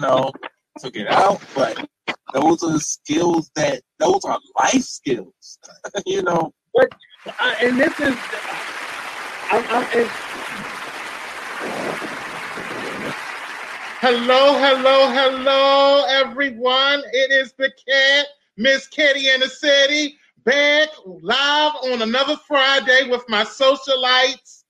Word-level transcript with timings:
know, 0.00 0.32
took 0.78 0.96
it 0.96 1.08
out. 1.08 1.40
But 1.54 1.88
those 2.32 2.62
are 2.62 2.78
skills 2.78 3.50
that 3.54 3.82
those 3.98 4.24
are 4.24 4.38
life 4.58 4.82
skills. 4.82 5.58
you 6.06 6.22
know. 6.22 6.52
But 6.74 6.92
uh, 7.26 7.54
and 7.60 7.78
this 7.78 7.98
is, 8.00 8.16
I'm, 9.50 9.64
I'm, 9.68 10.08
Hello, 14.00 14.56
hello, 14.56 15.10
hello, 15.10 16.04
everyone. 16.08 17.02
It 17.12 17.32
is 17.32 17.52
the 17.54 17.68
cat, 17.84 18.26
Miss 18.56 18.86
Kitty 18.86 19.28
in 19.28 19.40
the 19.40 19.48
city, 19.48 20.16
back 20.44 20.90
live 21.04 21.72
on 21.82 22.02
another 22.02 22.36
Friday 22.46 23.08
with 23.10 23.24
my 23.28 23.42
socialites. 23.42 24.62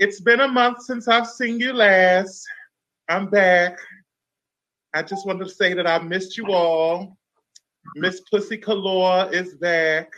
It's 0.00 0.20
been 0.20 0.40
a 0.40 0.48
month 0.48 0.82
since 0.82 1.06
I've 1.06 1.28
seen 1.28 1.60
you 1.60 1.72
last. 1.72 2.44
I'm 3.08 3.30
back. 3.30 3.78
I 4.94 5.02
just 5.02 5.26
wanted 5.26 5.44
to 5.44 5.50
say 5.50 5.74
that 5.74 5.86
I 5.86 5.98
missed 5.98 6.36
you 6.36 6.52
all. 6.52 7.16
Miss 7.96 8.20
Pussy 8.30 8.58
Galore 8.58 9.32
is 9.32 9.54
back, 9.54 10.12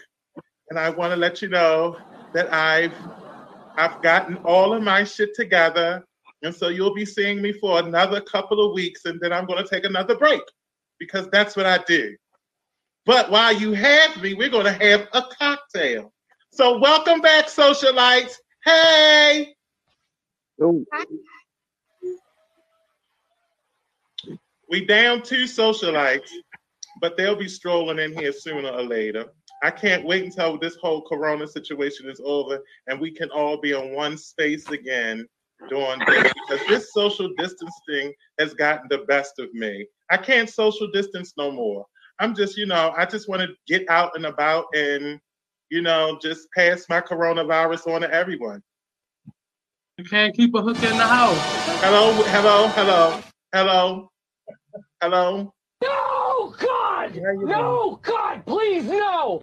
and 0.70 0.78
I 0.78 0.90
want 0.90 1.12
to 1.12 1.16
let 1.16 1.40
you 1.40 1.48
know 1.48 1.96
that 2.32 2.52
I've 2.52 2.94
I've 3.76 4.02
gotten 4.02 4.36
all 4.38 4.72
of 4.72 4.82
my 4.82 5.04
shit 5.04 5.34
together. 5.34 6.04
And 6.42 6.54
so 6.54 6.68
you'll 6.68 6.94
be 6.94 7.06
seeing 7.06 7.40
me 7.40 7.52
for 7.52 7.78
another 7.78 8.20
couple 8.20 8.64
of 8.64 8.74
weeks, 8.74 9.06
and 9.06 9.18
then 9.20 9.32
I'm 9.32 9.46
going 9.46 9.62
to 9.64 9.68
take 9.68 9.84
another 9.84 10.16
break 10.16 10.42
because 10.98 11.26
that's 11.30 11.56
what 11.56 11.66
I 11.66 11.78
do. 11.86 12.14
But 13.06 13.30
while 13.30 13.52
you 13.52 13.72
have 13.72 14.20
me, 14.20 14.34
we're 14.34 14.50
going 14.50 14.66
to 14.66 14.72
have 14.72 15.08
a 15.12 15.22
cocktail. 15.38 16.12
So 16.52 16.78
welcome 16.78 17.20
back, 17.20 17.46
socialites. 17.46 18.34
Hey. 18.64 19.54
Oh. 20.60 20.84
We 24.74 24.84
down 24.84 25.22
two 25.22 25.44
socialites, 25.44 26.28
but 27.00 27.16
they'll 27.16 27.36
be 27.36 27.46
strolling 27.46 28.00
in 28.00 28.12
here 28.12 28.32
sooner 28.32 28.70
or 28.70 28.82
later. 28.82 29.26
I 29.62 29.70
can't 29.70 30.04
wait 30.04 30.24
until 30.24 30.58
this 30.58 30.74
whole 30.82 31.02
corona 31.02 31.46
situation 31.46 32.10
is 32.10 32.20
over 32.24 32.58
and 32.88 32.98
we 32.98 33.12
can 33.12 33.30
all 33.30 33.60
be 33.60 33.70
in 33.70 33.94
one 33.94 34.18
space 34.18 34.68
again 34.70 35.28
doing 35.70 36.00
this 36.08 36.32
because 36.48 36.66
this 36.66 36.92
social 36.92 37.30
distancing 37.38 38.12
has 38.40 38.52
gotten 38.54 38.88
the 38.90 39.04
best 39.06 39.38
of 39.38 39.54
me. 39.54 39.86
I 40.10 40.16
can't 40.16 40.50
social 40.50 40.90
distance 40.90 41.34
no 41.38 41.52
more. 41.52 41.86
I'm 42.18 42.34
just, 42.34 42.56
you 42.56 42.66
know, 42.66 42.92
I 42.96 43.06
just 43.06 43.28
want 43.28 43.42
to 43.42 43.54
get 43.68 43.88
out 43.88 44.16
and 44.16 44.26
about 44.26 44.64
and, 44.74 45.20
you 45.70 45.82
know, 45.82 46.18
just 46.20 46.48
pass 46.50 46.86
my 46.88 47.00
coronavirus 47.00 47.94
on 47.94 48.00
to 48.00 48.12
everyone. 48.12 48.60
You 49.98 50.04
can't 50.04 50.34
keep 50.34 50.52
a 50.56 50.60
hook 50.60 50.82
in 50.82 50.98
the 50.98 51.06
house. 51.06 51.38
Hello, 51.80 52.12
hello, 52.24 52.66
hello, 52.70 53.22
hello, 53.52 54.10
hello. 55.04 55.52
No, 55.82 56.54
God! 56.58 57.14
No, 57.14 58.00
God, 58.02 58.46
please, 58.46 58.84
no! 58.84 59.42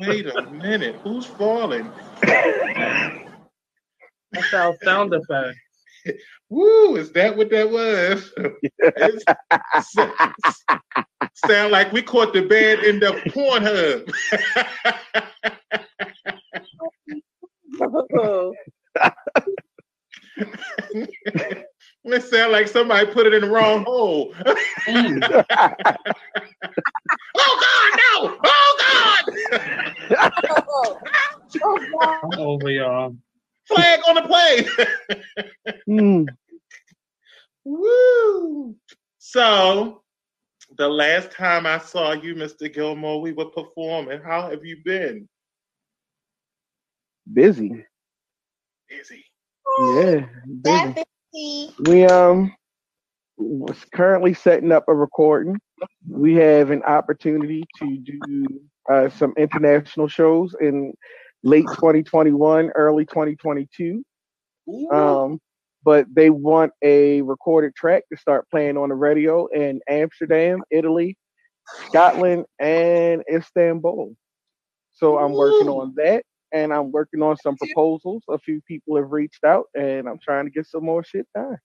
Wait 0.00 0.26
a 0.26 0.50
minute, 0.50 0.96
who's 1.02 1.26
falling? 1.26 1.90
That's 2.22 3.28
our 4.54 4.74
sound 4.82 5.12
effect. 5.12 5.58
Woo, 6.48 6.96
is 6.96 7.12
that 7.12 7.36
what 7.36 7.50
that 7.50 7.70
was? 7.70 8.32
sound 11.46 11.72
like 11.72 11.92
we 11.92 12.00
caught 12.00 12.32
the 12.32 12.40
bad 12.42 12.82
end 12.84 13.02
of 13.02 13.16
Pornhub. 13.26 14.10
Oh. 18.18 18.54
It 22.04 22.22
sound 22.24 22.52
like 22.52 22.68
somebody 22.68 23.06
put 23.12 23.26
it 23.26 23.34
in 23.34 23.42
the 23.42 23.50
wrong 23.50 23.84
hole. 23.84 24.34
Oh 27.34 27.56
God, 27.62 27.98
no! 27.98 28.38
Oh 28.44 28.72
God! 28.78 29.22
I'm 32.24 32.38
over 32.38 32.70
y'all. 32.70 33.16
Flag 33.66 34.00
on 34.08 34.14
the 34.16 34.22
plane. 34.22 34.68
Mm. 35.88 36.26
Woo! 37.64 38.76
So, 39.18 40.02
the 40.76 40.88
last 40.88 41.30
time 41.30 41.66
I 41.66 41.78
saw 41.78 42.12
you, 42.12 42.34
Mr. 42.34 42.72
Gilmore, 42.72 43.20
we 43.20 43.32
were 43.32 43.46
performing. 43.46 44.20
How 44.20 44.50
have 44.50 44.64
you 44.64 44.78
been? 44.84 45.28
Busy. 47.32 47.84
Busy. 48.88 49.24
Yeah, 49.78 50.26
busy. 50.60 51.02
We 51.80 52.04
um 52.04 52.54
was 53.38 53.78
currently 53.94 54.34
setting 54.34 54.72
up 54.72 54.84
a 54.88 54.94
recording. 54.94 55.58
We 56.08 56.34
have 56.34 56.70
an 56.70 56.82
opportunity 56.82 57.64
to 57.78 57.96
do 57.98 58.60
uh, 58.90 59.08
some 59.08 59.32
international 59.36 60.08
shows 60.08 60.54
in 60.60 60.92
late 61.42 61.66
2021, 61.74 62.70
early 62.70 63.04
2022. 63.06 64.04
Um, 64.92 65.40
but 65.84 66.06
they 66.14 66.30
want 66.30 66.72
a 66.82 67.22
recorded 67.22 67.74
track 67.74 68.04
to 68.12 68.18
start 68.18 68.48
playing 68.50 68.76
on 68.76 68.90
the 68.90 68.94
radio 68.94 69.46
in 69.46 69.80
Amsterdam, 69.88 70.62
Italy, 70.70 71.16
Scotland, 71.88 72.44
and 72.60 73.22
Istanbul. 73.32 74.14
So 74.92 75.18
I'm 75.18 75.32
working 75.32 75.68
on 75.68 75.94
that, 75.96 76.24
and 76.52 76.72
I'm 76.72 76.92
working 76.92 77.22
on 77.22 77.36
some 77.36 77.56
proposals. 77.56 78.22
A 78.28 78.38
few 78.38 78.60
people 78.62 78.96
have 78.96 79.12
reached 79.12 79.44
out, 79.44 79.66
and 79.74 80.08
I'm 80.08 80.18
trying 80.18 80.44
to 80.44 80.50
get 80.50 80.66
some 80.66 80.84
more 80.84 81.02
shit 81.02 81.26
done. 81.34 81.58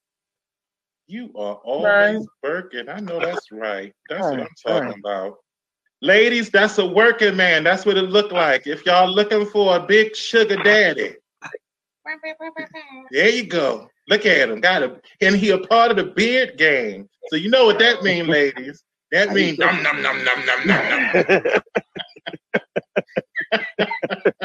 You 1.08 1.32
are 1.36 1.56
always 1.64 1.88
Right. 2.18 2.26
working. 2.44 2.90
I 2.90 3.00
know 3.00 3.20
that's 3.20 3.52
right. 3.52 3.94
That's 4.10 4.24
what 4.24 4.42
I'm 4.42 4.48
talking 4.66 4.90
right. 4.90 5.00
about. 5.00 5.38
Ladies, 6.02 6.50
that's 6.50 6.78
a 6.78 6.86
working 6.86 7.36
man. 7.36 7.64
That's 7.64 7.86
what 7.86 7.98
it 7.98 8.04
looked 8.04 8.32
like. 8.32 8.68
If 8.68 8.86
y'all 8.86 9.10
looking 9.10 9.46
for 9.48 9.78
a 9.78 9.80
big 9.80 10.16
sugar 10.16 10.62
daddy, 10.62 11.16
there 13.12 13.30
you 13.30 13.46
go. 13.46 13.90
Look 14.08 14.26
at 14.26 14.50
him. 14.50 14.62
Got 14.62 14.84
him. 14.84 15.02
and 15.22 15.36
he 15.36 15.50
a 15.50 15.58
part 15.58 15.92
of 15.92 15.98
the 15.98 16.06
beard 16.06 16.58
game. 16.58 17.10
So 17.30 17.36
you 17.36 17.50
know 17.50 17.66
what 17.66 17.80
that 17.80 18.04
means, 18.04 18.28
ladies. 18.28 18.84
That 19.12 19.34
means 19.34 19.58
num 19.58 19.82
num 19.82 20.02
num 20.02 20.24
num 20.24 20.46
num 20.46 20.68
num 20.68 21.26
num. 23.54 24.42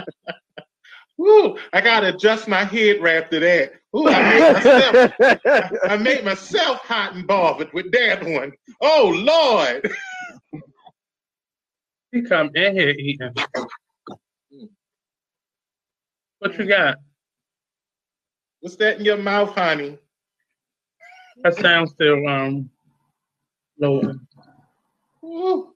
Woo! 1.22 1.56
I 1.72 1.81
gotta 1.81 2.09
adjust 2.09 2.49
my 2.49 2.65
head 2.65 3.00
wrap 3.00 3.31
to 3.31 3.38
that. 3.38 3.75
Ooh, 3.97 4.09
I 4.09 4.22
made 4.33 4.53
myself 4.55 5.12
I 5.84 5.97
made 5.97 6.25
myself 6.25 6.78
hot 6.78 7.15
and 7.15 7.25
bothered 7.28 7.72
with 7.72 7.93
that 7.93 8.25
one. 8.25 8.50
Oh 8.81 9.12
Lord. 9.15 9.88
He 12.10 12.22
come 12.22 12.50
in 12.56 12.75
here 12.75 12.91
eating. 12.91 13.33
What 16.41 16.59
you 16.59 16.66
got? 16.66 16.97
What's 18.59 18.75
that 18.77 18.99
in 18.99 19.04
your 19.04 19.16
mouth, 19.16 19.54
honey? 19.54 19.99
That 21.44 21.54
sounds 21.54 21.93
still 21.93 22.27
um 22.27 22.69
low. 23.78 24.03
Woo. 25.21 25.72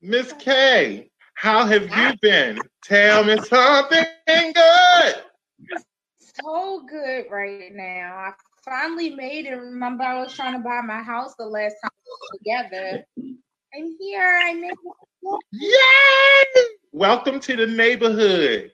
Miss 0.00 0.32
K, 0.38 1.10
how 1.36 1.64
have 1.66 1.88
you 1.96 2.14
been? 2.22 2.58
Tell 2.84 3.22
me 3.24 3.36
something 3.38 4.04
good. 4.26 5.14
So 6.18 6.82
good 6.88 7.26
right 7.30 7.72
now. 7.74 8.16
I 8.16 8.32
finally 8.64 9.10
made 9.10 9.46
it. 9.46 9.54
Remember, 9.54 10.02
I 10.04 10.20
was 10.20 10.32
trying 10.34 10.54
to 10.54 10.58
buy 10.58 10.80
my 10.80 11.02
house 11.02 11.34
the 11.38 11.46
last 11.46 11.74
time 11.82 11.90
we 12.04 12.12
were 12.58 12.60
together. 12.68 13.04
And 13.72 13.94
here 14.00 14.40
I 14.44 14.54
made 14.54 14.70
it. 14.72 15.40
Yay! 15.52 16.62
Welcome 16.92 17.40
to 17.40 17.56
the 17.56 17.66
neighborhood. 17.66 18.70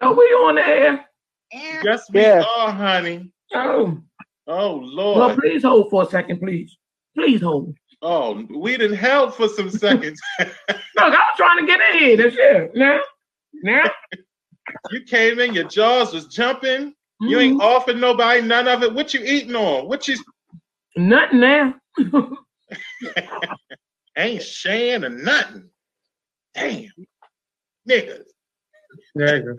Are 0.00 0.14
we 0.14 0.24
on 0.24 0.56
the 0.56 0.66
air? 0.66 1.06
And 1.52 1.84
Yes, 1.84 2.08
we 2.12 2.20
Yeah. 2.20 2.44
are, 2.56 2.70
honey. 2.72 3.32
Oh, 3.54 4.00
Oh 4.46 4.74
Lord. 4.74 5.18
well, 5.18 5.28
Lord. 5.28 5.38
please 5.40 5.62
hold 5.64 5.90
for 5.90 6.04
a 6.04 6.06
second, 6.06 6.38
please. 6.40 6.76
Please 7.16 7.40
hold. 7.40 7.74
Oh, 8.02 8.44
we 8.50 8.76
didn't 8.76 8.96
help 8.98 9.34
for 9.34 9.48
some 9.48 9.70
seconds. 9.70 10.20
Look, 10.38 10.50
I 10.98 11.08
was 11.08 11.18
trying 11.36 11.60
to 11.60 11.66
get 11.66 11.80
in 11.92 11.98
here. 11.98 12.16
That's 12.16 12.36
it. 12.38 12.74
Now, 12.76 13.00
now. 13.62 13.82
you 14.90 15.02
came 15.02 15.38
in, 15.40 15.54
your 15.54 15.64
jaws 15.64 16.12
was 16.12 16.26
jumping. 16.26 16.94
You 17.20 17.38
Mhm. 17.38 17.40
ain't 17.42 17.62
offered 17.62 17.96
nobody 17.96 18.42
none 18.42 18.68
of 18.68 18.82
it. 18.82 18.92
What 18.92 19.14
you 19.14 19.20
eating 19.24 19.56
on? 19.56 19.88
What 19.88 20.06
you 20.06 20.16
nothing 20.96 21.40
now. 21.40 21.74
ain't 24.16 24.42
sharing 24.42 25.04
or 25.04 25.08
nothing? 25.08 25.70
Damn. 26.54 26.90
Niggas. 27.88 28.24
There 29.14 29.36
you 29.38 29.42
go. 29.42 29.56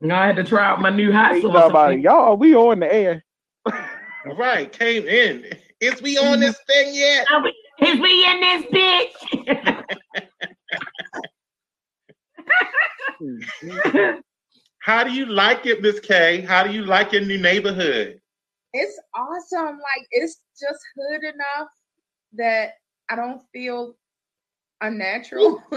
No, 0.00 0.14
I 0.16 0.26
had 0.26 0.36
to 0.36 0.44
try 0.44 0.66
out 0.66 0.80
my 0.80 0.90
new 0.90 1.12
hot 1.12 1.32
Hey, 1.32 1.42
sauce. 1.42 1.70
talk. 1.70 1.98
Y'all, 2.00 2.36
we 2.36 2.54
on 2.54 2.80
the 2.80 2.92
air. 2.92 3.24
All 3.66 4.36
right, 4.36 4.70
came 4.72 5.06
in. 5.06 5.44
Is 5.82 6.00
we 6.00 6.16
on 6.16 6.24
mm-hmm. 6.24 6.40
this 6.42 6.58
thing 6.68 6.94
yet? 6.94 7.26
We- 7.42 7.88
Is 7.88 7.98
we 7.98 8.24
in 8.24 8.40
this 8.40 8.64
bitch? 8.70 9.10
How 14.78 15.02
do 15.02 15.12
you 15.12 15.26
like 15.26 15.66
it, 15.66 15.82
Miss 15.82 15.98
K? 15.98 16.42
How 16.42 16.62
do 16.62 16.72
you 16.72 16.84
like 16.84 17.10
your 17.10 17.22
new 17.22 17.38
neighborhood? 17.38 18.20
It's 18.72 18.96
awesome. 19.12 19.74
Like 19.74 20.06
it's 20.12 20.40
just 20.52 20.78
hood 20.96 21.24
enough 21.24 21.68
that 22.34 22.74
I 23.10 23.16
don't 23.16 23.42
feel 23.52 23.96
unnatural. 24.80 25.62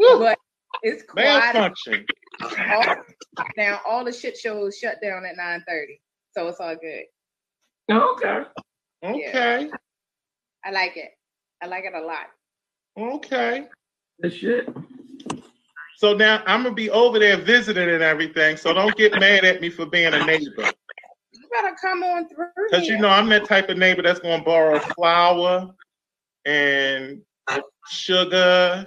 But 0.00 0.38
it's 0.84 1.02
quiet. 1.02 1.54
Malfunction. 1.54 2.06
All, 2.40 2.84
now 3.56 3.80
all 3.84 4.04
the 4.04 4.12
shit 4.12 4.36
shows 4.36 4.78
shut 4.78 4.98
down 5.02 5.26
at 5.26 5.36
nine 5.36 5.64
thirty, 5.66 6.00
so 6.30 6.46
it's 6.46 6.60
all 6.60 6.76
good. 6.76 7.02
Okay. 7.90 8.44
Okay. 9.04 9.70
I 10.64 10.70
like 10.70 10.96
it. 10.96 11.10
I 11.62 11.66
like 11.66 11.84
it 11.84 11.94
a 11.94 12.04
lot. 12.04 12.26
Okay. 12.98 13.68
The 14.18 14.30
shit. 14.30 14.68
So 15.96 16.14
now 16.14 16.42
I'm 16.46 16.62
gonna 16.62 16.74
be 16.74 16.90
over 16.90 17.18
there 17.18 17.36
visiting 17.36 17.88
and 17.88 18.02
everything. 18.02 18.56
So 18.56 18.72
don't 18.72 18.96
get 18.96 19.18
mad 19.18 19.44
at 19.44 19.60
me 19.60 19.70
for 19.70 19.86
being 19.86 20.12
a 20.14 20.24
neighbor, 20.24 20.44
You 21.32 21.48
better 21.52 21.74
come 21.80 22.02
on 22.02 22.28
through. 22.28 22.46
because 22.70 22.86
you 22.86 22.98
know 22.98 23.08
I'm 23.08 23.28
that 23.30 23.46
type 23.46 23.68
of 23.68 23.78
neighbor 23.78 24.02
that's 24.02 24.20
gonna 24.20 24.42
borrow 24.42 24.78
flour 24.78 25.74
and 26.44 27.20
sugar, 27.88 28.86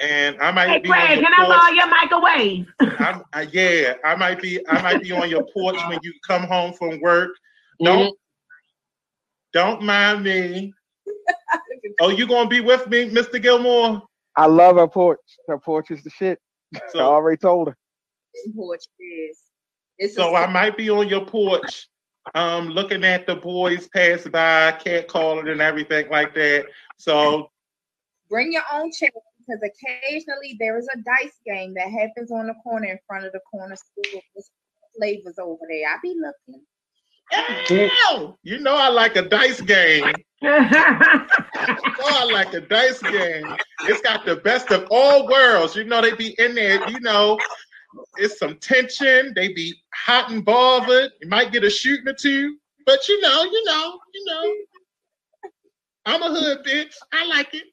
and 0.00 0.36
I 0.40 0.50
might 0.50 0.68
Hey, 0.68 0.78
be 0.80 0.90
on 0.90 0.94
Craig, 0.96 1.20
your 1.20 1.30
can 1.30 1.32
I 1.34 1.44
porch. 1.44 1.58
borrow 1.58 1.72
your 1.74 1.86
microwave? 1.88 2.66
I'm, 3.34 3.48
yeah, 3.52 3.94
I 4.04 4.16
might 4.16 4.42
be. 4.42 4.66
I 4.68 4.82
might 4.82 5.02
be 5.02 5.12
on 5.12 5.30
your 5.30 5.44
porch 5.52 5.76
when 5.88 5.98
you 6.02 6.12
come 6.26 6.42
home 6.42 6.72
from 6.72 7.00
work. 7.00 7.30
Don't 7.82 7.98
mm-hmm. 7.98 8.10
Don't 9.52 9.82
mind 9.82 10.24
me. 10.24 10.72
Oh, 12.00 12.10
you 12.10 12.26
gonna 12.26 12.48
be 12.48 12.60
with 12.60 12.86
me, 12.88 13.10
Mr. 13.10 13.40
Gilmore? 13.40 14.02
I 14.36 14.46
love 14.46 14.76
her 14.76 14.86
porch. 14.86 15.18
Her 15.48 15.58
porch 15.58 15.90
is 15.90 16.02
the 16.04 16.10
shit. 16.10 16.38
I 16.94 16.98
already 16.98 17.38
told 17.38 17.68
her. 17.68 17.76
porch 18.54 18.84
is. 19.00 19.38
It's 19.98 20.14
so 20.14 20.34
I 20.34 20.46
might 20.46 20.76
be 20.76 20.90
on 20.90 21.08
your 21.08 21.24
porch, 21.24 21.88
um, 22.34 22.68
looking 22.68 23.04
at 23.04 23.26
the 23.26 23.34
boys 23.34 23.88
pass 23.88 24.28
by, 24.28 24.72
cat 24.72 25.08
calling 25.08 25.48
and 25.48 25.60
everything 25.60 26.08
like 26.08 26.34
that. 26.34 26.66
So 26.98 27.50
bring 28.30 28.52
your 28.52 28.62
own 28.72 28.92
chair 28.92 29.10
because 29.38 29.60
occasionally 29.62 30.56
there 30.60 30.78
is 30.78 30.86
a 30.94 30.98
dice 30.98 31.40
game 31.44 31.74
that 31.74 31.90
happens 31.90 32.30
on 32.30 32.46
the 32.46 32.54
corner 32.62 32.86
in 32.86 32.98
front 33.08 33.24
of 33.24 33.32
the 33.32 33.40
corner 33.50 33.74
school. 33.74 34.20
There's 34.34 34.50
flavors 34.96 35.38
over 35.38 35.62
there. 35.68 35.88
I 35.88 35.96
be 36.00 36.14
looking. 36.14 36.62
You 38.42 38.58
know 38.60 38.76
I 38.76 38.88
like 38.88 39.16
a 39.16 39.22
dice 39.22 39.60
game. 39.60 40.12
I 40.42 42.28
like 42.32 42.54
a 42.54 42.60
dice 42.60 43.00
game. 43.02 43.56
It's 43.82 44.00
got 44.02 44.24
the 44.24 44.36
best 44.36 44.70
of 44.70 44.86
all 44.90 45.28
worlds. 45.28 45.74
You 45.76 45.84
know, 45.84 46.00
they 46.00 46.14
be 46.14 46.34
in 46.38 46.54
there, 46.54 46.88
you 46.88 47.00
know, 47.00 47.38
it's 48.16 48.38
some 48.38 48.56
tension. 48.58 49.32
They 49.34 49.52
be 49.52 49.74
hot 49.94 50.30
and 50.30 50.44
bothered. 50.44 51.10
You 51.20 51.28
might 51.28 51.52
get 51.52 51.64
a 51.64 51.70
shooting 51.70 52.08
or 52.08 52.14
two. 52.14 52.56
But 52.86 53.06
you 53.08 53.20
know, 53.20 53.44
you 53.44 53.64
know, 53.64 53.98
you 54.14 54.24
know. 54.26 54.54
I'm 56.06 56.22
a 56.22 56.30
hood 56.30 56.64
bitch. 56.64 56.94
I 57.12 57.26
like 57.26 57.54
it. 57.54 57.64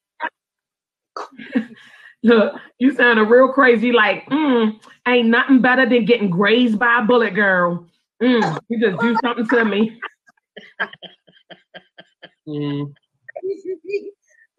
Look, 2.24 2.54
you 2.80 2.94
sounded 2.94 3.26
real 3.26 3.54
crazy. 3.54 3.92
Like, 3.92 4.26
mm, 4.26 4.74
ain't 5.08 5.30
nothing 5.30 5.62
better 5.62 5.88
than 5.88 6.06
getting 6.06 6.30
grazed 6.30 6.80
by 6.80 7.00
a 7.00 7.06
bullet, 7.06 7.36
girl. 7.36 7.86
Mm, 8.22 8.60
you 8.70 8.80
just 8.80 9.02
do 9.02 9.16
something 9.22 9.48
to 9.48 9.66
me. 9.66 10.00
Mm. 12.48 12.94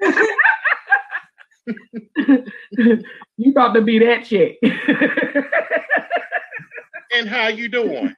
you 3.36 3.50
about 3.50 3.74
to 3.74 3.82
be 3.82 3.98
that 3.98 4.24
chick. 4.24 4.58
And 7.14 7.28
how 7.30 7.48
you 7.48 7.70
doing? 7.70 8.14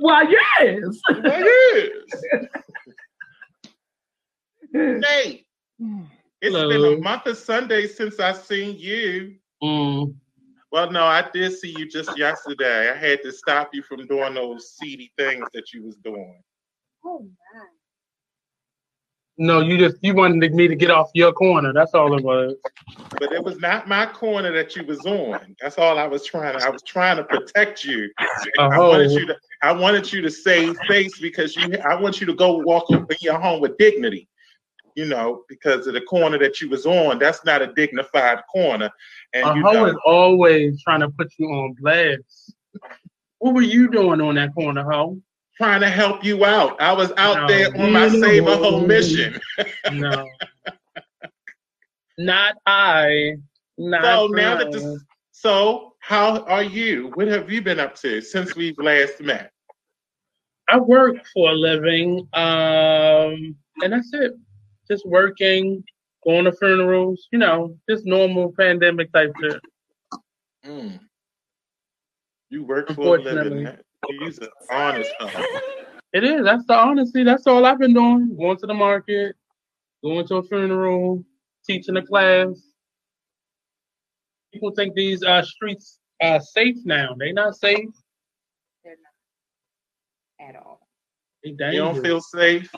well, 0.00 0.30
yes. 0.30 1.00
Well, 1.08 1.22
yes. 1.24 1.88
Nate, 4.72 5.46
it's 6.42 6.54
been 6.54 6.84
a 6.84 6.98
month 6.98 7.26
of 7.26 7.38
Sundays 7.38 7.96
since 7.96 8.20
I've 8.20 8.36
seen 8.36 8.76
you. 8.76 9.36
Mm. 9.62 10.14
Well, 10.72 10.90
no, 10.90 11.04
I 11.04 11.28
did 11.32 11.52
see 11.58 11.74
you 11.76 11.88
just 11.88 12.16
yesterday. 12.16 12.90
I 12.90 12.96
had 12.96 13.22
to 13.24 13.32
stop 13.32 13.70
you 13.72 13.82
from 13.82 14.06
doing 14.06 14.34
those 14.34 14.70
seedy 14.76 15.12
things 15.18 15.44
that 15.52 15.72
you 15.72 15.82
was 15.82 15.96
doing. 15.96 16.40
Oh 17.04 17.20
my. 17.22 17.60
No, 19.42 19.60
you 19.60 19.78
just 19.78 19.96
you 20.02 20.14
wanted 20.14 20.52
me 20.52 20.68
to 20.68 20.76
get 20.76 20.90
off 20.90 21.10
your 21.14 21.32
corner. 21.32 21.72
That's 21.72 21.94
all 21.94 22.16
it 22.16 22.22
was. 22.22 22.56
But 23.18 23.32
it 23.32 23.42
was 23.42 23.58
not 23.58 23.88
my 23.88 24.06
corner 24.06 24.52
that 24.52 24.76
you 24.76 24.84
was 24.84 25.04
on. 25.06 25.56
That's 25.60 25.78
all 25.78 25.98
I 25.98 26.06
was 26.06 26.24
trying 26.26 26.58
to. 26.58 26.64
I 26.64 26.68
was 26.68 26.82
trying 26.82 27.16
to 27.16 27.24
protect 27.24 27.82
you. 27.82 28.10
I 28.58 28.76
Oh. 28.76 28.90
wanted 28.90 29.12
you 29.12 29.26
to. 29.26 29.36
I 29.62 29.72
wanted 29.72 30.12
you 30.12 30.20
to 30.22 30.30
save 30.30 30.78
face 30.88 31.18
because 31.18 31.56
you. 31.56 31.76
I 31.78 31.98
want 31.98 32.20
you 32.20 32.26
to 32.26 32.34
go 32.34 32.58
walk 32.58 32.84
up 32.92 33.10
in 33.10 33.16
your 33.22 33.38
home 33.40 33.60
with 33.60 33.76
dignity. 33.78 34.28
You 34.96 35.06
know, 35.06 35.44
because 35.48 35.86
of 35.86 35.94
the 35.94 36.00
corner 36.02 36.38
that 36.38 36.60
you 36.60 36.68
was 36.68 36.86
on, 36.86 37.18
that's 37.18 37.44
not 37.44 37.62
a 37.62 37.72
dignified 37.72 38.40
corner. 38.52 38.90
And 39.32 39.48
A 39.48 39.54
you 39.54 39.62
hoe 39.62 39.72
know, 39.72 39.86
is 39.86 39.96
always 40.04 40.82
trying 40.82 41.00
to 41.00 41.10
put 41.10 41.32
you 41.38 41.46
on 41.48 41.74
blast. 41.80 42.54
What 43.38 43.54
were 43.54 43.62
you 43.62 43.90
doing 43.90 44.20
on 44.20 44.34
that 44.34 44.54
corner, 44.54 44.82
hoe? 44.82 45.20
trying 45.60 45.80
to 45.82 45.90
help 45.90 46.24
you 46.24 46.46
out. 46.46 46.80
I 46.80 46.90
was 46.92 47.12
out 47.18 47.36
No, 47.42 47.46
there 47.46 47.68
on 47.76 47.92
my 47.92 48.08
save 48.08 48.46
a 48.46 48.56
home 48.56 48.86
mission. 48.86 49.38
No. 49.92 50.26
Not 52.16 52.56
I. 52.64 53.34
Not 53.76 54.02
So 54.02 54.26
now 54.28 54.56
that 54.56 54.72
this, 54.72 55.04
so 55.32 55.94
how 56.00 56.40
are 56.44 56.62
you? 56.62 57.10
What 57.14 57.28
have 57.28 57.50
you 57.50 57.60
been 57.60 57.78
up 57.78 57.94
to 57.96 58.22
since 58.22 58.56
we've 58.56 58.78
last 58.78 59.20
met? 59.20 59.52
I 60.68 60.78
work 60.78 61.16
for 61.34 61.50
a 61.50 61.54
living, 61.54 62.26
um, 62.34 63.54
and 63.82 63.92
that's 63.92 64.12
it. 64.14 64.32
Just 64.90 65.06
working, 65.06 65.84
going 66.24 66.44
to 66.44 66.52
funerals, 66.52 67.28
you 67.30 67.38
know, 67.38 67.76
just 67.88 68.06
normal 68.06 68.52
pandemic 68.58 69.12
type 69.12 69.32
shit. 69.40 69.60
You 72.50 72.64
work 72.64 72.92
for 72.92 73.16
a 73.16 73.20
living. 73.20 73.68
He's 74.08 74.38
an 74.38 74.48
honest 74.70 75.10
fellow. 75.18 75.46
It 76.12 76.24
is. 76.24 76.44
That's 76.44 76.66
the 76.66 76.74
honesty. 76.74 77.22
That's 77.22 77.46
all 77.46 77.64
I've 77.64 77.78
been 77.78 77.94
doing. 77.94 78.36
Going 78.36 78.56
to 78.58 78.66
the 78.66 78.74
market, 78.74 79.36
going 80.02 80.26
to 80.26 80.36
a 80.36 80.42
funeral, 80.42 81.24
teaching 81.64 81.96
a 81.96 82.04
class. 82.04 82.60
People 84.52 84.72
think 84.72 84.94
these 84.94 85.22
uh, 85.22 85.42
streets 85.42 86.00
are 86.20 86.40
safe 86.40 86.76
now. 86.84 87.14
They 87.16 87.30
not 87.30 87.54
safe. 87.54 87.88
They're 88.82 88.96
not 90.40 90.48
at 90.48 90.56
all. 90.56 90.80
They 91.44 91.50
You 91.50 91.78
don't 91.78 92.02
feel 92.02 92.20
safe. 92.20 92.68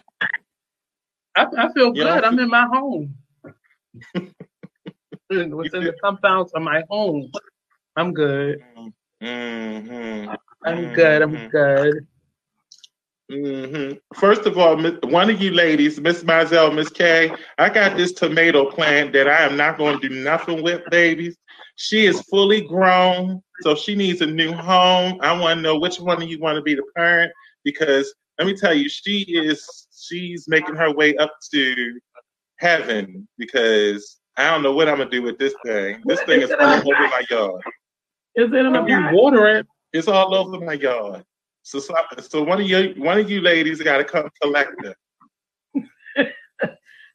I, 1.37 1.47
I 1.57 1.73
feel 1.73 1.93
You 1.95 2.05
good. 2.05 2.25
I'm 2.25 2.39
in 2.39 2.49
my 2.49 2.67
home. 2.67 3.15
Within 5.31 5.85
the 5.85 5.95
compounds 6.03 6.53
of 6.53 6.63
my 6.63 6.83
home. 6.91 7.31
I'm 7.97 8.13
good. 8.13 8.63
Mhm. 9.23 10.37
I'm 10.65 10.91
good. 10.91 11.23
I'm 11.23 11.37
Mhm. 11.37 11.51
good. 11.51 12.07
hmm 13.31 13.93
First 14.15 14.47
of 14.47 14.59
all, 14.59 14.77
one 15.05 15.31
of 15.31 15.41
you 15.41 15.51
ladies, 15.53 16.01
Miss 16.01 16.23
Mizell, 16.25 16.75
Miss 16.75 16.91
Kay, 16.91 17.37
I 17.59 17.69
got 17.71 17.97
this 17.97 18.13
tomato 18.13 18.71
plant 18.71 19.13
that 19.15 19.29
I 19.29 19.43
am 19.45 19.57
not 19.57 19.79
going 19.79 19.99
to 20.01 20.09
do 20.09 20.15
nothing 20.23 20.63
with, 20.63 20.83
babies. 20.91 21.37
She 21.77 22.05
is 22.07 22.21
fully 22.23 22.61
grown, 22.63 23.43
so 23.61 23.75
she 23.75 23.95
needs 23.95 24.21
a 24.21 24.27
new 24.27 24.53
home. 24.53 25.19
I 25.23 25.39
want 25.39 25.59
to 25.59 25.63
know 25.63 25.79
which 25.79 25.99
one 25.99 26.23
of 26.23 26.29
you 26.29 26.39
want 26.41 26.57
to 26.57 26.63
be 26.63 26.75
the 26.75 26.85
parent 26.97 27.33
because 27.65 28.13
let 28.39 28.47
me 28.47 28.55
tell 28.57 28.75
you, 28.75 28.89
she 28.89 29.21
is 29.29 29.87
she's 30.03 30.47
making 30.49 30.77
her 30.77 30.93
way 30.93 31.17
up 31.17 31.33
to 31.53 32.01
heaven 32.59 33.27
because 33.39 34.19
I 34.37 34.51
don't 34.51 34.63
know 34.63 34.73
what 34.73 34.89
I'm 34.89 34.99
gonna 34.99 35.11
do 35.11 35.23
with 35.23 35.39
this 35.39 35.55
thing. 35.65 36.03
This 36.05 36.21
thing 36.23 36.43
is 36.43 36.51
all 36.51 36.75
over 36.75 37.09
my 37.09 37.23
yard. 37.31 37.63
Is 38.35 38.53
it 38.53 38.55
in 38.55 38.75
If 38.75 38.85
a 38.85 38.89
you 38.89 38.97
pot? 38.97 39.13
water 39.13 39.47
it, 39.49 39.67
it's 39.93 40.09
all 40.09 40.35
over 40.35 40.59
my 40.65 40.73
yard. 40.75 41.25
So, 41.63 41.79
so, 41.79 41.95
so 42.21 42.43
one 42.43 42.61
of 42.61 42.67
you, 42.67 42.95
one 42.97 43.19
of 43.19 43.31
you 43.31 43.41
ladies, 43.41 43.81
got 43.83 43.99
to 43.99 44.05
come 44.05 44.29
collect 44.41 44.73
it. 44.85 44.97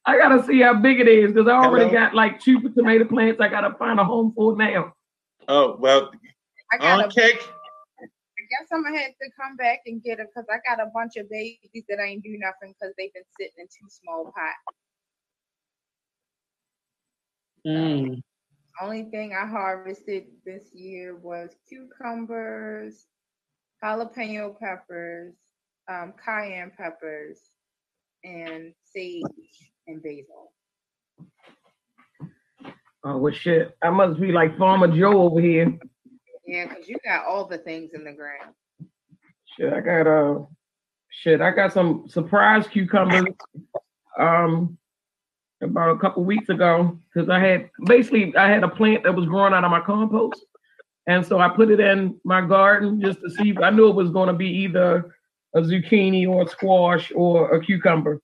I 0.05 0.17
gotta 0.17 0.41
see 0.45 0.61
how 0.61 0.73
big 0.75 1.01
it 1.01 1.07
is 1.09 1.33
because 1.33 1.49
I 1.49 1.55
already 1.55 1.89
Hello? 1.89 1.99
got 1.99 2.13
like 2.15 2.39
two 2.39 2.61
tomato 2.69 3.03
plants. 3.03 3.41
I 3.41 3.49
gotta 3.49 3.75
find 3.77 3.99
a 3.99 4.05
home 4.05 4.31
for 4.35 4.55
now. 4.55 4.93
Oh 5.49 5.75
well, 5.79 6.11
I 6.71 6.77
got 6.77 7.01
a 7.01 7.05
okay. 7.07 7.39
I 8.57 8.63
guess 8.63 8.69
I'm 8.73 8.83
gonna 8.83 8.97
have 8.97 9.11
to 9.21 9.29
come 9.39 9.55
back 9.55 9.81
and 9.85 10.01
get 10.03 10.19
it 10.19 10.27
because 10.33 10.47
I 10.49 10.57
got 10.67 10.85
a 10.85 10.89
bunch 10.93 11.15
of 11.17 11.29
babies 11.29 11.83
that 11.89 11.99
ain't 12.03 12.23
do 12.23 12.37
nothing 12.39 12.73
because 12.79 12.93
they've 12.97 13.13
been 13.13 13.23
sitting 13.39 13.53
in 13.57 13.67
two 13.67 13.87
small 13.89 14.25
pots. 14.25 14.77
Mm. 17.67 18.21
Only 18.81 19.03
thing 19.03 19.33
I 19.33 19.45
harvested 19.45 20.25
this 20.45 20.73
year 20.73 21.15
was 21.15 21.49
cucumbers, 21.67 23.05
jalapeno 23.83 24.57
peppers, 24.59 25.35
um, 25.87 26.13
cayenne 26.23 26.71
peppers, 26.77 27.39
and 28.23 28.73
sage 28.83 29.23
and 29.87 30.01
basil. 30.01 30.53
Oh 33.03 33.17
well, 33.17 33.33
shit! 33.33 33.77
I 33.83 33.89
must 33.89 34.19
be 34.19 34.31
like 34.31 34.57
Farmer 34.57 34.87
Joe 34.87 35.21
over 35.21 35.39
here. 35.39 35.77
Yeah, 36.47 36.67
because 36.67 36.87
you 36.87 36.97
got 37.03 37.25
all 37.25 37.45
the 37.45 37.57
things 37.57 37.91
in 37.93 38.05
the 38.05 38.13
ground. 38.13 38.53
Shit, 39.57 39.73
I 39.73 39.81
got 39.81 40.07
uh 40.07 40.39
shit, 41.09 41.41
I 41.41 41.51
got 41.51 41.73
some 41.73 42.07
surprise 42.07 42.67
cucumbers 42.67 43.35
um 44.17 44.77
about 45.61 45.95
a 45.95 45.99
couple 45.99 46.23
weeks 46.23 46.49
ago 46.49 46.97
because 47.13 47.29
I 47.29 47.39
had 47.39 47.69
basically 47.85 48.35
I 48.37 48.47
had 48.49 48.63
a 48.63 48.69
plant 48.69 49.03
that 49.03 49.15
was 49.15 49.25
growing 49.25 49.53
out 49.53 49.65
of 49.65 49.71
my 49.71 49.81
compost. 49.81 50.45
And 51.07 51.25
so 51.25 51.39
I 51.39 51.49
put 51.49 51.71
it 51.71 51.79
in 51.79 52.19
my 52.23 52.41
garden 52.41 53.01
just 53.01 53.19
to 53.21 53.29
see. 53.29 53.55
I 53.61 53.69
knew 53.69 53.89
it 53.89 53.95
was 53.95 54.09
going 54.09 54.27
to 54.27 54.33
be 54.33 54.49
either 54.49 55.15
a 55.55 55.61
zucchini 55.61 56.27
or 56.27 56.43
a 56.43 56.47
squash 56.47 57.11
or 57.15 57.55
a 57.55 57.63
cucumber. 57.63 58.21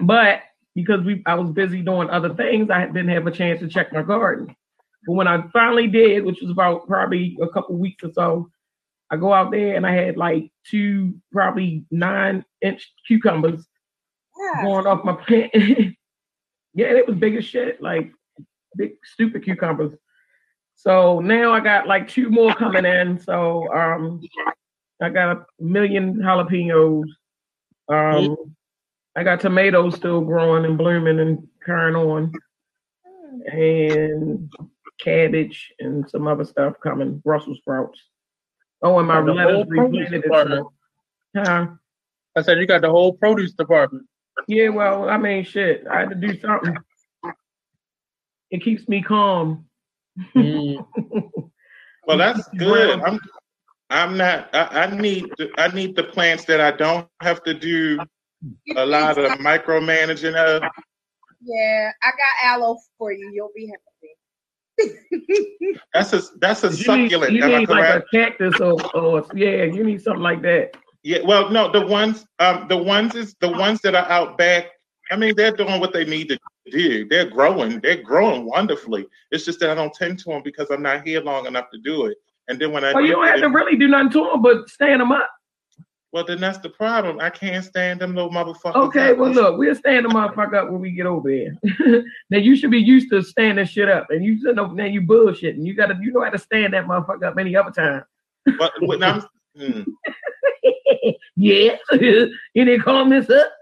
But 0.00 0.40
because 0.74 1.04
we 1.04 1.22
I 1.26 1.34
was 1.34 1.50
busy 1.50 1.82
doing 1.82 2.10
other 2.10 2.34
things, 2.34 2.70
I 2.70 2.86
didn't 2.86 3.08
have 3.08 3.26
a 3.26 3.30
chance 3.30 3.60
to 3.60 3.68
check 3.68 3.92
my 3.92 4.02
garden. 4.02 4.54
But 5.06 5.12
when 5.14 5.28
I 5.28 5.42
finally 5.52 5.86
did, 5.86 6.24
which 6.24 6.40
was 6.40 6.50
about 6.50 6.86
probably 6.86 7.36
a 7.42 7.48
couple 7.48 7.76
weeks 7.76 8.04
or 8.04 8.12
so, 8.12 8.50
I 9.10 9.16
go 9.16 9.32
out 9.32 9.50
there 9.50 9.76
and 9.76 9.86
I 9.86 9.92
had 9.92 10.16
like 10.16 10.50
two 10.68 11.14
probably 11.32 11.84
nine 11.90 12.44
inch 12.62 12.92
cucumbers 13.06 13.66
Yeah. 14.38 14.62
going 14.64 14.86
off 14.86 15.04
my 15.04 15.12
plant. 15.12 15.50
yeah, 15.54 16.86
it 16.86 17.06
was 17.06 17.16
big 17.16 17.36
as 17.36 17.44
shit, 17.44 17.80
like 17.82 18.12
big 18.76 18.92
stupid 19.04 19.44
cucumbers. 19.44 19.92
So 20.76 21.20
now 21.20 21.52
I 21.52 21.60
got 21.60 21.86
like 21.86 22.08
two 22.08 22.30
more 22.30 22.54
coming 22.54 22.84
in. 22.84 23.18
So 23.20 23.72
um 23.72 24.20
I 25.02 25.10
got 25.10 25.36
a 25.36 25.46
million 25.62 26.16
jalapenos. 26.16 27.04
Um 27.88 28.36
I 29.16 29.22
got 29.22 29.40
tomatoes 29.40 29.94
still 29.94 30.22
growing 30.22 30.64
and 30.64 30.76
blooming 30.78 31.20
and 31.20 31.46
carrying 31.64 31.94
on 31.94 32.32
and 33.46 34.50
cabbage 35.00 35.72
and 35.80 36.08
some 36.08 36.26
other 36.26 36.44
stuff 36.44 36.74
coming, 36.82 37.18
Brussels 37.18 37.58
sprouts. 37.58 38.00
Oh, 38.82 38.98
and 38.98 39.08
my 39.08 39.20
Got 39.20 39.26
the 39.26 39.32
lettuce 39.32 39.66
replanted 39.68 40.22
department. 40.22 40.66
itself. 41.34 41.46
Huh? 41.46 41.66
I 42.36 42.42
said 42.42 42.58
you 42.58 42.66
got 42.66 42.82
the 42.82 42.90
whole 42.90 43.12
produce 43.12 43.52
department. 43.52 44.06
Yeah, 44.48 44.70
well, 44.70 45.08
I 45.08 45.16
mean, 45.16 45.44
shit, 45.44 45.84
I 45.90 46.00
had 46.00 46.10
to 46.10 46.16
do 46.16 46.38
something. 46.40 46.76
It 48.50 48.62
keeps 48.62 48.88
me 48.88 49.02
calm. 49.02 49.66
Mm. 50.34 50.86
Well, 52.06 52.18
that's 52.18 52.46
good. 52.58 53.00
I'm 53.00 53.18
I'm 53.90 54.16
not. 54.16 54.54
I, 54.54 54.82
I 54.84 54.96
need 55.00 55.24
the, 55.38 55.50
I 55.56 55.68
need 55.68 55.96
the 55.96 56.04
plants 56.04 56.44
that 56.44 56.60
I 56.60 56.70
don't 56.72 57.08
have 57.20 57.42
to 57.44 57.54
do 57.54 57.98
a 58.76 58.84
lot 58.84 59.16
of 59.18 59.30
micromanaging 59.38 60.34
of. 60.34 60.62
Yeah, 61.40 61.90
I 62.02 62.10
got 62.10 62.52
aloe 62.52 62.78
for 62.98 63.12
you. 63.12 63.30
You'll 63.32 63.52
be 63.54 63.66
happy. 63.66 63.80
That's 65.94 66.12
a 66.12 66.22
that's 66.40 66.64
a 66.64 66.68
You 66.68 66.72
need, 66.72 67.10
succulent. 67.10 67.32
you 67.32 67.44
am 67.44 67.54
I 67.54 67.58
need 67.58 67.68
like 67.68 67.94
a 67.94 68.02
cactus 68.12 68.60
or, 68.60 68.96
or 68.96 69.26
yeah, 69.34 69.64
you 69.64 69.84
need 69.84 70.02
something 70.02 70.22
like 70.22 70.42
that. 70.42 70.76
Yeah. 71.02 71.18
Well, 71.24 71.50
no, 71.50 71.70
the 71.70 71.86
ones 71.86 72.26
um 72.38 72.66
the 72.68 72.76
ones 72.76 73.14
is 73.14 73.34
the 73.40 73.50
ones 73.50 73.80
that 73.82 73.94
are 73.94 74.08
out 74.10 74.36
back. 74.38 74.66
I 75.10 75.16
mean, 75.16 75.34
they're 75.36 75.54
doing 75.54 75.80
what 75.80 75.92
they 75.92 76.04
need 76.04 76.28
to 76.30 76.38
do. 76.70 77.06
They're 77.08 77.28
growing. 77.28 77.80
They're 77.80 78.02
growing 78.02 78.46
wonderfully. 78.46 79.06
It's 79.30 79.44
just 79.44 79.60
that 79.60 79.70
I 79.70 79.74
don't 79.74 79.92
tend 79.92 80.18
to 80.20 80.30
them 80.30 80.42
because 80.42 80.70
I'm 80.70 80.82
not 80.82 81.06
here 81.06 81.20
long 81.20 81.46
enough 81.46 81.70
to 81.72 81.78
do 81.78 82.06
it. 82.06 82.16
And 82.48 82.58
then 82.58 82.72
when 82.72 82.84
I 82.84 82.92
Well, 82.92 83.02
you 83.02 83.08
do 83.08 83.14
don't 83.14 83.24
get 83.26 83.40
have 83.40 83.40
to 83.42 83.56
really 83.56 83.76
do 83.76 83.88
nothing 83.88 84.10
to 84.12 84.30
them 84.32 84.42
but 84.42 84.68
stand 84.68 85.00
them 85.00 85.12
up. 85.12 85.30
Well, 86.14 86.24
then 86.24 86.38
that's 86.38 86.58
the 86.58 86.68
problem. 86.68 87.18
I 87.18 87.28
can't 87.28 87.64
stand 87.64 88.00
them 88.00 88.14
little 88.14 88.30
motherfuckers. 88.30 88.76
Okay, 88.76 89.12
well, 89.14 89.32
look, 89.32 89.58
we'll 89.58 89.74
stand 89.74 90.04
the 90.04 90.10
motherfucker 90.10 90.54
up 90.54 90.70
when 90.70 90.80
we 90.80 90.92
get 90.92 91.06
over 91.06 91.28
there. 91.28 92.04
now, 92.30 92.38
you 92.38 92.54
should 92.54 92.70
be 92.70 92.78
used 92.78 93.10
to 93.10 93.20
standing 93.20 93.66
shit 93.66 93.88
up, 93.88 94.06
and 94.10 94.24
you 94.24 94.38
sitting 94.38 94.60
over 94.60 94.76
there, 94.76 94.86
you 94.86 95.02
bullshitting. 95.02 95.66
You 95.66 95.74
gotta, 95.74 95.98
you 96.00 96.12
know 96.12 96.22
how 96.22 96.30
to 96.30 96.38
stand 96.38 96.72
that 96.72 96.86
motherfucker 96.86 97.24
up 97.24 97.36
any 97.36 97.56
other 97.56 97.72
time. 97.72 98.04
But 98.56 98.74
when 98.82 99.02
I'm, 99.02 99.22
hmm. 99.58 99.82
yeah, 101.36 101.74
you 101.90 102.30
didn't 102.54 102.82
call 102.82 103.10
this 103.10 103.28
up. 103.28 103.52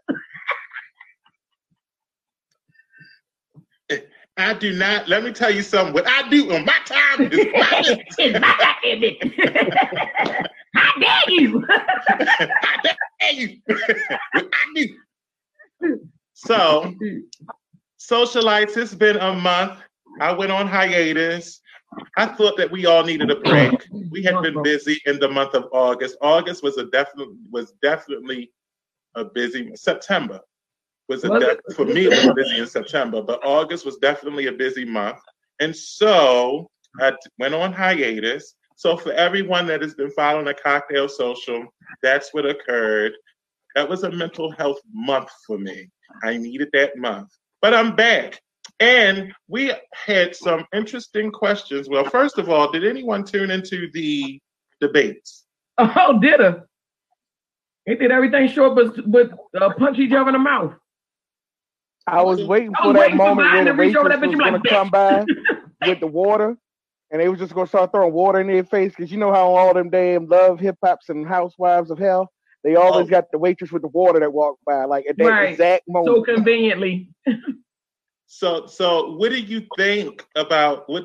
I 4.37 4.52
do 4.52 4.75
not. 4.75 5.09
Let 5.09 5.25
me 5.25 5.32
tell 5.32 5.50
you 5.50 5.62
something. 5.62 5.94
What 5.94 6.06
I 6.06 6.28
do 6.28 6.52
on 6.52 6.66
my 6.66 6.78
time 6.85 7.32
is 7.32 8.35
my 8.38 8.76
business. 8.82 10.49
It's 10.75 10.97
my 10.99 11.23
business. 11.26 11.26
How 11.26 11.26
dare 11.26 11.35
you? 11.41 11.64
I 11.71 12.79
dare 12.83 13.33
you. 13.33 13.61
I 13.69 14.73
do. 14.75 16.00
So, 16.35 16.95
socialites, 17.99 18.76
it's 18.76 18.95
been 18.95 19.17
a 19.17 19.35
month. 19.35 19.79
I 20.21 20.33
went 20.33 20.52
on 20.52 20.67
hiatus. 20.67 21.61
I 22.17 22.26
thought 22.26 22.57
that 22.57 22.71
we 22.71 22.87
all 22.87 23.05
needed 23.05 23.31
a 23.31 23.37
break. 23.37 23.75
We 24.11 24.23
had 24.23 24.41
been 24.43 24.62
busy 24.62 25.00
in 25.07 25.19
the 25.19 25.29
month 25.29 25.55
of 25.55 25.67
August. 25.73 26.17
August 26.21 26.62
was 26.62 26.79
a 26.79 26.85
definite 26.87 27.29
was 27.50 27.73
definitely 27.83 28.50
a 29.14 29.25
busy 29.25 29.71
September 29.75 30.41
was 31.09 31.25
a 31.25 31.31
Was 31.31 31.45
de- 31.45 31.75
for 31.75 31.85
me 31.85 32.07
it 32.07 32.11
was 32.11 32.35
busy 32.35 32.59
in 32.59 32.67
September, 32.67 33.23
but 33.23 33.41
August 33.45 33.85
was 33.85 33.97
definitely 33.99 34.47
a 34.47 34.52
busy 34.52 34.85
month. 34.85 35.19
And 35.61 35.75
so 35.75 36.71
I 37.00 37.12
went 37.38 37.55
on 37.55 37.73
hiatus. 37.73 38.55
So 38.83 38.97
for 38.97 39.12
everyone 39.12 39.69
that 39.69 39.81
has 39.81 39.95
been 39.95 40.11
following 40.11 40.49
a 40.49 40.55
cocktail 40.55 41.09
social, 41.09 41.67
that's 42.03 42.35
what 42.35 42.45
occurred. 42.45 43.12
That 43.77 43.89
was 43.89 44.03
a 44.03 44.11
mental 44.11 44.51
health 44.51 44.81
month 44.93 45.29
for 45.47 45.57
me. 45.57 45.89
I 46.25 46.37
needed 46.37 46.69
that 46.73 46.97
month. 46.97 47.29
But 47.61 47.75
I'm 47.75 47.95
back. 47.95 48.41
And 48.81 49.33
we 49.47 49.73
had 49.93 50.35
some 50.35 50.67
interesting 50.75 51.31
questions. 51.31 51.89
Well, 51.89 52.05
first 52.07 52.39
of 52.39 52.49
all, 52.49 52.73
did 52.73 52.85
anyone 52.85 53.23
tune 53.23 53.53
into 53.53 53.89
the 53.93 54.41
debates? 54.81 55.45
Oh, 55.79 56.19
did 56.21 56.41
her? 56.41 56.67
They 57.87 57.95
did 57.95 58.11
everything 58.11 58.49
short, 58.49 58.75
but 58.75 59.09
but 59.09 59.31
uh, 59.62 59.73
punch 59.75 60.01
each 60.01 60.12
other 60.12 60.31
in 60.31 60.33
the 60.33 60.41
mouth. 60.41 60.75
I 62.09 62.21
was 62.21 62.43
waiting 62.45 62.73
I 62.77 62.83
for 62.83 62.89
was 62.89 62.95
that 62.95 63.01
waiting 63.01 63.17
moment 63.17 63.47
mine 63.47 63.55
where 63.55 63.65
to 63.67 63.71
the 63.71 63.79
reach 63.79 63.95
over 63.95 64.09
waitress 64.09 64.21
that 64.21 64.27
bitch 64.27 64.39
was 64.39 64.55
and 64.55 64.62
be 64.62 64.69
going 64.69 64.85
to 64.85 64.91
come 64.91 64.91
by 64.91 65.25
with 65.87 66.01
the 66.01 66.09
water, 66.09 66.57
and 67.12 67.21
they 67.21 67.28
was 67.28 67.38
just 67.38 67.54
going 67.54 67.66
to 67.66 67.69
start 67.69 67.92
throwing 67.92 68.12
water 68.12 68.40
in 68.40 68.49
their 68.49 68.64
face 68.64 68.92
because 68.97 69.12
you 69.12 69.19
know 69.19 69.33
how 69.33 69.54
all 69.54 69.75
them 69.75 69.90
damn 69.90 70.26
love 70.26 70.59
hip 70.59 70.78
hops 70.83 71.11
and 71.11 71.28
housewives 71.28 71.90
of 71.90 71.99
hell, 71.99 72.33
they 72.64 72.75
always 72.75 73.07
Oh. 73.07 73.11
got 73.11 73.31
the 73.31 73.38
waitress 73.38 73.71
with 73.71 73.83
the 73.83 73.88
water 73.88 74.19
that 74.19 74.33
walked 74.33 74.64
by, 74.64 74.85
like 74.87 75.04
at 75.09 75.19
that 75.19 75.25
Right. 75.26 75.50
exact 75.52 75.85
moment 75.87 76.26
So 76.26 76.35
conveniently. 76.35 77.09
So, 78.26 78.66
so 78.66 79.12
what 79.16 79.31
do 79.31 79.37
you 79.38 79.66
think 79.76 80.25
about 80.37 80.88
what? 80.88 81.04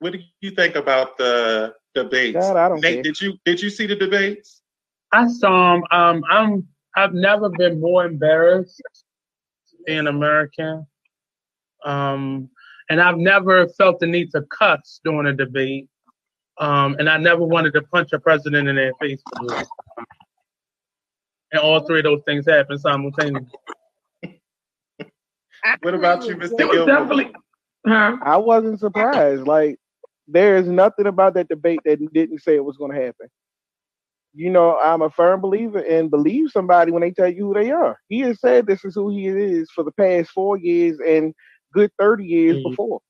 What 0.00 0.12
do 0.12 0.18
you 0.42 0.50
think 0.50 0.76
about 0.76 1.16
the 1.16 1.74
debates? 1.94 2.34
God, 2.34 2.56
I 2.58 2.68
don't 2.68 2.82
Nate, 2.82 2.96
care. 2.96 3.02
did 3.02 3.20
you 3.20 3.38
did 3.46 3.62
you 3.62 3.70
see 3.70 3.86
the 3.86 3.96
debates? 3.96 4.60
I 5.10 5.26
saw 5.26 5.74
him. 5.76 5.84
Um, 5.90 6.22
I'm. 6.28 6.68
I've 6.94 7.14
never 7.14 7.48
been 7.48 7.80
more 7.80 8.04
embarrassed 8.04 8.82
being 9.86 10.06
American. 10.06 10.86
Um, 11.84 12.50
and 12.90 13.00
I've 13.00 13.18
never 13.18 13.68
felt 13.68 14.00
the 14.00 14.06
need 14.06 14.30
to 14.32 14.42
cuss 14.42 15.00
during 15.04 15.26
a 15.26 15.32
debate. 15.32 15.88
Um, 16.58 16.96
and 16.98 17.08
I 17.08 17.18
never 17.18 17.44
wanted 17.44 17.74
to 17.74 17.82
punch 17.82 18.12
a 18.12 18.18
president 18.18 18.68
in 18.68 18.76
their 18.76 18.92
face. 19.00 19.20
to. 19.42 19.66
And 21.52 21.60
all 21.60 21.80
three 21.86 21.98
of 21.98 22.04
those 22.04 22.22
things 22.26 22.46
happened 22.46 22.80
simultaneously. 22.80 23.48
What 25.82 25.94
about 25.94 26.24
you, 26.24 26.36
with 26.36 26.52
Mr. 26.52 26.60
It 26.60 26.68
was 26.68 26.76
Gilmore? 26.76 26.86
definitely 26.86 27.32
huh? 27.86 28.16
I 28.22 28.36
wasn't 28.36 28.80
surprised. 28.80 29.46
Like 29.46 29.78
there 30.28 30.56
is 30.56 30.66
nothing 30.66 31.06
about 31.06 31.34
that 31.34 31.48
debate 31.48 31.80
that 31.84 31.98
didn't 32.12 32.42
say 32.42 32.56
it 32.56 32.64
was 32.64 32.76
going 32.76 32.92
to 32.92 33.00
happen. 33.04 33.28
You 34.34 34.50
know, 34.50 34.78
I'm 34.78 35.00
a 35.00 35.10
firm 35.10 35.40
believer 35.40 35.80
in 35.80 36.10
believe 36.10 36.50
somebody 36.50 36.92
when 36.92 37.00
they 37.00 37.10
tell 37.10 37.28
you 37.28 37.46
who 37.46 37.54
they 37.54 37.70
are. 37.70 37.98
He 38.08 38.20
has 38.20 38.38
said 38.40 38.66
this 38.66 38.84
is 38.84 38.94
who 38.94 39.10
he 39.10 39.28
is 39.28 39.70
for 39.74 39.82
the 39.82 39.92
past 39.92 40.30
four 40.30 40.58
years 40.58 40.98
and 41.04 41.34
good 41.72 41.90
30 41.98 42.24
years 42.24 42.56
Mhm. 42.56 42.70
before. 42.70 43.00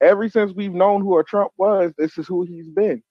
Ever 0.00 0.28
since 0.28 0.52
we've 0.54 0.74
known 0.74 1.00
who 1.02 1.18
a 1.18 1.24
Trump 1.24 1.52
was, 1.56 1.92
this 1.96 2.18
is 2.18 2.26
who 2.26 2.44
he's 2.44 2.68
been. 2.68 3.02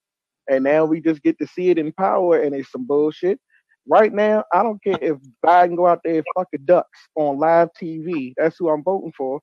And 0.50 0.63
now 0.63 0.86
we 0.86 1.01
just 1.01 1.24
get 1.24 1.38
to 1.39 1.48
see 1.48 1.70
it 1.70 1.77
in 1.77 1.91
power 1.93 2.39
and 2.41 2.53
it's 2.53 2.72
some 2.72 2.86
bullshit. 2.86 3.39
Right 3.88 4.13
now, 4.13 4.43
I 4.53 4.63
don't 4.63 4.82
care 4.84 5.00
if 5.01 5.17
Biden 5.46 5.75
go 5.75 5.88
out 5.88 6.01
there 6.03 6.15
and 6.15 6.25
fucking 6.36 6.65
ducks 6.65 7.08
on 7.15 7.39
live 7.39 7.70
TV. 7.82 8.34
That's 8.38 8.58
who 8.58 8.70
I'm 8.70 8.84
voting 8.84 9.13
for 9.17 9.41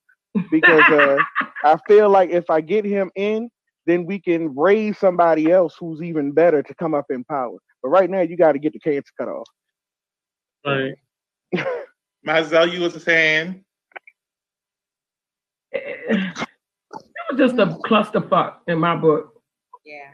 because 0.50 0.82
uh, 0.90 1.18
I 1.64 1.78
feel 1.86 2.08
like 2.08 2.30
if 2.30 2.48
I 2.50 2.60
get 2.60 2.84
him 2.84 3.10
in, 3.16 3.50
then 3.86 4.06
we 4.06 4.18
can 4.20 4.54
raise 4.54 4.98
somebody 4.98 5.50
else 5.50 5.74
who's 5.78 6.02
even 6.02 6.32
better 6.32 6.62
to 6.62 6.74
come 6.74 6.94
up 6.94 7.06
in 7.10 7.24
power. 7.24 7.56
But 7.82 7.88
right 7.88 8.08
now, 8.08 8.20
you 8.20 8.36
got 8.36 8.52
to 8.52 8.58
get 8.58 8.72
the 8.72 8.78
cancer 8.78 9.12
cut 9.18 9.28
off. 9.28 9.48
Right. 10.64 10.94
Mazel, 12.22 12.66
you 12.66 12.80
was 12.80 13.02
saying 13.02 13.64
It 15.72 16.36
was 17.30 17.38
just 17.38 17.54
a 17.58 17.66
clusterfuck 17.88 18.56
in 18.66 18.78
my 18.78 18.96
book. 18.96 19.40
Yeah. 19.84 20.10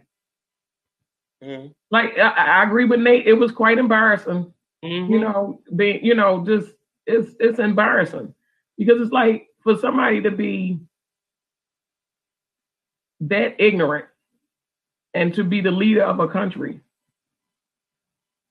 Mhm. 1.42 1.72
Like 1.90 2.18
I, 2.18 2.60
I 2.60 2.62
agree 2.64 2.84
with 2.84 3.00
Nate. 3.00 3.26
It 3.26 3.34
was 3.34 3.52
quite 3.52 3.78
embarrassing. 3.78 4.52
Mhm. 4.84 5.10
You 5.10 5.20
know, 5.20 5.60
being 5.74 6.04
you 6.04 6.14
know, 6.14 6.44
just 6.44 6.72
it's 7.06 7.32
it's 7.40 7.58
embarrassing 7.58 8.34
because 8.78 9.00
it's 9.00 9.12
like 9.12 9.48
for 9.62 9.76
somebody 9.78 10.20
to 10.22 10.30
be 10.30 10.78
that 13.20 13.56
ignorant 13.58 14.06
and 15.14 15.32
to 15.34 15.44
be 15.44 15.60
the 15.60 15.70
leader 15.70 16.02
of 16.02 16.20
a 16.20 16.28
country 16.28 16.80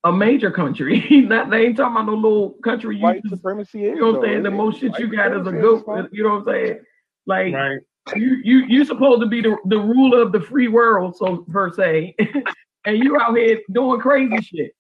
a 0.03 0.12
major 0.12 0.51
country. 0.51 1.03
Not 1.27 1.50
they 1.50 1.65
ain't 1.65 1.77
talking 1.77 1.93
about 1.95 2.05
no 2.05 2.13
little 2.13 2.51
country. 2.63 2.95
You, 2.97 3.01
White 3.03 3.24
just- 3.24 3.35
supremacy 3.35 3.85
is. 3.85 3.95
you 3.95 4.01
know 4.01 4.12
what 4.12 4.17
I'm 4.19 4.25
saying? 4.25 4.43
The 4.43 4.51
most 4.51 4.79
shit 4.79 4.91
white 4.91 5.00
you 5.01 5.07
got 5.07 5.35
is 5.35 5.47
a 5.47 5.51
goat. 5.51 6.09
You 6.12 6.24
know 6.24 6.35
what 6.38 6.47
I'm 6.47 6.53
saying? 6.53 6.79
Like 7.25 7.53
Right. 7.53 7.79
you 8.15 8.38
you 8.44 8.65
you 8.67 8.86
supposed 8.86 9.22
to 9.22 9.27
be 9.27 9.41
the, 9.41 9.58
the 9.65 9.79
ruler 9.79 10.22
of 10.22 10.32
the 10.32 10.41
free 10.41 10.67
world, 10.67 11.15
so 11.17 11.38
per 11.51 11.72
se, 11.74 12.15
and 12.86 12.98
you 12.98 13.20
out 13.20 13.36
here 13.36 13.60
doing 13.72 14.00
crazy 14.00 14.38
shit. 14.41 14.72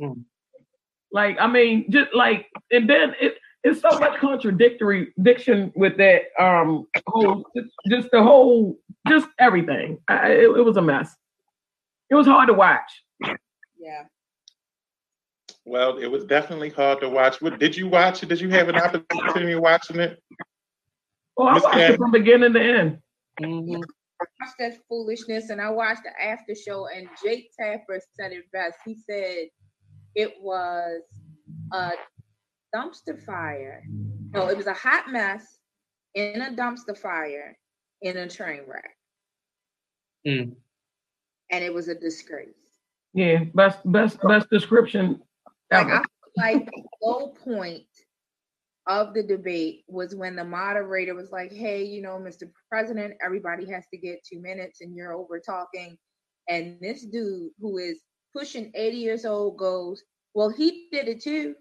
Mm. 0.00 0.24
Like 1.12 1.36
I 1.40 1.46
mean, 1.46 1.90
just 1.90 2.14
like 2.14 2.46
and 2.70 2.88
then 2.88 3.14
it 3.20 3.36
it's 3.64 3.80
so 3.80 3.98
much 3.98 4.20
contradictory 4.20 5.12
diction 5.22 5.72
with 5.74 5.96
that 5.96 6.22
um 6.38 6.86
whole 7.08 7.44
just 7.88 8.08
the 8.12 8.22
whole 8.22 8.78
just 9.08 9.28
everything. 9.40 9.98
I, 10.08 10.28
it, 10.32 10.56
it 10.56 10.64
was 10.64 10.76
a 10.76 10.82
mess. 10.82 11.14
It 12.10 12.14
was 12.14 12.26
hard 12.26 12.46
to 12.48 12.54
watch. 12.54 12.90
Yeah. 13.76 14.04
Well, 15.64 15.98
it 15.98 16.06
was 16.06 16.24
definitely 16.24 16.70
hard 16.70 17.00
to 17.00 17.08
watch. 17.08 17.42
What 17.42 17.58
did 17.58 17.76
you 17.76 17.88
watch 17.88 18.22
it? 18.22 18.28
Did 18.28 18.40
you 18.40 18.50
have 18.50 18.68
an 18.68 18.76
opportunity 18.76 19.52
of 19.52 19.60
watching 19.60 19.98
it? 19.98 20.22
Oh, 21.38 21.46
I 21.46 21.54
Miss 21.54 21.62
watched 21.64 21.76
Ann. 21.78 21.92
it 21.92 21.96
from 21.98 22.10
beginning 22.12 22.52
to 22.54 22.60
end. 22.60 22.98
Mhm. 23.40 23.82
watched 24.40 24.54
that 24.58 24.78
foolishness 24.88 25.50
and 25.50 25.60
I 25.60 25.68
watched 25.68 26.04
the 26.04 26.22
after 26.22 26.54
show 26.54 26.86
and 26.86 27.06
Jake 27.22 27.50
Tapper 27.58 28.00
said 28.18 28.32
it 28.32 28.50
best. 28.50 28.78
He 28.84 28.94
said 28.94 29.48
it 30.14 30.34
was 30.40 31.02
a 31.72 31.92
dumpster 32.74 33.20
fire. 33.22 33.84
No, 34.32 34.48
it 34.48 34.56
was 34.56 34.66
a 34.66 34.72
hot 34.72 35.10
mess 35.12 35.58
in 36.14 36.40
a 36.40 36.50
dumpster 36.50 36.96
fire 36.96 37.58
in 38.00 38.16
a 38.16 38.26
train 38.28 38.62
wreck. 38.66 38.96
Mm. 40.26 40.56
And 41.50 41.64
it 41.64 41.72
was 41.74 41.88
a 41.88 41.94
disgrace. 41.94 42.54
Yeah, 43.12 43.44
best 43.54 43.80
best 43.90 44.18
best 44.22 44.48
description 44.50 45.22
Like 45.70 45.86
I 45.88 45.98
feel 45.98 46.04
like 46.36 46.66
the 46.66 46.82
low 47.02 47.28
point 47.28 47.86
of 48.86 49.14
the 49.14 49.22
debate 49.22 49.84
was 49.88 50.14
when 50.14 50.36
the 50.36 50.44
moderator 50.44 51.14
was 51.14 51.32
like, 51.32 51.52
"Hey, 51.52 51.84
you 51.84 52.02
know, 52.02 52.18
Mr. 52.18 52.50
President, 52.70 53.14
everybody 53.24 53.66
has 53.70 53.84
to 53.92 53.98
get 53.98 54.24
two 54.24 54.40
minutes, 54.40 54.80
and 54.80 54.94
you're 54.94 55.12
over 55.12 55.40
talking." 55.40 55.98
And 56.48 56.78
this 56.80 57.04
dude 57.04 57.50
who 57.60 57.78
is 57.78 58.02
pushing 58.34 58.70
80 58.74 58.96
years 58.96 59.24
old 59.24 59.56
goes, 59.56 60.02
"Well, 60.34 60.50
he 60.50 60.88
did 60.92 61.08
it 61.08 61.20
too." 61.20 61.56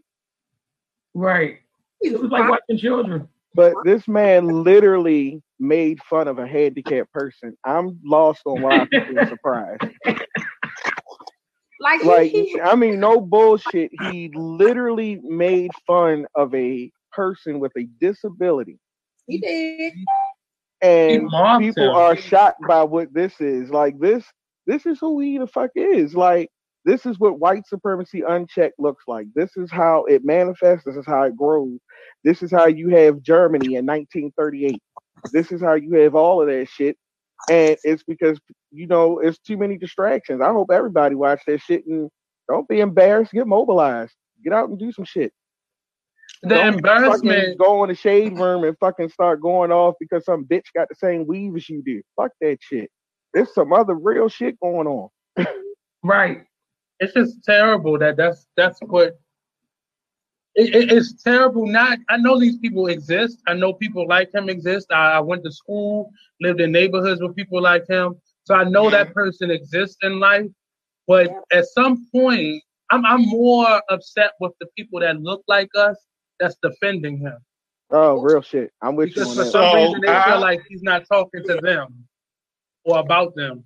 Right. 1.13 1.59
It 2.01 2.19
was 2.19 2.29
like 2.29 2.49
watching 2.49 2.77
children. 2.77 3.27
But 3.55 3.73
this 3.85 4.07
man 4.07 4.63
literally 4.63 5.41
made 5.59 6.01
fun 6.03 6.27
of 6.27 6.39
a 6.39 6.47
handicapped 6.47 7.11
person. 7.13 7.57
I'm 7.63 7.99
lost 8.03 8.41
on 8.45 8.61
why 8.61 8.85
people 8.85 9.17
are 9.19 9.27
surprised. 9.27 9.81
Like, 11.79 12.03
Like, 12.03 12.31
he, 12.31 12.59
I 12.61 12.75
mean, 12.75 12.99
no 12.99 13.21
bullshit. 13.21 13.91
He 14.01 14.29
literally 14.33 15.19
made 15.23 15.71
fun 15.87 16.25
of 16.35 16.53
a 16.53 16.91
person 17.15 17.59
with 17.59 17.71
a 17.77 17.87
disability. 17.99 18.79
he 19.27 19.39
did. 19.39 19.93
And 20.81 21.27
mocked 21.27 21.63
people 21.63 21.89
him. 21.89 21.95
are 21.95 22.15
shocked 22.15 22.61
by 22.67 22.83
what 22.83 23.13
this 23.13 23.39
is. 23.39 23.69
Like 23.69 23.97
this, 23.99 24.23
this 24.67 24.85
is 24.85 24.99
who 24.99 25.19
he 25.19 25.37
the 25.37 25.47
fuck 25.47 25.71
is. 25.75 26.13
Like 26.13 26.49
this 26.83 27.05
is 27.05 27.19
what 27.19 27.39
white 27.39 27.65
supremacy 27.67 28.21
unchecked 28.27 28.79
looks 28.79 29.05
like. 29.07 29.27
This 29.33 29.57
is 29.57 29.71
how 29.71 30.05
it 30.05 30.23
manifests. 30.23 30.85
This 30.85 30.95
is 30.95 31.05
how 31.05 31.23
it 31.23 31.35
grows. 31.35 31.79
This 32.23 32.43
is 32.43 32.51
how 32.51 32.67
you 32.67 32.89
have 32.89 33.21
Germany 33.21 33.75
in 33.75 33.85
1938. 33.85 34.79
This 35.33 35.51
is 35.51 35.61
how 35.61 35.73
you 35.73 35.93
have 35.95 36.13
all 36.13 36.41
of 36.41 36.47
that 36.47 36.67
shit. 36.69 36.97
And 37.49 37.77
it's 37.83 38.03
because 38.03 38.39
you 38.71 38.85
know 38.87 39.19
it's 39.19 39.39
too 39.39 39.57
many 39.57 39.77
distractions. 39.77 40.41
I 40.41 40.51
hope 40.51 40.69
everybody 40.71 41.15
watch 41.15 41.41
that 41.47 41.61
shit 41.61 41.85
and 41.87 42.09
don't 42.47 42.67
be 42.67 42.81
embarrassed. 42.81 43.31
Get 43.31 43.47
mobilized. 43.47 44.13
Get 44.43 44.53
out 44.53 44.69
and 44.69 44.77
do 44.77 44.91
some 44.91 45.05
shit. 45.05 45.33
The 46.43 46.49
Don't 46.49 46.75
embarrassment. 46.75 47.57
go 47.57 47.83
in 47.83 47.89
the 47.89 47.95
shade 47.95 48.37
room 48.37 48.63
and 48.63 48.77
fucking 48.79 49.09
start 49.09 49.41
going 49.41 49.71
off 49.71 49.95
because 49.99 50.25
some 50.25 50.45
bitch 50.45 50.65
got 50.75 50.89
the 50.89 50.95
same 50.95 51.25
weave 51.25 51.55
as 51.55 51.67
you 51.69 51.81
do. 51.83 52.01
Fuck 52.15 52.31
that 52.41 52.57
shit. 52.61 52.89
There's 53.33 53.53
some 53.53 53.73
other 53.73 53.95
real 53.95 54.29
shit 54.29 54.59
going 54.59 54.87
on. 54.87 55.09
Right. 56.03 56.43
It's 56.99 57.13
just 57.13 57.43
terrible 57.43 57.97
that 57.99 58.15
that's 58.17 58.45
that's 58.55 58.79
what. 58.81 59.17
It, 60.55 60.73
it- 60.75 60.91
it's 60.91 61.21
terrible. 61.21 61.65
Not 61.67 61.99
I 62.09 62.17
know 62.17 62.39
these 62.39 62.57
people 62.57 62.87
exist. 62.87 63.41
I 63.47 63.53
know 63.55 63.73
people 63.73 64.07
like 64.07 64.33
him 64.33 64.47
exist. 64.49 64.87
I, 64.91 65.13
I 65.13 65.19
went 65.19 65.43
to 65.45 65.51
school, 65.51 66.11
lived 66.39 66.61
in 66.61 66.71
neighborhoods 66.71 67.21
with 67.21 67.35
people 67.35 67.61
like 67.61 67.85
him, 67.89 68.15
so 68.45 68.55
I 68.55 68.63
know 68.63 68.89
that 68.89 69.13
person 69.13 69.51
exists 69.51 69.97
in 70.03 70.19
life. 70.19 70.45
But 71.07 71.29
at 71.51 71.65
some 71.67 72.07
point, 72.13 72.63
I'm 72.91 73.05
I'm 73.05 73.23
more 73.27 73.81
upset 73.89 74.31
with 74.39 74.53
the 74.61 74.67
people 74.77 75.01
that 75.01 75.19
look 75.21 75.43
like 75.49 75.69
us 75.75 75.97
that's 76.39 76.55
defending 76.61 77.17
him 77.17 77.37
Oh, 77.91 78.19
real 78.19 78.41
shit. 78.41 78.71
I'm 78.81 78.95
with 78.95 79.09
you 79.09 79.13
because 79.15 79.35
for 79.35 79.43
that. 79.43 79.51
some 79.51 79.65
So, 79.65 79.75
reason 79.75 80.01
they 80.01 80.07
I- 80.07 80.31
feel 80.31 80.39
like 80.41 80.59
he's 80.67 80.81
not 80.81 81.03
talking 81.07 81.43
to 81.43 81.55
them 81.61 82.07
or 82.83 82.97
about 82.99 83.35
them. 83.35 83.63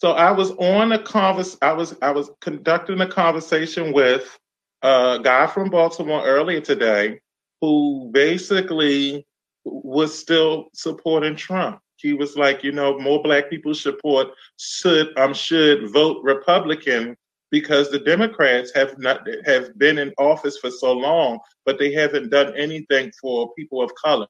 So 0.00 0.12
I 0.12 0.30
was 0.30 0.52
on 0.52 0.92
a 0.92 0.98
convers. 1.02 1.58
I 1.60 1.72
was 1.72 1.94
I 2.00 2.10
was 2.10 2.30
conducting 2.40 3.00
a 3.00 3.06
conversation 3.06 3.92
with 3.92 4.38
a 4.82 5.18
guy 5.22 5.46
from 5.46 5.68
Baltimore 5.70 6.24
earlier 6.24 6.60
today, 6.60 7.20
who 7.60 8.08
basically 8.12 9.26
was 9.64 10.16
still 10.18 10.68
supporting 10.72 11.36
Trump. 11.36 11.80
He 11.96 12.12
was 12.14 12.36
like, 12.36 12.62
you 12.64 12.70
know, 12.72 12.98
more 12.98 13.22
black 13.22 13.50
people 13.50 13.74
support 13.74 14.28
should 14.56 15.16
um 15.18 15.34
should 15.34 15.90
vote 15.92 16.22
Republican 16.22 17.16
because 17.50 17.90
the 17.90 17.98
Democrats 17.98 18.72
have 18.74 18.98
not 18.98 19.26
have 19.46 19.76
been 19.78 19.98
in 19.98 20.12
office 20.18 20.58
for 20.58 20.70
so 20.70 20.92
long, 20.92 21.38
but 21.64 21.78
they 21.78 21.92
haven't 21.92 22.30
done 22.30 22.54
anything 22.56 23.10
for 23.20 23.52
people 23.54 23.82
of 23.82 23.90
color 23.94 24.26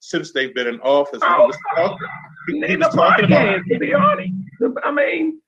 since 0.00 0.32
they've 0.32 0.54
been 0.54 0.66
in 0.68 0.80
office. 0.80 1.20
And 1.22 1.34
he 1.40 1.46
was 1.46 1.56
talking, 1.76 2.08
he- 2.48 2.66
he 2.66 2.76
was 2.76 2.94
talking 2.94 3.24
about 3.26 3.46
podcast, 3.58 3.68
to 3.72 3.78
be 3.78 3.94
honest. 3.94 4.32
I 4.84 4.90
mean, 4.90 5.40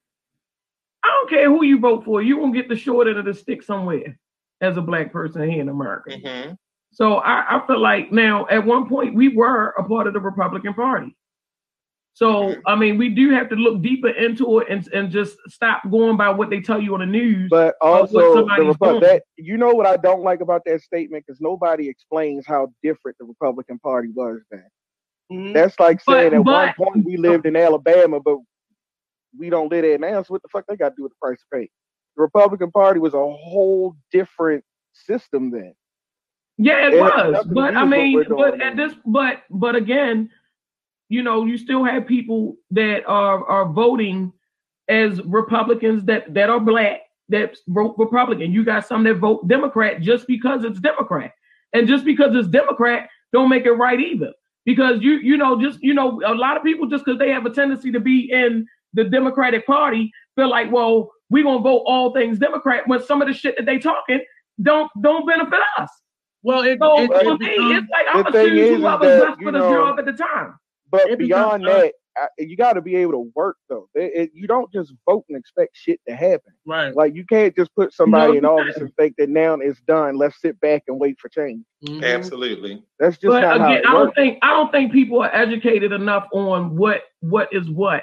I 1.05 1.09
don't 1.09 1.31
care 1.31 1.49
who 1.49 1.65
you 1.65 1.79
vote 1.79 2.05
for. 2.05 2.21
You 2.23 2.37
won't 2.39 2.55
get 2.55 2.69
the 2.69 2.77
short 2.77 3.07
end 3.09 3.19
of 3.19 3.25
the 3.25 3.35
stick 3.35 3.63
somewhere 3.63 4.19
as 4.61 4.77
a 4.77 4.83
black 4.83 5.13
person 5.13 5.49
here 5.49 5.61
in 5.63 5.69
America. 5.69 6.11
Mhm. 6.11 6.57
So 6.93 7.17
I, 7.19 7.57
I 7.57 7.67
feel 7.67 7.79
like 7.81 8.11
now 8.13 8.47
at 8.51 8.65
one 8.67 8.89
point 8.89 9.15
we 9.15 9.29
were 9.29 9.69
a 9.79 9.85
part 9.85 10.07
of 10.07 10.13
the 10.13 10.21
Republican 10.21 10.75
Party. 10.75 11.17
So 12.21 12.55
I 12.67 12.77
mean 12.77 12.99
we 12.99 13.09
do 13.09 13.31
have 13.31 13.49
to 13.49 13.55
look 13.57 13.81
deeper 13.81 14.11
into 14.11 14.59
it 14.59 14.67
and, 14.69 14.87
and 14.93 15.11
just 15.11 15.39
stop 15.49 15.83
going 15.91 16.19
by 16.19 16.29
what 16.29 16.51
they 16.51 16.61
tell 16.61 16.79
you 16.79 16.93
on 16.93 17.01
the 17.01 17.07
news. 17.07 17.49
But 17.49 17.77
also, 17.81 18.45
the 18.45 18.75
Repu- 18.75 19.01
that 19.01 19.23
you 19.39 19.57
know 19.57 19.71
what 19.71 19.87
I 19.87 19.97
don't 19.97 20.23
like 20.23 20.43
about 20.43 20.63
that 20.67 20.83
statement 20.83 21.25
because 21.27 21.41
nobody 21.41 21.89
explains 21.89 22.45
how 22.47 22.73
different 22.83 23.17
the 23.19 23.25
Republican 23.25 23.79
Party 23.79 24.09
was 24.15 24.43
then. 24.51 24.67
Mhm. 25.33 25.55
That's 25.55 25.81
like 25.81 26.01
But- 26.05 26.13
saying 26.13 26.35
at 26.35 26.45
one 26.45 26.75
point 26.77 27.07
we 27.07 27.17
lived 27.17 27.47
in 27.47 27.57
Alabama, 27.57 28.21
but 28.21 28.37
we 29.39 29.49
don't 29.49 29.71
live 29.71 29.83
there 29.83 29.97
now. 29.99 30.23
So 30.23 30.35
what 30.35 30.43
the 30.43 30.49
fuck 30.49 30.67
they 30.69 30.77
got 30.77 30.91
to 30.91 30.95
do 30.99 31.05
with 31.05 31.13
the 31.13 31.19
price 31.23 31.43
of 31.43 31.59
pay? 31.59 31.71
The 32.17 32.23
Republican 32.23 32.71
Party 32.71 33.01
was 33.01 33.15
a 33.15 33.19
whole 33.33 33.97
different 34.13 34.63
system 34.93 35.51
then. 35.51 35.73
Yeah, 36.59 36.89
it 36.89 36.95
It 36.95 37.01
was. 37.01 37.47
But 37.47 37.75
I 37.77 37.87
mean, 37.87 38.25
but 38.29 38.61
at 38.61 38.77
this, 38.77 38.93
but 39.07 39.45
but 39.49 39.75
again, 39.75 40.29
you 41.11 41.23
know, 41.23 41.45
you 41.45 41.59
still 41.59 41.85
have 41.85 42.07
people 42.07 42.57
that 42.71 43.05
are 43.07 43.45
are 43.47 43.67
voting 43.67 44.33
as 44.89 45.21
Republicans 45.25 46.05
that 46.05 46.33
that 46.33 46.49
are 46.49 46.61
black 46.61 47.01
that 47.29 47.57
vote 47.69 47.97
Republican. 47.99 48.53
You 48.53 48.65
got 48.65 48.87
some 48.87 49.03
that 49.05 49.17
vote 49.17 49.47
Democrat 49.47 50.01
just 50.01 50.27
because 50.27 50.65
it's 50.65 50.81
Democrat, 50.81 51.33
and 51.75 51.87
just 51.87 52.05
because 52.05 52.35
it's 52.35 52.49
Democrat 52.49 53.09
don't 53.33 53.49
make 53.49 53.67
it 53.67 53.73
right 53.73 54.01
either. 54.01 54.33
Because 54.65 55.03
you 55.03 55.15
you 55.15 55.37
know 55.37 55.61
just 55.61 55.83
you 55.83 55.95
know 55.95 56.21
a 56.25 56.35
lot 56.35 56.57
of 56.57 56.63
people 56.63 56.87
just 56.87 57.05
because 57.05 57.19
they 57.19 57.31
have 57.31 57.45
a 57.45 57.51
tendency 57.51 57.91
to 57.93 58.01
be 58.01 58.31
in 58.31 58.67
the 58.95 59.05
Democratic 59.05 59.67
Party 59.67 60.13
feel 60.37 60.49
like 60.49 60.71
well 60.71 61.11
we 61.29 61.43
gonna 61.43 61.61
vote 61.61 61.83
all 61.87 62.13
things 62.13 62.39
Democrat 62.39 62.87
when 62.87 63.03
some 63.03 63.21
of 63.21 63.27
the 63.29 63.35
shit 63.35 63.57
that 63.57 63.67
they 63.67 63.79
talking 63.79 64.21
don't 64.63 64.91
don't 65.01 65.27
benefit 65.27 65.61
us. 65.79 65.91
Well, 66.43 66.63
it, 66.63 66.79
So 66.81 67.03
it, 67.03 67.09
for 67.09 67.33
it 67.35 67.41
me, 67.41 67.47
becomes- 67.49 67.79
it's 67.79 67.91
like 67.91 68.07
I'm 68.15 68.23
gonna 68.23 68.45
choose 68.49 68.59
is 68.71 68.77
whoever's 68.79 69.21
that, 69.21 69.29
best 69.29 69.43
for 69.43 69.53
the 69.53 69.59
know, 69.59 69.73
job 69.73 69.99
at 69.99 70.05
the 70.07 70.13
time. 70.13 70.55
But 70.91 71.09
It 71.11 71.19
beyond 71.19 71.63
becomes, 71.63 71.77
uh, 71.77 71.81
that, 71.83 71.93
I, 72.19 72.27
you 72.39 72.57
got 72.57 72.73
to 72.73 72.83
be 72.83 72.97
able 72.97 73.13
to 73.13 73.33
work 73.37 73.57
though. 73.69 73.89
It, 73.95 74.13
it- 74.15 74.31
you 74.35 74.47
don't 74.49 74.71
just 74.73 74.93
vote 75.09 75.25
and 75.29 75.39
expect 75.39 75.71
shit 75.77 76.01
to 76.09 76.15
happen. 76.15 76.53
right. 76.67 76.95
Like 76.95 77.15
you 77.15 77.25
can't 77.25 77.55
just 77.55 77.75
put 77.77 77.93
somebody 77.93 78.33
No, 78.33 78.39
in 78.39 78.45
you 78.45 78.51
office 78.51 78.77
and 78.79 78.95
think 78.97 79.15
that 79.19 79.29
now 79.29 79.55
it's 79.55 79.81
done. 79.83 80.17
Let's 80.19 80.41
sit 80.41 80.59
back 80.61 80.83
and 80.89 80.99
wait 80.99 81.19
for 81.21 81.29
change. 81.29 81.65
Mhm. 81.87 82.03
Absolutely. 82.05 82.83
That's 82.99 83.17
just 83.17 83.29
But 83.29 83.43
not 83.43 83.61
how 83.61 83.67
again, 83.67 83.79
it 83.83 83.87
I 83.87 83.93
don't 83.93 84.01
works. 84.07 84.15
think 84.17 84.39
I 84.43 84.51
don't 84.51 84.73
think 84.73 84.93
people 84.93 85.23
are 85.23 85.35
educated 85.35 85.93
enough 85.93 86.27
on 86.33 86.77
what 86.77 87.03
what 87.21 87.53
is 87.53 87.71
what. 87.71 88.03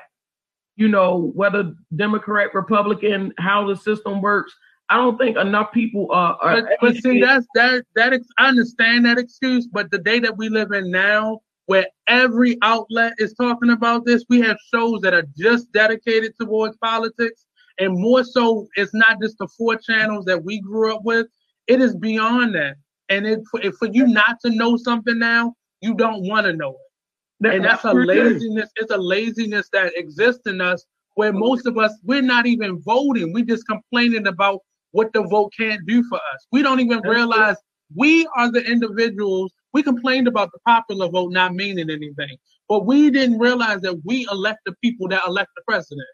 You 0.78 0.88
know, 0.88 1.32
whether 1.34 1.74
Democrat, 1.96 2.54
Republican, 2.54 3.34
how 3.40 3.68
the 3.68 3.76
system 3.76 4.22
works. 4.22 4.54
I 4.90 4.96
don't 4.96 5.18
think 5.18 5.36
enough 5.36 5.72
people 5.74 6.08
are. 6.12 6.38
are 6.42 6.62
But, 6.62 6.78
but 6.80 6.96
see, 6.98 7.20
that's 7.20 7.46
that 7.56 7.84
that 7.96 8.14
ex- 8.14 8.28
I 8.38 8.48
understand 8.48 9.06
that 9.06 9.18
excuse, 9.18 9.68
but 9.68 9.92
the 9.92 9.98
day 9.98 10.20
that 10.20 10.38
we 10.38 10.48
live 10.50 10.72
in 10.72 10.90
now, 10.92 11.42
where 11.68 11.86
every 12.08 12.58
outlet 12.62 13.14
is 13.20 13.34
talking 13.34 13.70
about 13.70 14.06
this, 14.06 14.26
we 14.30 14.42
have 14.42 14.58
shows 14.74 15.02
that 15.02 15.14
are 15.14 15.28
just 15.38 15.72
dedicated 15.72 16.34
towards 16.40 16.76
politics. 16.78 17.46
And 17.80 17.94
more 17.94 18.24
so, 18.24 18.68
it's 18.76 18.94
not 18.94 19.22
just 19.22 19.38
the 19.38 19.48
four 19.58 19.76
channels 19.76 20.26
that 20.26 20.44
we 20.44 20.60
grew 20.60 20.96
up 20.96 21.04
with. 21.04 21.28
It 21.68 21.80
is 21.80 21.96
beyond 21.96 22.56
that. 22.56 22.76
And 23.10 23.26
it, 23.28 23.42
for, 23.52 23.62
for 23.74 23.88
you 23.88 24.08
not 24.08 24.40
to 24.46 24.50
know 24.50 24.78
something 24.78 25.20
now, 25.20 25.54
you 25.82 25.94
don't 25.94 26.28
want 26.28 26.46
to 26.46 26.54
know 26.54 26.72
it. 26.72 27.54
And 27.54 27.64
that's 27.64 27.84
a 27.84 27.94
laziness. 27.94 28.70
It's 28.78 28.92
a 28.92 28.98
laziness 28.98 29.70
that 29.74 29.94
exists 29.96 30.48
in 30.48 30.60
us 30.60 30.86
where 31.16 31.34
most 31.34 31.66
of 31.66 31.78
us 31.78 31.94
we're 32.04 32.22
not 32.22 32.46
even 32.46 32.82
voting. 32.82 33.34
We're 33.34 33.46
just 33.46 33.68
complaining 33.68 34.28
about 34.28 34.62
what 34.92 35.14
the 35.14 35.24
vote 35.24 35.52
can't 35.58 35.86
do 35.86 36.04
for 36.10 36.18
us. 36.18 36.48
We 36.52 36.64
don't 36.64 36.80
even 36.80 37.02
realize 37.02 37.58
we 37.96 38.28
are 38.36 38.52
the 38.52 38.64
individuals. 38.64 39.52
We 39.78 39.84
complained 39.84 40.28
about 40.28 40.52
the 40.52 40.58
popular 40.66 41.08
vote 41.08 41.32
not 41.32 41.54
meaning 41.54 41.92
anything, 41.92 42.36
but 42.68 42.88
we 42.88 43.12
didn't 43.12 43.38
realize 43.38 43.80
that 43.82 43.96
we 44.06 44.26
elect 44.32 44.58
the 44.66 44.74
people 44.84 45.08
that 45.10 45.22
elect 45.28 45.52
the 45.56 45.62
president. 45.68 46.08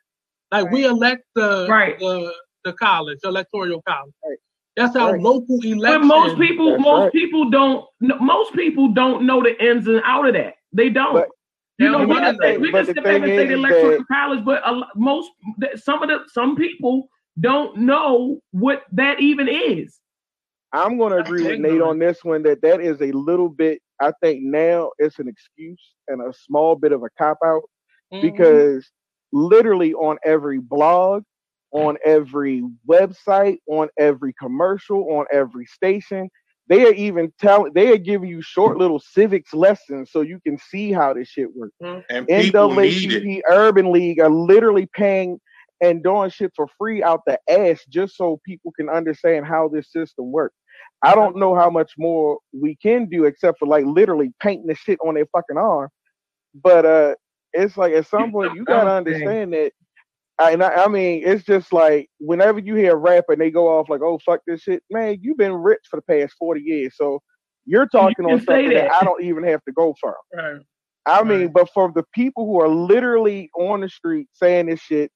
Like 0.52 0.70
we 0.70 0.84
elect 0.84 1.24
the 1.34 1.66
Right. 1.70 1.98
the 1.98 2.34
the 2.66 2.74
college, 2.74 3.20
electoral 3.24 3.82
college. 3.88 4.14
Right. 4.28 4.38
That's 4.76 4.98
our 4.98 5.14
Right. 5.14 5.22
local 5.22 5.60
But 5.62 5.66
election. 5.70 6.08
most 6.08 6.38
people, 6.38 6.72
That's 6.72 6.84
most 6.84 7.02
right. 7.04 7.12
people 7.14 7.50
don't. 7.50 7.86
Most 8.02 8.54
people 8.54 8.90
don't 8.90 9.26
know 9.26 9.42
the 9.42 9.54
ins 9.66 9.88
and 9.88 10.02
out 10.04 10.28
of 10.28 10.34
that. 10.34 10.56
They 10.74 10.90
don't. 10.90 11.14
But- 11.14 11.30
you 11.80 11.90
know, 11.90 12.06
we 12.06 12.16
can 12.16 12.38
say, 12.42 12.58
we 12.58 12.70
can 12.70 12.86
sit 12.86 12.98
back 12.98 13.22
and 13.22 13.26
say 13.26 13.48
the 13.48 13.54
electoral 13.54 13.98
that- 14.00 14.08
college, 14.12 14.44
but 14.44 14.62
a, 14.68 14.86
most, 14.96 15.32
some 15.78 16.04
of 16.04 16.10
the, 16.10 16.20
some 16.34 16.56
people 16.58 17.08
don't 17.40 17.78
know 17.78 18.40
what 18.52 18.84
that 18.92 19.22
even 19.22 19.48
is. 19.48 20.00
I'm 20.74 20.98
going 20.98 21.12
to 21.12 21.20
agree 21.20 21.44
with 21.44 21.60
Nate 21.60 21.82
on 21.82 22.00
this 22.00 22.24
one 22.24 22.44
that 22.44 22.62
that 22.64 22.82
is 22.82 23.00
a 23.02 23.12
little 23.12 23.50
bit. 23.50 23.80
I 24.02 24.12
think 24.22 24.42
now 24.44 24.92
it's 24.98 25.20
an 25.20 25.28
excuse 25.28 25.94
and 26.08 26.22
a 26.22 26.34
small 26.34 26.76
bit 26.76 26.92
of 26.92 27.04
a 27.04 27.10
cop 27.18 27.38
out 27.46 27.64
Mhm. 28.12 28.22
because 28.22 28.92
literally 29.32 29.94
on 29.94 30.18
every 30.26 30.60
blog, 30.60 31.24
on 31.72 31.98
every 32.06 32.64
website, 32.88 33.58
on 33.68 33.90
every 33.98 34.34
commercial, 34.40 35.12
on 35.12 35.26
every 35.32 35.66
station, 35.66 36.30
they 36.68 36.86
are 36.86 36.94
even 36.94 37.32
telling, 37.40 37.74
they 37.74 37.92
are 37.92 37.98
giving 37.98 38.30
you 38.30 38.42
short 38.42 38.78
little 38.78 39.00
civics 39.00 39.54
lessons 39.54 40.12
so 40.12 40.22
you 40.22 40.40
can 40.46 40.58
see 40.58 40.92
how 40.92 41.14
this 41.14 41.28
shit 41.30 41.54
works. 41.56 41.76
And 42.10 42.28
people 42.28 42.70
need 42.76 43.12
it. 43.12 43.24
NAACP 43.24 43.42
Urban 43.50 43.92
League 43.92 44.20
are 44.20 44.30
literally 44.30 44.88
paying 44.94 45.40
and 45.82 46.02
doing 46.04 46.30
shit 46.30 46.52
for 46.56 46.68
free 46.78 47.04
out 47.04 47.22
the 47.28 47.38
ass 47.50 47.84
just 47.90 48.16
so 48.16 48.40
people 48.46 48.72
can 48.72 48.90
understand 48.90 49.46
how 49.46 49.68
this 49.68 49.92
system 49.92 50.32
works. 50.32 50.56
I 51.04 51.16
don't 51.16 51.38
know 51.38 51.56
how 51.56 51.70
much 51.70 51.94
more 51.98 52.40
we 52.54 52.78
can 52.82 53.10
do 53.10 53.26
except 53.26 53.60
for 53.60 53.68
like 53.68 53.86
literally 53.86 54.32
painting 54.42 54.68
the 54.68 54.76
shit 54.76 55.00
on 55.06 55.16
their 55.16 55.28
fucking 55.32 55.58
arm. 55.58 55.90
But 56.56 56.86
uh 56.86 57.16
it's 57.54 57.78
like 57.78 57.94
at 57.94 58.08
some 58.08 58.32
point 58.32 58.56
you 58.56 58.66
gotta 58.66 58.92
understand 58.92 59.54
that 59.54 59.72
and 60.40 60.64
I, 60.64 60.86
I 60.86 60.88
mean, 60.88 61.22
it's 61.26 61.44
just 61.44 61.72
like 61.72 62.10
whenever 62.20 62.60
you 62.60 62.76
hear 62.76 62.94
a 62.94 62.98
rapper 62.98 63.34
and 63.34 63.42
they 63.42 63.52
go 63.52 63.68
off 63.68 63.90
like, 63.90 64.02
"Oh 64.02 64.20
fuck 64.26 64.42
this 64.48 64.62
shit," 64.62 64.82
man, 64.90 65.18
you've 65.22 65.38
been 65.38 65.54
rich 65.54 65.82
for 65.90 65.98
the 65.98 66.02
past 66.02 66.34
forty 66.40 66.62
years, 66.62 66.96
so 66.96 67.20
you're 67.66 67.88
talking 67.88 68.16
can 68.16 68.26
on 68.26 68.40
something 68.40 68.70
that. 68.70 68.90
that. 68.90 68.94
I 68.94 69.06
don't 69.06 69.24
even 69.24 69.44
have 69.44 69.64
to 69.66 69.72
go 69.72 69.96
for. 70.02 70.16
Right. 70.34 70.62
I 71.06 71.24
mean, 71.24 71.52
but 71.52 71.70
for 71.74 71.92
the 71.94 72.04
people 72.14 72.46
who 72.46 72.62
are 72.62 72.70
literally 72.70 73.50
on 73.58 73.82
the 73.82 73.90
street 73.90 74.28
saying 74.34 74.68
this 74.68 74.80
shit, 74.80 75.12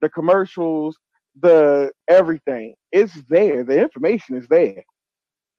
the 0.00 0.08
commercials, 0.08 0.96
the 1.40 1.92
everything, 2.08 2.74
it's 2.90 3.14
there. 3.28 3.64
The 3.64 3.80
information 3.80 4.36
is 4.36 4.46
there. 4.48 4.82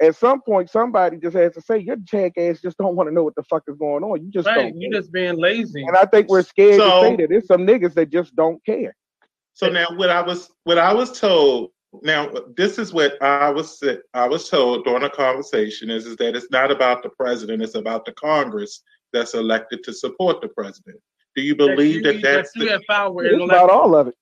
At 0.02 0.16
some 0.16 0.42
point, 0.42 0.70
somebody 0.70 1.18
just 1.18 1.36
has 1.36 1.54
to 1.54 1.62
say, 1.62 1.78
"Your 1.78 1.96
jackass 1.98 2.62
just 2.62 2.78
don't 2.78 2.96
want 2.96 3.08
to 3.10 3.14
know 3.14 3.24
what 3.24 3.36
the 3.36 3.44
fuck 3.44 3.64
is 3.68 3.76
going 3.78 4.04
on. 4.04 4.24
You 4.24 4.32
just 4.32 4.48
Right. 4.48 4.56
don't." 4.72 4.82
You 4.82 4.90
care." 4.92 5.00
just 5.00 5.12
being 5.12 5.38
lazy. 5.38 5.84
and 5.84 5.96
I 5.96 6.06
think 6.06 6.30
we're 6.30 6.42
scared 6.42 6.78
So- 6.78 7.02
to 7.04 7.08
say 7.10 7.16
that. 7.18 7.30
There's 7.30 7.48
some 7.48 7.66
niggas 7.66 7.94
that 7.94 8.10
just 8.10 8.36
don't 8.36 8.64
care. 8.66 8.96
So 9.54 9.70
now, 9.70 9.88
what 9.96 10.10
I 10.10 10.22
was 10.22 10.50
what 10.64 10.78
I 10.78 10.94
was 10.94 11.20
told. 11.20 11.72
Now, 12.02 12.28
this 12.58 12.80
is 12.80 12.92
what 12.92 13.22
I 13.22 13.52
was 13.52 13.78
sa- 13.80 14.02
I 14.16 14.28
was 14.28 14.50
told 14.50 14.84
during 14.84 15.04
a 15.04 15.10
conversation 15.12 15.92
is 15.92 16.08
is 16.08 16.16
that 16.18 16.36
it's 16.36 16.50
not 16.50 16.72
about 16.72 17.04
the 17.04 17.10
president; 17.10 17.62
it's 17.62 17.76
about 17.76 18.04
the 18.06 18.14
Congress 18.14 18.82
that's 19.14 19.36
elected 19.36 19.84
to 19.84 19.94
support 19.94 20.42
the 20.42 20.48
president. 20.48 20.98
Do 21.36 21.44
you 21.44 21.56
believe 21.56 21.98
you, 21.98 22.02
that 22.02 22.22
that's 22.24 22.56
you 22.56 22.66
the, 22.66 22.72
have 22.72 22.82
power 22.90 23.24
It's 23.24 23.36
in 23.36 23.42
about 23.42 23.70
all 23.70 23.96
of 23.96 24.08
it. 24.08 24.16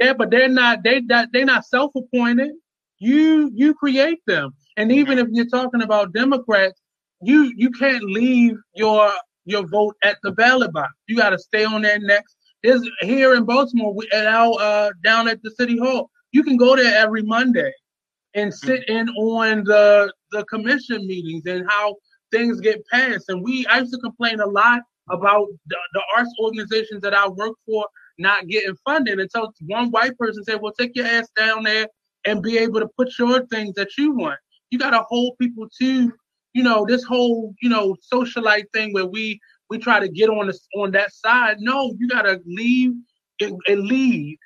Yeah, 0.00 0.14
but 0.14 0.30
they're 0.30 0.48
not. 0.48 0.82
They 0.82 1.00
that 1.08 1.28
they're 1.32 1.44
not 1.44 1.66
self-appointed. 1.66 2.52
You 3.00 3.50
you 3.54 3.74
create 3.74 4.20
them, 4.26 4.54
and 4.76 4.90
even 4.90 5.18
if 5.18 5.28
you're 5.30 5.46
talking 5.46 5.82
about 5.82 6.12
Democrats, 6.12 6.80
you 7.22 7.52
you 7.56 7.70
can't 7.70 8.02
leave 8.02 8.56
your 8.74 9.10
your 9.44 9.66
vote 9.66 9.96
at 10.02 10.18
the 10.22 10.32
ballot 10.32 10.72
box. 10.72 10.92
You 11.06 11.16
got 11.16 11.30
to 11.30 11.38
stay 11.38 11.64
on 11.64 11.82
that 11.82 12.02
next. 12.02 12.36
There's 12.62 12.88
here 13.00 13.34
in 13.34 13.44
Baltimore 13.44 13.94
we, 13.94 14.08
at 14.12 14.26
our 14.26 14.56
uh, 14.58 14.90
down 15.04 15.28
at 15.28 15.42
the 15.42 15.50
city 15.50 15.78
hall. 15.78 16.10
You 16.32 16.42
can 16.42 16.56
go 16.56 16.76
there 16.76 16.96
every 16.98 17.22
Monday 17.22 17.72
and 18.34 18.52
sit 18.52 18.88
in 18.88 19.08
on 19.10 19.64
the 19.64 20.12
the 20.32 20.44
commission 20.46 21.06
meetings 21.06 21.46
and 21.46 21.68
how 21.68 21.96
things 22.32 22.60
get 22.60 22.84
passed. 22.88 23.28
And 23.28 23.42
we 23.42 23.66
I 23.66 23.80
used 23.80 23.92
to 23.92 24.00
complain 24.00 24.40
a 24.40 24.46
lot 24.46 24.80
about 25.10 25.48
the, 25.66 25.76
the 25.92 26.02
arts 26.16 26.32
organizations 26.40 27.02
that 27.02 27.14
I 27.14 27.28
work 27.28 27.54
for 27.66 27.86
not 28.18 28.46
getting 28.48 28.76
funded 28.84 29.20
until 29.20 29.52
one 29.66 29.90
white 29.90 30.16
person 30.18 30.42
said, 30.44 30.60
"Well, 30.60 30.72
take 30.78 30.96
your 30.96 31.06
ass 31.06 31.28
down 31.36 31.64
there 31.64 31.86
and 32.24 32.42
be 32.42 32.58
able 32.58 32.80
to 32.80 32.88
put 32.96 33.10
your 33.18 33.46
things 33.46 33.74
that 33.74 33.90
you 33.98 34.12
want." 34.12 34.38
You 34.74 34.80
got 34.80 34.90
to 34.90 35.04
hold 35.08 35.38
people 35.40 35.68
to, 35.80 36.12
you 36.52 36.62
know, 36.64 36.84
this 36.84 37.04
whole, 37.04 37.54
you 37.62 37.68
know, 37.68 37.96
socialite 38.12 38.64
thing 38.72 38.92
where 38.92 39.06
we 39.06 39.38
we 39.70 39.78
try 39.78 40.00
to 40.00 40.08
get 40.08 40.28
on 40.28 40.48
this 40.48 40.66
on 40.74 40.90
that 40.90 41.12
side. 41.12 41.58
No, 41.60 41.94
you 42.00 42.08
got 42.08 42.22
to 42.22 42.40
leave 42.44 42.90
and, 43.40 43.56
lead, 43.68 44.36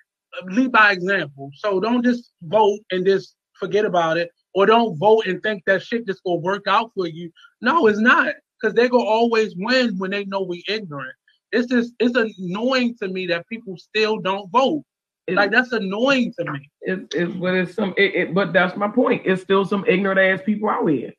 lead 0.45 0.71
by 0.71 0.93
example. 0.93 1.51
So 1.55 1.81
don't 1.81 2.05
just 2.05 2.33
vote 2.43 2.81
and 2.91 3.07
just 3.07 3.37
forget 3.59 3.87
about 3.87 4.19
it, 4.19 4.31
or 4.53 4.67
don't 4.67 4.99
vote 4.99 5.25
and 5.25 5.43
think 5.43 5.63
that 5.65 5.83
shit 5.83 6.07
just 6.07 6.23
gonna 6.25 6.41
work 6.41 6.65
out 6.69 6.91
for 6.95 7.07
you. 7.07 7.31
No, 7.63 7.87
it's 7.87 7.99
not, 7.99 8.35
because 8.61 8.75
they 8.75 8.87
gonna 8.87 9.05
always 9.05 9.55
win 9.57 9.97
when 9.97 10.11
they 10.11 10.27
know 10.27 10.43
we 10.43 10.63
ignorant. 10.69 11.17
It's 11.53 11.69
just 11.69 11.95
it's 12.01 12.19
annoying 12.39 12.97
to 13.01 13.09
me 13.09 13.27
that 13.29 13.49
people 13.49 13.79
still 13.79 14.19
don't 14.19 14.51
vote. 14.51 14.85
Like 15.29 15.51
that's 15.51 15.73
annoying 15.73 16.33
to 16.39 16.53
me. 16.53 16.71
It, 16.83 17.15
it, 17.15 17.41
but 17.41 17.55
it's 17.55 17.75
some. 17.75 17.95
It, 17.97 18.15
it, 18.15 18.35
but 18.35 18.53
that's 18.53 18.77
my 18.77 18.89
point. 18.89 19.23
It's 19.25 19.43
still 19.43 19.65
some 19.65 19.85
ignorant 19.87 20.19
ass 20.19 20.41
people 20.45 20.69
out 20.69 20.87
here. 20.87 21.13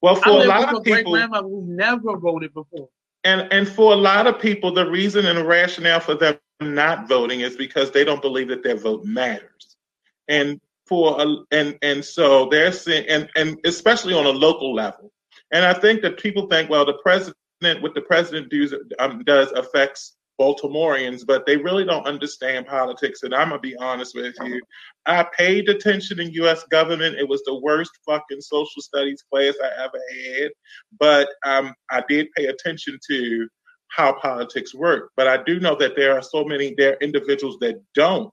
well 0.00 0.16
for 0.16 0.30
a 0.30 0.44
lot 0.44 0.72
of 0.72 0.78
a 0.78 0.80
people? 0.80 1.16
who 1.16 1.64
never 1.66 2.16
voted 2.16 2.54
before. 2.54 2.88
And 3.24 3.52
and 3.52 3.68
for 3.68 3.92
a 3.92 3.96
lot 3.96 4.26
of 4.26 4.40
people, 4.40 4.72
the 4.72 4.88
reason 4.90 5.26
and 5.26 5.38
the 5.38 5.44
rationale 5.44 6.00
for 6.00 6.14
them 6.14 6.38
not 6.60 7.08
voting 7.08 7.40
is 7.40 7.56
because 7.56 7.90
they 7.90 8.04
don't 8.04 8.22
believe 8.22 8.48
that 8.48 8.62
their 8.62 8.76
vote 8.76 9.04
matters. 9.04 9.76
And 10.28 10.60
for 10.86 11.20
a, 11.20 11.36
and 11.50 11.78
and 11.82 12.04
so 12.04 12.48
they're 12.48 12.72
saying 12.72 13.06
and 13.08 13.28
and 13.36 13.58
especially 13.64 14.14
on 14.14 14.26
a 14.26 14.30
local 14.30 14.74
level. 14.74 15.12
And 15.52 15.64
I 15.64 15.72
think 15.72 16.02
that 16.02 16.18
people 16.18 16.46
think, 16.46 16.70
well, 16.70 16.84
the 16.84 16.98
president, 17.02 17.34
what 17.82 17.94
the 17.94 18.02
president 18.02 18.50
does 18.50 18.74
um, 18.98 19.22
does 19.24 19.50
affects 19.52 20.16
Baltimoreans, 20.40 21.24
but 21.24 21.44
they 21.46 21.56
really 21.56 21.84
don't 21.84 22.06
understand 22.06 22.66
politics. 22.66 23.22
And 23.22 23.34
I'm 23.34 23.50
gonna 23.50 23.60
be 23.60 23.76
honest 23.76 24.14
with 24.14 24.34
you, 24.42 24.60
I 25.06 25.26
paid 25.36 25.68
attention 25.68 26.20
in 26.20 26.32
U.S. 26.32 26.64
government. 26.70 27.16
It 27.16 27.28
was 27.28 27.42
the 27.44 27.60
worst 27.60 27.92
fucking 28.06 28.40
social 28.40 28.80
studies 28.80 29.22
class 29.30 29.54
I 29.62 29.84
ever 29.84 30.00
had 30.40 30.50
but 30.98 31.28
um, 31.46 31.74
I 31.90 32.02
did 32.08 32.28
pay 32.36 32.46
attention 32.46 32.98
to 33.10 33.48
how 33.88 34.12
politics 34.20 34.74
work. 34.74 35.10
But 35.16 35.28
I 35.28 35.42
do 35.42 35.60
know 35.60 35.76
that 35.76 35.96
there 35.96 36.16
are 36.16 36.22
so 36.22 36.44
many 36.44 36.74
there 36.76 36.92
are 36.92 36.98
individuals 37.00 37.58
that 37.60 37.80
don't 37.94 38.30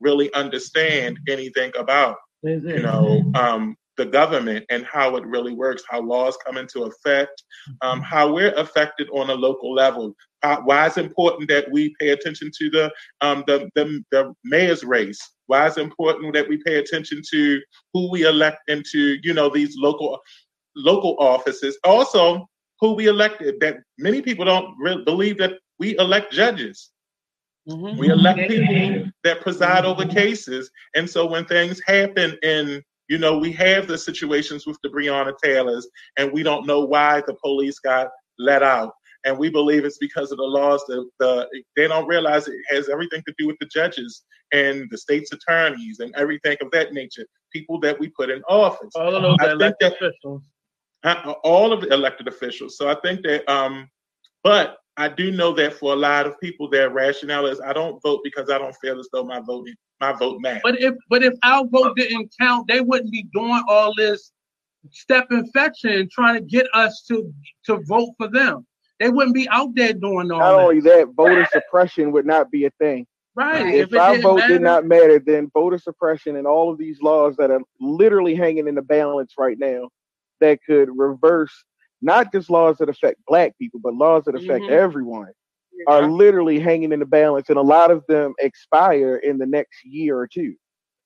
really 0.00 0.32
understand 0.34 1.18
anything 1.28 1.72
about 1.76 2.16
you 2.76 2.82
know 2.82 3.22
um, 3.34 3.76
the 3.96 4.06
government 4.06 4.64
and 4.70 4.84
how 4.84 5.16
it 5.16 5.26
really 5.26 5.52
works, 5.52 5.82
how 5.88 6.00
laws 6.00 6.36
come 6.44 6.56
into 6.56 6.84
effect, 6.84 7.42
um, 7.82 8.00
how 8.00 8.32
we're 8.32 8.54
affected 8.54 9.08
on 9.12 9.30
a 9.30 9.34
local 9.34 9.74
level. 9.74 10.14
Uh, 10.42 10.58
why 10.64 10.86
it's 10.86 10.98
important 10.98 11.48
that 11.48 11.70
we 11.70 11.94
pay 12.00 12.10
attention 12.10 12.50
to 12.56 12.70
the, 12.70 12.92
um, 13.20 13.42
the 13.46 13.68
the 13.74 14.04
the 14.12 14.32
mayor's 14.44 14.84
race. 14.84 15.18
Why 15.46 15.66
it's 15.66 15.78
important 15.78 16.32
that 16.34 16.48
we 16.48 16.62
pay 16.64 16.76
attention 16.76 17.22
to 17.32 17.60
who 17.92 18.10
we 18.10 18.22
elect 18.22 18.58
into 18.68 19.18
you 19.22 19.34
know 19.34 19.48
these 19.48 19.76
local 19.76 20.18
local 20.76 21.16
offices. 21.18 21.76
Also, 21.84 22.46
who 22.80 22.92
we 22.92 23.06
elected. 23.06 23.56
That 23.60 23.78
many 23.98 24.22
people 24.22 24.44
don't 24.44 24.74
really 24.78 25.04
believe 25.04 25.38
that 25.38 25.54
we 25.78 25.98
elect 25.98 26.32
judges. 26.32 26.90
Mhm. 27.68 27.98
We 27.98 28.08
elect 28.08 28.48
people 28.48 29.10
that 29.24 29.40
preside 29.42 29.84
over 29.84 30.06
cases. 30.06 30.70
And 30.94 31.08
so 31.08 31.26
when 31.26 31.44
things 31.44 31.80
happen 31.86 32.38
in, 32.42 32.82
you 33.08 33.18
know, 33.18 33.38
we 33.38 33.52
have 33.52 33.86
the 33.86 33.98
situations 33.98 34.66
with 34.66 34.78
the 34.82 34.88
Breonna 34.88 35.34
Taylors 35.42 35.88
and 36.16 36.32
we 36.32 36.42
don't 36.42 36.66
know 36.66 36.80
why 36.80 37.22
the 37.26 37.34
police 37.34 37.78
got 37.78 38.08
let 38.38 38.62
out. 38.62 38.94
And 39.28 39.38
we 39.38 39.50
believe 39.50 39.84
it's 39.84 39.98
because 39.98 40.32
of 40.32 40.38
the 40.38 40.44
laws 40.44 40.82
that 40.88 41.06
the 41.20 41.46
they 41.76 41.86
don't 41.86 42.06
realize 42.08 42.48
it 42.48 42.54
has 42.70 42.88
everything 42.88 43.22
to 43.28 43.34
do 43.38 43.46
with 43.46 43.56
the 43.60 43.66
judges 43.66 44.24
and 44.52 44.88
the 44.90 44.96
state's 44.96 45.30
attorneys 45.32 46.00
and 46.00 46.14
everything 46.16 46.56
of 46.62 46.70
that 46.70 46.94
nature, 46.94 47.26
people 47.52 47.78
that 47.80 48.00
we 48.00 48.08
put 48.08 48.30
in 48.30 48.42
office 48.48 48.90
All 48.94 49.14
of 49.14 49.22
those 49.22 49.36
I 49.40 49.50
elected 49.52 49.92
that- 49.92 49.96
officials. 50.06 50.42
uh, 51.04 51.34
all 51.44 51.74
of 51.74 51.82
the 51.82 51.92
elected 51.92 52.26
officials. 52.26 52.78
So 52.78 52.88
I 52.88 52.94
think 53.04 53.20
that, 53.24 53.46
um, 53.52 53.88
but 54.42 54.78
I 54.96 55.08
do 55.10 55.30
know 55.30 55.52
that 55.52 55.74
for 55.74 55.92
a 55.92 55.96
lot 55.96 56.26
of 56.26 56.40
people, 56.40 56.70
their 56.70 56.88
rationale 56.88 57.44
is 57.46 57.60
I 57.60 57.74
don't 57.74 58.00
vote 58.02 58.20
because 58.24 58.48
I 58.50 58.56
don't 58.58 58.74
feel 58.82 58.98
as 58.98 59.08
though 59.12 59.24
my 59.24 59.40
voting 59.40 59.74
my 60.00 60.12
vote 60.12 60.40
matters. 60.40 60.62
But 60.64 60.80
if 60.80 60.94
but 61.10 61.22
if 61.22 61.34
our 61.42 61.66
vote 61.66 61.94
didn't 61.96 62.32
count, 62.40 62.66
they 62.66 62.80
wouldn't 62.80 63.12
be 63.12 63.24
doing 63.34 63.62
all 63.68 63.92
this 63.94 64.32
step 64.90 65.26
infection 65.30 66.08
trying 66.10 66.34
to 66.36 66.40
get 66.40 66.66
us 66.72 67.04
to 67.08 67.30
to 67.66 67.76
vote 67.84 68.10
for 68.16 68.28
them. 68.28 68.66
They 69.00 69.08
wouldn't 69.10 69.34
be 69.34 69.48
out 69.48 69.74
there 69.74 69.92
doing 69.92 70.30
all 70.32 70.38
Not 70.40 70.56
that. 70.56 70.62
only 70.64 70.80
that, 70.80 71.08
voter 71.16 71.46
suppression 71.52 72.10
would 72.12 72.26
not 72.26 72.50
be 72.50 72.64
a 72.64 72.70
thing. 72.80 73.06
right. 73.34 73.72
If, 73.74 73.92
it 73.92 73.96
our 73.98 74.18
vote 74.18 74.38
matter- 74.38 74.54
did 74.54 74.62
not 74.62 74.84
matter, 74.84 75.18
then 75.20 75.50
voter 75.54 75.78
suppression 75.78 76.36
and 76.36 76.46
all 76.46 76.70
of 76.72 76.78
these 76.78 77.00
laws 77.00 77.36
that 77.36 77.50
are 77.52 77.60
literally 77.80 78.34
hanging 78.34 78.66
in 78.66 78.74
the 78.74 78.82
balance 78.82 79.34
right 79.38 79.56
now 79.58 79.88
that 80.40 80.58
could 80.66 80.88
reverse 80.96 81.52
not 82.02 82.32
just 82.32 82.50
laws 82.50 82.78
that 82.78 82.88
affect 82.88 83.20
black 83.26 83.56
people, 83.58 83.80
but 83.82 83.94
laws 83.94 84.24
that 84.24 84.34
affect 84.34 84.64
Mhm. 84.64 84.70
everyone 84.70 85.32
are 85.86 86.08
literally 86.10 86.58
hanging 86.58 86.92
in 86.92 86.98
the 86.98 87.06
balance. 87.06 87.48
And 87.48 87.58
a 87.58 87.62
lot 87.62 87.90
of 87.92 88.04
them 88.08 88.34
expire 88.40 89.16
in 89.16 89.38
the 89.38 89.46
next 89.46 89.84
year 89.84 90.18
or 90.18 90.26
two. 90.26 90.54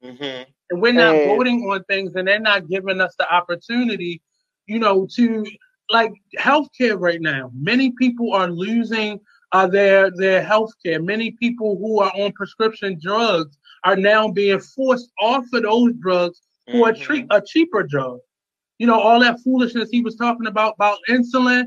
Mhm. 0.02 0.46
and 0.70 0.80
we're 0.82 0.92
not 0.92 1.14
And- 1.14 1.36
voting 1.36 1.60
on 1.70 1.84
things 1.84 2.14
and 2.16 2.26
they're 2.26 2.40
not 2.40 2.66
giving 2.66 3.00
us 3.00 3.14
the 3.16 3.30
opportunity, 3.32 4.20
you 4.66 4.78
know, 4.78 5.06
to 5.14 5.44
like 5.92 6.12
healthcare 6.38 6.98
right 6.98 7.20
now. 7.20 7.50
Many 7.54 7.92
people 7.92 8.34
are 8.34 8.50
losing 8.50 9.20
uh, 9.52 9.66
their 9.66 10.10
their 10.10 10.42
healthcare. 10.42 11.02
Many 11.04 11.32
people 11.32 11.78
who 11.78 12.00
are 12.00 12.12
on 12.16 12.32
prescription 12.32 12.98
drugs 13.02 13.56
are 13.84 13.96
now 13.96 14.28
being 14.28 14.60
forced 14.60 15.10
off 15.20 15.44
of 15.52 15.62
those 15.62 15.92
drugs 16.00 16.40
for 16.70 16.88
a 16.90 16.92
Mhm. 16.92 17.00
treat 17.00 17.26
a 17.30 17.40
cheaper 17.40 17.82
drug. 17.82 18.18
You 18.78 18.86
know, 18.86 18.98
all 18.98 19.20
that 19.20 19.40
foolishness 19.40 19.90
he 19.90 20.02
was 20.02 20.16
talking 20.16 20.46
about 20.46 20.74
about 20.74 20.98
insulin. 21.08 21.66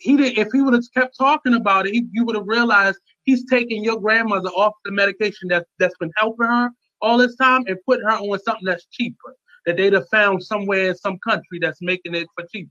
He 0.00 0.16
did 0.16 0.38
if 0.38 0.48
he 0.52 0.62
would 0.62 0.74
have 0.74 0.84
kept 0.94 1.16
talking 1.18 1.54
about 1.54 1.86
it, 1.86 1.94
he, 1.94 2.06
you 2.12 2.24
would 2.24 2.36
have 2.36 2.46
realized 2.46 2.98
he's 3.24 3.44
taking 3.46 3.84
your 3.84 4.00
grandmother 4.00 4.50
off 4.50 4.74
the 4.84 4.92
medication 4.92 5.48
that 5.48 5.66
that's 5.78 5.96
been 5.98 6.12
helping 6.16 6.46
her 6.46 6.70
all 7.02 7.18
this 7.18 7.36
time 7.36 7.64
and 7.66 7.78
putting 7.86 8.04
her 8.04 8.16
on 8.16 8.38
something 8.40 8.64
that's 8.64 8.86
cheaper 8.86 9.34
that 9.66 9.76
they'd 9.76 9.92
have 9.92 10.08
found 10.10 10.42
somewhere 10.42 10.88
in 10.90 10.94
some 10.96 11.18
country 11.18 11.58
that's 11.60 11.80
making 11.82 12.14
it 12.14 12.26
for 12.34 12.46
cheaper. 12.52 12.70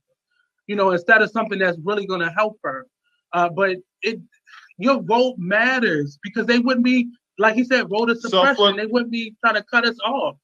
You 0.68 0.76
know, 0.76 0.92
instead 0.92 1.22
of 1.22 1.30
something 1.32 1.60
that's 1.60 1.78
really 1.84 2.06
going 2.06 2.22
to 2.22 2.32
help 2.32 2.58
her. 2.64 2.86
Uh, 3.34 3.50
but 3.50 3.78
it, 4.02 4.20
your 4.78 5.02
vote 5.02 5.36
matters 5.38 6.18
because 6.24 6.46
they 6.46 6.60
wouldn't 6.60 6.86
be 6.86 7.10
like 7.40 7.56
he 7.56 7.64
said, 7.64 7.88
voter 7.90 8.16
So 8.16 8.30
suppression. 8.30 8.56
for- 8.56 8.74
they 8.76 8.86
wouldn't 8.86 9.12
be 9.12 9.36
trying 9.44 9.56
to 9.56 9.64
cut 9.64 9.86
us 9.86 9.98
off. 10.06 10.38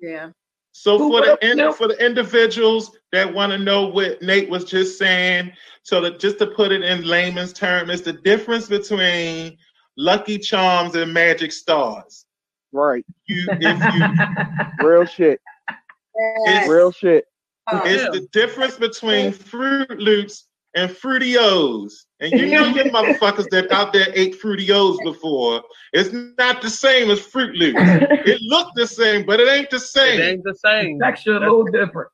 Yeah. 0.00 0.30
So 0.72 0.96
Who 0.96 1.10
for 1.10 1.26
the 1.26 1.38
in, 1.50 1.56
no. 1.58 1.72
for 1.72 1.88
the 1.88 2.04
individuals 2.04 2.92
that 3.12 3.32
want 3.32 3.50
to 3.52 3.58
know 3.58 3.88
what 3.88 4.22
Nate 4.22 4.48
was 4.48 4.64
just 4.64 4.98
saying, 4.98 5.52
so 5.82 6.00
that 6.02 6.20
just 6.20 6.38
to 6.38 6.46
put 6.46 6.70
it 6.70 6.82
in 6.82 7.02
layman's 7.02 7.52
term, 7.52 7.90
it's 7.90 8.02
the 8.02 8.12
difference 8.12 8.68
between 8.68 9.58
Lucky 9.96 10.38
Charms 10.38 10.94
and 10.94 11.12
Magic 11.12 11.50
Stars. 11.50 12.24
Right. 12.72 13.04
You, 13.26 13.48
if 13.50 13.94
you, 14.80 14.86
Real 14.88 15.04
shit. 15.04 15.40
Yes. 16.46 16.68
Real 16.68 16.92
shit. 16.92 17.24
Oh, 17.72 17.82
it's 17.84 18.02
Yeah. 18.04 18.10
the 18.10 18.26
difference 18.32 18.76
between 18.76 19.32
Fruit 19.32 19.90
Loops 19.98 20.46
and 20.74 20.90
Fruitios. 20.90 21.92
And 22.20 22.32
you 22.32 22.46
know 22.46 22.66
your 22.66 22.86
motherfuckers 22.86 23.48
that 23.50 23.70
out 23.72 23.92
there 23.92 24.08
ate 24.14 24.40
Fruitios 24.40 24.98
before. 25.04 25.62
It's 25.92 26.12
not 26.12 26.62
the 26.62 26.70
same 26.70 27.10
as 27.10 27.20
Fruit 27.20 27.54
Loops. 27.56 27.78
It 27.80 28.40
looked 28.42 28.76
the 28.76 28.86
same, 28.86 29.24
but 29.24 29.40
it 29.40 29.48
ain't 29.48 29.70
the 29.70 29.80
same. 29.80 30.20
It 30.20 30.22
same. 30.22 30.34
ain't 30.34 30.44
the 30.44 30.54
same. 30.54 30.98
Texture 31.00 31.36
a 31.36 31.40
little 31.40 31.64
different. 31.64 32.10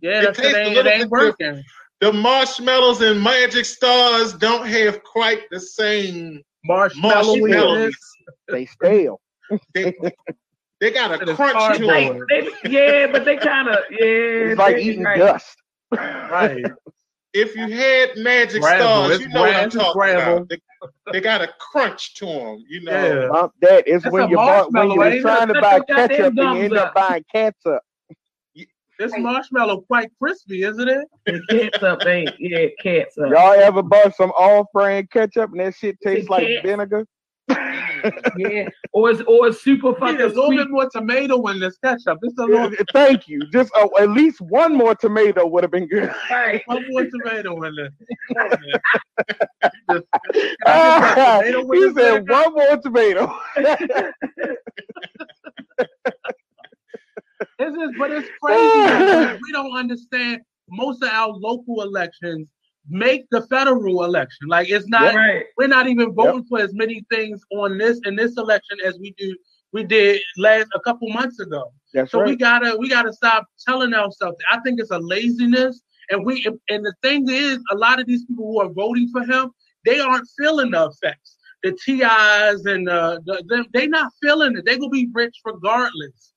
Yeah, 0.00 0.20
It 0.20 0.24
that's 0.24 0.38
it 0.38 0.42
tastes 0.42 0.56
a 0.56 0.60
ain't, 0.60 0.72
it 0.72 0.76
little 0.76 0.92
ain't 0.92 1.10
working. 1.10 1.62
The 2.00 2.12
marshmallows 2.12 3.00
and 3.00 3.22
magic 3.22 3.64
stars 3.64 4.34
don't 4.34 4.66
have 4.66 5.02
quite 5.02 5.40
the 5.50 5.58
same 5.58 6.42
Marshmallow 6.64 7.36
marshmallows. 7.38 7.96
They 8.48 8.66
stale. 8.66 9.20
They, 9.74 9.94
they 10.80 10.90
got 10.90 11.12
a 11.12 11.34
crunch 11.34 11.78
to 11.78 11.86
Like, 11.86 12.12
them. 12.12 12.26
they, 12.28 12.48
yeah, 12.68 13.06
but 13.10 13.24
they 13.24 13.36
kind 13.36 13.68
of 13.68 13.78
yeah. 13.90 13.98
It's 14.00 14.58
like 14.58 14.76
eating 14.78 15.02
right. 15.04 15.18
dust. 15.18 15.56
Right. 15.92 16.64
If 17.38 17.54
you 17.54 17.68
had 17.70 18.16
magic 18.16 18.62
Gravel, 18.62 18.86
stars, 18.86 19.10
it's 19.16 19.20
you 19.20 19.28
know 19.28 19.42
what 19.42 19.54
I'm 19.54 19.68
talking 19.68 19.92
gravel. 19.92 20.36
about. 20.38 20.48
They, 20.48 20.58
they 21.12 21.20
got 21.20 21.42
a 21.42 21.48
crunch 21.60 22.14
to 22.14 22.24
them, 22.24 22.64
you 22.66 22.80
know. 22.80 22.92
Yeah. 22.92 23.28
Well, 23.28 23.52
that 23.60 23.86
is 23.86 24.04
That's 24.04 24.12
when 24.14 24.30
you 24.30 24.36
bought 24.36 24.72
when 24.72 24.90
you're 24.90 25.04
ain't 25.04 25.20
trying 25.20 25.48
to 25.48 25.60
buy 25.60 25.80
ketchup 25.80 26.28
and 26.28 26.38
you 26.38 26.64
end 26.64 26.76
up 26.78 26.86
up. 26.88 26.94
buying 26.94 27.24
ketchup. 27.30 27.82
This 28.98 29.12
marshmallow 29.18 29.82
quite 29.82 30.10
crispy, 30.18 30.62
isn't 30.62 30.88
it? 30.88 31.06
The 31.26 31.42
cats 31.50 31.82
up 31.82 32.06
ain't 32.06 32.30
yeah, 32.38 32.68
cats 32.82 33.18
up. 33.18 33.28
Y'all 33.28 33.52
ever 33.52 33.82
bought 33.82 34.16
some 34.16 34.30
off-brand 34.30 35.10
ketchup 35.10 35.50
and 35.50 35.60
that 35.60 35.74
shit 35.74 35.98
tastes 36.02 36.30
like 36.30 36.46
vinegar? 36.62 37.04
Yeah, 38.36 38.68
or 38.92 39.10
it's 39.10 39.22
or 39.22 39.48
it's 39.48 39.62
super 39.62 39.88
Need 39.88 39.98
fucking 39.98 40.20
a 40.20 40.26
little 40.26 40.46
sweet. 40.46 40.56
bit 40.58 40.70
more 40.70 40.88
tomato 40.90 41.44
in 41.48 41.58
this 41.60 41.76
ketchup. 41.78 42.18
Just 42.22 42.38
a 42.38 42.44
little 42.44 42.70
Thank 42.92 43.26
you. 43.28 43.40
Just 43.52 43.72
uh, 43.76 43.88
at 43.98 44.10
least 44.10 44.40
one 44.40 44.74
more 44.76 44.94
tomato 44.94 45.46
would 45.46 45.64
have 45.64 45.70
been 45.70 45.88
good. 45.88 46.12
Right. 46.30 46.62
one 46.66 46.84
more 46.90 47.04
tomato 47.06 47.62
in 47.64 47.74
this. 47.74 47.92
Come 48.36 48.50
on. 48.50 48.58
Just- 49.90 50.06
Ah, 50.66 51.38
tomato 51.40 51.64
with 51.66 51.78
he 51.78 51.88
the 51.88 51.94
said 52.00 52.26
vinegar? 52.26 52.32
one 52.32 52.52
more 52.54 52.76
tomato. 52.78 53.38
this 57.58 57.72
is, 57.74 57.90
but 57.98 58.10
it's 58.10 58.28
crazy. 58.42 59.34
we, 59.34 59.38
we 59.42 59.52
don't 59.52 59.76
understand. 59.76 60.40
Most 60.68 61.02
of 61.02 61.10
our 61.10 61.28
local 61.28 61.82
elections 61.82 62.50
make 62.88 63.26
the 63.30 63.42
federal 63.48 64.04
election. 64.04 64.48
Like 64.48 64.70
it's 64.70 64.88
not. 64.88 65.14
Right. 65.14 65.44
We're 65.56 65.68
not 65.68 65.88
even 65.88 66.12
voting 66.12 66.44
for 66.44 66.60
as 66.60 66.72
many 66.74 67.04
things 67.10 67.40
on 67.52 67.78
this 67.78 68.00
in 68.04 68.16
this 68.16 68.36
election 68.36 68.78
as 68.84 68.98
we 68.98 69.14
do. 69.18 69.36
We 69.72 69.84
did 69.84 70.20
last 70.38 70.68
a 70.74 70.80
couple 70.80 71.08
months 71.10 71.40
ago. 71.40 71.72
That's 71.92 72.10
So 72.10 72.22
we 72.22 72.36
gotta 72.36 72.76
we 72.78 72.88
gotta 72.88 73.12
stop 73.12 73.46
telling 73.66 73.94
ourselves. 73.94 74.36
I 74.50 74.60
think 74.60 74.80
it's 74.80 74.90
a 74.90 74.98
laziness, 74.98 75.80
and 76.10 76.24
we 76.24 76.44
and 76.68 76.84
the 76.84 76.94
thing 77.02 77.28
is, 77.28 77.58
a 77.70 77.76
lot 77.76 78.00
of 78.00 78.06
these 78.06 78.24
people 78.24 78.46
who 78.46 78.60
are 78.60 78.72
voting 78.72 79.08
for 79.10 79.22
him, 79.22 79.50
they 79.84 80.00
aren't 80.00 80.28
feeling 80.38 80.70
the 80.70 80.86
effects. 80.86 81.36
The 81.62 81.72
TIs 81.72 82.64
and 82.66 82.88
uh, 82.88 83.18
the, 83.24 83.42
the 83.48 83.64
they 83.72 83.86
not 83.86 84.12
feeling 84.22 84.56
it. 84.56 84.64
They 84.64 84.78
gonna 84.78 84.90
be 84.90 85.08
rich 85.12 85.36
regardless. 85.44 86.32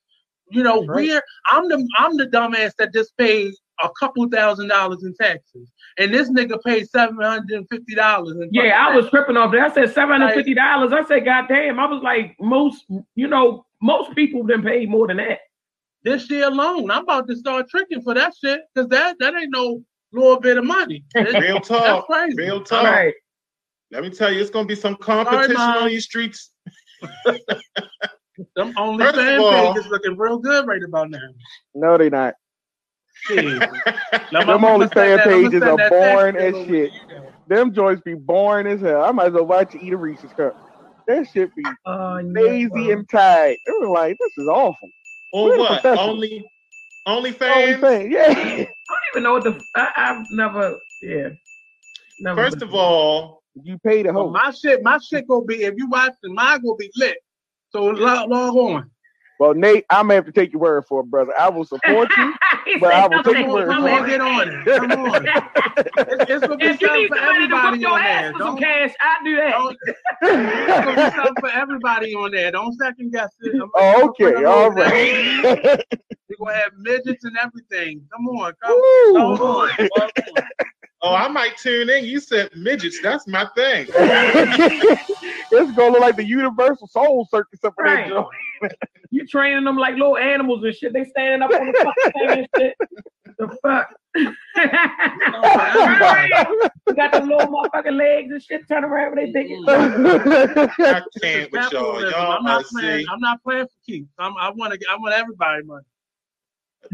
You 0.50 0.64
know, 0.64 0.84
right. 0.84 0.96
we're 0.96 1.22
I'm 1.50 1.68
the 1.68 1.86
I'm 1.96 2.16
the 2.16 2.26
dumbass 2.26 2.72
that 2.78 2.92
just 2.92 3.16
paid 3.16 3.52
a 3.82 3.88
couple 3.98 4.28
thousand 4.28 4.68
dollars 4.68 5.02
in 5.04 5.14
taxes, 5.14 5.70
and 5.98 6.12
this 6.12 6.30
nigga 6.30 6.62
paid 6.64 6.88
seven 6.88 7.16
hundred 7.20 7.50
and 7.50 7.66
fifty 7.70 7.94
dollars. 7.94 8.36
Yeah, 8.50 8.86
I 8.86 8.94
was 8.94 9.08
tripping 9.10 9.36
off 9.36 9.52
that. 9.52 9.70
I 9.70 9.74
said 9.74 9.94
seven 9.94 10.20
hundred 10.20 10.34
fifty 10.34 10.54
dollars. 10.54 10.92
I 10.92 11.04
said, 11.04 11.24
God 11.24 11.46
damn. 11.48 11.78
I 11.80 11.86
was 11.86 12.02
like, 12.02 12.36
most, 12.40 12.84
you 13.14 13.28
know, 13.28 13.64
most 13.82 14.14
people 14.14 14.42
didn't 14.44 14.64
pay 14.64 14.86
more 14.86 15.06
than 15.08 15.16
that. 15.18 15.38
this 16.02 16.30
year 16.30 16.46
alone. 16.48 16.90
I'm 16.90 17.02
about 17.04 17.26
to 17.28 17.36
start 17.36 17.68
tricking 17.68 18.02
for 18.02 18.14
that 18.14 18.32
shit 18.42 18.60
because 18.74 18.88
that 18.90 19.16
that 19.20 19.34
ain't 19.34 19.50
no 19.52 19.82
little 20.12 20.40
bit 20.40 20.58
of 20.58 20.64
money. 20.64 21.04
It- 21.14 21.32
Real 21.40 21.54
that's 21.56 21.68
talk. 21.68 22.06
crazy. 22.06 22.36
Real 22.36 22.62
talk. 22.62 22.84
Right. 22.84 23.14
Let 23.92 24.02
me 24.02 24.10
tell 24.10 24.32
you, 24.32 24.40
it's 24.40 24.50
gonna 24.50 24.66
be 24.68 24.74
some 24.76 24.96
competition 24.96 25.54
Mom. 25.54 25.78
on 25.84 25.88
these 25.88 26.04
streets. 26.04 26.52
Them 28.56 28.72
only 28.76 29.04
First 29.04 29.18
of 29.18 29.24
fan 29.24 29.40
all- 29.40 29.74
pages 29.74 29.90
looking 29.90 30.16
real 30.16 30.38
good 30.38 30.66
right 30.66 30.82
about 30.82 31.10
now. 31.10 31.18
No, 31.74 31.98
they 31.98 32.08
not. 32.10 32.34
Shit. 33.26 33.62
Them 34.32 34.64
only 34.64 34.86
fan 34.88 35.18
pages 35.20 35.62
are 35.62 35.76
boring 35.88 36.36
as 36.36 36.54
shit. 36.66 36.90
Them 37.48 37.72
joints 37.74 38.02
be 38.04 38.14
boring 38.14 38.66
as 38.66 38.80
hell. 38.80 39.02
I 39.02 39.10
might 39.12 39.28
as 39.28 39.32
well 39.32 39.46
watch 39.46 39.74
you 39.74 39.80
eat 39.82 39.92
a 39.92 39.96
Reese's 39.96 40.32
cup. 40.36 40.56
That 41.06 41.26
shit 41.32 41.54
be 41.56 41.64
Uh, 41.86 42.20
lazy 42.24 42.92
and 42.92 43.08
tired. 43.08 43.56
It 43.66 43.80
was 43.80 43.88
like, 43.88 44.16
this 44.18 44.32
is 44.38 44.46
awful. 44.48 44.88
Or 45.32 45.48
We're 45.50 45.58
what? 45.58 45.68
professionals. 45.82 46.08
Only 46.10 46.50
only 47.06 47.30
Only 47.40 47.74
fans. 47.74 48.12
yeah. 48.12 48.24
I 48.28 48.34
don't 48.36 48.68
even 49.12 49.22
know 49.22 49.32
what 49.32 49.44
the. 49.44 49.60
I, 49.74 49.88
I've 49.96 50.26
never. 50.30 50.78
Yeah. 51.02 51.30
Never 52.20 52.42
First 52.42 52.62
of 52.62 52.74
all, 52.74 53.42
You 53.54 53.78
pay 53.78 54.02
the 54.02 54.12
Well, 54.12 54.30
host. 54.30 54.34
my 54.34 54.50
shit, 54.50 54.82
my 54.82 54.98
shit 54.98 55.26
gonna 55.26 55.44
be 55.44 55.62
if 55.64 55.74
you 55.76 55.88
watch 55.88 56.12
it, 56.22 56.30
mine 56.30 56.60
gonna 56.62 56.76
be 56.76 56.90
lit. 56.96 57.16
So 57.70 57.84
log, 57.86 58.28
log 58.28 58.54
on. 58.56 58.90
Well, 59.38 59.54
Nate, 59.54 59.86
I'm 59.90 60.04
gonna 60.04 60.16
have 60.16 60.26
to 60.26 60.32
take 60.32 60.52
your 60.52 60.60
word 60.60 60.84
for 60.86 61.00
it, 61.00 61.06
brother. 61.06 61.32
I 61.38 61.48
will 61.48 61.64
support 61.64 62.10
you. 62.16 62.34
He 62.74 62.78
but 62.78 62.90
said 62.90 63.12
I 63.12 63.22
something. 63.22 63.46
Come 63.66 63.84
on, 63.84 64.06
get 64.06 64.20
on 64.20 64.48
it. 64.48 64.64
Come 64.66 64.92
on. 65.06 65.26
It's, 65.26 66.30
it's 66.30 66.46
gonna 66.46 66.56
be 66.56 66.64
If 66.66 66.80
you 66.80 66.92
need 66.92 67.08
for 67.08 67.16
somebody 67.16 67.48
to 67.48 67.54
whoop 67.54 67.80
your 67.80 67.90
on 67.92 68.00
ass 68.00 68.22
there. 68.22 68.32
for 68.32 68.38
some 68.38 68.46
Don't, 68.46 68.58
cash, 68.58 68.94
I 69.00 69.16
do 69.24 69.36
that. 69.36 69.76
it's 70.22 70.84
gonna 70.84 71.10
be 71.10 71.16
something 71.16 71.34
for 71.40 71.50
everybody 71.50 72.14
on 72.14 72.30
there. 72.32 72.50
Don't 72.52 72.72
second 72.74 73.12
guess 73.12 73.30
it. 73.40 73.54
I'm- 73.60 73.70
oh, 73.74 74.08
okay, 74.10 74.32
gonna 74.32 74.48
all 74.48 74.60
hold 74.62 74.76
that. 74.76 74.92
right. 74.92 75.84
We're 76.38 76.46
gonna 76.46 76.58
have 76.58 76.72
midgets 76.78 77.24
and 77.24 77.36
everything. 77.42 78.02
Come 78.12 78.26
on, 78.28 78.52
come 78.62 78.76
Woo. 78.76 79.12
log 79.14 79.40
on. 79.40 79.68
Log 79.98 80.10
on. 80.36 80.44
Oh, 81.02 81.14
I 81.14 81.28
might 81.28 81.56
tune 81.58 81.88
in. 81.90 82.04
You 82.04 82.20
said 82.20 82.50
midgets. 82.56 83.00
That's 83.02 83.26
my 83.26 83.46
thing. 83.56 83.86
it's 83.94 85.72
gonna 85.72 85.92
look 85.92 86.00
like 86.00 86.16
the 86.16 86.24
Universal 86.24 86.86
Soul 86.88 87.26
Circus 87.30 87.62
up 87.64 87.74
in 87.78 87.84
Right. 87.84 88.08
that 88.08 88.26
joint. 88.62 88.72
You 89.10 89.26
training 89.26 89.64
them 89.64 89.76
like 89.76 89.94
little 89.94 90.16
animals 90.18 90.62
and 90.64 90.74
shit. 90.74 90.92
They 90.92 91.04
standing 91.04 91.42
up 91.42 91.50
on 91.50 91.66
the 91.66 91.72
fucking 91.84 92.12
thing 92.12 92.38
and 92.38 92.48
shit. 92.56 92.76
The 93.38 93.48
fuck? 93.62 93.88
they 94.14 94.24
got 96.94 97.12
the 97.12 97.20
little 97.20 97.46
motherfucking 97.48 97.96
legs 97.96 98.30
and 98.32 98.42
shit. 98.42 98.68
Turn 98.68 98.84
around 98.84 99.16
when 99.16 99.26
they 99.26 99.32
think 99.32 99.48
it's 99.50 99.68
I 100.78 101.02
can't 101.22 101.50
with 101.52 101.72
y'all. 101.72 102.02
Y'all 102.02 102.32
I'm 102.32 102.44
not 102.44 102.64
playing. 102.66 102.98
see, 103.00 103.06
I'm 103.10 103.20
not 103.20 103.42
playing 103.42 103.66
for 103.66 103.72
keeps. 103.86 104.08
I'm, 104.18 104.34
I 104.38 104.50
want 104.50 104.74
to. 104.74 104.80
I 104.90 104.96
want 104.96 105.14
everybody 105.14 105.62
money. 105.64 105.84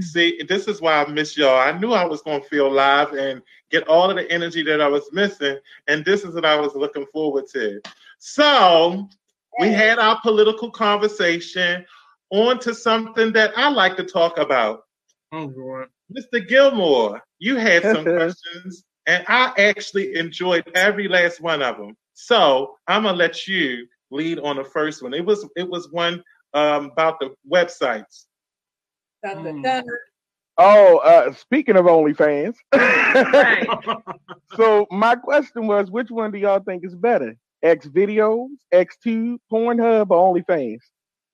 See, 0.00 0.42
this 0.48 0.68
is 0.68 0.80
why 0.80 1.02
I 1.02 1.08
miss 1.08 1.36
y'all. 1.36 1.58
I 1.58 1.76
knew 1.78 1.92
I 1.92 2.04
was 2.04 2.22
gonna 2.22 2.42
feel 2.44 2.70
live 2.70 3.12
and 3.12 3.42
get 3.70 3.88
all 3.88 4.10
of 4.10 4.16
the 4.16 4.30
energy 4.30 4.62
that 4.64 4.80
I 4.80 4.88
was 4.88 5.08
missing, 5.12 5.58
and 5.88 6.04
this 6.04 6.24
is 6.24 6.34
what 6.34 6.44
I 6.44 6.58
was 6.58 6.74
looking 6.74 7.06
forward 7.12 7.46
to. 7.52 7.80
So 8.18 9.08
we 9.60 9.68
had 9.68 9.98
our 9.98 10.20
political 10.20 10.70
conversation. 10.70 11.84
On 12.30 12.58
to 12.58 12.74
something 12.74 13.32
that 13.34 13.52
I 13.56 13.68
like 13.68 13.96
to 13.98 14.02
talk 14.02 14.38
about. 14.38 14.82
Oh, 15.30 15.52
Lord. 15.56 15.88
Mr. 16.12 16.46
Gilmore, 16.46 17.22
you 17.38 17.56
had 17.56 17.82
some 17.82 18.02
questions, 18.16 18.84
and 19.06 19.24
I 19.28 19.52
actually 19.58 20.16
enjoyed 20.16 20.68
every 20.74 21.06
last 21.06 21.40
one 21.40 21.62
of 21.62 21.76
them. 21.76 21.96
So 22.14 22.76
I'm 22.88 23.04
gonna 23.04 23.16
let 23.16 23.46
you 23.46 23.86
lead 24.10 24.38
on 24.38 24.56
the 24.56 24.64
first 24.64 25.02
one. 25.02 25.14
It 25.14 25.24
was 25.24 25.46
it 25.56 25.68
was 25.68 25.90
one 25.90 26.22
um, 26.54 26.86
about 26.86 27.20
the 27.20 27.34
websites. 27.50 28.24
Dun, 29.26 29.42
dun, 29.44 29.54
Mm. 29.58 29.62
dun. 29.64 29.84
oh, 30.58 30.98
uh, 30.98 31.32
speaking 31.32 31.76
of 31.76 31.86
OnlyFans, 31.86 32.54
right. 32.72 33.66
so 34.56 34.86
my 34.90 35.16
question 35.16 35.66
was, 35.66 35.90
which 35.90 36.10
one 36.10 36.30
do 36.30 36.38
y'all 36.38 36.60
think 36.60 36.84
is 36.84 36.94
better? 36.94 37.36
X 37.62 37.86
videos, 37.88 38.48
X2, 38.72 39.38
Pornhub, 39.52 40.10
or 40.10 40.34
OnlyFans? 40.34 40.78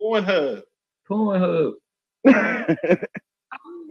Pornhub. 0.01 0.63
Pornhub. 1.11 1.73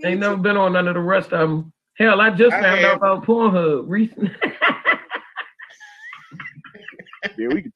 Ain't 0.04 0.20
never 0.20 0.38
been 0.38 0.58
on 0.58 0.74
none 0.74 0.88
of 0.88 0.96
the 0.96 1.00
rest 1.00 1.32
of 1.32 1.48
them. 1.50 1.72
Hell, 1.98 2.20
I 2.22 2.32
just 2.32 2.56
I 2.56 2.62
found 2.62 2.80
have. 2.80 2.90
out 2.92 2.98
about 2.98 3.26
Pornhub 3.26 3.84
recently. 3.88 4.32
yeah, 7.38 7.48
we. 7.50 7.72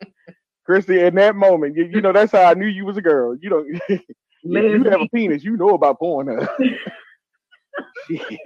Christy, 0.65 0.99
in 1.01 1.13
that 1.15 1.35
moment, 1.35 1.75
you, 1.77 1.85
you 1.85 2.01
know 2.01 2.11
that's 2.11 2.31
how 2.31 2.41
I 2.45 2.55
knew 2.55 2.65
you 2.65 2.85
was 2.85 2.97
a 2.97 3.01
girl. 3.01 3.37
You 3.39 3.49
don't. 3.51 3.79
If 4.45 4.83
you 4.83 4.89
have 4.89 5.01
a 5.01 5.07
penis, 5.13 5.43
you 5.43 5.57
know 5.57 5.69
about 5.69 5.99
Pornhub. 5.99 6.47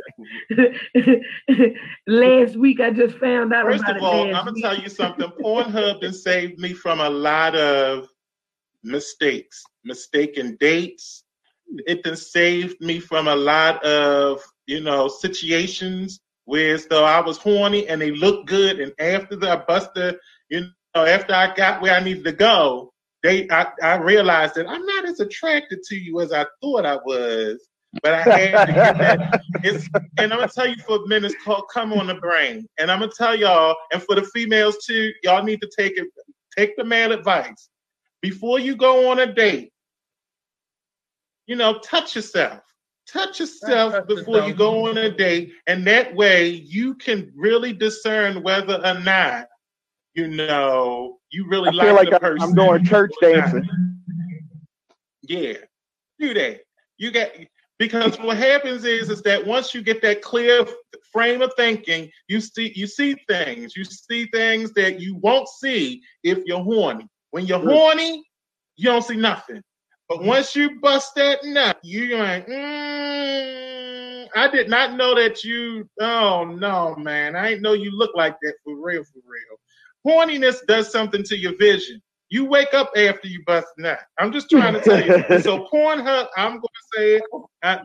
Last 2.08 2.56
week 2.56 2.80
I 2.80 2.92
just 2.92 3.18
found 3.18 3.54
out 3.54 3.66
First 3.66 3.84
about 3.84 3.98
of 3.98 4.04
all, 4.04 4.28
last 4.28 4.28
I'm 4.28 4.34
gonna 4.46 4.52
week. 4.54 4.64
tell 4.64 4.80
you 4.80 4.90
something. 4.90 5.30
Pornhub 5.42 6.04
has 6.04 6.24
saved 6.24 6.60
me 6.60 6.74
from 6.74 7.00
a 7.00 7.10
lot 7.10 7.56
of 7.56 8.08
mistakes, 8.84 9.64
mistaken 9.84 10.58
dates. 10.60 11.24
It 11.86 12.06
has 12.06 12.32
saved 12.32 12.82
me 12.82 13.00
from 13.00 13.28
a 13.28 13.36
lot 13.36 13.84
of 13.84 14.42
you 14.66 14.82
know 14.82 15.08
situations 15.08 16.20
where 16.46 16.74
as 16.74 16.88
though 16.88 17.06
I 17.06 17.22
was 17.22 17.38
horny 17.38 17.88
and 17.88 18.02
they 18.02 18.12
looked 18.12 18.50
good, 18.50 18.80
and 18.80 18.94
after 19.00 19.36
the 19.36 19.52
I 19.52 19.58
busted, 19.58 20.18
you 20.50 20.62
know, 20.96 21.06
after 21.06 21.34
I 21.34 21.54
got 21.54 21.82
where 21.82 21.94
I 21.94 22.04
needed 22.04 22.24
to 22.24 22.32
go, 22.32 22.89
they 23.24 23.50
I, 23.50 23.68
I 23.82 23.98
realized 23.98 24.56
that 24.56 24.68
I'm 24.68 24.86
not 24.86 25.06
as 25.06 25.20
attracted 25.20 25.84
to 25.84 25.96
you 25.96 26.22
as 26.22 26.32
I 26.32 26.46
thought 26.62 26.86
I 26.86 26.96
was. 26.96 27.68
But 28.04 28.14
I 28.14 28.22
had 28.22 28.68
to 28.68 28.74
get 28.74 28.98
that. 29.00 29.42
It's 29.64 29.90
and 30.18 30.32
I'm 30.32 30.40
gonna 30.40 30.48
tell 30.48 30.68
you 30.68 30.78
for 30.88 31.06
men, 31.08 31.26
it's 31.26 31.36
called 31.44 31.66
"Come 31.74 31.92
on 31.92 32.08
the 32.08 32.16
Brain," 32.16 32.68
and 32.78 32.92
I'm 32.92 33.00
gonna 33.00 33.12
tell 33.18 33.36
y'all, 33.36 33.76
and 33.92 34.02
for 34.02 34.16
the 34.16 34.24
females 34.24 34.78
too, 34.86 35.12
y'all 35.24 35.44
need 35.44 35.60
to 35.62 35.70
take 35.78 35.98
it, 35.98 36.08
take 36.56 36.78
the 36.78 36.84
man 36.84 37.12
advice 37.12 37.70
before 38.22 38.60
you 38.60 38.76
go 38.76 39.10
on 39.10 39.20
a 39.20 39.34
date. 39.34 39.74
You 41.48 41.56
know, 41.56 41.80
touch 41.80 42.16
yourself, 42.16 42.62
touch 43.12 43.40
yourself 43.40 43.94
Touch 43.94 44.08
before 44.08 44.42
you 44.42 44.54
go 44.54 44.88
on 44.88 44.98
a 44.98 45.10
date, 45.10 45.52
and 45.68 45.86
that 45.88 46.16
way 46.16 46.48
you 46.48 46.96
can 46.96 47.34
really 47.36 47.74
discern 47.74 48.44
whether 48.44 48.76
or 48.86 49.00
not 49.00 49.49
you 50.20 50.28
know 50.28 51.18
you 51.32 51.48
really 51.48 51.70
I 51.70 51.72
like 51.72 51.88
feel 51.88 51.96
like 51.96 52.10
the 52.10 52.20
person. 52.20 52.50
I'm 52.50 52.56
doing 52.56 52.84
church 52.84 53.12
dancing. 53.22 53.70
Yeah, 55.22 55.54
do 56.20 56.34
that. 56.34 56.62
You 56.98 57.12
get 57.12 57.48
because 57.78 58.20
what 58.20 58.36
happens 58.36 58.84
is 58.84 59.10
is 59.10 59.22
that 59.22 59.46
once 59.46 59.74
you 59.74 59.82
get 59.82 60.02
that 60.02 60.22
clear 60.22 60.66
frame 61.14 61.42
of 61.42 61.54
thinking, 61.56 62.12
you 62.28 62.42
see 62.42 62.74
you 62.76 62.86
see 62.86 63.16
things. 63.30 63.78
You 63.78 63.86
see 63.86 64.26
things 64.34 64.74
that 64.74 65.00
you 65.00 65.16
won't 65.18 65.48
see 65.48 66.02
if 66.24 66.40
you're 66.46 66.64
horny. 66.64 67.08
When 67.32 67.46
you're 67.46 67.60
horny, 67.60 68.24
you 68.76 68.90
don't 68.90 69.04
see 69.04 69.16
nothing. 69.16 69.62
But 70.10 70.24
once 70.24 70.56
you 70.56 70.80
bust 70.80 71.14
that 71.16 71.46
nut, 71.46 71.78
you're 71.84 72.18
like, 72.18 72.48
mm, 72.48 74.28
I 74.36 74.48
did 74.52 74.68
not 74.68 74.96
know 74.96 75.14
that 75.16 75.44
you. 75.44 75.88
Oh 76.02 76.44
no, 76.44 76.96
man! 76.96 77.36
I 77.36 77.50
didn't 77.50 77.62
know 77.62 77.74
you 77.74 77.92
look 77.96 78.12
like 78.16 78.36
that 78.42 78.56
for 78.66 78.76
real, 78.76 79.04
for 79.04 79.20
real. 79.26 79.60
Horniness 80.08 80.58
does 80.68 80.92
something 80.92 81.24
to 81.24 81.38
your 81.38 81.54
vision. 81.58 82.02
You 82.30 82.46
wake 82.46 82.74
up 82.74 82.92
after 82.96 83.28
you 83.28 83.42
bust 83.46 83.68
a 83.78 83.82
nut. 83.82 84.00
I'm 84.20 84.32
just 84.32 84.50
trying 84.50 84.74
to 84.74 84.80
tell 84.80 85.02
you. 85.04 85.12
So 85.40 85.66
Pornhub, 85.72 86.28
I'm 86.38 86.52
going 86.52 86.62
to 86.62 86.88
say 86.96 87.22
it, 87.64 87.80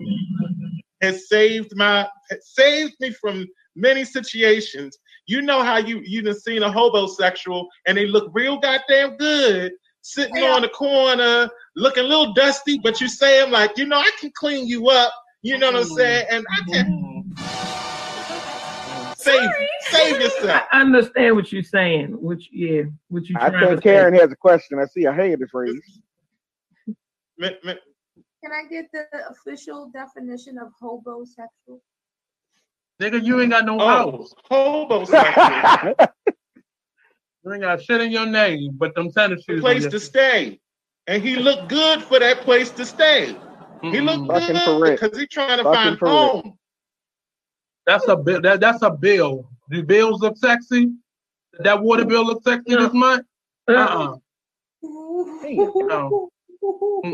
has 1.03 1.29
saved 1.29 1.73
my 1.77 2.07
saved 2.41 2.95
me 3.01 3.11
from 3.13 3.47
many 3.77 4.05
situations. 4.05 4.97
You 5.27 5.43
know 5.43 5.63
how 5.63 5.79
you 5.79 6.01
you 6.05 6.23
done 6.23 6.35
seen 6.39 6.63
a 6.63 6.71
hobosexual 6.71 7.67
and 7.87 7.97
they 7.97 8.07
look 8.07 8.31
real 8.33 8.59
goddamn 8.59 9.17
good 9.17 9.73
sitting 10.03 10.37
Yeah. 10.37 10.55
on 10.55 10.63
the 10.63 10.69
corner, 10.69 11.49
looking 11.77 12.05
a 12.05 12.07
little 12.07 12.35
dusty, 12.35 12.79
but 12.83 13.01
you 13.01 13.09
say 13.09 13.43
I'm 13.43 13.51
like, 13.51 13.77
you 13.79 13.87
know, 13.87 13.99
I 13.99 14.11
can 14.21 14.31
clean 14.35 14.67
you 14.67 14.89
up. 14.89 15.13
You 15.43 15.59
know 15.59 15.67
what 15.73 15.77
I'm 15.81 15.87
Mm. 15.87 15.97
saying? 15.97 16.27
And 16.31 16.47
I 16.51 16.73
can 16.73 16.87
Mm. 16.87 17.84
Save 19.25 19.51
save 19.91 20.21
yourself. 20.21 20.63
I 20.73 20.81
understand 20.81 21.37
what 21.37 21.51
you're 21.53 21.63
saying. 21.63 22.09
Which 22.21 22.49
yeah, 22.53 22.83
what 23.09 23.29
you 23.29 23.37
I 23.39 23.49
trying 23.49 23.61
to 23.61 23.67
think 23.69 23.79
say. 23.79 23.83
Karen 23.83 24.15
has 24.15 24.31
a 24.33 24.37
question. 24.37 24.79
I 24.79 24.85
see 24.87 25.05
her 25.05 25.13
hand 25.13 25.43
is 25.43 25.51
raised. 25.55 25.83
Me- 27.39 27.57
me- 27.65 27.79
Can 28.43 28.53
I 28.53 28.69
get 28.71 28.87
the 28.93 29.07
official 29.31 29.91
definition 29.93 30.59
of 30.59 30.69
hobosexual? 30.83 31.81
Nigga, 33.01 33.25
you 33.25 33.41
ain't 33.41 33.51
got 33.51 33.65
no 33.65 33.79
Oh, 33.81 33.87
house. 33.89 34.35
hobosexual. 34.51 36.09
You 37.45 37.53
ain't 37.53 37.63
got 37.63 37.83
shit 37.83 38.01
in 38.01 38.11
your 38.13 38.27
name, 38.27 38.71
but 38.79 38.95
them 38.95 39.11
tennis 39.11 39.45
shoes. 39.45 39.57
on 39.57 39.61
place 39.61 39.87
to 39.87 39.99
stay. 40.01 40.61
And 41.07 41.23
he 41.23 41.37
looked 41.37 41.69
good 41.69 42.03
for 42.03 42.19
that 42.19 42.41
place 42.41 42.71
to 42.71 42.87
stay. 42.87 43.37
He 43.83 43.99
Mm-mm. 43.99 44.27
looked 44.27 44.33
Fucking 44.33 44.61
for 44.61 44.81
good 44.81 44.99
because 45.01 45.19
he's 45.19 45.29
trying 45.29 45.59
to 45.59 45.65
Fucking 45.65 45.75
find 45.75 45.99
for 45.99 46.43
Rick. 46.45 46.55
Home. 47.87 47.99
That's 47.99 48.09
a 48.09 48.17
bill. 48.17 48.41
That, 48.43 48.61
that's 48.61 48.83
a 48.83 48.91
bill. 48.91 49.49
Do 49.71 49.83
bills 49.83 50.21
look 50.21 50.37
sexy? 50.37 50.93
That 51.61 51.83
water 51.83 52.05
bill 52.05 52.27
look 52.27 52.43
sexy 52.43 52.75
No. 52.75 52.83
this 52.85 52.93
month? 52.93 53.27
Uh, 53.69 53.73
Uh-uh. 53.73 54.17
no. 54.83 56.29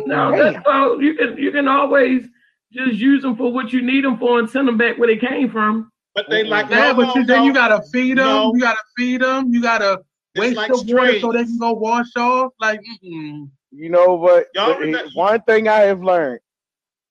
No, 0.07 0.31
that's 0.37 0.65
all. 0.67 1.03
You 1.03 1.15
can 1.15 1.37
you 1.37 1.51
can 1.51 1.69
always 1.69 2.29
just 2.73 2.95
use 2.95 3.23
them 3.23 3.37
for 3.37 3.53
what 3.53 3.73
you 3.73 3.83
need 3.83 4.05
them 4.05 4.19
for 4.19 4.39
and 4.39 4.49
send 4.49 4.69
them 4.69 4.79
back 4.79 4.97
where 4.99 5.09
they 5.09 5.17
came 5.17 5.51
from. 5.51 5.91
But 6.15 6.27
they 6.29 6.45
like 6.45 6.71
Yeah, 6.71 6.93
no, 6.93 6.95
but 6.95 7.07
no, 7.09 7.15
you, 7.17 7.27
then 7.27 7.45
you 7.45 7.53
gotta 7.53 7.83
feed 7.93 8.19
them. 8.19 8.27
No. 8.27 8.53
You 8.55 8.61
gotta 8.61 8.83
feed 8.97 9.23
them. 9.23 9.53
You 9.53 9.63
gotta 9.63 10.03
It's 10.35 10.41
waste 10.41 10.57
like 10.57 10.69
the 10.73 10.95
water 10.95 11.21
so 11.21 11.33
they 11.33 11.45
can 11.45 11.59
go 11.59 11.73
wash 11.73 12.15
off. 12.17 12.53
Like, 12.61 12.81
mm-mm. 12.81 13.51
You 13.73 13.89
know 13.91 14.15
what? 14.15 14.47
Y'all 14.55 14.77
but 14.81 15.07
one 15.15 15.41
thing 15.43 15.69
I 15.69 15.81
have 15.81 16.03
learned 16.03 16.41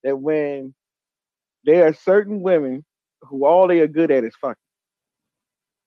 that 0.04 0.18
when 0.18 0.74
there 1.66 1.88
are 1.88 1.94
certain 1.94 2.42
women 2.42 2.84
who 3.24 3.46
all 3.46 3.68
they 3.68 3.80
are 3.82 3.88
good 3.88 4.12
at 4.12 4.24
is 4.24 4.36
fucking 4.42 4.56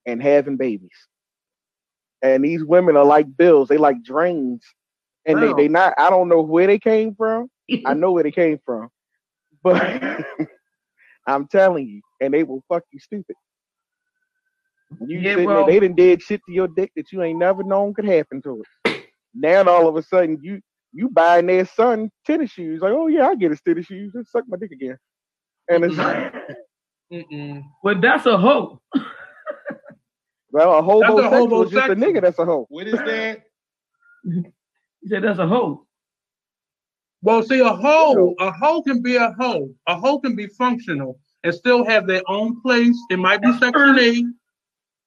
and 0.06 0.22
having 0.22 0.56
babies, 0.56 0.90
and 2.22 2.44
these 2.44 2.64
women 2.64 2.96
are 2.96 3.04
like 3.04 3.26
bills. 3.36 3.68
They 3.68 3.78
like 3.78 4.02
drains, 4.02 4.64
and 5.26 5.40
Wow. 5.40 5.54
they 5.54 5.64
they 5.64 5.68
not. 5.68 5.94
I 5.98 6.10
don't 6.10 6.28
know 6.28 6.42
where 6.42 6.66
they 6.66 6.78
came 6.78 7.14
from. 7.14 7.48
I 7.86 7.94
know 7.94 8.12
where 8.12 8.24
they 8.24 8.32
came 8.32 8.58
from, 8.64 8.88
but 9.62 10.00
I'm 11.26 11.46
telling 11.48 11.86
you, 11.88 12.00
and 12.20 12.34
they 12.34 12.42
will 12.44 12.62
fuck 12.68 12.82
you 12.92 12.98
stupid. 12.98 13.36
You 15.06 15.20
Yeah, 15.20 15.30
sitting 15.34 15.46
well- 15.46 15.64
there, 15.64 15.80
they 15.80 15.86
done 15.86 15.96
did 15.96 16.22
shit 16.22 16.40
to 16.46 16.52
your 16.52 16.68
dick 16.68 16.92
that 16.96 17.12
you 17.12 17.22
ain't 17.22 17.38
never 17.38 17.62
known 17.62 17.94
could 17.94 18.04
happen 18.04 18.42
to 18.42 18.62
it. 18.62 18.66
Now 19.34 19.64
all 19.66 19.88
of 19.88 19.96
a 19.96 20.02
sudden 20.02 20.38
you 20.42 20.60
you 20.92 21.08
buying 21.08 21.46
their 21.46 21.64
son 21.64 22.10
tennis 22.26 22.50
shoes. 22.50 22.82
Like, 22.82 22.92
oh 22.92 23.06
yeah, 23.06 23.28
I 23.28 23.34
get 23.34 23.50
his 23.50 23.62
tennis 23.62 23.86
shoes. 23.86 24.12
Just 24.12 24.30
suck 24.30 24.44
my 24.46 24.58
dick 24.58 24.72
again. 24.72 24.98
And 25.68 25.84
it's 25.84 25.96
Mm-mm. 27.12 27.62
Well, 27.82 28.00
that's 28.00 28.26
a 28.26 28.38
hoe. 28.38 28.80
well, 30.50 30.78
a 30.78 30.82
hobo 30.82 31.06
homosexual 31.22 31.62
is 31.64 31.70
just 31.70 31.90
a 31.90 31.94
nigga 31.96 32.22
that's 32.22 32.38
a 32.38 32.44
hoe. 32.44 32.66
What 32.70 32.86
is 32.86 32.94
that? 32.94 33.42
You 34.24 34.44
said 35.08 35.24
that's 35.24 35.38
a 35.38 35.46
hoe. 35.46 35.86
Well, 37.22 37.42
see, 37.42 37.60
a 37.60 37.68
hoe, 37.68 38.34
a 38.40 38.50
hoe 38.50 38.82
can 38.82 39.02
be 39.02 39.16
a 39.16 39.32
hoe. 39.38 39.68
A 39.86 39.94
hoe 39.96 40.18
can 40.20 40.34
be 40.34 40.46
functional 40.48 41.18
and 41.44 41.54
still 41.54 41.84
have 41.84 42.06
their 42.06 42.22
own 42.28 42.60
place. 42.62 42.96
It 43.10 43.18
might 43.18 43.42
be 43.42 43.52
Section 43.58 43.98
8. 43.98 44.24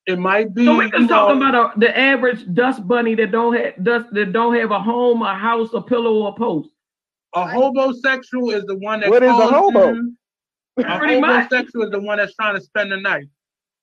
It 0.07 0.19
might 0.19 0.53
be. 0.53 0.65
So 0.65 0.77
we 0.77 0.91
can 0.91 1.03
you 1.03 1.07
talk 1.07 1.35
know, 1.35 1.47
about 1.49 1.75
a, 1.75 1.79
the 1.79 1.97
average 1.97 2.45
dust 2.53 2.87
bunny 2.87 3.15
that 3.15 3.31
don't 3.31 3.55
have 3.55 3.83
dust 3.83 4.07
that 4.13 4.31
don't 4.33 4.53
have 4.55 4.71
a 4.71 4.79
home, 4.79 5.23
a 5.23 5.33
house, 5.35 5.69
a 5.73 5.81
pillow, 5.81 6.13
or 6.23 6.29
a 6.29 6.33
post. 6.33 6.69
a 7.33 7.45
hobosexual 7.45 8.53
is 8.53 8.63
the 8.65 8.75
one 8.77 8.99
that 8.99 9.09
What 9.09 9.23
is 9.23 9.29
a 9.29 9.47
hobo? 9.47 9.93
you- 9.93 9.99
A 9.99 10.24
Pretty 10.77 11.19
much. 11.21 11.49
hobosexual 11.49 11.85
is 11.85 11.91
the 11.91 11.99
one 11.99 12.17
that's 12.17 12.33
trying 12.35 12.55
to 12.55 12.61
spend 12.61 12.91
the 12.91 12.97
night. 12.97 13.25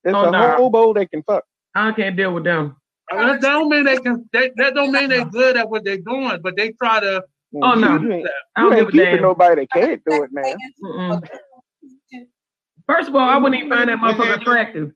It's 0.04 0.14
Oh, 0.14 0.28
a 0.28 0.30
nah. 0.30 0.56
hobo 0.56 0.92
that 0.94 1.10
can 1.10 1.22
fuck. 1.22 1.44
I 1.74 1.92
can't 1.92 2.16
deal 2.16 2.34
with 2.34 2.44
them. 2.44 2.76
Uh, 3.10 3.32
that 3.32 3.40
don't 3.40 3.68
mean 3.68 3.84
they 3.84 3.96
can. 3.98 4.28
That, 4.32 4.52
that 4.56 4.74
don't 4.74 4.92
mean 4.92 5.08
they're 5.08 5.24
good 5.24 5.56
at 5.56 5.68
what 5.68 5.84
they're 5.84 5.98
doing, 5.98 6.38
but 6.42 6.56
they 6.56 6.72
try 6.72 7.00
to. 7.00 7.22
Mm, 7.54 7.60
oh, 7.62 7.74
no. 7.74 8.00
You 8.00 8.12
ain't, 8.12 8.28
I 8.56 8.60
don't 8.62 8.72
ain't 8.72 8.80
give 8.80 8.88
a 8.88 8.92
keeping 8.92 9.04
damn. 9.04 9.22
nobody 9.22 9.62
that 9.62 9.70
can't 9.70 10.02
do 10.06 10.22
it 10.22 10.30
man. 10.32 10.56
Mm-mm. 10.84 11.28
First 12.86 13.08
of 13.08 13.14
all, 13.14 13.28
I 13.28 13.36
wouldn't 13.36 13.62
even 13.62 13.70
find 13.70 13.88
that 13.88 13.98
motherfucker 13.98 14.40
attractive. 14.40 14.92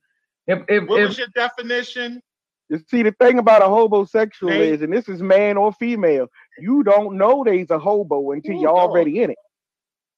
If 0.46 0.60
if 0.68 0.88
What 0.88 1.00
if 1.02 1.08
was 1.08 1.18
your 1.18 1.28
definition? 1.34 2.20
You 2.68 2.80
see, 2.90 3.02
the 3.02 3.12
thing 3.12 3.38
about 3.38 3.62
a 3.62 3.66
hobosexual 3.66 4.50
Hey. 4.50 4.70
is, 4.70 4.82
and 4.82 4.92
this 4.92 5.08
is 5.08 5.22
man 5.22 5.56
or 5.56 5.72
female, 5.72 6.26
you 6.58 6.82
don't 6.82 7.16
know 7.16 7.44
they's 7.44 7.70
a 7.70 7.78
hobo 7.78 8.32
until 8.32 8.56
Ooh, 8.56 8.60
you're 8.60 8.70
dog. 8.72 8.90
already 8.90 9.22
in 9.22 9.30
it. 9.30 9.38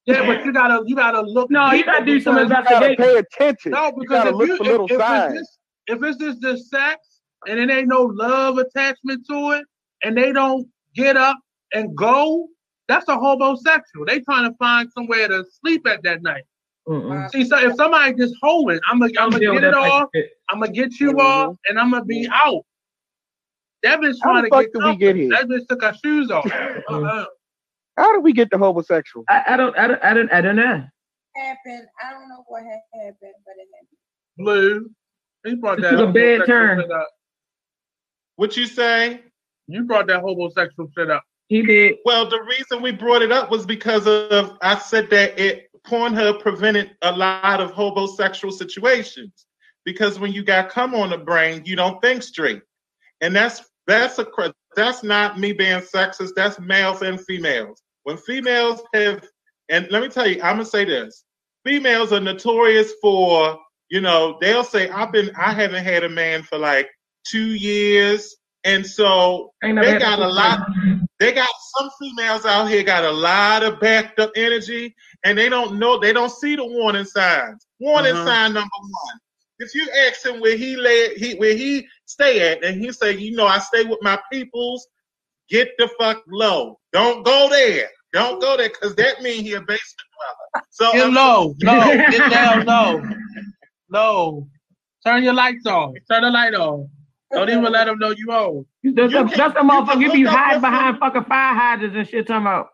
Yeah, 0.05 0.25
but 0.25 0.43
you 0.43 0.51
gotta 0.53 0.83
you 0.87 0.95
gotta 0.95 1.21
look. 1.21 1.51
No, 1.51 1.71
you 1.71 1.83
gotta 1.85 2.05
do 2.05 2.19
some 2.19 2.35
because- 2.35 2.49
You 2.49 2.55
gotta 2.55 2.85
investigation. 2.91 3.03
pay 3.03 3.17
attention. 3.17 3.71
No, 3.73 3.91
because 3.91 4.23
gotta 4.23 4.29
if 4.29 4.35
look 4.35 4.47
you 4.47 4.57
for 4.57 4.63
if, 4.63 4.69
little 4.69 4.85
if 4.85 4.91
it's 4.99 5.39
just, 5.39 5.59
if 5.87 6.03
it's 6.03 6.17
just 6.17 6.41
the 6.41 6.57
sex 6.57 7.21
and 7.47 7.59
it 7.59 7.69
ain't 7.69 7.87
no 7.87 8.03
love 8.03 8.57
attachment 8.57 9.25
to 9.29 9.51
it, 9.51 9.65
and 10.03 10.17
they 10.17 10.31
don't 10.31 10.67
get 10.95 11.15
up 11.17 11.37
and 11.73 11.95
go, 11.95 12.47
that's 12.87 13.07
a 13.07 13.15
hobosexual. 13.15 14.07
They 14.07 14.19
trying 14.21 14.49
to 14.49 14.55
find 14.57 14.89
somewhere 14.91 15.27
to 15.27 15.45
sleep 15.61 15.85
at 15.87 16.01
that 16.03 16.23
night. 16.23 16.43
Mm-mm. 16.87 17.29
See, 17.29 17.45
so 17.45 17.59
if 17.59 17.75
somebody 17.75 18.13
just 18.15 18.33
holding, 18.41 18.79
I'm 18.89 18.99
gonna 18.99 19.11
I'm 19.19 19.29
gonna 19.29 19.39
get 19.41 19.53
it 19.57 19.61
that 19.61 19.71
type 19.73 19.85
of 19.85 19.91
off. 19.91 20.09
I'm 20.49 20.59
gonna 20.59 20.71
get 20.71 20.99
you 20.99 21.11
Mhm. 21.13 21.19
off, 21.19 21.55
and 21.67 21.79
I'm 21.79 21.91
gonna 21.91 22.03
be 22.05 22.27
out. 22.33 22.63
That 23.83 23.99
bitch 23.99 24.17
trying 24.21 24.35
How 24.37 24.41
the 24.41 24.47
to 24.49 24.55
fuck 24.55 24.63
get 24.65 24.73
did 24.73 24.83
we 24.83 24.95
get 24.97 25.15
here? 25.15 25.29
That 25.29 25.45
bitch 25.47 25.67
took 25.67 25.83
her 25.83 25.93
shoes 26.03 26.31
off. 26.31 26.51
Uh-uh. 26.89 27.25
How 27.99 28.13
did 28.13 28.23
we 28.23 28.31
get 28.31 28.49
to 28.51 28.57
hobosexual? 28.57 29.25
I, 29.27 29.43
I 29.49 29.57
don't 29.57 29.77
I 29.77 29.87
don't 29.87 30.01
I 30.01 30.13
don't 30.13 30.31
I 30.31 30.39
don't 30.39 30.55
know. 30.55 30.83
happened. 31.35 31.87
I 32.01 32.13
don't 32.13 32.29
know 32.29 32.45
what 32.47 32.63
happened, 32.63 33.15
but 33.21 33.55
it 33.57 33.67
happened. 33.75 33.97
Blue. 34.37 34.89
He 35.45 35.55
brought 35.55 35.81
This 35.81 35.91
that 35.91 35.95
is 35.95 35.99
a 35.99 36.07
bad 36.07 36.39
hobosexual 36.41 36.45
turn. 36.45 36.79
shit 36.79 36.91
up. 36.91 37.09
What 38.37 38.55
you 38.55 38.67
say? 38.67 39.21
You 39.67 39.83
brought 39.83 40.07
that 40.07 40.23
hobosexual 40.23 40.87
shit 40.97 41.11
up. 41.11 41.23
He 41.49 41.61
did. 41.61 41.97
Well, 42.05 42.29
the 42.29 42.41
reason 42.43 42.81
we 42.81 42.93
brought 42.93 43.21
it 43.21 43.33
up 43.33 43.51
was 43.51 43.65
because 43.65 44.07
of 44.07 44.57
I 44.61 44.77
said 44.79 45.09
that 45.09 45.37
it 45.37 45.65
Pornhub 45.85 46.39
prevented 46.41 46.91
a 47.01 47.11
lot 47.11 47.59
of 47.59 47.73
hobosexual 47.73 48.53
situations 48.53 49.45
because 49.83 50.19
when 50.19 50.31
you 50.31 50.41
got 50.41 50.69
come 50.69 50.95
on 50.95 51.09
the 51.09 51.17
brain, 51.17 51.63
you 51.65 51.75
don't 51.75 52.01
think 52.01 52.23
straight, 52.23 52.61
and 53.19 53.35
that's 53.35 53.61
that's 53.87 54.19
a 54.19 54.25
that's 54.77 55.03
not 55.03 55.37
me 55.37 55.51
being 55.51 55.81
sexist. 55.81 56.29
That's 56.37 56.61
males 56.61 57.01
and 57.01 57.19
females. 57.25 57.81
When 58.09 58.17
females 58.17 58.81
have, 58.95 59.23
and 59.69 59.87
let 59.91 60.01
me 60.01 60.09
tell 60.09 60.27
you, 60.27 60.41
I'm 60.41 60.55
gonna 60.55 60.65
say 60.65 60.83
this: 60.83 61.25
females 61.63 62.11
are 62.11 62.19
notorious 62.19 62.93
for 63.03 63.55
you 63.89 64.01
know 64.01 64.39
they'll 64.41 64.63
say 64.63 64.89
I've 64.89 65.11
been 65.11 65.29
I 65.37 65.53
haven't 65.53 65.83
had 65.83 66.03
a 66.03 66.09
man 66.09 66.41
for 66.41 66.57
like 66.57 66.89
two 67.23 67.53
years, 67.53 68.35
and 68.63 68.83
so 68.83 69.53
they 69.83 69.99
got 69.99 70.17
a 70.17 70.27
lot 70.27 70.59
they 71.19 71.33
got 71.33 71.49
some 71.77 71.91
females 72.01 72.47
out 72.47 72.65
here 72.65 72.81
got 72.81 73.03
a 73.03 73.11
lot 73.11 73.61
of 73.61 73.79
backed 73.79 74.19
up 74.19 74.31
energy 74.35 74.95
and 75.23 75.37
they 75.37 75.47
don't 75.47 75.77
know 75.77 75.99
they 75.99 76.11
don't 76.11 76.31
see 76.31 76.55
the 76.55 76.65
warning 76.65 77.05
signs. 77.05 77.67
Warning 77.79 78.13
Uh-huh. 78.13 78.25
sign 78.25 78.53
number 78.53 78.69
one. 78.79 79.19
If 79.59 79.75
you 79.75 79.87
ask 80.07 80.25
him 80.25 80.39
where 80.41 80.57
he 80.57 80.75
lay 80.77 81.13
he 81.13 81.35
where 81.35 81.53
he 81.55 81.87
stay 82.05 82.51
at 82.51 82.63
and 82.63 82.81
he 82.81 82.91
say 82.91 83.15
you 83.15 83.35
know 83.35 83.45
i 83.45 83.59
stay 83.59 83.83
with 83.83 83.99
my 84.01 84.19
peoples. 84.31 84.87
Get 85.47 85.69
the 85.79 85.87
fuck 85.99 86.23
low. 86.27 86.79
Don't 86.91 87.23
go 87.23 87.49
there 87.49 87.89
don't 88.13 88.41
go 88.41 88.57
there 88.57 88.69
because 88.69 88.95
that 88.95 89.21
means 89.21 89.41
he 89.41 89.53
a 89.53 89.59
basement 89.61 90.07
dweller 90.53 90.63
so 90.69 90.91
Get 90.93 91.03
I'm- 91.05 91.13
low, 91.13 91.55
low, 91.61 91.95
get 92.09 92.31
down 92.31 92.65
no, 92.65 93.03
no. 93.89 94.47
Turn 95.05 95.23
your 95.23 95.33
lights 95.33 95.65
off. 95.65 95.93
Turn 96.11 96.23
the 96.23 96.29
light 96.29 96.53
off. 96.53 96.85
Don't 97.31 97.49
even 97.49 97.71
let 97.71 97.85
them 97.85 97.97
know 97.99 98.09
you 98.17 98.31
old. 98.31 98.65
That's, 98.83 98.95
You 99.13 99.23
the, 99.23 99.29
can- 99.29 99.37
that's 99.37 99.37
the 99.37 99.43
you 99.45 99.53
can 99.53 99.69
motherfucker 99.69 100.01
you 100.01 100.11
be 100.11 100.23
hiding 100.23 100.61
behind 100.61 100.95
him. 100.95 100.99
fucking 100.99 101.23
fire 101.25 101.53
hydrants 101.55 101.95
and 101.95 102.07
shit 102.07 102.27
talking 102.27 102.41
about. 102.47 102.67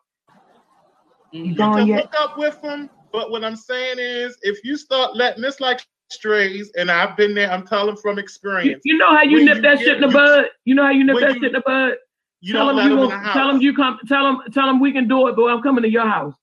You 1.31 1.43
you 1.45 1.55
gone 1.55 1.77
can 1.79 1.88
yet? 1.88 2.01
hook 2.05 2.13
up 2.19 2.38
with 2.38 2.61
them, 2.61 2.89
but 3.11 3.29
what 3.29 3.43
I'm 3.43 3.55
saying 3.55 3.97
is, 3.99 4.38
if 4.41 4.63
you 4.63 4.75
start 4.77 5.15
letting 5.15 5.41
this 5.43 5.59
like 5.59 5.81
strays, 6.09 6.71
and 6.77 6.89
I've 6.89 7.15
been 7.17 7.36
there, 7.36 7.51
I'm 7.51 7.65
telling 7.67 7.97
from 7.97 8.17
experience, 8.17 8.81
you 8.86 8.97
know 8.97 9.09
how 9.09 9.23
you 9.23 9.43
nip 9.43 9.57
you 9.57 9.61
that 9.63 9.77
get- 9.77 9.86
shit 9.86 9.95
in 9.97 10.01
the 10.01 10.07
you- 10.07 10.13
bud? 10.13 10.45
You 10.63 10.75
know 10.75 10.83
how 10.83 10.91
you 10.91 11.03
nip 11.03 11.17
that 11.19 11.27
you- 11.36 11.41
shit 11.41 11.43
in 11.43 11.51
the 11.53 11.61
bud? 11.65 11.93
You 12.41 12.53
tell 12.53 12.67
don't 12.67 12.75
them 12.77 12.89
you 12.89 12.95
them 12.95 13.03
in 13.05 13.09
gonna- 13.09 13.21
the 13.21 13.25
house. 13.27 13.33
tell 13.36 13.47
them 13.47 13.61
you 13.61 13.73
come 13.75 13.99
tell 14.07 14.23
them 14.23 14.41
tell 14.53 14.67
them 14.67 14.79
we 14.79 14.91
can 14.91 15.07
do 15.07 15.27
it, 15.27 15.36
but 15.36 15.45
I'm 15.45 15.61
coming 15.61 15.83
to 15.83 15.89
your 15.89 16.07
house. 16.07 16.33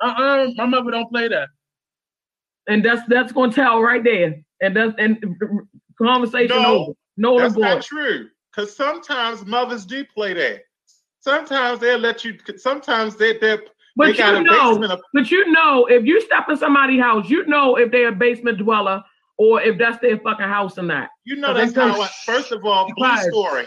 Uh-uh, 0.00 0.50
my 0.56 0.66
mother 0.66 0.90
don't 0.90 1.10
play 1.10 1.28
that. 1.28 1.48
And 2.68 2.84
that's 2.84 3.02
that's 3.08 3.32
gonna 3.32 3.52
tell 3.52 3.80
right 3.82 4.02
there. 4.02 4.34
And 4.60 4.76
that's 4.76 4.94
and 4.98 5.18
conversation 5.98 6.60
No, 6.62 6.74
over. 6.76 6.92
No 7.16 7.38
That's 7.38 7.56
not 7.56 7.82
true. 7.82 8.28
Because 8.54 8.74
sometimes 8.76 9.44
mothers 9.44 9.84
do 9.84 10.04
play 10.04 10.32
that. 10.34 10.62
Sometimes 11.20 11.80
they'll 11.80 11.98
let 11.98 12.24
you. 12.24 12.38
Sometimes 12.56 13.16
they 13.16 13.38
they 13.38 13.58
But 13.96 14.06
they 14.06 14.12
got 14.14 14.34
you 14.34 14.40
a 14.40 14.42
know, 14.42 14.70
basement. 14.70 14.92
Of, 14.92 15.00
but 15.12 15.30
you 15.30 15.50
know, 15.52 15.86
if 15.86 16.04
you 16.04 16.20
step 16.20 16.48
in 16.48 16.56
somebody's 16.56 17.00
house, 17.00 17.28
you 17.28 17.46
know 17.46 17.76
if 17.76 17.90
they're 17.90 18.08
a 18.08 18.12
basement 18.12 18.58
dweller 18.58 19.02
or 19.38 19.60
if 19.62 19.78
that's 19.78 19.98
their 20.00 20.18
fucking 20.18 20.46
house 20.46 20.78
or 20.78 20.82
not. 20.82 21.08
you 21.24 21.36
know 21.36 21.52
that's 21.54 21.74
how. 21.74 21.94
say, 21.94 22.02
I, 22.02 22.08
first 22.24 22.52
of 22.52 22.64
all, 22.64 22.86
"Be 22.86 22.92
blue 22.96 23.16
story. 23.30 23.66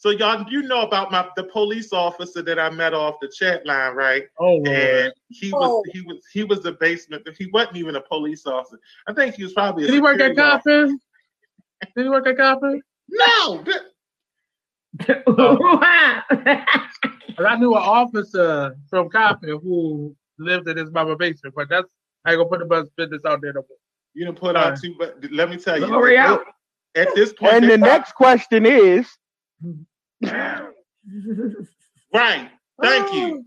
So 0.00 0.08
y'all, 0.08 0.46
you 0.48 0.62
know 0.62 0.80
about 0.80 1.12
my 1.12 1.28
the 1.36 1.44
police 1.44 1.92
officer 1.92 2.40
that 2.40 2.58
I 2.58 2.70
met 2.70 2.94
off 2.94 3.16
the 3.20 3.28
chat 3.28 3.66
line, 3.66 3.94
right? 3.94 4.22
Oh, 4.38 4.54
Lord. 4.54 4.66
and 4.66 5.12
he 5.28 5.52
was 5.52 5.68
Oh. 5.70 5.84
he 5.92 6.00
was 6.00 6.16
he 6.32 6.42
was 6.42 6.62
the 6.62 6.72
basement. 6.72 7.28
He 7.38 7.50
wasn't 7.52 7.76
even 7.76 7.96
a 7.96 8.00
police 8.00 8.46
officer. 8.46 8.80
I 9.06 9.12
think 9.12 9.34
he 9.34 9.42
was 9.42 9.52
probably. 9.52 9.84
A 9.84 9.86
Did 9.88 9.92
he 9.96 10.00
work 10.00 10.18
at 10.18 10.30
security. 10.30 10.40
Coppin? 10.40 11.00
Did 11.94 12.02
he 12.04 12.08
work 12.08 12.26
at 12.26 12.38
Coppin? 12.38 12.80
No, 13.10 13.62
oh. 15.26 15.78
that- 16.30 16.66
And 17.36 17.46
I 17.46 17.56
knew 17.56 17.74
an 17.74 17.82
officer 17.82 18.74
from 18.88 19.10
Coppin 19.10 19.60
who 19.62 20.16
lived 20.38 20.66
in 20.66 20.78
his 20.78 20.90
mama 20.90 21.14
basement, 21.14 21.54
but 21.54 21.68
that's 21.68 21.86
I 22.24 22.30
ain't 22.32 22.38
gonna 22.38 22.48
put 22.48 22.60
the 22.60 22.64
bus 22.64 22.88
business 22.96 23.20
out 23.26 23.42
there 23.42 23.52
no 23.52 23.60
more. 23.68 23.76
you 24.14 24.24
didn't 24.24 24.38
put 24.38 24.56
out 24.56 24.80
too. 24.80 24.94
But 24.98 25.18
let 25.30 25.50
me 25.50 25.58
tell 25.58 25.78
you, 25.78 25.86
Hurry 25.88 26.16
out. 26.16 26.42
at 26.94 27.14
this 27.14 27.34
point, 27.34 27.52
And 27.52 27.70
the 27.70 27.76
next 27.76 28.12
question 28.12 28.64
is, 28.64 29.06
mm-hmm. 29.62 29.82
right. 32.14 32.50
Thank 32.82 33.12
you. 33.12 33.44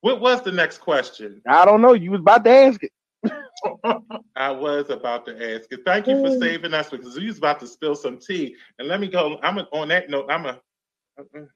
What 0.00 0.20
was 0.20 0.42
the 0.42 0.52
next 0.52 0.78
question? 0.78 1.40
I 1.46 1.64
don't 1.64 1.80
know. 1.82 1.94
You 1.94 2.12
was 2.12 2.20
about 2.20 2.44
to 2.44 2.50
ask 2.50 2.80
it. 2.82 2.92
I 4.36 4.50
was 4.50 4.90
about 4.90 5.26
to 5.26 5.32
ask 5.32 5.72
it. 5.72 5.80
Thank 5.84 6.06
you 6.06 6.20
for 6.20 6.30
saving 6.38 6.74
us 6.74 6.90
because 6.90 7.16
we 7.16 7.26
was 7.26 7.38
about 7.38 7.60
to 7.60 7.66
spill 7.66 7.94
some 7.96 8.18
tea. 8.18 8.54
And 8.78 8.88
let 8.88 9.00
me 9.00 9.08
go. 9.08 9.38
I'm 9.42 9.58
a, 9.58 9.62
on 9.72 9.88
that 9.88 10.08
note. 10.10 10.26
I'm 10.30 10.46
a. 10.46 10.60
uh-uh. 11.18 11.46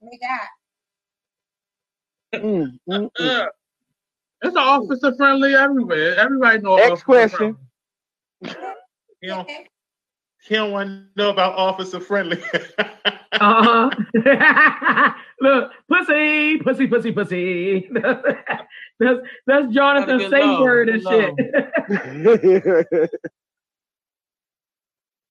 We 0.00 0.18
got 0.18 0.48
Mm, 2.34 2.78
mm, 2.88 3.10
mm. 3.20 3.40
Uh, 3.42 3.46
it's 4.42 4.56
officer 4.56 5.14
friendly 5.16 5.54
everywhere. 5.54 6.16
Everybody 6.16 6.58
knows. 6.58 6.78
Next 6.78 7.02
question. 7.02 7.56
He 8.40 9.28
don't, 9.28 9.48
he 10.42 10.54
don't 10.54 10.72
want 10.72 10.88
to 10.88 11.06
know 11.14 11.30
about 11.30 11.54
officer 11.56 12.00
friendly. 12.00 12.42
Uh-huh. 13.04 13.90
Look, 15.40 15.72
pussy, 15.88 16.58
pussy, 16.58 16.86
pussy, 16.86 17.10
pussy. 17.12 17.88
that's 19.00 19.20
that's 19.46 19.74
Jonathan 19.74 20.18
Gotta 20.18 20.28
low, 20.28 20.64
Saybird 20.64 20.92
and 20.92 21.02
get 21.04 21.34
shit. 22.92 23.10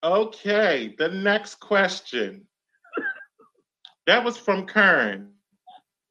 okay, 0.04 0.96
the 0.98 1.10
next 1.10 1.56
question. 1.56 2.46
That 4.08 4.24
was 4.24 4.38
from 4.38 4.66
Kern. 4.66 5.34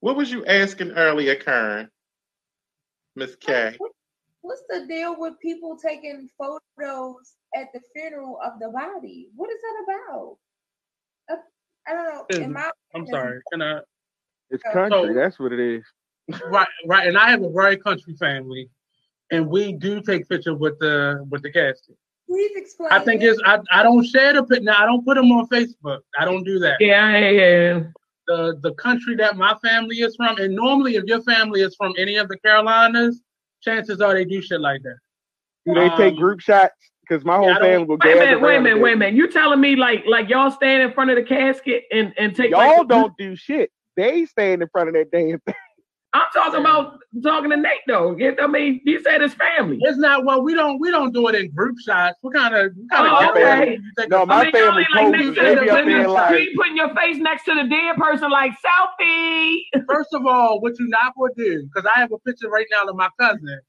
What 0.01 0.17
was 0.17 0.31
you 0.31 0.45
asking 0.47 0.93
earlier, 0.93 1.35
Kern? 1.35 1.91
Miss 3.17 3.35
K. 3.37 3.77
What's 4.43 4.63
the 4.71 4.87
deal 4.87 5.17
with 5.19 5.39
people 5.41 5.77
taking 5.77 6.31
photos 6.39 7.35
at 7.55 7.67
the 7.75 7.81
funeral 7.95 8.39
of 8.43 8.59
the 8.61 8.71
body? 8.71 9.29
What 9.35 9.51
is 9.51 9.59
that 9.61 9.85
about? 9.85 10.39
I 11.87 11.93
don't 11.95 12.07
know. 12.39 12.45
In 12.45 12.53
my 12.53 12.71
I'm 12.95 13.07
sorry. 13.07 13.41
Can 13.53 13.63
I? 13.63 13.81
it's 14.51 14.63
country. 14.73 14.91
So- 15.09 15.15
That's 15.15 15.39
what 15.39 15.53
it 15.53 15.61
is. 15.61 15.85
Right, 16.49 16.69
right. 16.87 17.09
And 17.09 17.19
I 17.19 17.29
have 17.31 17.43
a 17.43 17.51
very 17.51 17.77
country 17.77 18.15
family, 18.15 18.71
and 19.33 19.49
we 19.49 19.73
do 19.73 20.01
take 20.01 20.29
pictures 20.29 20.57
with 20.59 20.79
the 20.79 21.27
with 21.29 21.43
the 21.43 21.51
casket. 21.51 21.97
please 22.29 22.53
explain. 22.55 22.93
I 22.93 23.01
think 23.01 23.23
it's 23.23 23.41
I, 23.45 23.59
I 23.73 23.83
don't 23.83 24.05
share 24.05 24.33
the 24.35 24.45
pic 24.45 24.63
now. 24.63 24.77
I 24.81 24.87
don't 24.87 25.05
put 25.05 25.17
them 25.17 25.33
on 25.33 25.49
Facebook. 25.49 26.01
I 26.19 26.25
don't 26.25 26.45
do 26.45 26.59
that. 26.61 26.77
Yeah, 26.81 27.17
yeah, 27.19 27.31
yeah. 27.31 27.81
The 28.29 28.59
the 28.63 28.75
country 28.75 29.17
that 29.17 29.37
my 29.37 29.57
family 29.65 29.97
is 29.97 30.15
from, 30.15 30.37
and 30.39 30.55
normally 30.55 30.95
if 30.97 31.05
your 31.05 31.23
family 31.23 31.63
is 31.63 31.75
from 31.75 31.95
any 31.99 32.15
of 32.17 32.29
the 32.29 32.39
Carolinas, 32.39 33.21
chances 33.63 34.01
are 34.01 34.15
they 34.15 34.25
do 34.25 34.41
shit 34.41 34.61
like 34.61 34.83
that. 34.83 34.99
Do 35.67 35.75
they 35.75 35.89
take 35.97 36.13
Um, 36.15 36.21
group 36.21 36.41
shots? 36.41 36.75
Because 37.11 37.25
my 37.25 37.37
whole 37.37 37.49
yeah, 37.49 37.59
family 37.59 37.87
will 37.87 37.97
Wait 37.97 38.13
a 38.13 38.15
gather 38.15 38.25
minute, 38.27 38.41
wait 38.41 38.57
a 38.57 38.61
minute, 38.61 38.81
wait 38.81 38.93
a 38.93 38.97
minute. 38.97 39.15
You 39.17 39.29
telling 39.29 39.61
me 39.61 39.75
like 39.75 40.05
like 40.07 40.29
y'all 40.29 40.51
stand 40.53 40.83
in 40.85 40.93
front 40.93 41.11
of 41.11 41.17
the 41.17 41.25
casket 41.25 41.83
and 41.93 42.15
and 42.17 42.37
take 42.37 42.51
Y'all 42.53 42.79
like, 42.79 42.89
don't 42.89 43.13
do 43.19 43.35
shit. 43.35 43.73
They 43.97 44.27
stand 44.27 44.63
in 44.63 44.69
front 44.69 44.89
of 44.91 44.95
that 44.95 45.11
damn 45.11 45.41
thing. 45.41 45.55
I'm 46.13 46.27
talking 46.33 46.61
about 46.61 46.99
talking 47.23 47.51
to 47.51 47.57
Nate 47.57 47.81
though. 47.89 48.17
Yeah, 48.17 48.33
I 48.41 48.47
mean, 48.47 48.81
he 48.85 49.01
said 49.03 49.21
his 49.23 49.35
family. 49.35 49.79
It's 49.81 49.99
not 49.99 50.25
well. 50.25 50.43
We 50.43 50.55
don't 50.55 50.79
we 50.81 50.93
don't 50.93 51.13
do 51.13 51.27
it 51.29 51.35
in 51.35 51.51
group 51.53 51.77
shots. 51.85 52.17
What 52.21 52.35
kind 52.35 52.55
of 52.55 52.73
what 52.77 52.91
kind 52.97 53.09
Oh, 53.09 53.31
of 53.31 53.37
okay. 53.37 53.79
you 53.99 54.07
No, 54.09 54.25
my 54.27 54.35
I 54.37 54.43
mean, 54.45 54.53
family 54.53 54.87
like 54.95 55.13
poses. 55.13 55.27
Nate 55.27 55.35
They 55.37 55.55
said, 55.55 55.61
be 55.63 55.71
up 55.71 55.77
putting 55.77 55.89
there 55.91 56.01
your- 56.03 56.09
like, 56.11 56.41
you 56.41 56.53
putting 56.57 56.77
your 56.77 56.95
face 56.95 57.17
next 57.17 57.45
to 57.47 57.55
the 57.55 57.65
dead 57.65 57.97
person 57.97 58.31
like 58.31 58.53
selfie. 58.53 59.59
First 59.89 60.15
of 60.15 60.27
all, 60.27 60.61
what 60.61 60.79
you 60.79 60.87
not 60.89 61.15
gonna 61.19 61.33
do? 61.37 61.65
Because 61.75 61.91
I 61.93 61.99
have 61.99 62.13
a 62.13 62.19
picture 62.21 62.49
right 62.49 62.67
now 62.71 62.89
of 62.89 62.95
my 62.97 63.09
cousin 63.19 63.61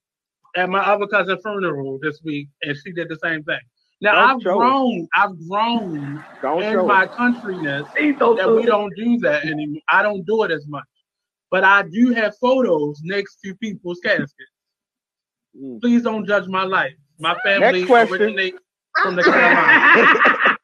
at 0.55 0.69
my 0.69 0.79
other 0.79 1.07
cousin 1.07 1.37
funeral 1.41 1.99
this 2.01 2.21
week, 2.23 2.49
and 2.63 2.75
she 2.77 2.91
did 2.91 3.09
the 3.09 3.17
same 3.23 3.43
thing. 3.43 3.59
Now 4.01 4.13
Don't 4.13 4.29
I've 4.37 4.41
show 4.41 4.53
it. 4.53 4.57
grown. 4.57 5.07
I've 5.15 5.47
grown 5.47 6.23
Don't 6.41 6.63
in 6.63 6.87
my 6.87 7.03
it. 7.03 7.11
countryness 7.11 7.87
He 7.97 8.15
so 8.17 8.33
that 8.35 8.49
we 8.51 8.65
don't 8.65 8.93
do 8.95 9.19
that 9.19 9.45
anymore. 9.45 9.81
I 9.89 10.01
don't 10.01 10.25
do 10.25 10.43
it 10.43 10.51
as 10.51 10.65
much. 10.67 10.83
But 11.51 11.63
I 11.63 11.83
do 11.83 12.11
have 12.13 12.35
photos 12.37 12.99
next 13.03 13.37
to 13.43 13.53
people's 13.55 13.99
caskets. 14.03 14.33
Mm. 15.61 15.81
Please 15.81 16.01
don't 16.01 16.25
judge 16.25 16.47
my 16.47 16.63
life. 16.63 16.93
My 17.19 17.35
family 17.43 17.83
Next 17.85 18.11
originates 18.11 18.57
from 19.03 19.15
the 19.15 19.23
I'm, 19.23 19.31
Carolinas. 19.31 20.57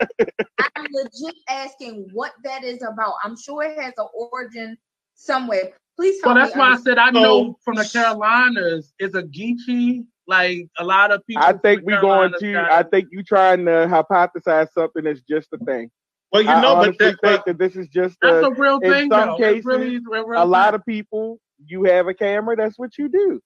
I'm 0.75 0.85
legit 0.91 1.35
asking 1.49 2.07
what 2.13 2.31
that 2.43 2.63
is 2.63 2.81
about. 2.81 3.13
I'm 3.23 3.37
sure 3.37 3.63
it 3.63 3.79
has 3.79 3.93
an 3.97 4.07
origin 4.13 4.77
somewhere. 5.13 5.73
Please 5.97 6.21
Well, 6.23 6.35
that's 6.35 6.53
me 6.55 6.59
why 6.59 6.73
I 6.73 6.77
said 6.77 6.97
I 6.97 7.09
know 7.09 7.57
from 7.63 7.75
the 7.75 7.89
Carolinas 7.91 8.93
is 8.99 9.15
a 9.15 9.23
Geechee. 9.23 10.05
Like 10.27 10.67
a 10.77 10.83
lot 10.83 11.11
of 11.11 11.25
people. 11.25 11.43
I 11.43 11.53
think 11.53 11.81
the 11.81 11.85
we 11.85 11.97
going 11.97 12.33
to. 12.39 12.67
I 12.71 12.83
think 12.83 13.07
you 13.11 13.23
trying 13.23 13.65
to 13.65 13.87
hypothesize 13.87 14.71
something 14.73 15.05
that's 15.05 15.21
just 15.21 15.47
a 15.53 15.57
thing. 15.59 15.89
Well, 16.31 16.41
you 16.41 16.49
know, 16.49 16.75
but 16.75 16.77
honestly 16.79 17.07
that, 17.07 17.19
think 17.23 17.45
that 17.45 17.57
this 17.57 17.75
is 17.77 17.87
just 17.87 18.17
That's 18.21 18.43
a, 18.43 18.47
a 18.47 18.53
real 18.53 18.79
in 18.81 18.91
thing, 18.91 19.09
some 19.09 19.29
though. 19.29 19.37
cases, 19.37 19.65
really 19.65 19.95
a 19.95 20.25
real 20.25 20.43
a 20.43 20.45
lot 20.45 20.75
of 20.75 20.85
people. 20.85 21.39
You 21.65 21.85
have 21.85 22.07
a 22.07 22.13
camera. 22.13 22.55
That's 22.57 22.77
what 22.77 22.97
you 22.97 23.07
do. 23.07 23.41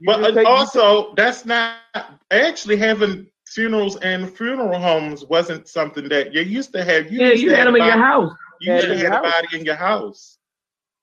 You 0.00 0.06
but 0.06 0.22
uh, 0.22 0.32
take- 0.32 0.46
also 0.46 1.12
that's 1.16 1.44
not 1.44 1.78
actually 2.30 2.76
having 2.76 3.26
funerals 3.46 3.96
and 3.96 4.34
funeral 4.34 4.78
homes 4.78 5.24
wasn't 5.26 5.68
something 5.68 6.08
that 6.08 6.32
you 6.32 6.42
used 6.42 6.72
to 6.74 6.84
have. 6.84 7.12
You 7.12 7.20
Yeah, 7.20 7.32
you 7.32 7.54
had 7.54 7.66
them 7.66 7.76
in 7.76 7.84
your 7.84 7.98
house. 7.98 8.32
You 8.60 8.74
used 8.74 8.86
Had 8.86 8.92
to 8.92 8.92
it 8.92 9.04
in 9.04 9.12
have 9.12 9.12
your 9.12 9.30
a 9.30 9.32
body 9.32 9.58
in 9.58 9.64
your 9.64 9.74
house. 9.74 10.38
Yeah, 10.38 10.38
I 10.38 10.38
get 10.38 10.38
that. 10.84 11.01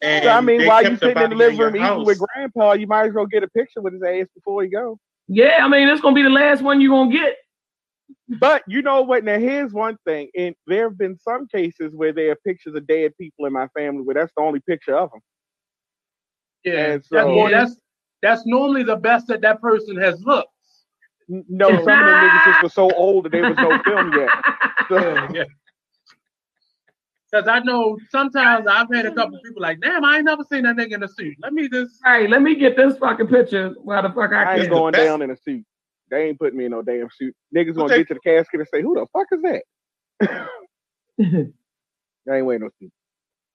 And 0.00 0.24
So, 0.24 0.30
I 0.30 0.40
mean, 0.40 0.66
while 0.66 0.82
you 0.82 0.90
kept 0.90 1.00
sitting 1.02 1.22
in 1.22 1.30
the 1.30 1.36
living 1.36 1.58
room 1.58 1.76
eating 1.76 2.04
with 2.04 2.18
grandpa, 2.18 2.72
you 2.74 2.86
might 2.86 3.08
as 3.08 3.14
well 3.14 3.26
get 3.26 3.42
a 3.42 3.48
picture 3.48 3.80
with 3.80 3.94
his 3.94 4.02
ass 4.02 4.26
before 4.34 4.62
you 4.64 4.70
go. 4.70 4.98
Yeah, 5.28 5.58
I 5.60 5.68
mean, 5.68 5.88
it's 5.88 6.00
gonna 6.00 6.14
be 6.14 6.22
the 6.22 6.30
last 6.30 6.62
one 6.62 6.80
you're 6.80 6.90
gonna 6.90 7.12
get. 7.12 7.36
But 8.28 8.62
you 8.66 8.82
know 8.82 9.02
what? 9.02 9.24
Now 9.24 9.38
here's 9.38 9.72
one 9.72 9.96
thing, 10.04 10.28
and 10.36 10.54
there 10.66 10.84
have 10.88 10.98
been 10.98 11.18
some 11.18 11.46
cases 11.48 11.92
where 11.94 12.12
there 12.12 12.32
are 12.32 12.36
pictures 12.46 12.74
of 12.74 12.86
dead 12.86 13.12
people 13.18 13.46
in 13.46 13.52
my 13.52 13.68
family 13.68 14.02
where 14.02 14.14
that's 14.14 14.32
the 14.36 14.42
only 14.42 14.60
picture 14.60 14.96
of 14.96 15.10
them. 15.10 15.20
Yeah, 16.64 16.72
And 16.72 16.92
that's, 16.94 17.08
so- 17.08 17.34
well, 17.36 17.50
that's 17.50 17.76
that's 18.22 18.46
normally 18.46 18.84
the 18.84 18.96
best 18.96 19.26
that 19.28 19.40
that 19.40 19.60
person 19.60 19.96
has 19.96 20.20
looked. 20.22 20.48
No, 21.28 21.68
some 21.68 21.78
of 21.78 21.86
them 21.86 21.96
niggas 21.96 22.44
just 22.44 22.62
were 22.62 22.68
so 22.68 22.90
old 22.94 23.24
that 23.24 23.32
there 23.32 23.48
was 23.48 23.56
no 23.58 23.82
film 23.82 24.12
yet. 24.12 24.28
So, 24.88 25.28
Yeah. 25.32 25.44
Because 27.32 27.48
I 27.48 27.60
know 27.60 27.98
sometimes 28.10 28.66
I've 28.66 28.88
had 28.92 29.06
a 29.06 29.14
couple 29.14 29.38
mm. 29.38 29.42
people 29.42 29.62
like, 29.62 29.80
damn, 29.80 30.04
I 30.04 30.16
ain't 30.16 30.26
never 30.26 30.44
seen 30.52 30.64
that 30.64 30.76
nigga 30.76 30.92
in 30.94 31.02
a 31.02 31.08
suit. 31.08 31.34
Let 31.42 31.54
me 31.54 31.68
just. 31.68 31.98
Hey, 32.04 32.28
let 32.28 32.42
me 32.42 32.54
get 32.54 32.76
this 32.76 32.98
fucking 32.98 33.28
picture. 33.28 33.74
Why 33.82 34.02
the 34.02 34.10
fuck 34.10 34.32
I 34.32 34.44
I 34.44 34.52
ain't 34.54 34.60
can't? 34.62 34.70
going 34.70 34.92
down 34.92 35.22
in 35.22 35.30
a 35.30 35.36
suit. 35.36 35.64
They 36.10 36.28
ain't 36.28 36.38
putting 36.38 36.58
me 36.58 36.66
in 36.66 36.72
no 36.72 36.82
damn 36.82 37.08
suit. 37.16 37.34
Niggas 37.56 37.74
gonna 37.74 37.86
Okay. 37.86 37.98
get 37.98 38.08
to 38.08 38.14
the 38.14 38.20
casket 38.20 38.60
and 38.60 38.68
say, 38.68 38.82
"Who 38.82 38.94
the 38.94 39.06
fuck 39.14 39.28
is 39.32 39.40
that?" 39.42 39.62
I 42.30 42.36
ain't 42.36 42.46
wearing 42.46 42.62
no 42.62 42.68
suit. 42.78 42.92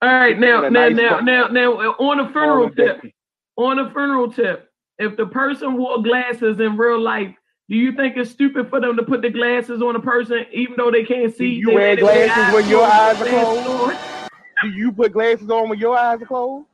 All 0.02 0.10
right, 0.10 0.38
now, 0.40 0.62
now, 0.62 0.70
nice 0.70 0.96
now, 0.96 1.10
cup. 1.10 1.24
now, 1.24 1.48
now, 1.48 1.72
on 1.74 2.20
a 2.20 2.32
funeral 2.32 2.60
All 2.62 2.66
of 2.66 2.76
that. 2.76 3.02
tip, 3.02 3.12
on 3.58 3.80
a 3.80 3.92
funeral 3.92 4.32
tip, 4.32 4.70
if 4.98 5.16
the 5.18 5.28
person 5.28 5.78
wore 5.78 6.02
glasses 6.02 6.60
in 6.60 6.78
real 6.78 7.00
life, 7.00 7.36
do 7.70 7.76
you 7.76 7.92
think 7.92 8.16
it's 8.18 8.32
stupid 8.32 8.70
for 8.70 8.80
them 8.80 8.96
to 8.96 9.04
put 9.04 9.22
the 9.22 9.30
glasses 9.30 9.82
on 9.82 9.96
a 9.96 10.00
person 10.00 10.46
even 10.54 10.76
though 10.78 10.90
they 10.92 11.04
can't 11.04 11.36
see? 11.36 11.48
you 11.50 11.74
wear 11.74 11.96
glasses 11.96 12.54
when 12.54 12.70
your 12.70 12.84
eyes 12.86 13.22
are 13.22 13.26
closed? 13.26 14.00
Do 14.64 14.70
you 14.70 14.92
put 14.92 15.12
glasses 15.14 15.50
on 15.50 15.70
when 15.70 15.78
your 15.80 15.98
eyes 15.98 16.22
are 16.22 16.26
closed? 16.26 16.66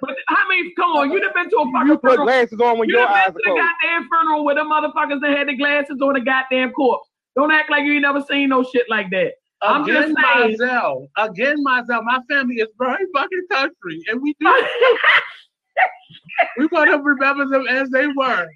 But 0.00 0.16
I 0.28 0.48
mean, 0.48 0.72
come 0.76 0.92
on, 0.92 1.10
you 1.12 1.20
done 1.20 1.30
been 1.34 1.50
to 1.50 1.56
a 1.56 1.70
fucking 1.72 1.86
You 1.88 1.98
put 1.98 2.10
funeral. 2.12 2.26
glasses 2.26 2.58
on 2.60 2.78
when 2.78 2.88
You 2.88 2.96
your 2.96 3.06
done 3.06 3.14
eyes 3.16 3.24
been 3.26 3.32
are 3.32 3.32
to 3.32 3.38
the 3.44 3.50
closed. 3.50 3.68
goddamn 3.82 4.08
funeral 4.08 4.44
where 4.44 4.54
the 4.54 4.60
motherfuckers 4.62 5.20
that 5.20 5.36
had 5.36 5.48
the 5.48 5.56
glasses 5.56 6.00
on 6.00 6.14
the 6.14 6.20
goddamn 6.20 6.72
corpse. 6.72 7.08
Don't 7.36 7.50
act 7.52 7.70
like 7.70 7.84
you 7.84 7.92
ain't 7.92 8.02
never 8.02 8.22
seen 8.22 8.48
no 8.48 8.62
shit 8.64 8.86
like 8.88 9.10
that. 9.10 9.32
I'm 9.60 9.82
Again, 9.82 10.14
just 10.14 10.24
saying. 10.34 10.50
myself. 10.58 11.04
Again, 11.18 11.62
myself. 11.62 12.02
My 12.06 12.18
family 12.30 12.56
is 12.56 12.68
very 12.78 13.04
fucking 13.14 13.46
country, 13.50 14.02
and 14.08 14.22
we 14.22 14.34
do. 14.40 14.46
we 16.58 16.66
want 16.66 16.90
to 16.90 16.98
remember 16.98 17.46
them 17.48 17.66
as 17.68 17.90
they 17.90 18.06
were. 18.08 18.48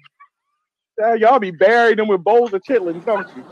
Uh, 1.01 1.13
y'all 1.13 1.39
be 1.39 1.51
burying 1.51 1.97
them 1.97 2.07
with 2.07 2.23
bowls 2.23 2.53
of 2.53 2.61
chitlins, 2.61 3.05
don't 3.05 3.27
you? 3.35 3.43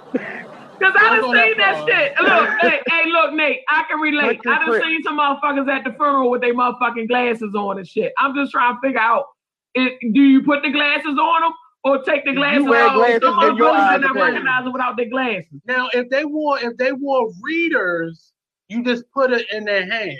Cause 0.79 0.93
I 0.95 1.19
Don't 1.19 1.33
done 1.33 1.43
seen 1.43 1.57
that 1.57 1.87
that 1.87 1.87
shit. 1.87 2.13
Look, 2.21 2.49
hey, 2.61 2.79
hey, 2.87 3.09
look, 3.09 3.33
Nate, 3.33 3.61
I 3.69 3.83
can 3.89 3.99
relate. 3.99 4.39
I 4.45 4.59
done 4.59 4.67
clip. 4.67 4.83
seen 4.83 5.01
some 5.01 5.17
motherfuckers 5.17 5.67
at 5.67 5.83
the 5.83 5.91
funeral 5.91 6.29
with 6.29 6.41
their 6.41 6.53
motherfucking 6.53 7.07
glasses 7.07 7.55
on 7.55 7.79
and 7.79 7.87
shit. 7.87 8.13
I'm 8.17 8.35
just 8.35 8.51
trying 8.51 8.75
to 8.75 8.81
figure 8.81 8.99
out, 8.99 9.25
it, 9.73 9.93
do 10.13 10.21
you 10.21 10.43
put 10.43 10.61
the 10.61 10.69
glasses 10.69 11.17
on 11.17 11.41
them 11.41 11.51
or 11.83 12.03
take 12.03 12.25
the 12.25 12.31
You 12.31 12.37
glasses 12.37 12.65
wear 12.65 12.85
off? 12.85 12.95
glasses 12.95 13.21
Some 13.23 13.39
and 13.39 13.57
your 13.57 13.69
motherfuckers 13.69 13.79
eyes 13.79 13.95
are 13.95 13.99
not 13.99 14.17
are 14.17 14.19
recognizing 14.19 14.73
without 14.73 14.97
their 14.97 15.09
glasses. 15.09 15.61
Now, 15.65 15.89
if 15.93 16.09
they 16.09 16.25
wore 16.25 16.59
if 16.59 16.77
they 16.77 16.91
wore 16.91 17.31
readers, 17.41 18.33
you 18.69 18.83
just 18.83 19.09
put 19.11 19.31
it 19.31 19.47
in 19.51 19.65
their 19.65 19.89
hand. 19.89 20.19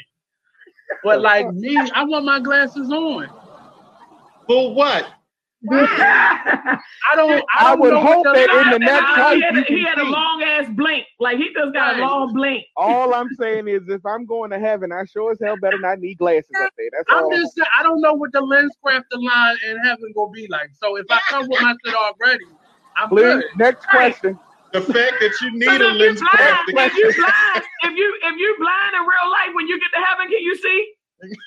But 1.04 1.22
like 1.22 1.46
me, 1.54 1.78
I 1.78 2.04
want 2.04 2.26
my 2.26 2.40
glasses 2.40 2.90
on. 2.90 3.28
For 4.48 4.74
what? 4.74 5.08
I 5.70 7.15
don't. 7.15 7.30
I, 7.32 7.43
I 7.59 7.70
don't 7.72 7.80
would 7.80 7.93
hope 7.93 8.26
what 8.28 8.36
the 8.36 8.39
that 8.47 8.49
in 8.61 8.70
the 8.72 8.80
next 8.80 9.18
I- 9.18 9.20
life 9.20 9.36
he 9.36 9.41
had, 9.41 9.55
you 9.55 9.61
a, 9.63 9.65
he 9.68 9.84
can 9.84 9.86
had 9.86 9.99
a 9.99 10.03
long 10.09 10.43
ass 10.43 10.70
blink. 10.76 11.05
Like 11.20 11.38
he 11.38 11.53
just 11.53 11.74
got 11.74 11.93
Right. 11.93 11.99
a 11.99 12.05
long 12.05 12.34
blink. 12.34 12.65
All 12.76 13.13
I'm 13.13 13.30
saying 13.39 13.68
is, 13.68 13.82
if 13.88 14.05
I'm 14.05 14.26
going 14.26 14.51
to 14.51 14.59
heaven, 14.59 14.91
I 14.91 15.05
sure 15.05 15.32
as 15.32 15.39
hell 15.43 15.57
better 15.57 15.78
not 15.80 15.99
need 15.99 16.18
glasses 16.18 16.51
up 16.61 16.72
there. 16.78 16.89
That's 16.91 17.05
I'm 17.09 17.24
all. 17.24 17.32
just 17.32 17.55
saying, 17.55 17.68
I 17.80 17.84
don't 17.84 18.01
know 18.01 18.13
what 18.13 18.32
the 18.34 18.41
lens 18.41 18.76
crafted 18.86 19.03
line 19.22 19.57
in 19.68 19.78
heaven 19.80 20.11
gonna 20.15 20.32
be 20.32 20.47
like. 20.47 20.70
So 20.82 20.97
if 20.97 21.05
I 21.09 21.20
come 21.30 21.47
with 21.49 21.61
my 21.61 21.76
shit 21.86 21.95
already, 21.95 22.45
I'm 22.97 23.09
Please, 23.09 23.24
good. 23.34 23.43
next 23.57 23.86
Right. 23.93 24.11
question. 24.15 24.39
The 24.74 24.82
fact 24.82 25.13
that 25.22 25.34
you 25.41 25.51
need 25.51 25.65
But 25.68 25.82
a 25.82 25.86
if 25.88 25.93
you 25.93 26.07
lens 26.07 26.20
blind, 26.20 26.38
craft 26.38 26.70
if 26.70 26.93
you 26.95 27.13
blind, 27.15 27.63
if 27.84 27.93
you 27.97 28.20
if 28.24 28.36
you 28.38 28.55
blind 28.59 28.95
in 28.95 29.01
real 29.01 29.32
life, 29.32 29.49
when 29.53 29.68
you 29.68 29.80
get 29.80 29.91
to 29.93 30.05
heaven, 30.05 30.28
can 30.28 30.41
you 30.41 30.55
see? 30.57 30.93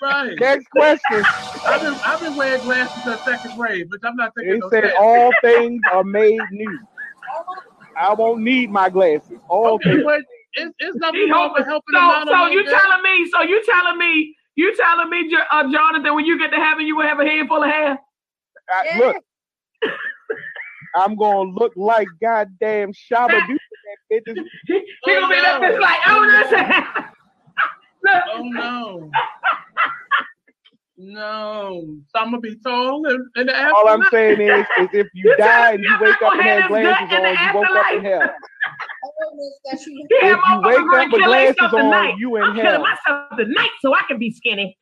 Right. 0.03 0.39
Next 0.39 0.69
question. 0.71 1.25
I've 1.67 1.81
been 1.81 1.99
I've 2.05 2.21
been 2.21 2.35
wearing 2.35 2.63
glasses 2.63 3.03
since 3.05 3.21
second 3.27 3.57
grade, 3.57 3.89
but 3.91 4.01
I'm 4.05 4.17
not 4.17 4.33
taking 4.37 4.55
It 4.55 4.61
no 4.61 4.71
said 4.71 4.85
chance. 4.85 4.95
all 4.99 5.33
things 5.43 5.83
are 5.93 6.05
made 6.05 6.41
new. 6.51 6.79
I 7.99 8.15
won't 8.15 8.41
need 8.43 8.71
my 8.71 8.89
glasses. 8.89 9.39
All 9.49 9.77
Okay, 9.77 9.91
things. 9.91 10.03
but 10.05 10.21
it's, 10.55 10.75
it's 10.79 10.95
He 10.95 11.01
nothing 11.01 11.31
wrong 11.31 11.53
with 11.55 11.67
helping 11.67 11.95
So 11.95 12.01
out 12.01 12.27
so 12.29 12.47
you 12.49 12.65
bit. 12.65 12.73
telling 12.73 13.03
me? 13.03 13.31
So 13.31 13.43
you 13.43 13.63
telling 13.71 13.99
me? 13.99 14.37
You 14.57 14.75
telling 14.77 15.11
me, 15.11 15.31
Jo- 15.31 15.45
uh, 15.51 15.71
Jonathan, 15.73 16.15
when 16.15 16.27
you 16.27 16.39
get 16.39 16.51
to 16.51 16.57
heaven, 16.57 16.87
you 16.87 16.97
will 16.97 17.07
have 17.07 17.21
a 17.21 17.25
handful 17.25 17.63
of 17.63 17.71
hair? 17.71 17.99
I, 18.69 18.83
Yeah. 18.85 18.99
look, 18.99 19.17
I'm 20.95 21.17
gonna 21.17 21.51
look 21.51 21.73
like 21.77 22.09
goddamn 22.21 22.93
Shabba 22.93 23.47
Doo. 23.47 23.59
That 24.11 24.17
bitch 24.17 24.23
is- 24.33 24.39
He, 24.67 24.75
he 24.75 24.83
Oh, 25.07 25.21
gonna 25.21 25.35
be 25.35 25.41
that 25.41 25.61
no. 25.61 25.69
bitch 25.69 25.81
like, 25.81 26.01
oh, 26.07 26.21
listen. 26.33 27.05
Oh 28.07 28.43
no. 28.43 29.11
No. 31.03 31.83
So 32.15 32.21
I'm 32.21 32.27
gonna 32.27 32.41
be 32.41 32.57
tall 32.57 33.07
and, 33.07 33.27
and 33.37 33.49
the 33.49 33.73
all 33.75 33.89
I'm 33.89 34.03
saying 34.11 34.41
is, 34.41 34.67
is 34.79 34.89
if 34.93 35.07
you 35.15 35.35
die 35.39 35.73
and 35.73 35.83
you 35.83 35.97
wake 36.01 36.21
up 36.23 36.33
and 36.35 36.43
have 36.43 36.69
glasses 36.69 37.09
in 37.11 37.25
on, 37.25 37.35
you 37.47 37.55
woke 37.55 37.71
up 37.71 37.95
in 37.95 38.05
hell. 38.05 38.31
If 39.73 39.87
you 39.87 40.61
wake 40.63 40.79
up 40.79 41.13
with 41.13 41.25
glasses 41.25 41.73
on, 41.73 42.19
you 42.19 42.37
in 42.37 42.43
I'm 42.43 42.55
killing 42.55 42.71
hell. 42.71 42.83
myself 42.83 43.31
tonight 43.39 43.71
so 43.81 43.95
I 43.95 44.03
can 44.09 44.19
be 44.19 44.31
skinny. 44.31 44.77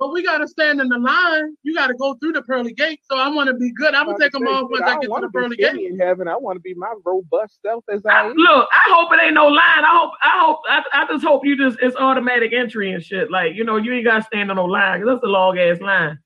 But 0.00 0.12
we 0.12 0.22
gotta 0.24 0.48
stand 0.48 0.80
in 0.80 0.88
the 0.88 0.96
line. 0.98 1.54
You 1.62 1.74
gotta 1.74 1.92
go 1.92 2.14
through 2.14 2.32
the 2.32 2.40
pearly 2.42 2.72
gate. 2.72 3.00
So 3.04 3.18
I 3.18 3.28
wanna 3.28 3.52
be 3.52 3.70
good. 3.74 3.94
I'm 3.94 4.06
gonna 4.06 4.18
take 4.18 4.32
them 4.32 4.46
off 4.46 4.70
once 4.70 4.82
I 4.82 4.92
don't 4.92 5.00
get 5.02 5.06
to 5.06 5.10
wanna 5.10 5.26
the 5.26 5.30
be 5.30 5.38
pearly 5.38 5.56
skinny 5.56 5.82
gate. 5.82 5.92
in 5.92 6.00
heaven. 6.00 6.26
I 6.26 6.36
want 6.38 6.56
to 6.56 6.60
be 6.60 6.72
my 6.72 6.94
robust 7.04 7.60
self 7.60 7.84
as 7.92 8.00
I 8.06 8.28
I, 8.28 8.32
look, 8.34 8.68
I 8.72 8.82
hope 8.94 9.12
it 9.12 9.20
ain't 9.22 9.34
no 9.34 9.46
line. 9.48 9.58
I 9.60 9.98
hope, 9.98 10.12
I 10.22 10.40
hope, 10.40 10.58
I, 10.68 10.82
I 10.94 11.06
just 11.06 11.22
hope 11.22 11.44
you 11.44 11.54
just 11.54 11.78
it's 11.82 11.96
automatic 11.96 12.54
entry 12.54 12.92
and 12.92 13.04
shit. 13.04 13.30
Like 13.30 13.54
you 13.54 13.62
know, 13.62 13.76
you 13.76 13.92
ain't 13.92 14.06
gotta 14.06 14.22
stand 14.24 14.50
on 14.50 14.56
no 14.56 14.64
line 14.64 15.00
'cause 15.00 15.06
that's 15.08 15.24
a 15.24 15.28
long 15.28 15.58
ass 15.58 15.80
line. 15.82 16.18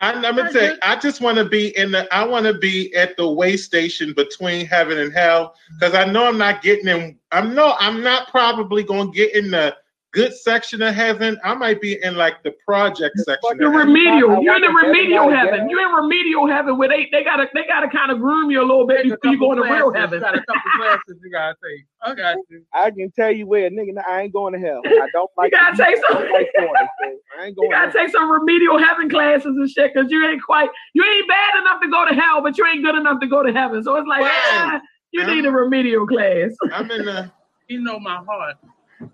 I, 0.00 0.14
I'm 0.14 0.22
gonna 0.22 0.50
tell 0.50 0.64
you, 0.64 0.78
I 0.82 0.96
just 0.96 1.20
want 1.20 1.36
to 1.36 1.44
be 1.44 1.76
in 1.76 1.90
the. 1.90 2.12
I 2.14 2.24
want 2.24 2.46
to 2.46 2.54
be 2.54 2.94
at 2.94 3.18
the 3.18 3.30
way 3.30 3.58
station 3.58 4.14
between 4.14 4.64
heaven 4.64 4.96
and 4.96 5.12
hell 5.12 5.54
because 5.78 5.94
I 5.94 6.06
know 6.06 6.24
I'm 6.26 6.38
not 6.38 6.62
getting 6.62 6.88
in. 6.88 7.18
I'm 7.32 7.54
no. 7.54 7.74
I'm 7.78 8.02
not 8.02 8.28
probably 8.28 8.82
gonna 8.82 9.10
get 9.10 9.34
in 9.34 9.50
the 9.50 9.76
good 10.12 10.34
section 10.34 10.82
of 10.82 10.94
heaven. 10.94 11.38
I 11.44 11.54
might 11.54 11.80
be 11.80 12.02
in 12.02 12.16
like 12.16 12.42
the 12.42 12.52
project 12.66 13.16
section. 13.18 13.58
You're 13.60 13.70
remedial. 13.72 14.42
You're 14.42 14.56
in 14.56 14.62
the 14.62 14.68
I 14.68 14.72
want 14.72 14.84
to 14.84 14.88
remedial 14.90 15.22
everybody 15.24 15.36
heaven. 15.50 15.70
You're 15.70 15.88
in 15.88 15.94
remedial 15.94 16.46
heaven 16.48 16.78
where 16.78 16.88
they 16.88 17.08
they 17.12 17.22
gotta 17.22 17.48
they 17.54 17.64
gotta 17.66 17.88
kind 17.88 18.10
of 18.10 18.18
groom 18.18 18.50
you 18.50 18.60
a 18.60 18.66
little 18.66 18.86
bit 18.86 19.04
before 19.04 19.18
you 19.32 19.38
go 19.38 19.50
couple 19.50 19.62
into 19.64 19.74
real 19.74 19.90
classes, 19.90 20.00
heaven. 20.00 20.20
Got 20.20 20.34
a 20.34 20.38
couple 20.38 20.70
classes 20.78 21.16
you 21.22 21.30
gotta 21.30 21.54
take. 21.62 21.84
I 22.02 22.14
got 22.14 22.36
you. 22.48 22.64
I 22.72 22.90
can 22.90 23.10
tell 23.12 23.30
you 23.30 23.46
where, 23.46 23.70
nigga, 23.70 24.02
I 24.08 24.22
ain't 24.22 24.32
going 24.32 24.54
to 24.54 24.58
hell. 24.58 24.80
I 24.84 25.08
don't 25.12 25.30
like. 25.36 25.52
you 25.52 25.58
gotta 25.58 25.76
take 25.76 25.96
I 25.96 26.00
some- 26.08 26.22
don't 26.22 26.32
like 26.32 26.48
water, 26.56 26.88
so 27.02 27.18
I 27.40 27.44
ain't 27.46 27.56
going. 27.56 27.70
You 27.70 27.76
gotta 27.76 27.92
to 27.92 27.98
take 27.98 28.10
some 28.10 28.30
remedial 28.30 28.78
heaven 28.78 29.08
classes 29.08 29.46
and 29.46 29.70
shit, 29.70 29.94
cause 29.94 30.06
you 30.08 30.26
ain't 30.26 30.42
quite 30.42 30.70
you 30.94 31.04
ain't 31.04 31.28
bad 31.28 31.60
enough 31.60 31.80
to 31.82 31.88
go 31.88 32.06
to 32.08 32.14
hell, 32.14 32.42
but 32.42 32.56
you 32.58 32.66
ain't 32.66 32.84
good 32.84 32.94
enough 32.96 33.20
to 33.20 33.26
go 33.26 33.42
to 33.42 33.52
heaven. 33.52 33.82
So 33.84 33.96
it's 33.96 34.06
like 34.08 34.22
Right. 34.22 34.30
ah, 34.52 34.80
you 35.12 35.26
need 35.26 35.44
a 35.46 35.50
remedial 35.52 36.06
class. 36.06 36.50
I'm 36.72 36.90
in 36.90 37.04
the 37.04 37.30
You 37.68 37.80
know 37.80 38.00
my 38.00 38.16
heart. 38.26 38.56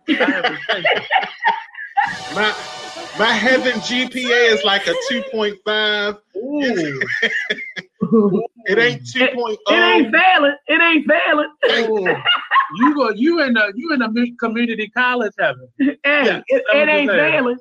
I 0.09 0.13
have 0.13 0.45
a 0.45 0.59
sense. 0.73 0.87
my 2.35 2.55
my 3.19 3.33
heaven 3.33 3.73
GPA 3.81 4.53
is 4.53 4.65
like 4.65 4.87
a 4.87 4.95
2.5. 5.11 6.19
Ooh. 6.37 7.01
It 8.67 8.79
ain't 8.79 9.03
oh. 9.17 9.25
It, 9.25 9.35
2.0. 9.35 9.57
it 9.69 9.73
ain't 9.73 10.13
valid. 10.13 10.55
It 10.69 10.81
ain't 10.81 11.07
valid. 11.07 11.47
Ooh. 11.91 12.17
You 12.77 12.95
go. 12.95 13.11
You 13.11 13.43
in 13.43 13.55
the 13.55 13.73
you 13.75 13.93
in 13.93 14.01
the 14.01 14.37
community 14.39 14.89
college 14.89 15.33
heaven. 15.39 15.69
Hey, 15.79 15.97
Yeah, 16.05 16.43
it, 16.49 16.63
it 16.75 16.89
ain't 16.89 17.11
7%. 17.11 17.57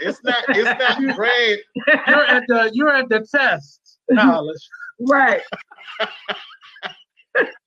It's 0.00 0.22
not 0.24 0.44
it's 0.48 0.78
not 0.80 1.16
great. 1.16 1.60
You're 1.86 2.26
at 2.26 2.44
the 2.48 2.70
you're 2.72 2.94
at 2.94 3.08
the 3.08 3.26
test 3.30 3.98
college. 4.14 4.68
right. 5.00 5.42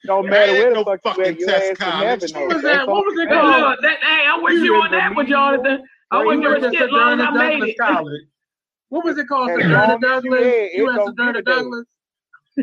Don't 0.05 0.30
matter 0.30 0.51
ain't 0.51 0.59
where 0.66 0.74
no 0.74 0.84
the 0.84 0.99
fuck 1.03 1.18
you 1.18 1.26
fucking 1.26 1.26
at, 1.34 1.39
your 1.39 1.49
test 1.49 1.63
ass 1.63 1.70
in 1.70 1.76
college. 1.78 2.32
heaven. 2.32 2.47
What 2.47 2.53
was 2.55 2.63
That's 2.63 2.78
that? 2.78 2.88
What 2.88 3.05
was 3.05 3.20
it 3.20 3.30
called? 3.30 3.61
look, 3.61 3.82
that, 3.82 3.97
hey, 4.01 4.26
I 4.28 4.39
wish 4.41 4.53
You 4.53 4.63
you 4.66 4.76
in 4.76 4.82
on 4.82 4.91
that 4.91 5.16
one. 5.16 5.28
Jonathan. 5.28 5.84
I 6.11 6.18
Right, 6.18 6.26
wouldn't 6.26 6.43
You 6.43 6.49
give 6.53 6.61
went 6.61 6.66
a 6.66 6.78
to 6.78 6.78
shit 6.84 6.91
long 6.91 7.20
as 7.20 7.28
I 7.28 7.32
made 7.32 7.51
Douglas 7.53 7.70
it. 7.70 7.78
College. 7.80 8.22
What 8.89 9.05
was 9.05 9.18
it 9.18 9.28
called? 9.28 9.49
As 9.49 9.55
Sojourner 9.57 9.88
long 9.88 9.99
Douglas. 9.99 10.41
there, 10.43 10.66
it 10.66 10.74
You 10.76 10.89
at 10.91 10.95
don't 10.95 11.07
Sojourner 11.18 11.34
give 11.34 11.41
a 11.41 11.43
damn. 11.43 11.55
Douglas. 11.63 11.86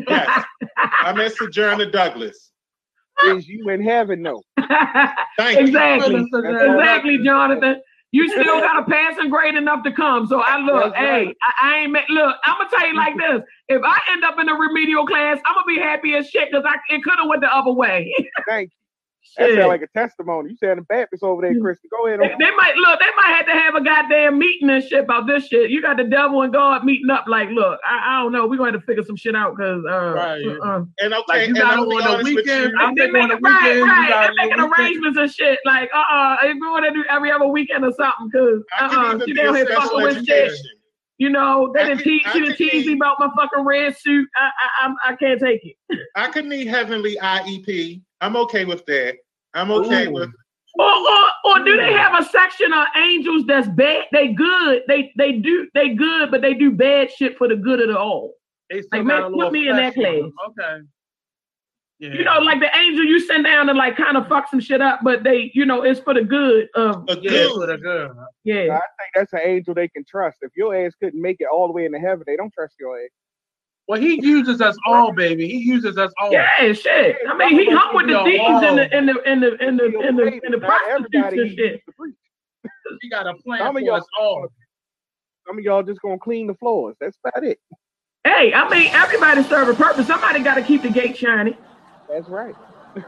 Yes. 0.07 0.43
I'm 1.01 1.19
at 1.19 1.33
Sojourner 1.35 1.91
Douglas. 1.91 2.51
Is 3.27 3.47
you 3.47 3.69
in 3.69 3.83
heaven 3.83 4.23
though? 4.23 4.41
Thank 5.37 5.59
you. 5.59 5.65
exactly. 5.67 6.15
Exactly, 6.33 7.17
Jonathan. 7.23 7.81
You 8.13 8.29
still 8.29 8.59
got 8.59 8.77
a 8.79 8.85
passing 8.85 9.31
grade 9.31 9.55
enough 9.55 9.83
to 9.85 9.91
come. 9.91 10.27
So 10.27 10.39
I 10.39 10.59
look, 10.59 10.95
hey, 10.95 11.25
right. 11.25 11.37
I, 11.41 11.67
I 11.67 11.77
ain't 11.79 11.91
met, 11.91 12.07
look. 12.09 12.35
I'm 12.45 12.57
gonna 12.59 12.69
tell 12.69 12.87
you 12.87 12.95
like 12.95 13.15
this: 13.17 13.41
if 13.69 13.81
I 13.83 13.99
end 14.11 14.23
up 14.23 14.37
in 14.37 14.47
a 14.47 14.53
remedial 14.53 15.07
class, 15.07 15.39
I'm 15.47 15.55
gonna 15.55 15.65
be 15.65 15.79
happy 15.79 16.13
as 16.13 16.29
shit 16.29 16.49
because 16.51 16.63
I 16.63 16.75
it 16.93 17.03
could 17.03 17.17
have 17.17 17.27
went 17.27 17.41
the 17.41 17.51
other 17.53 17.73
way. 17.73 18.13
Thank 18.47 18.69
you. 19.37 19.45
That 19.45 19.49
Shit. 19.51 19.57
sound 19.59 19.69
like 19.69 19.81
a 19.81 19.87
testimony. 19.87 20.51
You 20.51 20.57
sound 20.57 20.87
Baptist 20.87 21.23
over 21.23 21.41
there, 21.41 21.59
Kristen. 21.59 21.89
Go 21.91 22.07
ahead. 22.07 22.19
They, 22.19 22.27
they 22.45 22.51
might 22.55 22.75
look. 22.75 22.99
They 22.99 23.05
might 23.17 23.35
have 23.35 23.45
to 23.47 23.51
have 23.53 23.75
a 23.75 23.83
goddamn 23.83 24.37
meeting 24.37 24.69
and 24.69 24.83
shit 24.83 25.03
about 25.05 25.27
this 25.27 25.47
shit. 25.47 25.69
You 25.71 25.81
got 25.81 25.97
the 25.97 26.03
devil 26.03 26.41
and 26.41 26.53
God 26.53 26.83
meeting 26.83 27.09
up. 27.09 27.25
Like, 27.27 27.49
look, 27.49 27.79
I, 27.87 28.03
I 28.17 28.21
don't 28.23 28.31
know. 28.31 28.47
We're 28.47 28.57
going 28.57 28.73
to 28.73 28.77
have 28.79 28.81
to 28.81 28.85
figure 28.85 29.03
some 29.03 29.15
shit 29.15 29.35
out 29.35 29.55
because, 29.57 29.83
uh, 29.89 30.13
Right. 30.13 30.45
uh, 30.45 30.83
And 31.01 31.13
okay, 31.13 31.23
Like 31.27 31.41
you 31.41 31.45
and 31.47 31.55
got 31.57 31.73
I'll 31.73 31.81
on 32.11 32.23
the 32.23 32.33
weekend. 32.35 32.73
I'm 32.79 32.95
they 32.95 33.03
thinking 33.05 33.21
on 33.21 33.29
the 33.29 33.35
making 33.35 33.43
right. 33.43 33.75
You 33.75 33.85
right. 33.85 34.09
got 34.09 34.31
They're 34.37 34.47
making 34.47 34.71
arrangements 34.77 35.17
and 35.19 35.31
shit. 35.31 35.59
Like, 35.65 35.89
uh, 35.95 35.99
uh 36.13 36.37
if 36.43 36.53
we 36.55 36.59
want 36.69 36.85
to 36.85 36.91
do 36.91 37.03
every 37.09 37.31
other 37.31 37.47
weekend 37.47 37.85
or 37.85 37.91
something, 37.93 38.29
because, 38.31 38.63
I 38.79 38.85
uh, 38.85 39.15
uh, 39.17 39.25
she 39.25 39.33
down 39.33 39.55
here 39.55 39.65
fucking 39.67 40.01
with 40.03 40.25
shit. 40.25 40.51
You 41.19 41.29
know, 41.29 41.71
they 41.73 41.83
didn't 41.85 41.99
could- 41.99 42.03
tease. 42.05 42.21
I 42.25 42.31
She 42.33 42.39
didn't 42.41 42.57
tease 42.57 42.87
me 42.87 42.93
about 42.93 43.17
my 43.19 43.29
fucking 43.37 43.63
red 43.63 43.95
suit. 43.97 44.27
I, 44.35 44.45
I, 44.47 44.85
I'm, 44.85 44.95
I 45.05 45.15
can't 45.15 45.39
take 45.39 45.61
it. 45.63 45.99
I 46.15 46.27
could 46.29 46.45
need 46.45 46.67
heavenly 46.67 47.17
IEP. 47.21 48.01
I'm 48.23 48.37
okay 48.37 48.63
with 48.63 48.85
that. 48.85 49.15
I'm 49.53 49.69
okay 49.69 50.07
Ooh. 50.07 50.13
with 50.13 50.29
Or, 50.79 50.85
or, 50.85 51.25
or 51.43 51.65
do 51.65 51.75
they 51.75 51.91
have 51.91 52.17
a 52.17 52.23
section 52.29 52.71
of 52.71 52.87
angels 52.95 53.43
that's 53.45 53.67
bad? 53.67 54.05
They 54.13 54.29
good. 54.29 54.83
They, 54.87 55.11
they 55.17 55.33
do. 55.33 55.67
They 55.73 55.89
good, 55.89 56.31
but 56.31 56.41
they 56.41 56.53
do 56.53 56.71
bad 56.71 57.11
shit 57.11 57.37
for 57.37 57.49
the 57.49 57.57
good 57.57 57.81
of 57.81 57.89
the 57.89 57.99
all. 57.99 58.33
They 58.69 58.81
Like, 58.93 59.03
man, 59.03 59.33
put 59.33 59.51
me 59.51 59.67
in 59.67 59.75
that 59.75 59.93
flesh 59.93 60.07
on 60.07 60.21
them. 60.21 60.33
Okay. 60.47 60.85
Yeah. 61.99 62.13
You 62.13 62.23
know, 62.23 62.39
like 62.39 62.61
the 62.61 62.75
angel 62.77 63.03
you 63.03 63.19
send 63.19 63.43
down 63.43 63.67
and 63.67 63.77
like 63.77 63.97
kind 63.97 64.15
of 64.15 64.27
fuck 64.29 64.49
some 64.49 64.61
shit 64.61 64.79
up, 64.79 65.01
but 65.03 65.23
they, 65.23 65.51
you 65.53 65.65
know, 65.65 65.83
it's 65.83 65.99
for 65.99 66.13
the 66.13 66.23
good 66.23 66.69
of 66.75 67.03
a 67.09 67.17
yeah, 67.21 67.29
good. 67.29 67.51
for 67.51 67.67
the 67.67 67.77
girl. 67.77 68.27
yeah. 68.45 68.63
I 68.71 68.79
think 68.79 69.11
that's 69.15 69.33
an 69.33 69.41
angel 69.43 69.73
they 69.73 69.89
can 69.89 70.05
trust. 70.07 70.37
If 70.41 70.51
your 70.55 70.73
ass 70.75 70.93
couldn't 71.01 71.21
make 71.21 71.37
it 71.39 71.47
all 71.53 71.67
the 71.67 71.73
way 71.73 71.85
into 71.85 71.99
heaven, 71.99 72.23
they 72.25 72.37
don't 72.37 72.53
trust 72.53 72.75
your 72.79 72.97
ass. 72.97 73.09
Well, 73.87 73.99
he 73.99 74.19
uses 74.25 74.61
us 74.61 74.77
all, 74.85 75.11
baby. 75.11 75.47
He 75.47 75.57
uses 75.57 75.97
us 75.97 76.11
all. 76.21 76.31
Yeah, 76.31 76.71
shit. 76.73 77.17
I 77.27 77.35
mean, 77.35 77.59
he 77.59 77.69
hung 77.69 77.93
with 77.95 78.07
the 78.07 78.13
Yo, 78.13 78.23
thieves 78.23 78.63
in 78.63 78.75
the 78.77 78.97
in 78.97 79.05
the 79.05 79.21
in 79.29 79.39
the 79.41 79.65
in 79.65 79.77
the 79.77 79.99
in 79.99 80.15
the, 80.15 80.39
in 80.45 80.51
the 80.51 80.57
prostitutes 80.59 81.13
and 81.33 81.49
shit. 81.51 81.57
used 81.59 81.85
to 81.87 81.91
preach. 81.97 82.15
He 83.01 83.09
got 83.09 83.27
a 83.27 83.33
plan 83.43 83.59
Some 83.59 83.75
of 83.75 83.81
for 83.81 83.85
y'all- 83.85 83.95
us 83.97 84.05
all. 84.19 84.47
Some 85.45 85.57
of 85.57 85.63
y'all 85.65 85.83
just 85.83 86.01
gonna 86.01 86.17
clean 86.17 86.47
the 86.47 86.53
floors. 86.55 86.95
That's 87.01 87.17
about 87.25 87.43
it. 87.45 87.59
Hey, 88.23 88.53
I 88.53 88.69
mean, 88.69 88.87
everybody 88.93 89.43
serve 89.43 89.67
a 89.67 89.73
purpose. 89.73 90.07
Somebody 90.07 90.39
got 90.41 90.55
to 90.55 90.61
keep 90.63 90.81
the 90.83 90.89
gate 90.89 91.17
shiny. 91.17 91.57
That's 92.09 92.29
right. 92.29 92.55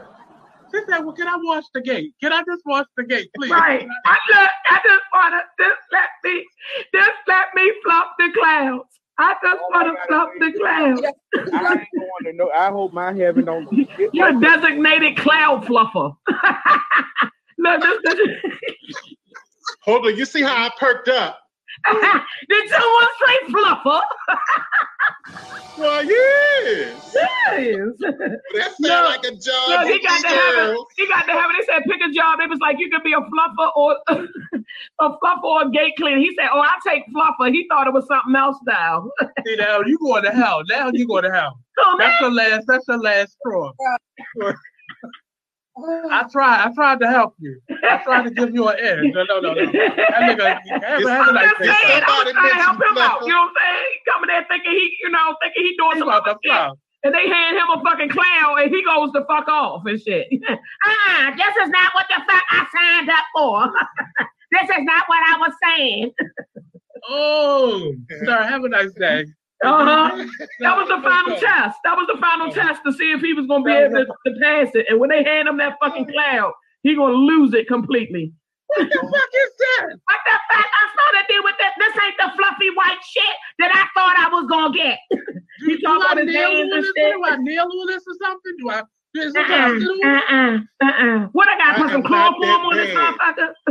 She 0.74 0.80
said, 0.88 0.98
"Well, 1.04 1.14
can 1.14 1.28
I 1.28 1.36
wash 1.40 1.62
the 1.72 1.80
gate? 1.80 2.12
Can 2.20 2.32
I 2.32 2.40
just 2.42 2.60
wash 2.66 2.86
the 2.96 3.04
gate, 3.04 3.30
please?" 3.36 3.50
Right. 3.52 3.86
I 4.04 4.18
look. 4.28 4.50
I 4.68 4.80
just 4.84 5.02
wanna 5.14 5.40
just 5.60 5.80
let 5.92 6.08
me 6.24 6.44
just 6.92 7.10
let 7.28 7.46
me 7.54 7.72
fluff 7.84 8.06
the 8.18 8.28
clouds. 8.36 9.00
I 9.18 9.34
just 9.42 9.60
oh 9.60 9.74
All 9.74 9.80
I 9.80 9.84
wanna 9.84 9.94
gotta 9.94 10.08
fluff 10.08 10.28
say 10.40 10.52
the 10.52 10.58
cloud. 10.58 11.04
I 11.54 11.72
ain't 11.72 11.88
going 11.94 12.24
to 12.24 12.32
know. 12.34 12.50
I 12.50 12.68
hope 12.68 12.92
my 12.92 13.12
heaven 13.12 13.46
don't. 13.46 13.68
You're 14.12 14.36
a 14.36 14.40
designated 14.40 15.16
cloud 15.16 15.64
fluffer. 15.64 16.14
look, 17.58 17.82
this, 17.82 17.98
this, 18.04 18.56
Hold 19.82 20.06
on, 20.06 20.16
you 20.16 20.24
see 20.24 20.42
how 20.42 20.66
I 20.66 20.70
perked 20.78 21.08
up? 21.08 21.38
did 22.48 22.70
someone 22.70 23.08
say 23.26 23.52
fluffer? 23.52 24.00
Well, 25.78 26.02
yes. 26.04 27.14
Yes. 27.14 27.88
That 28.54 28.72
sounds 28.72 28.78
Look, 28.80 29.08
like 29.08 29.24
a 29.24 29.36
job. 29.36 29.68
Look, 29.68 29.88
he 29.88 30.00
got 30.02 30.22
to 30.22 30.28
have 30.28 30.70
it. 30.70 30.78
He 30.96 31.06
got 31.06 31.26
to 31.26 31.32
have 31.32 31.50
it. 31.50 31.56
They 31.60 31.74
said 31.74 31.82
pick 31.84 32.00
a 32.00 32.12
job. 32.12 32.40
It 32.40 32.48
was 32.48 32.58
like 32.60 32.76
you 32.78 32.90
could 32.90 33.02
be 33.02 33.12
a 33.12 33.20
fluffer 33.20 33.70
or 33.76 33.98
a 34.08 35.10
fluffer 35.10 35.42
or 35.42 35.62
a 35.66 35.70
gate 35.70 35.92
cleaner. 35.98 36.18
He 36.18 36.34
said, 36.34 36.48
"Oh, 36.52 36.60
I 36.60 36.72
take 36.86 37.02
fluffer." 37.14 37.52
He 37.52 37.66
thought 37.68 37.86
it 37.86 37.92
was 37.92 38.06
something 38.06 38.34
else 38.34 38.56
now. 38.66 39.10
See 39.46 39.56
now 39.56 39.80
you 39.84 39.98
going 39.98 40.22
to 40.24 40.30
hell. 40.30 40.62
Now 40.68 40.90
you 40.92 41.06
going 41.06 41.24
to 41.24 41.32
hell. 41.32 41.58
So 41.78 41.96
That's 41.98 42.22
the 42.22 42.30
last. 42.30 42.64
That's 42.66 42.86
the 42.86 42.96
last 42.96 43.36
straw. 43.38 43.72
I 45.78 46.24
tried. 46.32 46.64
I 46.66 46.74
tried 46.74 47.00
to 47.00 47.08
help 47.08 47.34
you. 47.38 47.60
I 47.84 47.98
tried 48.02 48.22
to 48.24 48.30
give 48.30 48.54
you 48.54 48.66
an 48.68 48.76
edge. 48.80 49.12
No, 49.12 49.24
no, 49.24 49.40
no, 49.40 49.52
no. 49.52 49.54
That 49.54 49.72
nigga, 49.72 50.56
have, 50.72 51.00
It's- 51.00 51.08
have 51.08 51.28
a 51.28 51.38
I'm 51.38 51.54
just 51.60 51.80
saying, 51.82 52.02
I 52.06 52.24
was 52.24 52.32
trying 52.32 52.48
to 52.50 52.54
help 52.56 52.76
him 52.76 52.98
out. 52.98 53.20
You 53.26 53.32
know 53.32 53.40
what 53.40 53.48
I'm 53.48 53.54
saying? 53.60 53.84
He 53.92 54.10
coming 54.10 54.28
there 54.28 54.46
thinking 54.48 54.72
he, 54.72 54.96
you 55.02 55.10
know, 55.10 55.36
thinking 55.42 55.64
he 55.64 55.76
doing 55.76 55.92
He 55.94 55.98
some 56.00 56.08
about 56.08 56.26
other 56.28 56.38
to 56.42 56.48
shit. 56.48 56.78
And 57.04 57.14
they 57.14 57.28
hand 57.28 57.56
him 57.56 57.68
a 57.70 57.82
fucking 57.84 58.08
clown 58.08 58.58
and 58.62 58.70
he 58.74 58.82
goes 58.82 59.12
to 59.12 59.24
fuck 59.28 59.46
off 59.48 59.82
and 59.84 60.00
shit. 60.00 60.26
uh-uh, 60.32 61.30
this 61.36 61.54
is 61.62 61.68
not 61.68 61.92
what 61.94 62.06
the 62.08 62.22
fuck 62.26 62.44
I 62.50 62.66
signed 62.74 63.10
up 63.10 63.24
for. 63.34 63.70
this 64.52 64.70
is 64.70 64.82
not 64.84 65.04
what 65.06 65.20
I 65.22 65.38
was 65.38 65.52
saying. 65.62 66.12
Oh, 67.08 67.92
sir, 68.24 68.42
have 68.42 68.64
a 68.64 68.68
nice 68.68 68.90
day. 68.94 69.26
Uh-huh. 69.64 70.24
That 70.60 70.76
was 70.76 70.88
the 70.88 71.00
final 71.02 71.36
test. 71.38 71.78
That 71.84 71.96
was 71.96 72.06
the 72.12 72.18
final 72.20 72.52
test 72.52 72.82
to 72.84 72.92
see 72.92 73.12
if 73.12 73.20
he 73.20 73.32
was 73.32 73.46
gonna 73.46 73.64
be 73.64 73.72
able 73.72 73.96
to, 73.96 74.06
to 74.06 74.40
pass 74.42 74.68
it. 74.74 74.86
And 74.88 75.00
when 75.00 75.08
they 75.10 75.22
hand 75.24 75.48
him 75.48 75.56
that 75.58 75.76
fucking 75.82 76.06
cloud, 76.06 76.52
he 76.82 76.94
gonna 76.94 77.14
lose 77.14 77.54
it 77.54 77.66
completely. 77.68 78.32
What 78.68 78.88
the 78.88 78.98
fuck 78.98 79.32
is 79.44 79.52
that? 79.58 79.86
What 80.08 80.20
the 80.26 80.36
fuck? 80.50 80.66
I 80.66 80.84
started 80.92 81.26
to 81.26 81.32
deal 81.32 81.42
with 81.44 81.54
this. 81.58 81.72
This 81.78 81.94
ain't 82.04 82.16
the 82.18 82.30
fluffy 82.36 82.70
white 82.74 83.00
shit 83.08 83.36
that 83.60 83.70
I 83.72 83.84
thought 83.98 84.16
I 84.18 84.28
was 84.30 84.46
gonna 84.48 84.74
get. 84.74 84.98
You 85.60 85.78
Do 85.78 85.82
talking 85.84 86.02
I 86.02 86.12
about 86.12 86.18
his 86.26 86.34
nail 86.34 86.50
hands 86.50 86.70
and 86.74 86.84
this? 86.84 86.92
shit? 86.96 87.12
Do 87.14 87.24
I 87.24 87.36
nail 87.38 87.64
on 87.64 87.86
this 87.86 88.02
or 88.06 88.14
something? 88.22 88.54
Do 88.58 88.70
I? 88.70 88.82
Is 89.14 89.34
it 89.34 89.50
Uh-uh, 89.50 90.04
uh-uh, 90.04 90.58
uh-uh. 90.84 91.28
What 91.32 91.48
I 91.48 91.56
got? 91.56 91.78
I 91.78 91.82
Put 91.82 91.90
some 91.92 92.04
am 92.04 92.10
not 92.10 92.34
chloroform 92.36 92.66
on 92.66 92.76
that 92.76 92.86
this 92.86 92.94
bad. 92.94 93.14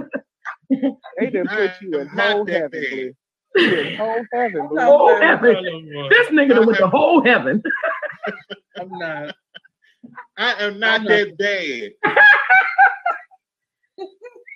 motherfucker? 0.02 0.90
They 1.20 1.30
done 1.30 1.48
put 1.48 1.72
you 1.82 2.00
in 2.00 2.10
I'm 2.10 2.18
whole 2.18 2.46
that 2.46 2.54
heaven, 2.74 3.16
bad. 3.56 3.98
Blue. 3.98 3.98
Whole 3.98 4.26
heaven, 4.34 4.68
Blue. 4.68 4.78
Oh, 4.80 5.22
heaven. 5.22 6.10
This 6.10 6.28
nigga 6.30 6.56
done 6.56 6.66
went 6.68 6.78
to 6.80 6.88
whole 6.88 7.24
heaven. 7.24 7.62
I'm 8.80 8.90
not. 8.90 9.36
I 10.38 10.54
am 10.64 10.80
not 10.80 11.02
I'm 11.02 11.08
that 11.08 11.38
bad. 11.38 12.16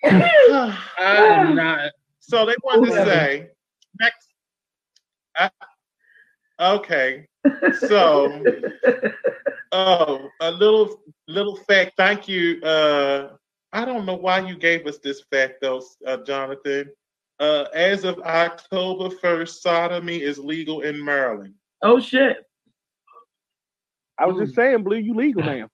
I 0.97 1.15
am 1.17 1.55
not. 1.55 1.91
so 2.19 2.45
they 2.45 2.55
wanted 2.63 2.87
to 2.87 2.91
Whoever. 2.93 3.11
say 3.11 3.49
next. 3.99 4.27
I, 5.37 5.49
okay, 6.59 7.27
so 7.79 8.43
oh, 9.71 10.29
a 10.41 10.51
little 10.51 10.99
little 11.27 11.55
fact. 11.55 11.93
Thank 11.97 12.27
you. 12.27 12.61
Uh, 12.61 13.29
I 13.71 13.85
don't 13.85 14.05
know 14.05 14.15
why 14.15 14.39
you 14.39 14.57
gave 14.57 14.87
us 14.87 14.97
this 14.99 15.21
fact 15.31 15.55
though, 15.61 15.81
uh, 16.05 16.17
Jonathan. 16.17 16.91
Uh, 17.39 17.65
as 17.73 18.03
of 18.03 18.19
October 18.19 19.09
first, 19.09 19.61
sodomy 19.63 20.21
is 20.21 20.37
legal 20.37 20.81
in 20.81 21.03
Maryland. 21.03 21.53
oh 21.83 21.99
shit. 21.99 22.37
I 24.17 24.25
was 24.25 24.37
just 24.37 24.55
saying, 24.55 24.83
Blue, 24.83 24.97
you 24.97 25.13
legal 25.15 25.43
now. 25.43 25.69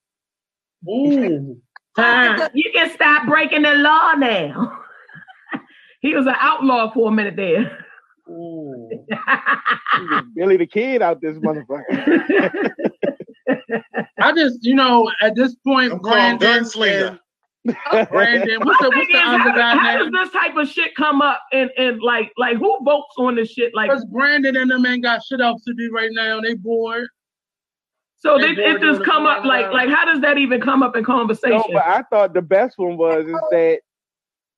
Ooh. 0.89 1.59
Uh, 1.97 2.49
you 2.53 2.71
can 2.71 2.91
stop 2.91 3.25
breaking 3.27 3.63
the 3.63 3.73
law 3.75 4.13
now. 4.13 4.79
He 6.01 6.13
was 6.13 6.27
an 6.27 6.35
outlaw 6.39 6.91
for 6.93 7.09
a 7.09 7.11
minute 7.11 7.35
there. 7.35 7.83
Ooh. 8.29 8.87
Billy 10.35 10.55
the 10.55 10.67
Kid 10.67 11.01
out 11.01 11.19
this 11.19 11.35
motherfucker. 11.37 12.69
I 14.19 14.31
just, 14.33 14.63
you 14.63 14.75
know, 14.75 15.09
at 15.21 15.35
this 15.35 15.55
point, 15.65 15.93
I'm 15.93 15.99
called 15.99 16.39
Brandon, 16.39 16.63
Gunslinger. 16.63 17.19
And- 17.65 18.09
Brandon, 18.09 18.59
what's 18.63 18.81
the, 18.81 18.89
what's 18.89 19.11
the 19.11 19.17
is, 19.17 19.23
other 19.25 19.37
how, 19.37 19.55
guy 19.55 19.75
how 19.77 19.97
does 19.97 20.11
this 20.11 20.31
type 20.31 20.55
of 20.55 20.67
shit 20.67 20.95
come 20.95 21.21
up 21.21 21.41
and 21.51 21.69
and 21.77 22.01
like 22.01 22.31
like 22.37 22.57
who 22.57 22.77
votes 22.83 23.15
on 23.17 23.35
this 23.35 23.51
shit? 23.51 23.73
Like 23.73 23.89
Because 23.89 24.05
Brandon 24.05 24.55
and 24.55 24.69
them 24.69 24.85
ain't 24.85 25.03
got 25.03 25.23
shit 25.23 25.41
else 25.41 25.63
to 25.65 25.73
do 25.73 25.91
right 25.91 26.11
now. 26.11 26.41
They 26.41 26.53
bored. 26.53 27.07
so 28.17 28.37
they 28.37 28.53
they, 28.53 28.63
bored 28.63 28.75
it 28.75 28.81
just 28.81 29.03
come 29.03 29.25
up 29.25 29.45
like 29.45 29.71
like 29.71 29.89
how 29.89 30.05
does 30.05 30.21
that 30.21 30.37
even 30.37 30.61
come 30.61 30.83
up 30.83 30.95
in 30.95 31.03
conversation? 31.03 31.57
No, 31.57 31.73
but 31.73 31.85
I 31.85 32.03
thought 32.09 32.33
the 32.33 32.41
best 32.41 32.77
one 32.77 32.97
was 32.97 33.25
is 33.25 33.39
that 33.51 33.79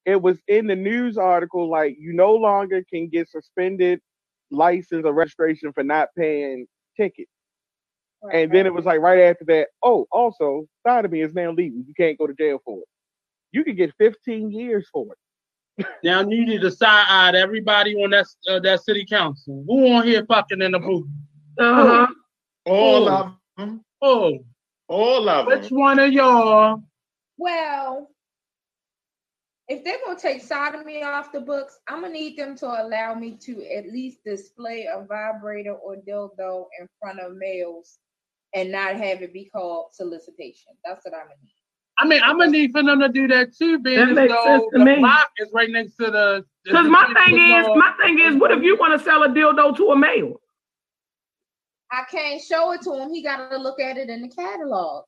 it 0.06 0.22
was 0.22 0.40
in 0.48 0.68
the 0.68 0.76
news 0.76 1.18
article 1.18 1.70
like 1.70 1.98
you 2.00 2.14
no 2.14 2.34
longer 2.34 2.84
can 2.90 3.10
get 3.10 3.30
suspended 3.30 4.00
license 4.52 5.06
or 5.06 5.14
registration 5.14 5.74
for 5.74 5.84
not 5.84 6.10
paying 6.18 6.66
tickets. 6.96 7.32
And 8.32 8.52
then 8.52 8.66
it 8.66 8.74
was 8.74 8.86
like 8.86 9.00
right 9.00 9.22
after 9.22 9.46
that, 9.46 9.68
oh, 9.84 10.08
also 10.12 10.66
sodomy 10.86 11.22
is 11.22 11.34
now 11.34 11.52
legal. 11.52 11.80
You 11.80 11.94
can't 11.96 12.18
go 12.18 12.28
to 12.28 12.34
jail 12.34 12.60
for 12.66 12.80
it. 12.80 12.88
You 13.52 13.64
could 13.64 13.78
get 13.78 13.94
15 13.98 14.52
years 14.52 14.88
for 14.92 15.08
it. 15.14 15.86
Now 16.04 16.22
you 16.22 16.46
need 16.46 16.62
to 16.62 16.72
side 16.72 17.06
eye 17.08 17.38
everybody 17.38 17.96
on 18.04 18.10
that 18.10 18.26
uh, 18.50 18.60
that 18.62 18.84
city 18.84 19.06
council. 19.06 19.64
Who 19.68 19.94
on 19.94 20.06
here 20.06 20.26
fucking 20.26 20.62
in 20.62 20.72
the 20.72 20.80
booth? 20.80 21.08
uh-huh. 21.60 22.08
All 22.66 23.08
Ooh. 23.08 23.12
of 23.12 23.32
them. 23.58 23.86
Oh, 24.02 24.40
All 24.88 25.30
of 25.30 25.48
them. 25.48 25.60
which 25.62 25.70
one 25.72 26.00
of 26.00 26.12
y'all? 26.12 26.84
Well, 27.38 28.10
if 29.68 29.84
they're 29.84 30.00
gonna 30.06 30.20
take 30.20 30.42
sodomy 30.42 31.04
off 31.04 31.32
the 31.32 31.42
books, 31.42 31.80
I'm 31.88 32.02
gonna 32.02 32.14
need 32.14 32.38
them 32.38 32.56
to 32.58 32.66
allow 32.68 33.14
me 33.14 33.38
to 33.42 33.64
at 33.72 33.86
least 33.88 34.24
display 34.26 34.88
a 34.92 35.04
vibrator 35.04 35.74
or 35.74 35.98
dildo 35.98 36.66
in 36.80 36.88
front 37.00 37.20
of 37.20 37.36
males 37.36 38.00
and 38.56 38.72
not 38.72 38.96
have 38.96 39.22
it 39.22 39.34
be 39.34 39.50
called 39.54 39.88
solicitation. 39.94 40.74
That's 40.86 41.06
what 41.06 41.14
I'm 41.14 41.28
gonna 41.28 41.36
need. 41.44 41.57
I 42.00 42.06
mean, 42.08 42.22
I'm 42.24 42.38
gonna 42.38 42.52
need 42.52 42.72
for 42.72 42.84
them 42.84 43.00
to 43.00 43.10
do 43.10 43.28
that 43.30 43.56
too, 43.56 43.80
being 43.80 43.98
That 44.00 44.10
as 44.10 44.16
makes 44.16 44.34
though 44.34 44.44
sense 44.46 44.64
to 44.74 44.80
the 44.80 44.86
me. 44.86 44.96
block 44.98 45.32
is 45.38 45.50
right 45.54 45.70
next 45.70 45.96
to 45.96 46.12
the. 46.12 46.46
Because 46.64 46.88
my 46.88 47.06
thing 47.26 47.38
is, 47.40 47.66
the- 47.66 47.76
my 47.76 47.94
thing 48.02 48.20
is, 48.20 48.36
what 48.36 48.52
if 48.52 48.62
you 48.64 48.78
want 48.78 48.98
to 48.98 49.04
sell 49.04 49.24
a 49.24 49.30
dildo 49.30 49.76
to 49.78 49.92
a 49.92 49.96
male? 49.98 50.40
I 51.92 52.04
can't 52.12 52.42
show 52.42 52.72
it 52.74 52.82
to 52.84 52.94
him. 52.94 53.10
He 53.14 53.24
gotta 53.24 53.58
look 53.58 53.80
at 53.80 53.98
it 53.98 54.10
in 54.10 54.22
the 54.22 54.28
catalog. 54.30 55.06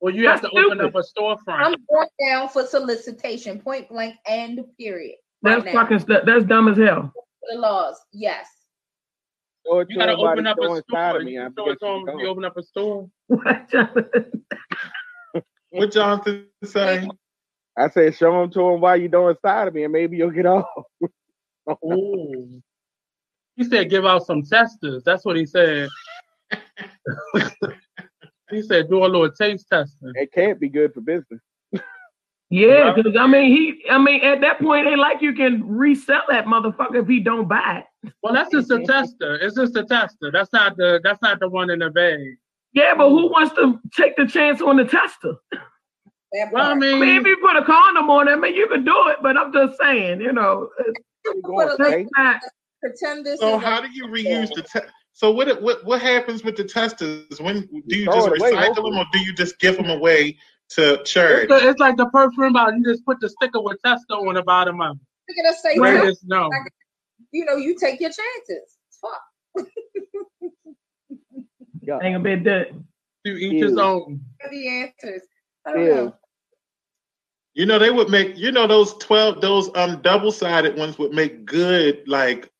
Well, 0.00 0.12
you 0.14 0.28
have 0.28 0.42
to 0.42 0.50
That's 0.52 0.66
open 0.66 0.80
up 0.82 0.94
a 0.96 1.02
storefront. 1.02 1.40
I'm 1.64 1.76
going 1.90 2.08
down 2.28 2.48
for 2.50 2.66
solicitation, 2.66 3.60
point 3.60 3.88
blank 3.88 4.16
and 4.28 4.60
period. 4.78 5.16
That's 5.42 5.64
now. 5.64 5.72
fucking 5.72 6.00
stu- 6.00 6.20
that's 6.26 6.44
dumb 6.44 6.68
as 6.68 6.76
hell. 6.76 7.10
the 7.50 7.58
laws. 7.58 7.98
Yes. 8.12 8.48
Or 9.66 9.86
You 9.88 9.96
gotta 9.96 10.14
open 10.16 10.46
up 10.46 10.58
a 10.58 10.62
store. 10.62 10.82
sodomy, 10.90 11.32
You 11.32 11.40
I 11.42 11.44
can 11.44 11.54
show 11.56 11.64
guess 11.66 11.76
it 11.80 11.80
to 11.80 11.86
you 11.86 11.92
them 12.00 12.08
if 12.08 12.14
go. 12.16 12.20
you 12.20 12.28
open 12.28 12.44
up 12.44 12.56
a 12.58 12.62
store. 12.62 13.08
What 15.74 15.92
Jonathan 15.92 16.46
say? 16.62 17.08
I 17.76 17.90
said, 17.90 18.14
show 18.14 18.40
them 18.40 18.50
to 18.52 18.60
him 18.60 18.80
why 18.80 18.94
you 18.94 19.08
don't 19.08 19.30
inside 19.30 19.66
of 19.66 19.74
me, 19.74 19.82
and 19.82 19.92
maybe 19.92 20.16
you'll 20.16 20.30
get 20.30 20.46
off. 20.46 20.66
Ooh. 21.84 22.62
He 23.56 23.64
said, 23.64 23.90
"Give 23.90 24.06
out 24.06 24.24
some 24.24 24.42
testers." 24.42 25.02
That's 25.04 25.24
what 25.24 25.36
he 25.36 25.46
said. 25.46 25.88
he 28.50 28.62
said, 28.62 28.88
"Do 28.88 29.04
a 29.04 29.06
little 29.06 29.30
taste 29.32 29.66
testing." 29.68 30.12
It 30.14 30.32
can't 30.32 30.60
be 30.60 30.68
good 30.68 30.94
for 30.94 31.00
business. 31.00 31.40
Yeah, 32.50 32.92
because 32.94 33.16
I 33.18 33.26
mean, 33.26 33.50
he, 33.50 33.90
I 33.90 33.98
mean, 33.98 34.22
at 34.22 34.40
that 34.42 34.60
point, 34.60 34.86
ain't 34.86 35.00
like 35.00 35.20
you 35.20 35.32
can 35.32 35.66
resell 35.66 36.22
that 36.28 36.46
motherfucker 36.46 37.02
if 37.02 37.08
he 37.08 37.18
don't 37.18 37.48
buy 37.48 37.82
it. 38.02 38.12
Well, 38.22 38.32
that's 38.32 38.50
just 38.50 38.70
a 38.70 38.78
tester. 38.86 39.36
It's 39.36 39.56
just 39.56 39.76
a 39.76 39.84
tester. 39.84 40.30
That's 40.30 40.52
not 40.52 40.76
the. 40.76 41.00
That's 41.02 41.20
not 41.20 41.40
the 41.40 41.48
one 41.48 41.70
in 41.70 41.80
the 41.80 41.90
bag. 41.90 42.36
Yeah, 42.74 42.94
but 42.96 43.08
who 43.08 43.30
wants 43.30 43.54
to 43.54 43.80
take 43.96 44.16
the 44.16 44.26
chance 44.26 44.60
on 44.60 44.76
the 44.76 44.84
tester? 44.84 45.34
Well, 45.52 45.62
I 46.42 46.50
part. 46.50 46.54
I 46.54 46.74
mean, 46.74 47.00
mean, 47.00 47.20
if 47.20 47.26
you 47.26 47.36
put 47.36 47.56
a 47.56 47.64
condom 47.64 48.10
on 48.10 48.26
it, 48.28 48.32
I 48.32 48.36
mean, 48.36 48.54
you 48.54 48.66
can 48.68 48.84
do 48.84 48.94
it. 49.08 49.18
But 49.22 49.36
I'm 49.36 49.52
just 49.52 49.78
saying, 49.80 50.20
you 50.20 50.32
know, 50.32 50.68
going 51.44 51.68
Put 51.76 52.06
not. 52.16 52.40
Pretend 52.82 53.24
this 53.24 53.40
So 53.40 53.56
how 53.58 53.80
do 53.80 53.88
you 53.90 54.06
reuse 54.08 54.50
the 54.54 54.62
te- 54.62 54.86
so 55.12 55.30
what, 55.30 55.62
what 55.62 55.84
what 55.86 56.02
happens 56.02 56.42
with 56.44 56.56
the 56.56 56.64
testers? 56.64 57.40
When 57.40 57.66
do 57.86 57.96
you 57.96 58.04
Throw 58.06 58.14
just 58.14 58.26
it 58.28 58.40
away, 58.40 58.52
recycle 58.52 58.66
hopefully. 58.66 58.90
them 58.90 58.98
or 58.98 59.06
do 59.12 59.18
you 59.20 59.32
just 59.32 59.58
give 59.58 59.76
them 59.76 59.88
away 59.88 60.36
to 60.70 61.00
it's, 61.00 61.10
charity? 61.10 61.46
the- 61.46 61.68
it's 61.68 61.78
like 61.80 61.96
the 61.96 62.06
perfume 62.06 62.52
bottle. 62.52 62.76
You 62.78 62.84
just 62.84 63.06
put 63.06 63.20
the 63.20 63.28
sticker 63.30 63.62
with 63.62 63.78
tester 63.82 64.14
on 64.14 64.34
the 64.34 64.42
bottom 64.42 64.80
of 64.82 64.96
it. 64.96 65.02
You're 65.28 65.44
gonna 65.44 65.56
say, 65.56 65.76
no, 65.76 66.04
Just 66.10 66.24
no. 66.26 66.50
you 67.30 67.44
know, 67.46 67.56
you 67.56 67.76
take 67.78 68.00
your 68.00 68.10
chances. 68.10 68.76
Fuck. 69.00 69.66
Yeah. 71.86 71.98
Ain't 72.02 72.16
a 72.16 72.20
bit 72.20 72.44
done. 72.44 72.86
To 73.26 73.32
each 73.32 73.62
his 73.62 73.78
own. 73.78 74.20
The 74.50 74.68
answers. 74.68 75.22
I 75.66 75.72
don't 75.72 75.82
Ew. 75.82 75.94
know. 75.94 76.14
You 77.54 77.66
know 77.66 77.78
they 77.78 77.90
would 77.90 78.10
make 78.10 78.36
you 78.36 78.50
know 78.50 78.66
those 78.66 78.94
twelve 78.94 79.40
those 79.40 79.70
um 79.76 80.02
double 80.02 80.32
sided 80.32 80.76
ones 80.76 80.98
would 80.98 81.12
make 81.12 81.44
good 81.44 82.02
like 82.06 82.50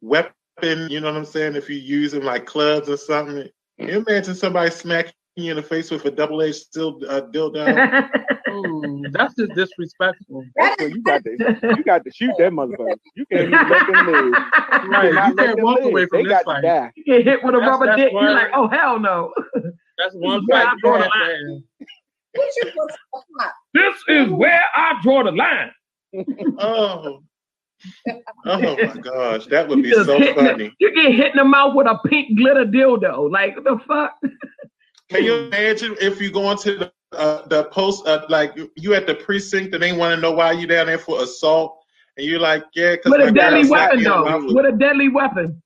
weapon. 0.00 0.32
You 0.62 1.00
know 1.00 1.08
what 1.08 1.16
I'm 1.16 1.24
saying? 1.24 1.56
If 1.56 1.68
you 1.68 1.76
use 1.76 2.12
them 2.12 2.22
like 2.22 2.46
clubs 2.46 2.88
or 2.88 2.96
something. 2.96 3.48
Can 3.78 3.88
you 3.88 4.04
imagine 4.06 4.36
somebody 4.36 4.70
smacking 4.70 5.12
you 5.34 5.50
in 5.50 5.56
the 5.56 5.62
face 5.62 5.90
with 5.90 6.04
a 6.04 6.10
double 6.10 6.40
edged 6.42 6.56
steel 6.56 7.00
uh, 7.08 7.22
dildo? 7.22 8.08
Ooh, 8.66 9.04
that's 9.12 9.34
just 9.34 9.52
disrespectful. 9.54 10.44
That 10.56 10.76
So 10.80 10.86
you 10.86 11.02
got 11.02 11.22
to 11.24 11.30
you 11.76 11.84
got 11.84 12.04
to 12.04 12.10
shoot 12.12 12.32
that 12.38 12.52
motherfucker. 12.58 12.96
You 13.16 13.26
can't 13.30 13.42
even 13.48 13.68
let 13.68 13.86
them 13.86 14.06
live. 14.06 14.32
Right. 14.32 15.12
cannot 15.12 15.28
You 15.30 15.36
can't 15.36 15.62
walk 15.62 15.78
live. 15.80 15.86
away 15.88 16.06
from 16.06 16.18
They 16.18 16.24
this 16.24 16.32
got 16.32 16.44
fight. 16.44 16.60
to 16.62 16.66
die. 16.66 16.92
you 16.96 17.04
get 17.04 17.24
hit 17.24 17.44
with 17.44 17.54
a 17.54 17.58
That's- 17.58 17.70
rubber 17.70 17.86
that's 17.86 18.00
dick. 18.00 18.12
You're 18.12 18.30
like, 18.32 18.48
oh 18.54 18.68
hell 18.68 18.98
no. 18.98 19.32
That's 19.98 20.14
one 20.14 20.44
Yeah, 20.48 20.64
fight. 20.64 20.68
I 20.68 20.74
draw 20.80 20.98
the 20.98 21.04
line. 21.04 21.62
what 22.34 22.52
you 22.56 22.64
put 22.64 22.90
so 22.90 23.22
hot. 23.38 23.52
This 23.74 23.94
is 24.08 24.28
where 24.32 24.60
I 24.76 24.98
draw 25.02 25.22
the 25.22 25.30
line. 25.32 25.70
oh. 26.58 27.20
Oh 28.46 28.60
my 28.60 28.94
gosh, 29.00 29.46
that 29.46 29.68
would 29.68 29.82
be 29.82 29.92
so 29.92 30.04
funny. 30.34 30.66
it- 30.66 30.72
you 30.80 30.94
get 30.94 31.12
hit 31.14 31.26
in 31.32 31.36
the 31.36 31.44
mouth 31.44 31.74
with 31.74 31.86
a 31.86 31.98
pink 32.06 32.36
glitter 32.38 32.64
dildo. 32.64 33.30
Like 33.30 33.56
the 33.62 33.78
fuck? 33.86 34.14
Can 35.10 35.22
you 35.22 35.34
imagine 35.34 35.94
if 36.00 36.20
you 36.20 36.30
go 36.30 36.50
into 36.50 36.76
the 36.78 36.92
uh, 37.14 37.46
the 37.48 37.64
post 37.64 38.06
uh, 38.06 38.24
like 38.28 38.54
you- 38.56 38.70
you 38.76 38.94
at 38.94 39.06
the 39.06 39.14
precinct 39.14 39.74
and 39.74 39.82
they 39.82 39.92
want 39.92 40.14
to 40.14 40.20
know 40.20 40.32
why 40.32 40.52
you 40.52 40.66
down 40.66 40.86
there 40.86 40.98
for 40.98 41.22
assault 41.22 41.84
and 42.16 42.26
you're 42.26 42.40
like 42.40 42.64
yeah 42.74 42.92
because 42.92 43.10
With 43.12 43.28
a 43.28 43.32
deadly 43.32 43.68
weapon 43.68 44.02
though. 44.04 44.52
With 44.54 44.66
a 44.66 44.72
deadly 44.76 45.08
weapon. 45.08 45.62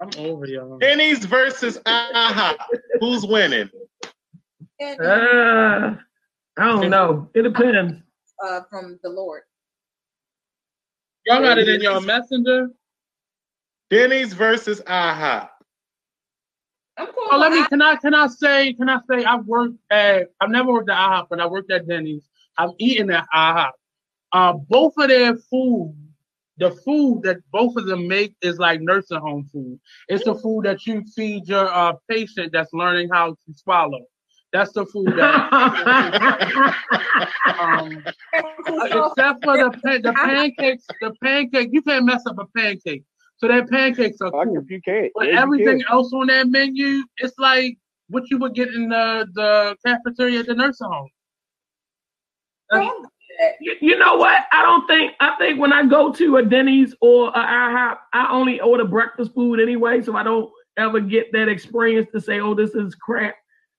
I'm 0.00 0.10
over 0.18 0.46
y'all. 0.46 0.78
Denny's 0.78 1.24
versus 1.24 1.78
IHOP. 1.86 2.56
Who's 3.00 3.24
winning? 3.24 3.70
Uh, 4.82 5.94
I 6.58 6.64
don't 6.64 6.90
know. 6.90 7.30
It 7.34 7.42
depends. 7.42 8.02
uh, 8.44 8.60
from 8.68 8.98
the 9.02 9.08
Lord. 9.08 9.42
Y'all 11.26 11.40
got 11.40 11.58
it 11.58 11.68
in 11.68 11.80
your 11.80 12.00
messenger. 12.00 12.68
Denny's 13.90 14.32
versus 14.34 14.80
IHOP. 14.82 15.48
I'm 16.96 17.06
cool. 17.06 17.28
Oh, 17.32 17.38
let 17.38 17.52
me. 17.52 17.66
Can 17.66 17.82
I? 17.82 17.96
Can 17.96 18.14
I 18.14 18.26
say? 18.28 18.72
Can 18.74 18.88
I 18.88 19.00
say? 19.10 19.24
I've 19.24 19.46
worked 19.46 19.76
at. 19.90 20.28
I've 20.40 20.50
never 20.50 20.72
worked 20.72 20.90
at 20.90 20.96
IHOP, 20.96 21.26
but 21.30 21.40
I 21.40 21.46
worked 21.46 21.70
at 21.70 21.86
Denny's. 21.86 22.28
I've 22.56 22.70
eaten 22.78 23.10
at 23.10 23.26
IHOP. 23.34 23.72
Uh, 24.32 24.52
both 24.52 24.94
of 24.98 25.08
their 25.08 25.36
food, 25.36 25.94
the 26.58 26.70
food 26.70 27.22
that 27.24 27.38
both 27.52 27.76
of 27.76 27.86
them 27.86 28.06
make 28.08 28.34
is 28.42 28.58
like 28.58 28.80
nursing 28.80 29.20
home 29.20 29.48
food. 29.52 29.78
It's 30.08 30.24
the 30.24 30.34
food 30.34 30.64
that 30.64 30.86
you 30.86 31.04
feed 31.14 31.48
your 31.48 31.72
uh, 31.72 31.94
patient 32.08 32.52
that's 32.52 32.72
learning 32.72 33.10
how 33.12 33.30
to 33.30 33.54
swallow. 33.54 34.06
That's 34.52 34.72
the 34.72 34.86
food 34.86 35.14
that. 35.16 36.74
Um, 37.60 38.02
except 38.06 39.44
for 39.44 39.56
the 39.56 40.00
the 40.02 40.12
pancakes, 40.16 40.86
the 41.00 41.14
pancake 41.22 41.70
you 41.72 41.82
can't 41.82 42.04
mess 42.04 42.26
up 42.26 42.38
a 42.38 42.46
pancake. 42.46 43.04
So 43.36 43.48
that 43.48 43.68
pancakes 43.68 44.20
are 44.20 44.30
Fuck 44.30 44.46
cool. 44.46 44.58
if 44.58 44.70
you 44.70 44.80
can't. 44.80 45.10
But 45.14 45.26
Yes, 45.26 45.42
everything 45.42 45.80
can. 45.80 45.86
else 45.90 46.12
on 46.12 46.28
that 46.28 46.48
menu, 46.48 47.02
it's 47.18 47.38
like 47.38 47.76
what 48.08 48.30
you 48.30 48.38
would 48.38 48.54
get 48.54 48.68
in 48.68 48.88
the, 48.88 49.26
the 49.34 49.76
cafeteria 49.84 50.40
at 50.40 50.46
the 50.46 50.54
nursing 50.54 50.88
home. 50.90 51.08
You, 53.60 53.74
you 53.80 53.98
know 53.98 54.14
what? 54.16 54.44
I 54.52 54.62
don't 54.62 54.86
think. 54.86 55.12
I 55.20 55.34
think 55.38 55.60
when 55.60 55.72
I 55.72 55.84
go 55.84 56.12
to 56.12 56.36
a 56.36 56.42
Denny's 56.44 56.94
or 57.00 57.28
a 57.28 57.32
IHOP, 57.32 57.96
I 58.12 58.28
only 58.30 58.60
order 58.60 58.84
breakfast 58.84 59.34
food 59.34 59.60
anyway, 59.60 60.02
so 60.02 60.16
I 60.16 60.22
don't 60.22 60.50
ever 60.76 61.00
get 61.00 61.32
that 61.32 61.48
experience 61.48 62.08
to 62.12 62.20
say, 62.20 62.40
"Oh, 62.40 62.54
this 62.54 62.70
is 62.74 62.94
crap. 62.94 63.34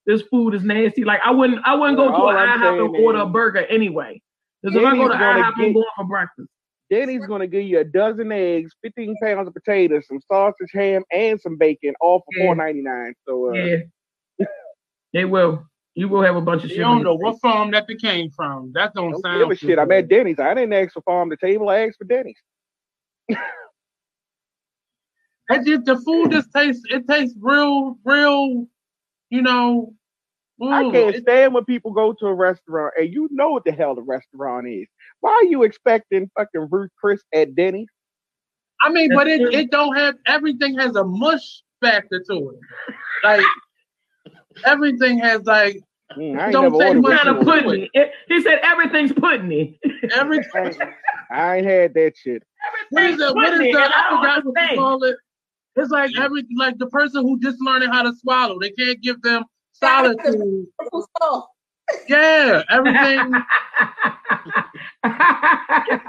This 0.06 0.22
food 0.24 0.54
is 0.56 0.64
nasty." 0.64 1.04
Like 1.04 1.22
I 1.24 1.32
wouldn't. 1.32 1.62
I 1.66 1.74
wouldn't 1.76 1.98
go 1.98 2.10
to 2.10 2.14
All 2.14 2.30
an 2.30 2.36
I'm 2.36 2.60
IHOP 2.60 2.86
and 2.86 2.94
saying 2.94 3.06
order 3.06 3.20
a 3.20 3.26
burger 3.26 3.66
anyway. 3.68 4.22
Because 4.62 4.76
if 4.76 4.86
I 4.86 4.96
go 4.96 5.08
to 5.08 5.14
gonna 5.18 5.42
IHOP, 5.42 5.54
I'm 5.56 5.74
going 5.74 5.86
for 5.96 6.06
breakfast. 6.06 6.50
Denny's 6.90 7.26
gonna 7.26 7.48
give 7.48 7.64
you 7.64 7.80
a 7.80 7.84
dozen 7.84 8.32
eggs, 8.32 8.72
15 8.84 9.16
pounds 9.22 9.48
of 9.48 9.54
potatoes, 9.54 10.06
some 10.08 10.20
sausage, 10.32 10.70
ham, 10.74 11.04
and 11.12 11.40
some 11.42 11.58
bacon, 11.58 11.94
all 12.02 12.20
for 12.20 12.34
Yeah. 12.36 12.46
four 12.46 12.56
ninety 12.56 12.82
nine. 12.82 13.14
So 13.28 13.50
uh, 13.52 13.56
Yeah, 13.56 13.78
they 15.14 15.26
will. 15.26 15.66
You 15.96 16.10
will 16.10 16.22
have 16.22 16.36
a 16.36 16.42
bunch 16.42 16.64
of 16.64 16.70
You 16.70 16.78
shit. 16.78 16.86
don't 16.86 17.04
know 17.04 17.16
what 17.16 17.40
farm 17.42 17.72
that 17.72 17.88
they 17.88 17.96
came 17.96 18.30
from. 18.32 18.72
That 18.74 18.94
don't, 18.94 19.12
Don't 19.12 19.22
sound 19.22 19.40
give 19.40 19.52
a 19.52 19.56
too 19.56 19.68
shit. 19.68 19.80
I'm 19.80 19.92
at 19.92 20.10
Denny's. 20.10 20.40
I 20.40 20.54
didn't 20.54 20.74
ask 20.74 20.94
for 20.94 21.02
farm 21.02 21.30
to 21.30 21.38
table. 21.38 21.70
I 21.70 21.88
asked 21.88 21.98
for 21.98 22.06
Denny's. 22.06 22.38
It 25.50 25.66
just 25.66 25.86
the 25.86 25.98
food 25.98 26.32
just 26.32 26.52
tastes. 26.54 26.84
It 26.90 27.08
tastes 27.08 27.38
real, 27.40 27.98
real. 28.04 28.68
You 29.30 29.42
know. 29.44 29.94
I 30.62 30.84
mm, 30.84 30.92
can't 30.92 31.16
stand 31.18 31.54
when 31.54 31.66
people 31.66 31.92
go 31.92 32.14
to 32.14 32.28
a 32.28 32.34
restaurant 32.34 32.94
and 32.98 33.14
you 33.14 33.28
know 33.32 33.50
what 33.52 33.66
the 33.66 33.72
hell 33.72 33.96
the 33.96 34.02
restaurant 34.02 34.68
is. 34.68 34.88
Why 35.22 35.32
are 35.32 35.46
you 35.46 35.64
expecting 35.64 36.30
fucking 36.38 36.68
Ruth 36.72 36.92
Chris 37.00 37.22
at 37.34 37.56
Denny's? 37.56 37.88
I 38.82 38.90
mean, 38.90 39.14
but 39.14 39.28
it, 39.28 39.42
it 39.54 39.72
don't 39.72 39.96
have 39.96 40.16
everything 40.28 40.78
has 40.78 40.96
a 40.96 41.04
mush 41.04 41.64
factor 41.82 42.24
to 42.30 42.50
it. 42.52 42.60
Like 43.24 43.46
everything 44.66 45.18
has 45.20 45.44
like 45.46 45.82
Mm, 46.18 46.52
Don't 46.52 46.64
never 46.64 46.78
say 46.78 46.94
much 46.94 47.18
Kind 47.18 47.30
of 47.30 47.38
with 47.38 47.48
pudding. 47.48 47.88
It, 47.94 48.12
he 48.28 48.42
said 48.42 48.60
everything's 48.62 49.12
pudding. 49.12 49.78
everything. 50.14 50.74
I 51.32 51.58
ain't 51.58 51.66
had 51.66 51.94
that 51.96 52.14
shit. 52.16 52.44
What 52.90 53.04
is 53.04 53.18
the 53.18 53.34
what 53.34 53.54
is 53.54 53.60
the 53.60 53.80
I 53.80 53.86
I 53.86 54.10
forgot 54.10 54.46
what 54.46 54.72
you 54.72 54.78
call 54.78 55.04
it. 55.04 55.16
It's 55.76 55.90
like 55.90 56.12
every 56.18 56.46
like 56.56 56.78
the 56.78 56.88
person 56.88 57.24
who 57.24 57.40
just 57.40 57.58
learning 57.60 57.90
how 57.90 58.04
to 58.04 58.14
swallow. 58.16 58.60
They 58.60 58.70
can't 58.72 59.02
give 59.02 59.22
them 59.24 59.44
solid 59.74 60.18
food. 60.24 60.68
Oh, 61.22 61.48
Yeah, 62.08 62.64
everything. 62.70 63.32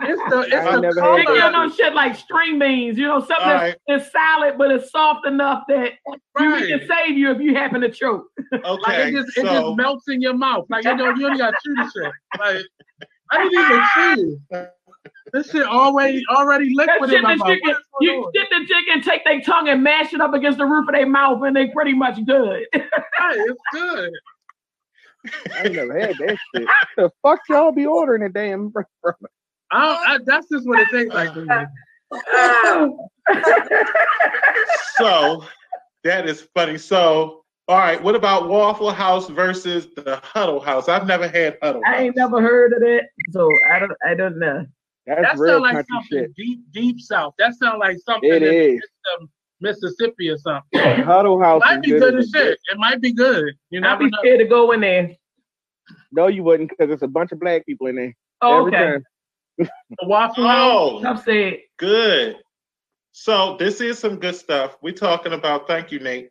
It's 0.09 0.22
the 0.31 0.41
it's 0.51 0.66
I 0.66 0.72
the 0.77 0.81
never 0.81 0.95
They 0.95 1.01
had 1.01 1.27
color. 1.27 1.35
give 1.37 1.53
them 1.53 1.72
shit 1.72 1.95
like 1.95 2.14
string 2.16 2.59
beans, 2.59 2.97
you 2.97 3.07
know, 3.07 3.20
something 3.20 3.37
All 3.51 3.59
that's 3.59 3.77
that's 3.87 4.12
solid, 4.12 4.57
but 4.57 4.70
it's 4.70 4.91
soft 4.91 5.27
enough 5.27 5.64
that 5.68 5.93
you 6.07 6.51
Right. 6.53 6.66
can 6.68 6.81
save 6.89 7.18
you 7.18 7.31
if 7.31 7.41
you 7.41 7.55
happen 7.55 7.81
to 7.83 7.91
choke. 7.91 8.27
Like 8.53 8.64
Okay, 8.66 9.09
it 9.09 9.12
just 9.12 9.37
it 9.37 9.43
just 9.43 9.77
melts 9.77 10.09
in 10.09 10.20
your 10.22 10.35
mouth. 10.35 10.64
Like 10.70 10.85
you 10.85 10.95
know 10.97 11.12
you 11.14 11.27
only 11.27 11.39
got 11.39 11.51
to 11.51 11.57
chew 11.64 11.74
the 11.74 11.91
shit. 11.95 12.12
Like 12.39 12.64
I 13.33 13.43
didn't 13.43 13.61
even 13.61 13.83
chew. 13.95 14.41
This 15.33 15.51
shit 15.51 15.66
already 15.66 16.22
already 16.31 16.72
liquid 16.74 17.12
in 17.12 17.22
my 17.22 17.35
mouth. 17.35 17.49
you 17.49 17.61
can, 17.61 17.74
What's 17.74 17.85
going 18.01 18.18
you 18.18 18.31
get 18.33 18.49
the 18.51 18.66
chicken, 18.66 19.03
take 19.03 19.24
their 19.24 19.41
tongue 19.41 19.68
and 19.68 19.83
mash 19.83 20.12
it 20.14 20.20
up 20.20 20.33
against 20.35 20.59
the 20.59 20.64
roof 20.66 20.89
of 20.89 20.95
their 20.95 21.07
mouth, 21.07 21.43
and 21.43 21.55
they 21.55 21.68
pretty 21.68 21.93
much 21.95 22.24
good. 22.24 22.64
Right, 23.20 23.39
it's 23.39 23.61
good. 23.72 24.11
I 25.55 25.64
ain't 25.64 25.74
never 25.74 25.99
had 25.99 26.16
that 26.18 26.37
shit. 26.55 26.68
the 26.97 27.11
fuck 27.22 27.41
y'all 27.49 27.72
be 27.72 27.87
ordering 27.87 28.22
a 28.22 28.29
damn 28.29 28.68
restaurant? 28.74 29.33
I 29.70 29.81
don't, 29.81 30.09
I, 30.09 30.18
that's 30.24 30.47
just 30.51 30.66
what 30.66 30.81
it 30.81 30.89
tastes 30.93 31.14
like 31.14 31.33
to 31.35 31.41
me. 31.41 31.66
so 34.97 35.45
that 36.05 36.29
is 36.29 36.43
funny. 36.55 36.79
So 36.79 37.43
all 37.68 37.79
right, 37.79 38.01
what 38.01 38.14
about 38.14 38.49
Waffle 38.49 38.93
House 38.93 39.29
versus 39.29 39.89
the 39.97 40.20
Huddle 40.22 40.61
House? 40.61 40.89
I've 40.89 41.07
never 41.07 41.27
had 41.27 41.59
Huddle 41.61 41.83
I 41.85 42.03
ain't 42.03 42.16
never 42.16 42.41
heard 42.41 42.72
of 42.72 42.79
that, 42.81 43.09
so 43.33 43.51
I 43.68 43.81
don't. 43.81 43.93
I 44.07 44.14
don't 44.14 44.39
know. 44.39 44.64
That's 45.07 45.22
That 45.22 45.39
real 45.39 45.55
sounds 45.55 45.62
like 45.62 45.87
something 45.91 46.07
shit. 46.11 46.35
deep, 46.37 46.61
deep 46.72 47.01
south. 47.01 47.35
That 47.39 47.55
sounds 47.55 47.79
like 47.81 47.97
something 48.05 48.31
It 48.31 48.43
in 48.43 48.49
is. 48.49 48.74
midst 48.74 48.91
of 49.20 49.29
Mississippi 49.61 50.29
or 50.29 50.39
something. 50.39 50.81
Huddle 51.03 51.41
House 51.41 51.63
might 51.65 51.83
be 51.83 51.91
good 51.91 52.01
good 52.01 52.15
as 52.17 52.27
as 52.27 52.35
a 52.35 52.39
shit. 52.39 52.59
It 52.71 52.79
might 52.79 53.01
be 53.01 53.13
good. 53.13 53.55
You 53.71 53.85
I'd 53.85 53.99
be 53.99 54.07
know. 54.07 54.19
scared 54.21 54.41
to 54.41 54.47
go 54.47 54.73
in 54.73 54.81
there. 54.81 55.17
No, 56.13 56.27
you 56.27 56.43
wouldn't, 56.43 56.71
because 56.71 56.91
it's 56.91 57.03
a 57.03 57.09
bunch 57.09 57.33
of 57.33 57.41
black 57.41 57.65
people 57.67 57.87
in 57.87 57.97
there. 57.97 58.17
Oh, 58.43 58.67
okay. 58.67 58.77
time. 58.77 59.05
The 59.59 59.69
Waffle 60.03 60.47
House. 60.47 61.03
Oh, 61.05 61.23
said. 61.25 61.61
good. 61.79 62.37
So 63.13 63.57
this 63.59 63.81
is 63.81 63.99
some 63.99 64.17
good 64.17 64.37
stuff. 64.37 64.77
We're 64.83 64.93
talking 64.93 65.33
about. 65.33 65.67
Thank 65.67 65.91
you, 65.91 66.01
Nate. 66.01 66.29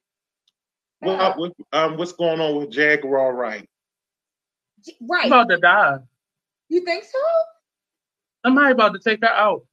What, 1.00 1.38
what, 1.38 1.52
um, 1.74 1.98
what's 1.98 2.14
going 2.14 2.40
on 2.40 2.56
with 2.56 2.72
Jaguar 2.72 3.34
Wright? 3.34 3.68
I'm 4.88 5.08
right. 5.08 5.26
about 5.28 5.50
to 5.50 5.58
die. 5.58 5.98
You 6.70 6.84
think 6.84 7.04
so? 7.04 7.20
Somebody 8.46 8.72
about 8.72 8.94
to 8.94 9.00
take 9.00 9.22
her 9.22 9.30
out. 9.30 9.66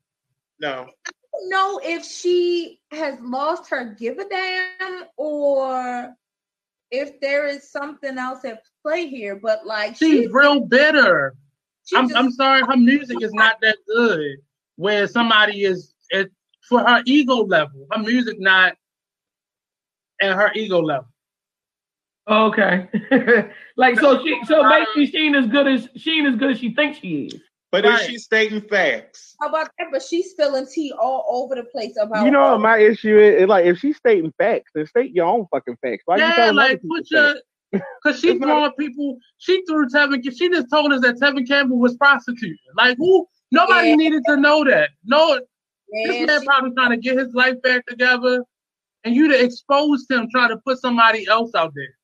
No, 0.61 0.87
don't 1.05 1.12
know 1.47 1.81
if 1.83 2.05
she 2.05 2.81
has 2.91 3.19
lost 3.21 3.69
her 3.71 3.97
give 3.99 4.19
a 4.19 4.29
damn 4.29 5.05
or 5.17 6.15
if 6.91 7.21
there 7.21 7.47
is 7.47 7.71
something 7.71 8.19
else 8.19 8.45
at 8.45 8.63
play 8.83 9.09
here. 9.09 9.37
But 9.37 9.67
like 9.67 9.97
She's 9.97 10.31
real 10.31 10.61
bitter. 10.61 11.35
she 11.85 11.97
I'm, 11.97 12.09
just- 12.09 12.19
I'm 12.19 12.31
sorry, 12.31 12.63
her 12.63 12.77
music 12.77 13.23
is 13.23 13.33
not 13.33 13.57
that 13.63 13.79
good. 13.87 14.37
Where 14.77 15.07
somebody 15.07 15.65
is 15.65 15.95
it 16.11 16.31
for 16.69 16.81
her 16.81 17.03
ego 17.07 17.37
level. 17.37 17.87
Her 17.91 17.99
music 17.99 18.39
not 18.41 18.75
at 20.21 20.37
her 20.37 20.53
ego 20.55 20.81
level. 20.81 21.09
Okay. 22.29 22.89
like 23.77 23.99
so 23.99 24.23
she 24.23 24.39
so 24.47 24.63
um, 24.63 24.71
basically 24.71 25.07
she 25.07 25.27
ain't 25.27 25.37
as 25.37 25.47
good 25.47 25.67
as 25.67 25.89
she 25.97 26.19
ain't 26.19 26.29
as 26.29 26.37
good 26.37 26.53
as 26.53 26.59
she 26.59 26.73
thinks 26.75 26.99
she 26.99 27.25
is. 27.25 27.41
But 27.73 27.85
Right. 27.85 28.01
is 28.03 28.07
she 28.07 28.19
stating 28.19 28.61
facts? 28.61 29.35
How 29.41 29.49
about 29.49 29.69
that? 29.79 29.89
But 29.91 30.03
she's 30.03 30.31
spilling 30.31 30.67
tea 30.73 30.93
all 30.93 31.25
over 31.29 31.55
the 31.57 31.65
place 31.65 31.97
about 32.01 32.25
You 32.25 32.31
know 32.31 32.53
what 32.53 32.61
my 32.61 32.79
issue 32.79 33.19
is? 33.19 33.43
It's 33.43 33.49
like 33.49 33.65
if 33.67 33.79
she's 33.79 33.97
stating 33.97 34.33
facts, 34.39 34.71
then 34.75 34.87
state 34.87 35.13
your 35.13 35.27
own 35.27 35.47
fucking 35.51 35.77
facts. 35.83 36.03
Why 36.05 36.19
yeah, 36.19 36.35
telling 36.35 36.59
other 36.59 36.69
like 36.71 36.83
put 36.89 37.11
your 37.11 37.35
because 37.73 38.21
she 38.21 38.31
It's 38.33 38.41
not- 38.41 38.47
throwing 38.47 38.73
people. 38.73 39.19
She 39.39 39.65
threw 39.67 39.89
Tevin. 39.89 40.23
She 40.23 40.49
just 40.51 40.69
told 40.71 40.93
us 40.93 41.01
that 41.01 41.17
Tevin 41.17 41.49
Campbell 41.49 41.79
was 41.79 41.97
prostituting. 41.97 42.57
Like 42.77 42.99
who? 42.99 43.27
Nobody 43.51 43.89
Yeah. 43.89 43.95
needed 43.97 44.23
to 44.29 44.37
know 44.37 44.63
that. 44.65 44.91
No, 45.05 45.41
this 46.05 46.27
man 46.27 46.41
she- 46.41 46.47
probably 46.47 46.71
trying 46.73 46.91
to 46.91 46.97
get 46.99 47.19
his 47.19 47.33
life 47.35 47.61
back 47.63 47.85
together, 47.87 48.45
and 49.05 49.15
you 49.15 49.29
to 49.29 49.43
expose 49.43 50.07
him 50.11 50.29
trying 50.31 50.51
to 50.51 50.59
put 50.59 50.79
somebody 50.79 51.27
else 51.27 51.55
out 51.55 51.73
there. 51.75 51.95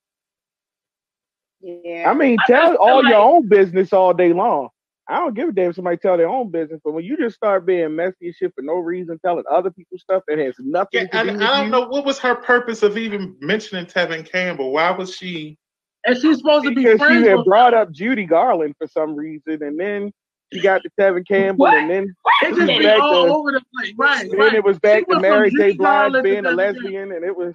yeah. 1.61 2.11
I 2.11 2.15
mean, 2.15 2.39
tell 2.47 2.71
just 2.71 2.79
all 2.81 3.03
feel 3.03 3.11
your 3.11 3.21
own 3.21 3.49
business 3.49 3.93
all 3.93 4.15
day 4.15 4.33
long. 4.33 4.69
I 5.11 5.19
don't 5.21 5.35
give 5.35 5.49
a 5.49 5.53
damn 5.53 5.71
if 5.71 5.77
somebody 5.77 5.97
tell 5.97 6.19
their 6.19 6.29
own 6.29 6.51
business, 6.51 6.81
but 6.85 6.93
when 6.93 7.05
you 7.05 7.17
just 7.17 7.37
start 7.37 7.65
being 7.65 7.97
messy 7.97 8.27
and 8.27 8.35
shit 8.35 8.53
for 8.55 8.63
no 8.63 8.75
reason, 8.75 9.19
telling 9.25 9.45
other 9.51 9.71
people 9.71 9.97
stuff 9.99 10.23
that 10.29 10.39
has 10.39 10.55
nothing 10.59 11.01
Yeah, 11.01 11.07
to 11.07 11.19
and 11.19 11.29
do 11.29 11.35
with 11.35 11.43
I 11.43 11.57
don't 11.57 11.65
you, 11.67 11.71
know 11.71 11.87
what 11.89 12.05
was 12.05 12.19
her 12.19 12.35
purpose 12.35 12.83
of 12.83 12.99
even 12.99 13.35
mentioning 13.41 13.87
Tevin 13.87 14.31
Campbell. 14.31 14.73
Why 14.73 14.91
was 14.91 15.15
she? 15.15 15.57
And 16.05 16.17
she's 16.21 16.39
supposed 16.39 16.65
to 16.67 16.71
be 16.75 16.85
because 16.85 17.01
she 17.09 17.23
had 17.27 17.39
with 17.39 17.47
brought 17.47 17.73
up 17.75 17.91
Judy 17.91 18.27
Garland 18.27 18.75
for 18.79 18.87
some 18.87 19.15
reason, 19.15 19.63
and 19.63 19.81
then 19.81 20.13
she 20.53 20.61
got 20.61 20.83
to 20.83 20.91
Tevin 21.01 21.27
Campbell, 21.27 21.65
What? 21.65 21.75
and 21.75 21.91
then 21.91 22.15
It 22.43 22.55
just 22.55 22.79
be 22.79 22.85
Back 22.85 23.01
all 23.01 23.25
to- 23.27 23.35
over 23.35 23.53
the 23.53 23.63
place, 23.75 23.95
right? 23.97 24.31
then 24.31 24.39
right. 24.41 24.55
it 24.55 24.65
was 24.65 24.79
back 24.79 24.99
She 25.01 25.05
to 25.05 25.09
went 25.09 25.23
from 25.27 25.31
Mary 25.31 25.51
J. 25.51 25.73
Blige 25.73 26.23
being 26.23 26.45
a 26.47 26.51
Tevin 26.51 26.57
lesbian, 26.57 27.13
and 27.13 27.25
it 27.25 27.35
was 27.37 27.55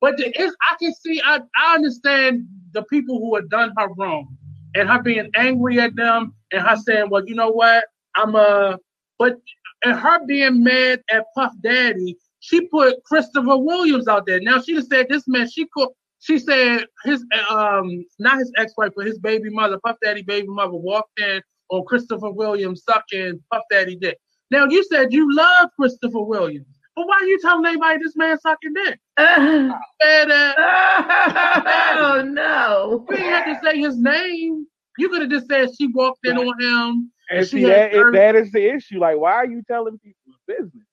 But 0.00 0.16
the, 0.16 0.26
it's, 0.38 0.54
I 0.70 0.76
can 0.80 0.92
see, 0.94 1.20
I, 1.24 1.40
I 1.56 1.74
understand 1.74 2.46
the 2.72 2.82
people 2.84 3.18
who 3.20 3.34
have 3.36 3.48
done 3.48 3.72
her 3.78 3.88
wrong 3.96 4.36
and 4.74 4.88
her 4.88 5.02
being 5.02 5.30
angry 5.34 5.80
at 5.80 5.94
them 5.96 6.34
and 6.52 6.66
her 6.66 6.76
saying, 6.76 7.10
well, 7.10 7.24
you 7.26 7.34
know 7.34 7.50
what? 7.50 7.84
I'm 8.16 8.34
a, 8.34 8.78
but 9.18 9.36
and 9.84 9.98
her 9.98 10.24
being 10.26 10.62
mad 10.62 11.02
at 11.10 11.26
Puff 11.34 11.52
Daddy, 11.62 12.16
she 12.40 12.62
put 12.68 13.02
Christopher 13.04 13.56
Williams 13.56 14.08
out 14.08 14.26
there. 14.26 14.40
Now 14.40 14.60
she 14.60 14.74
just 14.74 14.90
said 14.90 15.06
this 15.08 15.26
man, 15.28 15.48
she 15.48 15.66
could, 15.72 15.88
she 16.20 16.38
said 16.38 16.86
his, 17.04 17.24
um, 17.50 18.04
not 18.18 18.38
his 18.38 18.50
ex-wife, 18.56 18.92
but 18.96 19.06
his 19.06 19.18
baby 19.18 19.50
mother, 19.50 19.78
Puff 19.84 19.96
Daddy 20.02 20.22
baby 20.22 20.48
mother 20.48 20.72
walked 20.72 21.20
in 21.20 21.42
on 21.70 21.84
Christopher 21.84 22.30
Williams 22.30 22.82
sucking 22.84 23.40
Puff 23.52 23.62
Daddy 23.70 23.96
dick. 23.96 24.18
Now 24.50 24.66
you 24.66 24.84
said 24.84 25.12
you 25.12 25.34
love 25.34 25.70
Christopher 25.78 26.22
Williams, 26.22 26.73
but 26.96 27.06
why 27.06 27.16
are 27.16 27.24
you 27.26 27.38
telling 27.40 27.66
anybody 27.66 27.98
this 28.02 28.16
man 28.16 28.38
sucking 28.40 28.72
dick? 28.74 28.98
oh 29.18 29.78
Bad 30.00 30.30
ass. 30.30 30.54
Oh, 31.96 32.22
no. 32.22 33.06
You 33.10 33.16
didn't 33.16 33.32
have 33.32 33.44
to 33.46 33.66
say 33.66 33.78
his 33.78 33.98
name. 33.98 34.66
You 34.98 35.08
could 35.08 35.22
have 35.22 35.30
just 35.30 35.48
said 35.48 35.68
she 35.76 35.88
walked 35.88 36.26
in 36.26 36.36
on 36.36 36.60
him. 36.60 37.10
and 37.30 37.46
she 37.46 37.58
see 37.58 37.64
that 37.64 37.92
nerve- 37.92 38.12
that 38.14 38.36
is 38.36 38.50
the 38.52 38.74
issue. 38.74 38.98
Like, 38.98 39.16
why 39.18 39.32
are 39.32 39.46
you 39.46 39.62
telling 39.66 39.98
people 39.98 40.34
business? 40.46 40.84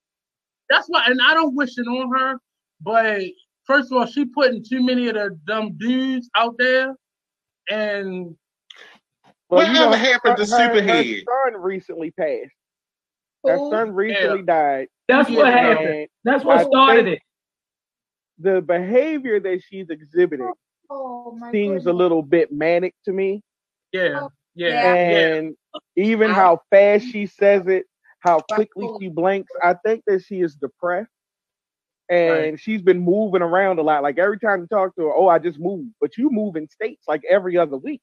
That's 0.69 0.87
why, 0.87 1.03
and 1.07 1.19
I 1.21 1.33
don't 1.33 1.55
wish 1.55 1.77
it 1.77 1.87
on 1.87 2.09
her. 2.17 2.39
But 2.81 3.21
first 3.65 3.91
of 3.91 3.97
all, 3.97 4.05
she 4.05 4.25
putting 4.25 4.63
too 4.63 4.83
many 4.83 5.07
of 5.09 5.15
the 5.15 5.37
dumb 5.45 5.73
dudes 5.77 6.29
out 6.35 6.55
there, 6.57 6.95
and 7.69 8.35
Whatever 9.49 9.97
happened 9.97 10.37
to 10.37 10.45
her, 10.45 10.67
her 10.67 10.79
Superhead? 10.79 11.23
son 11.25 11.61
recently 11.61 12.11
passed. 12.11 12.51
Her 13.45 13.57
son 13.69 13.91
recently 13.91 14.43
died. 14.43 14.87
That's 15.11 15.29
what 15.29 15.47
happened. 15.53 16.07
That's 16.23 16.43
what 16.43 16.57
I 16.59 16.63
started 16.63 17.07
it. 17.07 17.19
the 18.39 18.61
behavior 18.61 19.39
that 19.39 19.61
she's 19.67 19.89
exhibiting 19.89 20.51
Oh 20.89 21.31
my 21.39 21.51
seems 21.51 21.85
a 21.85 21.93
little 21.93 22.21
bit 22.21 22.51
manic 22.51 22.93
to 23.05 23.11
me. 23.13 23.41
yeah, 23.93 24.27
yeah, 24.55 24.67
Yeah. 24.67 24.93
yeah. 24.93 25.35
And 25.35 25.55
even 25.95 26.31
I- 26.31 26.33
how 26.33 26.61
fast 26.69 27.05
she 27.11 27.25
says 27.27 27.67
it, 27.67 27.85
how 28.19 28.39
quickly 28.51 28.89
she 28.99 29.09
blinks, 29.09 29.51
I 29.63 29.73
think 29.85 30.03
that 30.07 30.23
she 30.23 30.41
is 30.41 30.55
depressed. 30.55 31.09
And 32.09 32.29
Right. 32.51 32.59
she's 32.59 32.81
been 32.81 32.99
moving 32.99 33.41
around 33.41 33.79
a 33.79 33.83
lot. 33.83 34.03
Like 34.03 34.17
every 34.19 34.37
time 34.37 34.61
you 34.61 34.67
talk 34.67 34.93
to 34.95 35.03
her, 35.03 35.13
oh, 35.15 35.29
I 35.29 35.39
just 35.39 35.59
moved. 35.59 35.89
But 36.01 36.17
you 36.17 36.29
move 36.29 36.55
in 36.57 36.67
states 36.67 37.05
like 37.07 37.21
every 37.29 37.57
other 37.57 37.77
week. 37.77 38.01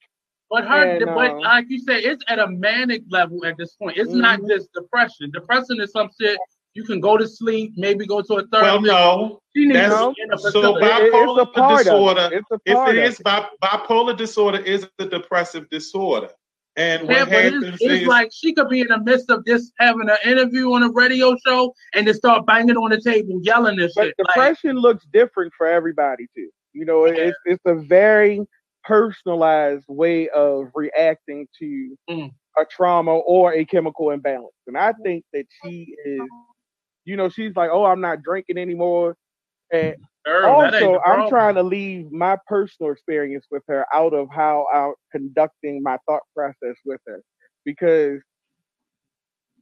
But 0.51 0.65
her, 0.67 0.83
And, 0.97 1.05
but 1.05 1.33
uh, 1.33 1.41
like 1.41 1.67
you 1.69 1.79
said, 1.79 2.05
it's 2.05 2.25
at 2.27 2.39
a 2.39 2.47
manic 2.47 3.03
level 3.11 3.45
at 3.45 3.59
this 3.59 3.75
point. 3.75 3.99
It's 3.99 4.13
not 4.15 4.41
Mhm. 4.41 4.49
just 4.49 4.73
depression. 4.73 5.31
Depression 5.31 5.79
is 5.81 5.91
some 5.93 6.09
shit 6.19 6.39
You 6.79 6.85
can 6.85 7.01
go 7.01 7.17
to 7.19 7.27
sleep, 7.27 7.73
maybe 7.77 8.07
go 8.07 8.23
to 8.23 8.35
a 8.35 8.43
third. 8.47 8.63
Well, 8.63 8.81
no. 8.81 9.41
She 9.57 9.65
needs 9.65 9.79
That's- 9.81 9.99
to 10.01 10.15
be 10.15 10.23
a 10.33 10.39
so 10.39 10.45
facility. 10.53 10.81
bi- 10.87 11.01
It- 11.01 11.03
it's 11.07 11.13
a 11.15 11.17
bipolar 11.19 11.53
part 11.53 11.79
disorder- 11.85 12.21
of 12.21 12.33
it. 12.33 12.37
It's 12.39 12.51
a 12.53 12.59
If 12.67 12.75
part 12.77 12.97
it 12.97 13.21
of 13.21 13.45
bipolar 13.61 14.17
disorder 14.17 14.59
is 14.59 14.89
a 15.01 15.07
depressive 15.07 15.69
disorder. 15.71 16.31
And 16.77 17.03
Yeah, 17.09 17.23
what 17.23 17.31
but 17.31 17.43
happens 17.43 17.65
it's, 17.65 17.79
it's 17.81 18.03
is 18.03 18.07
like 18.07 18.31
she 18.33 18.53
could 18.55 18.69
be 18.69 18.81
in 18.83 18.87
the 18.87 19.01
midst 19.01 19.29
of 19.31 19.45
just 19.45 19.73
having 19.81 20.09
an 20.09 20.19
interview 20.25 20.73
on 20.75 20.85
a 20.85 20.91
radio 20.93 21.37
show 21.45 21.75
and 21.95 22.07
just 22.07 22.21
start 22.21 22.47
banging 22.47 22.77
on 22.77 22.91
the 22.91 23.01
table 23.01 23.41
yelling 23.43 23.81
and 23.81 23.91
But 23.97 24.05
shit. 24.05 24.15
Like, 24.17 24.29
depression 24.29 24.77
looks 24.77 25.05
different 25.13 25.53
for 25.59 25.67
everybody 25.67 26.29
too. 26.37 26.49
You 26.75 26.85
know, 26.85 27.07
it- 27.07 27.19
it's 27.19 27.39
it's 27.47 27.65
a 27.67 27.75
very 27.75 28.47
personalized 28.85 29.85
way 29.89 30.29
of 30.29 30.69
reacting 30.75 31.49
to 31.59 31.97
Mm. 32.09 32.31
a 32.59 32.65
trauma 32.65 33.15
or 33.19 33.53
a 33.55 33.65
chemical 33.65 34.11
imbalance. 34.13 34.55
And 34.69 34.79
I 34.79 34.93
think 35.05 35.25
that 35.33 35.47
she 35.65 35.95
is, 36.07 36.21
you 37.09 37.17
know, 37.17 37.29
she's 37.29 37.57
like, 37.57 37.71
oh, 37.73 37.85
I'm 37.85 38.01
not 38.01 38.23
drinking 38.23 38.59
anymore. 38.59 39.17
And 39.73 39.97
girl, 40.25 40.51
also, 40.51 41.01
I'm 41.01 41.29
trying 41.29 41.55
to 41.57 41.63
leave 41.63 42.13
my 42.13 42.37
personal 42.47 42.93
experience 42.93 43.47
with 43.51 43.63
her 43.69 43.87
out 43.95 44.15
of 44.15 44.29
how 44.31 44.67
I'm 44.73 44.95
conducting 45.11 45.83
my 45.83 45.99
thought 46.07 46.23
process 46.37 46.77
with 46.85 47.01
her 47.07 47.23
because 47.65 48.21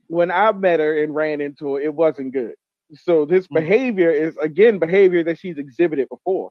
when 0.09 0.30
I 0.30 0.53
met 0.53 0.80
her 0.80 1.03
and 1.03 1.14
ran 1.14 1.40
into 1.40 1.74
her, 1.74 1.80
it 1.80 1.94
wasn't 1.94 2.32
good. 2.32 2.55
So 2.94 3.24
this 3.24 3.47
Mm. 3.49 3.55
behavior 3.55 4.11
is 4.11 4.36
again 4.36 4.78
behavior 4.78 5.24
that 5.24 5.38
she's 5.38 5.59
exhibited 5.59 6.09
before. 6.09 6.51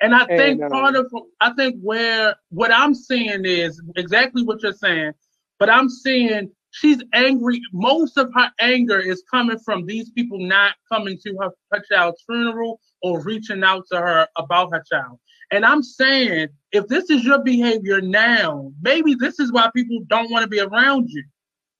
And 0.00 0.14
I 0.14 0.26
think 0.26 0.60
And, 0.60 0.64
um, 0.64 0.72
part 0.72 0.96
of 0.96 1.12
I 1.40 1.52
think 1.52 1.76
where 1.80 2.34
what 2.50 2.72
I'm 2.72 2.94
seeing 2.94 3.44
is 3.44 3.80
exactly 3.96 4.42
what 4.42 4.62
you're 4.62 4.72
saying, 4.72 5.12
but 5.60 5.70
I'm 5.70 5.88
seeing 5.88 6.50
she's 6.72 7.02
angry. 7.12 7.60
Most 7.72 8.18
of 8.18 8.30
her 8.34 8.50
anger 8.58 8.98
is 8.98 9.22
coming 9.30 9.58
from 9.58 9.86
these 9.86 10.10
people 10.10 10.38
not 10.40 10.74
coming 10.92 11.18
to 11.24 11.36
her, 11.40 11.50
her 11.70 11.82
child's 11.90 12.22
funeral 12.26 12.80
or 13.02 13.22
reaching 13.22 13.62
out 13.62 13.84
to 13.92 13.98
her 13.98 14.26
about 14.36 14.72
her 14.72 14.82
child. 14.90 15.18
And 15.52 15.64
I'm 15.64 15.82
saying 15.82 16.48
if 16.72 16.88
this 16.88 17.10
is 17.10 17.24
your 17.24 17.42
behavior 17.42 18.00
now, 18.00 18.72
maybe 18.80 19.14
this 19.14 19.38
is 19.38 19.52
why 19.52 19.70
people 19.74 20.00
don't 20.08 20.30
want 20.30 20.42
to 20.42 20.48
be 20.48 20.60
around 20.60 21.08
you. 21.10 21.22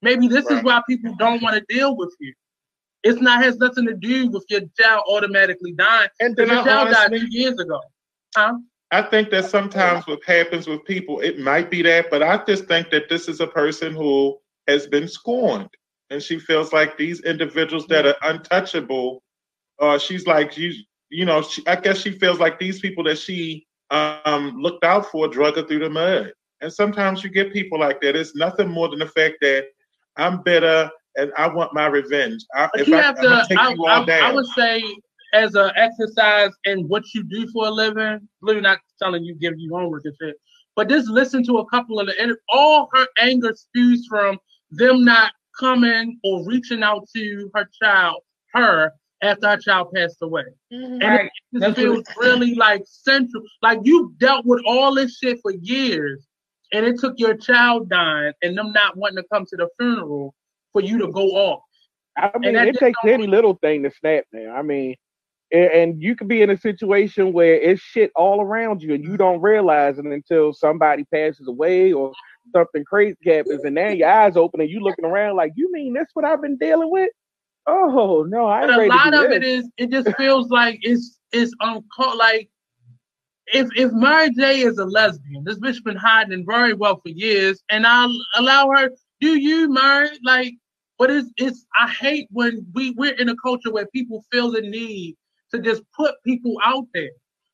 Maybe 0.03 0.29
this 0.29 0.47
is 0.51 0.63
why 0.63 0.83
people 0.89 1.15
don't 1.19 1.43
want 1.43 1.57
to 1.57 1.75
deal 1.75 1.97
with 1.97 2.15
you. 2.21 2.35
It's 3.03 3.21
not 3.21 3.43
has 3.43 3.57
nothing 3.57 3.87
to 3.87 3.95
do 3.95 4.29
with 4.29 4.45
your 4.49 4.61
child 4.79 5.05
automatically 5.09 5.73
dying. 5.73 6.09
and 6.21 6.37
then 6.37 6.49
your 6.49 6.65
child 6.65 6.91
died 6.91 7.11
two 7.11 7.27
years 7.31 7.59
ago. 7.59 7.81
Huh? 8.37 8.55
I 8.91 9.03
think 9.03 9.31
that 9.31 9.47
sometimes 9.47 10.07
what 10.07 10.23
happens 10.25 10.67
with 10.67 10.85
people, 10.85 11.21
it 11.21 11.39
might 11.39 11.71
be 11.71 11.83
that, 11.83 12.11
but 12.11 12.23
I 12.23 12.45
just 12.45 12.67
think 12.67 12.91
that 12.91 13.09
this 13.09 13.27
is 13.27 13.41
a 13.41 13.47
person 13.47 13.95
who 13.95 14.39
has 14.69 14.87
been 14.87 15.09
scorned. 15.09 15.69
And 16.11 16.23
she 16.23 16.39
feels 16.39 16.73
like 16.73 16.99
these 16.99 17.21
individuals 17.21 17.87
that 17.87 18.07
are 18.07 18.17
untouchable, 18.23 19.23
uh, 19.81 19.99
she's 19.99 20.27
like, 20.27 20.59
you, 20.59 20.75
you 21.09 21.25
know, 21.25 21.43
she, 21.43 21.67
I 21.67 21.77
guess 21.77 21.99
she 21.99 22.13
feels 22.13 22.39
like 22.39 22.59
these 22.59 22.81
people 22.81 23.05
that 23.05 23.19
she 23.19 23.67
um, 23.91 24.59
looked 24.59 24.85
out 24.85 25.07
for 25.07 25.29
drug 25.29 25.57
her 25.57 25.63
through 25.63 25.81
the 25.81 25.91
mud. 25.91 26.33
And 26.61 26.73
sometimes 26.73 27.25
you 27.25 27.31
get 27.31 27.53
people 27.53 27.81
like 27.81 28.01
that. 28.03 28.15
It's 28.15 28.37
nothing 28.37 28.69
more 28.69 28.89
than 28.89 28.99
the 29.01 29.07
fact 29.07 29.37
that 29.41 29.67
I'm 30.17 30.43
bitter 30.43 30.91
and 31.17 31.33
I 31.37 31.49
want 31.49 31.75
my 31.75 31.87
revenge. 31.87 32.45
I, 32.55 32.69
if 32.75 32.89
you 32.89 32.97
I, 32.97 33.03
have 33.03 33.17
take 33.49 33.59
I, 33.59 33.75
I. 33.75 34.21
I 34.29 34.33
would 34.33 34.47
say, 34.57 34.83
as 35.35 35.55
an 35.55 35.71
exercise 35.77 36.51
in 36.65 36.89
what 36.89 37.03
you 37.15 37.25
do 37.25 37.51
for 37.51 37.67
a 37.67 37.71
living, 37.71 38.29
really 38.43 38.61
not 38.61 38.79
telling 39.03 39.25
you 39.25 39.35
give 39.35 39.55
you 39.57 39.75
homework 39.75 40.03
and 40.05 40.15
shit, 40.21 40.37
but 40.77 40.89
just 40.89 41.09
listen 41.09 41.45
to 41.45 41.59
a 41.59 41.67
couple 41.67 42.01
of 42.01 42.07
the. 42.07 42.37
All 42.51 42.89
her 42.93 43.07
anger 43.19 43.55
spews 43.55 44.07
from 44.09 44.39
them 44.73 45.05
not 45.05 45.33
coming 45.59 46.19
or 46.25 46.45
reaching 46.47 46.83
out 46.83 47.07
to 47.15 47.51
her 47.55 47.69
child, 47.81 48.21
her 48.55 48.93
after 49.23 49.49
her 49.49 49.57
child 49.57 49.93
passed 49.95 50.17
away. 50.23 50.45
Mm-hmm. 50.73 50.95
And 50.95 51.03
Right. 51.03 51.31
it 51.53 51.61
just 51.61 51.77
feels 51.77 52.05
what- 52.15 52.17
really 52.27 52.55
like 52.55 52.83
central. 52.87 53.43
Like 53.63 53.81
you 53.85 54.15
dealt 54.19 54.45
with 54.47 54.63
all 54.67 54.95
this 54.95 55.19
shit 55.19 55.39
for 55.43 55.53
years, 55.53 56.27
and 56.73 56.87
it 56.87 56.99
took 56.99 57.19
your 57.19 57.35
child 57.37 57.89
dying 57.91 58.33
and 58.43 58.57
them 58.57 58.73
not 58.73 58.97
wanting 58.97 59.19
to 59.23 59.25
come 59.33 59.45
to 59.47 59.57
the 59.57 59.69
funeral 59.79 60.35
for 60.73 60.81
you 60.83 60.99
to 60.99 61.09
go 61.09 61.27
off. 61.29 61.63
I 62.17 62.31
mean, 62.39 62.57
it 62.57 62.77
takes 62.79 62.99
any 63.07 63.27
little 63.27 63.55
thing 63.55 63.83
to 63.85 63.91
snap 63.91 64.25
now. 64.33 64.55
I 64.55 64.63
mean, 64.63 64.95
a- 65.53 65.83
and 65.83 66.03
you 66.03 66.17
could 66.17 66.29
be 66.29 66.41
in 66.43 66.51
a 66.51 66.57
situation 66.57 67.33
where 67.35 67.55
it's 67.55 67.81
shit 67.83 68.11
all 68.17 68.41
around 68.41 68.83
you 68.83 68.95
and 68.95 69.05
you 69.05 69.17
don't 69.19 69.41
realize 69.43 69.99
it 69.99 70.07
until 70.07 70.53
somebody 70.55 71.05
passes 71.13 71.47
away 71.47 71.93
or 71.93 72.13
something 72.55 72.85
crazy 72.85 73.17
happens, 73.25 73.65
and 73.65 73.77
then 73.77 73.97
your 73.97 74.11
eyes 74.11 74.37
open 74.37 74.61
and 74.61 74.71
you 74.71 74.81
looking 74.81 75.05
around 75.05 75.37
like, 75.37 75.53
you 75.57 75.71
mean 75.73 75.93
that's 75.95 76.15
what 76.15 76.25
I've 76.25 76.43
been 76.43 76.57
dealing 76.57 76.91
with? 76.91 77.11
Oh 77.67 78.27
no, 78.29 78.47
I 78.47 78.67
But 78.67 78.81
a 78.81 78.87
lot 78.87 79.15
of 79.15 79.31
this. 79.31 79.37
it 79.37 79.45
is 79.45 79.71
it 79.77 79.91
just 79.91 80.17
feels 80.17 80.51
like 80.51 80.81
it's 80.83 81.21
it's 81.31 81.53
uncalled 81.61 82.19
like 82.19 82.49
if 83.49 83.69
if 83.77 83.93
Mary 83.93 84.31
J 84.31 84.61
is 84.61 84.79
a 84.79 84.85
lesbian, 84.85 85.45
this 85.45 85.59
bitch 85.59 85.83
been 85.85 85.97
hiding 85.97 86.45
very 86.47 86.75
well 86.75 87.01
for 87.01 87.09
years, 87.11 87.63
and 87.71 87.87
I'll 87.87 88.13
allow 88.37 88.69
her 88.71 88.91
do 89.21 89.39
you, 89.39 89.73
Mary? 89.73 90.11
Like, 90.25 90.55
but 90.99 91.11
it's 91.11 91.31
it's 91.37 91.65
I 91.81 91.89
hate 91.89 92.27
when 92.31 92.67
we 92.75 92.91
we're 92.91 93.15
in 93.15 93.29
a 93.29 93.37
culture 93.37 93.73
where 93.73 93.87
people 93.87 94.25
feel 94.33 94.51
the 94.51 94.61
need 94.61 95.17
to 95.53 95.61
just 95.61 95.83
put 95.97 96.17
people 96.25 96.57
out 96.65 96.87
there. 96.93 97.11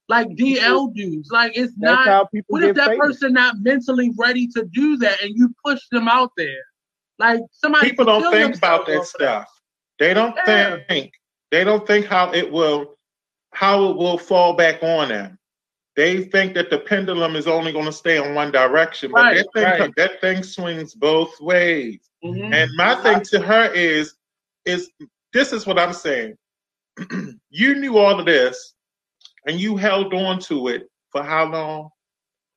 Like 0.09 0.29
DL 0.29 0.95
dudes. 0.95 1.31
Like 1.31 1.53
it's 1.57 1.73
That's 1.77 2.07
not 2.07 2.07
how 2.07 2.25
people 2.27 2.55
what 2.55 2.65
if 2.65 2.77
that 2.77 2.89
famous. 2.89 3.07
person 3.19 3.35
not 3.35 3.57
mentally 3.61 4.11
ready 4.17 4.49
to 4.49 4.65
do 4.73 4.97
that 4.99 5.23
and 5.23 5.35
you 5.37 5.55
push 5.65 5.81
them 5.91 6.09
out 6.09 6.31
there? 6.37 6.63
Like 7.19 7.41
somebody 7.53 7.91
people 7.91 8.07
don't 8.07 8.31
think 8.33 8.57
about 8.57 8.87
that 8.87 8.97
off 8.97 9.03
of 9.03 9.07
stuff. 9.09 9.49
They 9.99 10.15
don't 10.15 10.35
Yeah. 10.47 10.79
think. 10.89 11.13
They 11.51 11.65
don't 11.65 11.87
think 11.87 12.07
how 12.07 12.33
it 12.33 12.51
will 12.51 12.97
how 13.53 13.91
it 13.91 13.97
will 13.97 14.19
fall 14.19 14.55
back 14.55 14.83
on 14.83 15.09
them. 15.09 15.39
They 15.97 16.25
think 16.25 16.55
that 16.55 16.71
the 16.71 16.79
pendulum 16.79 17.35
is 17.35 17.47
only 17.49 17.73
going 17.73 17.87
to 17.87 17.93
stay 17.93 18.23
in 18.23 18.35
one 18.35 18.53
direction, 18.53 19.11
but 19.13 19.23
Right, 19.23 19.37
that 19.37 19.47
thing 19.53 19.65
right. 19.81 19.97
that 19.97 20.21
thing 20.21 20.43
swings 20.43 20.95
both 20.95 21.39
ways. 21.41 21.99
Mhm. 22.25 22.53
And 22.55 22.71
my 22.77 22.95
thing 23.03 23.21
to 23.31 23.41
her 23.41 23.71
is 23.73 24.15
is 24.65 24.91
this 25.33 25.53
is 25.53 25.67
what 25.67 25.79
I'm 25.79 25.93
saying. 25.93 26.37
you 27.51 27.75
knew 27.75 27.99
all 27.99 28.19
of 28.19 28.27
this 28.27 28.75
and 29.49 29.59
you 29.59 29.77
held 29.77 30.13
on 30.15 30.39
to 30.41 30.69
it 30.69 30.89
for 31.11 31.23
how 31.23 31.47
long? 31.51 31.89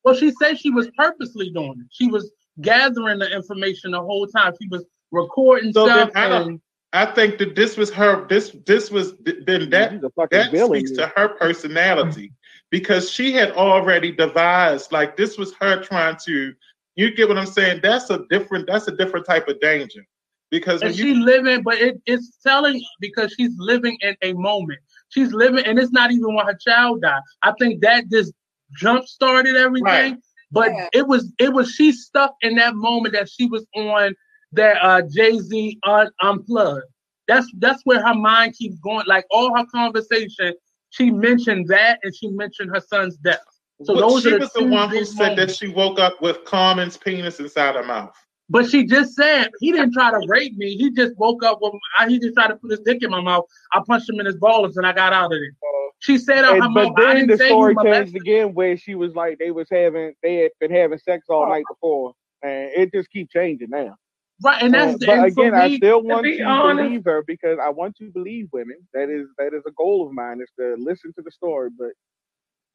Well, 0.04 0.14
she 0.16 0.32
said 0.42 0.60
she 0.60 0.70
was 0.70 0.90
purposely 0.98 1.50
doing 1.52 1.76
it. 1.80 1.88
She 1.92 2.08
was 2.08 2.32
gathering 2.60 3.20
the 3.20 3.34
information 3.34 3.92
the 3.92 4.02
whole 4.02 4.28
time. 4.28 4.54
She 4.62 4.68
was 4.68 4.86
recording 5.12 5.72
So 5.74 5.86
stuff. 5.86 6.12
I 6.16 6.28
don't- 6.28 6.48
and, 6.50 6.62
I 6.94 7.06
think 7.06 7.38
that 7.38 7.56
this 7.56 7.78
was 7.78 7.90
her 7.92 8.28
this 8.28 8.50
this 8.66 8.92
was 8.92 9.14
then 9.24 9.70
that 9.70 9.92
She's 9.94 10.04
a 10.04 10.10
fucking 10.10 10.28
that 10.38 10.52
villain. 10.52 10.80
speaks 10.86 10.92
to 10.98 11.08
her 11.16 11.30
personality 11.30 12.34
because 12.70 13.10
she 13.10 13.32
had 13.32 13.52
already 13.54 14.12
devised 14.12 14.92
like 14.92 15.16
this 15.16 15.38
was 15.38 15.54
her 15.62 15.82
trying 15.82 16.18
to 16.26 16.54
you 16.98 17.16
get 17.16 17.30
what 17.30 17.38
i'm 17.38 17.46
saying 17.46 17.80
that's 17.82 18.10
a 18.10 18.26
different 18.30 18.68
that's 18.68 18.90
a 18.90 18.92
different 18.98 19.26
type 19.26 19.48
of 19.48 19.58
danger 19.62 20.06
because 20.50 20.82
when 20.82 20.90
and 20.90 21.00
you 21.00 21.06
she 21.06 21.14
living, 21.14 21.64
but 21.64 21.76
it, 21.76 22.02
it's 22.06 22.38
telling 22.46 22.84
because 23.00 23.34
she's 23.40 23.58
living 23.58 23.98
in 24.02 24.14
a 24.22 24.34
moment. 24.34 24.80
She's 25.12 25.32
living, 25.34 25.66
and 25.66 25.78
it's 25.80 25.92
not 25.92 26.12
even 26.12 26.34
when 26.34 26.46
her 26.46 26.58
child 26.66 27.02
died. 27.02 27.22
I 27.44 27.54
think 27.60 27.82
that 27.82 28.10
just 28.10 28.34
jump 28.78 29.06
started 29.08 29.56
everything. 29.56 29.84
Right. 29.86 30.18
But 30.52 30.72
Yeah. 30.72 30.88
it 30.94 31.08
was 31.08 31.32
it 31.40 31.54
was 31.54 31.72
she 31.72 31.92
stuck 31.92 32.36
in 32.42 32.56
that 32.56 32.76
moment 32.76 33.14
that 33.14 33.30
she 33.30 33.46
was 33.46 33.66
on 33.76 34.14
that 34.54 34.78
uh 34.82 35.02
Jay 35.14 35.38
Z 35.38 35.78
un- 35.84 36.12
unplugged. 36.22 36.84
That's 37.28 37.48
that's 37.60 37.82
where 37.86 38.06
her 38.06 38.14
mind 38.16 38.56
keeps 38.58 38.78
going. 38.80 39.06
Like 39.08 39.26
all 39.32 39.56
her 39.58 39.66
conversation, 39.74 40.54
she 40.90 41.12
mentioned 41.12 41.68
that 41.68 42.00
and 42.04 42.14
she 42.16 42.28
mentioned 42.30 42.72
her 42.74 42.82
son's 42.82 43.16
death. 43.18 43.40
So 43.84 43.94
Well, 43.94 44.10
those 44.10 44.24
she 44.24 44.30
are 44.30 44.32
the 44.34 44.40
was 44.40 44.54
the 44.54 44.64
one 44.64 44.90
who 44.90 44.98
big 45.00 45.06
said 45.06 45.38
that 45.38 45.52
she 45.56 45.68
woke 45.70 46.00
up 46.00 46.22
with 46.22 46.44
Common's 46.46 46.98
penis 46.98 47.40
inside 47.40 47.76
her 47.76 47.84
mouth. 47.84 48.16
But 48.52 48.70
she 48.70 48.86
just 48.86 49.16
said 49.16 49.50
he 49.62 49.72
didn't 49.72 49.94
try 49.94 50.12
to 50.12 50.22
rape 50.28 50.58
me. 50.58 50.76
He 50.76 50.92
just 50.92 51.18
woke 51.18 51.42
up 51.44 51.62
when 51.62 51.72
I, 51.98 52.10
he 52.10 52.20
just 52.20 52.34
tried 52.34 52.48
to 52.50 52.58
put 52.58 52.72
his 52.72 52.82
dick 52.82 53.02
in 53.02 53.10
my 53.10 53.22
mouth. 53.22 53.46
I 53.74 53.82
punched 53.88 54.10
him 54.10 54.20
in 54.20 54.26
his 54.26 54.36
balls 54.36 54.76
and 54.76 54.86
I 54.86 54.92
got 54.92 55.14
out 55.14 55.32
of 55.32 55.38
it. 55.38 55.54
She 56.00 56.18
said 56.18 56.44
on 56.44 56.62
And, 56.62 56.74
but 56.74 56.88
mouth, 56.88 56.94
then 56.98 57.16
didn't 57.16 57.38
the 57.38 57.46
story 57.46 57.76
you 57.76 58.20
again 58.20 58.54
where 58.54 58.76
she 58.76 58.96
was 58.96 59.16
like 59.16 59.38
they 59.40 59.52
was 59.52 59.68
having 59.72 60.14
they 60.22 60.36
had 60.36 60.52
been 60.60 60.72
having 60.72 60.98
sex 60.98 61.28
all 61.30 61.48
night 61.48 61.64
before, 61.70 62.14
and 62.44 62.70
it 62.76 62.92
just 62.94 63.10
keeps 63.10 63.32
changing 63.32 63.70
now. 63.70 63.96
Right, 64.44 64.62
and 64.64 64.74
that's 64.74 64.96
Uh, 64.96 64.98
but 65.06 65.10
and 65.10 65.34
for 65.34 65.42
again, 65.44 65.54
I 65.54 65.78
still 65.78 66.02
want 66.04 66.24
be 66.24 66.38
to 66.40 66.74
believe 66.76 67.04
her 67.06 67.24
because 67.26 67.60
I 67.64 67.70
want 67.70 67.96
to 67.98 68.10
believe 68.10 68.50
women. 68.52 68.78
That 68.94 69.10
is 69.10 69.28
that 69.38 69.54
is 69.54 69.62
a 69.68 69.72
goal 69.72 70.08
of 70.08 70.14
mine 70.14 70.42
is 70.42 70.50
to 70.60 70.76
listen 70.78 71.14
to 71.14 71.22
the 71.22 71.32
story. 71.32 71.70
But 71.78 71.92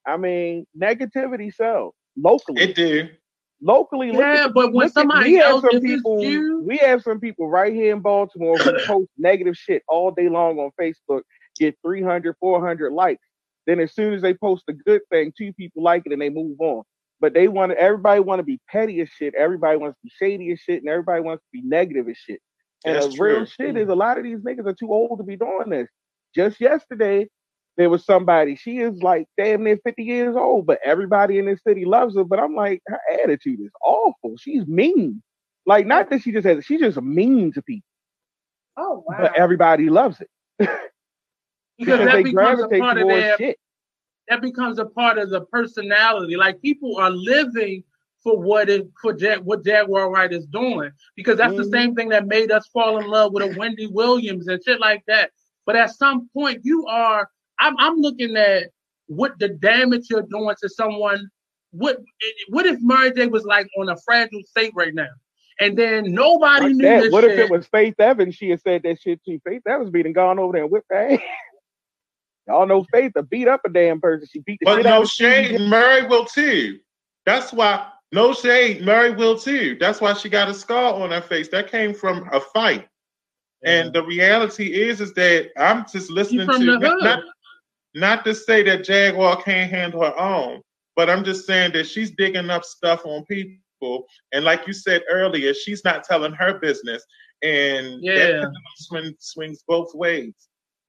I 0.07 0.17
mean, 0.17 0.65
negativity 0.81 1.53
sells 1.53 1.95
locally. 2.17 2.63
It 2.63 2.77
did. 2.77 3.19
Locally, 3.63 4.11
look 4.13 4.21
Yeah, 4.21 4.45
at, 4.47 4.55
but 4.55 4.73
when 4.73 4.75
look 4.75 4.85
at- 4.87 4.93
somebody 4.93 5.31
we 5.31 5.37
have 5.37 5.51
else- 5.51 5.61
some 5.63 5.71
if 5.71 5.77
it's 5.77 5.85
people, 5.87 6.23
you- 6.23 6.63
we 6.63 6.77
have 6.79 7.03
some 7.03 7.21
people 7.21 7.49
right 7.49 7.73
here 7.75 7.95
in 7.95 8.01
Baltimore 8.01 8.57
who 8.59 8.73
post 8.87 9.11
negative 9.19 9.57
shit 9.57 9.83
all 9.89 10.11
day 10.11 10.29
long 10.29 10.59
on 10.59 10.71
Facebook, 10.81 11.23
get 11.59 11.77
300, 11.85 12.37
400 12.41 12.93
likes. 12.93 13.23
Then 13.67 13.81
as 13.81 13.95
soon 13.95 14.15
as 14.15 14.23
they 14.23 14.35
post 14.35 14.65
a 14.69 14.73
good 14.73 15.03
thing, 15.11 15.33
two 15.37 15.53
people 15.55 15.83
like 15.83 16.03
it 16.07 16.13
and 16.13 16.23
they 16.23 16.31
move 16.31 16.61
on. 16.61 16.83
But 17.19 17.33
they 17.35 17.49
want 17.49 17.73
to, 17.73 17.79
everybody 17.81 18.21
want 18.21 18.41
to 18.41 18.45
be 18.45 18.61
petty 18.69 19.01
as 19.01 19.09
shit. 19.09 19.35
Everybody 19.35 19.79
wants 19.79 19.97
to 19.97 20.01
be 20.05 20.11
shady 20.19 20.53
as 20.53 20.61
shit, 20.61 20.83
and 20.83 20.89
everybody 20.91 21.23
wants 21.23 21.43
to 21.43 21.49
be 21.53 21.63
negative 21.67 22.09
as 22.09 22.17
shit. 22.19 22.41
And 22.85 22.95
That's 22.97 23.17
the 23.17 23.23
real 23.23 23.37
true. 23.39 23.47
shit 23.47 23.77
is 23.79 23.89
a 23.89 23.95
lot 23.95 24.19
of 24.19 24.25
these 24.25 24.39
niggas 24.41 24.67
are 24.67 24.75
too 24.75 24.93
old 24.93 25.19
to 25.19 25.25
be 25.25 25.35
doing 25.37 25.71
this. 25.71 25.89
Just 26.35 26.61
yesterday, 26.61 27.27
there 27.77 27.91
was 27.91 28.05
somebody, 28.05 28.57
she 28.57 28.79
is 28.79 29.03
like 29.03 29.27
damn 29.37 29.65
near 29.65 29.79
50 29.85 30.03
years 30.03 30.35
old, 30.37 30.67
but 30.67 30.79
everybody 30.85 31.39
in 31.39 31.47
this 31.47 31.61
city 31.67 31.85
loves 31.85 32.17
her. 32.17 32.25
But 32.25 32.41
I'm 32.41 32.55
like, 32.55 32.83
her 32.87 32.99
attitude 33.23 33.61
is 33.61 33.71
awful. 33.85 34.37
She's 34.39 34.67
mean. 34.67 35.23
Like, 35.67 35.87
not 35.87 36.11
that 36.11 36.23
she 36.23 36.33
just 36.33 36.47
has, 36.47 36.65
she's 36.65 36.81
just 36.81 37.01
mean 37.03 37.53
to 37.53 37.63
people, 37.63 37.87
Oh 38.77 39.05
wow. 39.07 39.17
but 39.21 39.37
everybody 39.37 39.89
loves 39.91 40.21
it. 40.21 40.29
because 40.59 40.79
because 41.79 41.99
that 42.07 42.15
they 42.15 42.23
becomes 42.25 42.61
a 42.61 42.69
gravitate 42.69 42.81
part 42.81 42.97
of 42.99 43.03
towards 43.03 43.23
their 43.25 43.37
shit. 43.37 43.59
that 44.29 44.41
becomes 44.41 44.79
a 44.79 44.87
part 44.87 45.19
of 45.19 45.31
the 45.31 45.41
personality. 45.47 46.37
Like 46.37 46.61
people 46.63 46.97
are 46.99 47.11
living 47.11 47.83
for 48.23 48.39
what 48.39 48.69
it 48.71 48.89
for 49.03 49.13
Jag, 49.13 49.41
what 49.41 49.65
Jaguar 49.65 50.11
Wright 50.11 50.33
is 50.33 50.47
doing 50.47 50.91
because 51.17 51.37
that's 51.37 51.57
the 51.57 51.63
Mhm. 51.65 51.71
same 51.71 51.95
thing 51.95 52.09
that 52.11 52.27
made 52.27 52.51
us 52.51 52.67
fall 52.69 52.99
in 52.99 53.07
love 53.09 53.33
with 53.33 53.43
a 53.43 53.59
Wendy 53.59 53.87
Williams 53.87 54.49
and 54.49 54.63
shit 54.65 54.81
like 54.81 55.03
that. 55.07 55.31
But 55.67 55.77
at 55.77 55.91
some 55.91 56.29
point, 56.33 56.61
you 56.65 56.87
are. 56.87 57.29
I'm 57.61 57.77
I'm 57.79 57.97
looking 58.01 58.37
at 58.37 58.71
what 59.07 59.39
the 59.39 59.49
damage 59.49 60.07
you're 60.11 60.23
doing 60.23 60.55
to 60.63 60.69
someone. 60.69 61.29
What 61.73 61.99
what 62.49 62.67
if 62.67 62.79
Mary 62.81 63.13
J 63.13 63.27
was 63.27 63.45
like 63.45 63.69
on 63.79 63.89
a 63.89 63.97
fragile 64.05 64.43
state 64.47 64.73
right 64.75 64.95
now, 64.95 65.09
and 65.61 65.77
then 65.77 66.13
nobody 66.13 66.67
Like 66.67 66.77
knew 66.77 66.87
that. 66.87 67.05
this 67.05 67.13
What 67.13 67.25
shit. 67.25 67.33
if 67.33 67.39
it 67.39 67.51
was 67.51 67.67
Faith 67.67 67.99
Evans? 67.99 68.35
She 68.35 68.51
had 68.51 68.61
said 68.63 68.83
that 68.85 69.01
shit 69.01 69.21
too. 69.25 69.41
Faith 69.45 69.63
Evans 69.67 69.91
beating 69.91 70.13
gone 70.13 70.39
over 70.39 70.53
there 70.53 70.63
and 70.63 70.71
whipped 70.71 70.87
her 70.91 71.13
ass. 71.13 71.19
Y'all 72.49 72.67
know 72.67 72.85
Faith 72.93 73.13
to 73.17 73.23
beat 73.25 73.49
up 73.49 73.63
a 73.65 73.69
damn 73.69 74.01
person. 74.01 74.29
She 74.31 74.41
beat 74.41 74.61
the 74.61 74.67
But 74.67 74.77
shit 74.77 74.87
out 74.87 75.01
no 75.01 75.05
of 75.05 75.11
shade, 75.11 75.61
Mary 75.61 76.07
will 76.07 76.25
too. 76.25 76.79
That's 77.25 77.53
why 77.53 77.89
no 78.13 78.33
shade, 78.33 78.83
Mary 78.83 79.11
will 79.13 79.37
too. 79.37 79.77
That's 79.81 80.01
why 80.01 80.13
she 80.15 80.29
got 80.29 80.49
a 80.49 80.55
scar 80.55 80.95
on 80.95 81.11
her 81.11 81.21
face. 81.21 81.49
That 81.49 81.71
came 81.71 81.93
from 81.93 82.29
a 82.33 82.41
fight. 82.41 82.87
And 83.65 83.93
the 83.93 84.05
reality 84.05 84.73
is, 84.73 85.01
is 85.01 85.13
that 85.15 85.51
I'm 85.59 85.85
just 85.91 86.09
listening 86.11 86.49
to 86.51 86.65
the 86.67 86.79
not, 86.79 87.03
not 87.03 87.21
not 87.97 88.25
to 88.27 88.35
say 88.35 88.63
that 88.65 88.85
Jaguar 88.85 89.43
can't 89.43 89.71
handle 89.71 90.03
her 90.03 90.19
own, 90.19 90.61
but 90.97 91.09
I'm 91.09 91.25
just 91.25 91.47
saying 91.47 91.73
that 91.73 91.87
she's 91.87 92.11
digging 92.13 92.51
up 92.51 92.65
stuff 92.65 93.05
on 93.05 93.25
people. 93.25 94.07
And 94.33 94.45
like 94.45 94.67
you 94.67 94.73
said 94.73 95.03
earlier, 95.11 95.55
she's 95.55 95.85
not 95.85 96.05
telling 96.05 96.33
her 96.35 96.59
business. 96.59 97.05
And 97.43 98.03
Yeah. 98.03 98.17
that 98.17 98.53
swing, 98.77 99.15
swings 99.19 99.65
both 99.67 99.95
ways. 99.95 100.35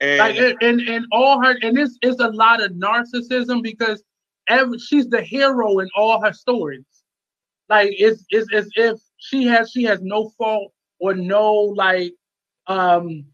And 0.01 0.19
like 0.19 0.37
and, 0.37 0.55
and 0.61 0.81
and 0.81 1.05
all 1.11 1.43
her 1.43 1.57
and 1.61 1.75
this 1.75 1.97
is 2.03 2.19
a 2.19 2.27
lot 2.29 2.61
of 2.63 2.71
narcissism 2.73 3.63
because 3.63 4.03
every 4.47 4.77
she's 4.77 5.07
the 5.07 5.21
hero 5.21 5.79
in 5.79 5.89
all 5.95 6.21
her 6.23 6.33
stories 6.33 6.85
like 7.69 7.89
it's 7.97 8.23
it's 8.29 8.47
as 8.53 8.69
if 8.75 8.99
she 9.17 9.45
has 9.45 9.71
she 9.71 9.83
has 9.83 9.99
no 10.01 10.29
fault 10.37 10.71
or 10.99 11.13
no 11.13 11.51
like 11.53 12.13
um 12.67 13.25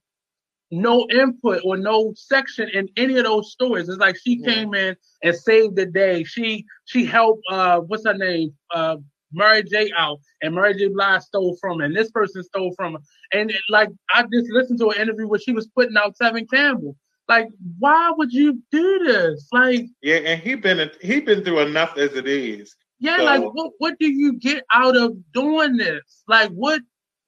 no 0.74 1.07
input 1.11 1.61
or 1.63 1.78
no 1.78 2.13
section 2.15 2.69
in 2.74 2.88
any 2.97 3.17
of 3.17 3.26
those 3.26 3.51
stories 3.51 3.89
it's 3.89 3.97
like 3.99 4.15
she 4.24 4.41
Yeah. 4.41 4.53
came 4.53 4.74
in 4.74 4.95
and 5.24 5.36
saved 5.36 5.76
the 5.76 5.86
day 5.86 6.24
she 6.24 6.65
she 6.86 7.05
helped 7.05 7.43
uh 7.51 7.80
what's 7.82 8.05
her 8.05 8.13
name 8.13 8.53
uh 8.74 8.97
Mary 9.36 9.63
J 9.63 9.91
out 9.97 10.19
and 10.41 10.53
Mary 10.55 10.74
J 10.76 10.88
Blige 10.89 11.21
stole 11.21 11.57
from 11.61 11.80
her 11.80 11.86
and 11.86 11.95
this 11.95 12.11
person 12.11 12.43
stole 12.43 12.74
from 12.76 12.93
her 12.93 12.99
and 13.34 13.51
it, 13.51 13.61
like 13.69 13.89
I 14.13 14.24
just 14.34 14.49
listened 14.51 14.80
to 14.80 14.89
an 14.89 15.01
interview 15.01 15.28
where 15.28 15.39
she 15.39 15.53
was 15.53 15.67
putting 15.76 15.97
out 15.97 16.15
Tevin 16.21 16.49
Campbell. 16.49 16.95
Like, 17.30 17.47
why 17.80 18.11
would 18.17 18.34
you 18.34 18.61
do 18.71 18.99
this? 19.05 19.47
Like, 19.51 19.86
yeah, 20.01 20.17
and 20.17 20.41
he 20.41 20.55
been 20.55 20.89
he 21.01 21.21
been 21.21 21.43
through 21.43 21.59
enough 21.61 21.97
as 21.97 22.13
it 22.15 22.28
is. 22.28 22.76
yeah, 22.99 23.17
So- 23.17 23.24
like 23.24 23.41
what 23.41 23.71
what 23.80 23.97
do 23.99 24.07
you 24.11 24.34
get 24.39 24.63
out 24.74 24.95
of 24.97 25.15
doing 25.34 25.78
this? 25.78 26.24
Like 26.28 26.49
what 26.51 26.82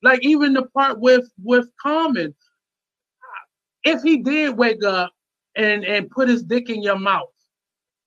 like 0.04 0.20
even 0.24 0.54
the 0.54 0.64
part 0.78 1.00
with 1.00 1.26
with 1.43 1.68
Common, 1.82 2.36
if 3.86 4.02
he 4.04 4.18
did 4.18 4.58
wake 4.58 4.84
up 4.84 5.14
and 5.56 5.86
and 5.86 6.10
put 6.12 6.30
his 6.30 6.44
dick 6.44 6.70
in 6.70 6.84
your 6.84 7.00
mouth, 7.00 7.30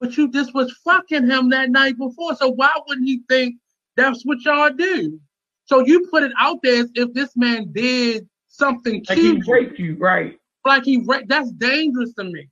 but 0.00 0.16
you 0.16 0.30
just 0.30 0.54
was 0.54 0.72
fucking 0.84 1.30
him 1.30 1.50
that 1.50 1.70
night 1.70 1.96
before, 1.98 2.36
so 2.36 2.50
why 2.50 2.70
wouldn't 2.86 3.06
he 3.08 3.22
think 3.28 3.56
that's 3.96 4.24
what 4.24 4.38
y'all 4.44 4.70
do? 4.70 5.18
So 5.64 5.80
you 5.86 6.06
put 6.10 6.22
it 6.22 6.32
out 6.38 6.58
there 6.62 6.82
as 6.82 6.90
if 6.94 7.12
this 7.14 7.36
man 7.36 7.72
did 7.72 8.28
something 8.48 9.04
Like 9.08 9.18
to 9.18 9.22
he 9.22 9.32
you. 9.32 9.42
raped 9.52 9.78
you, 9.78 9.96
right? 9.96 10.38
like 10.66 10.84
he 10.84 11.02
ra- 11.06 11.22
that's 11.26 11.50
dangerous 11.52 12.12
to 12.14 12.24
me 12.24 12.48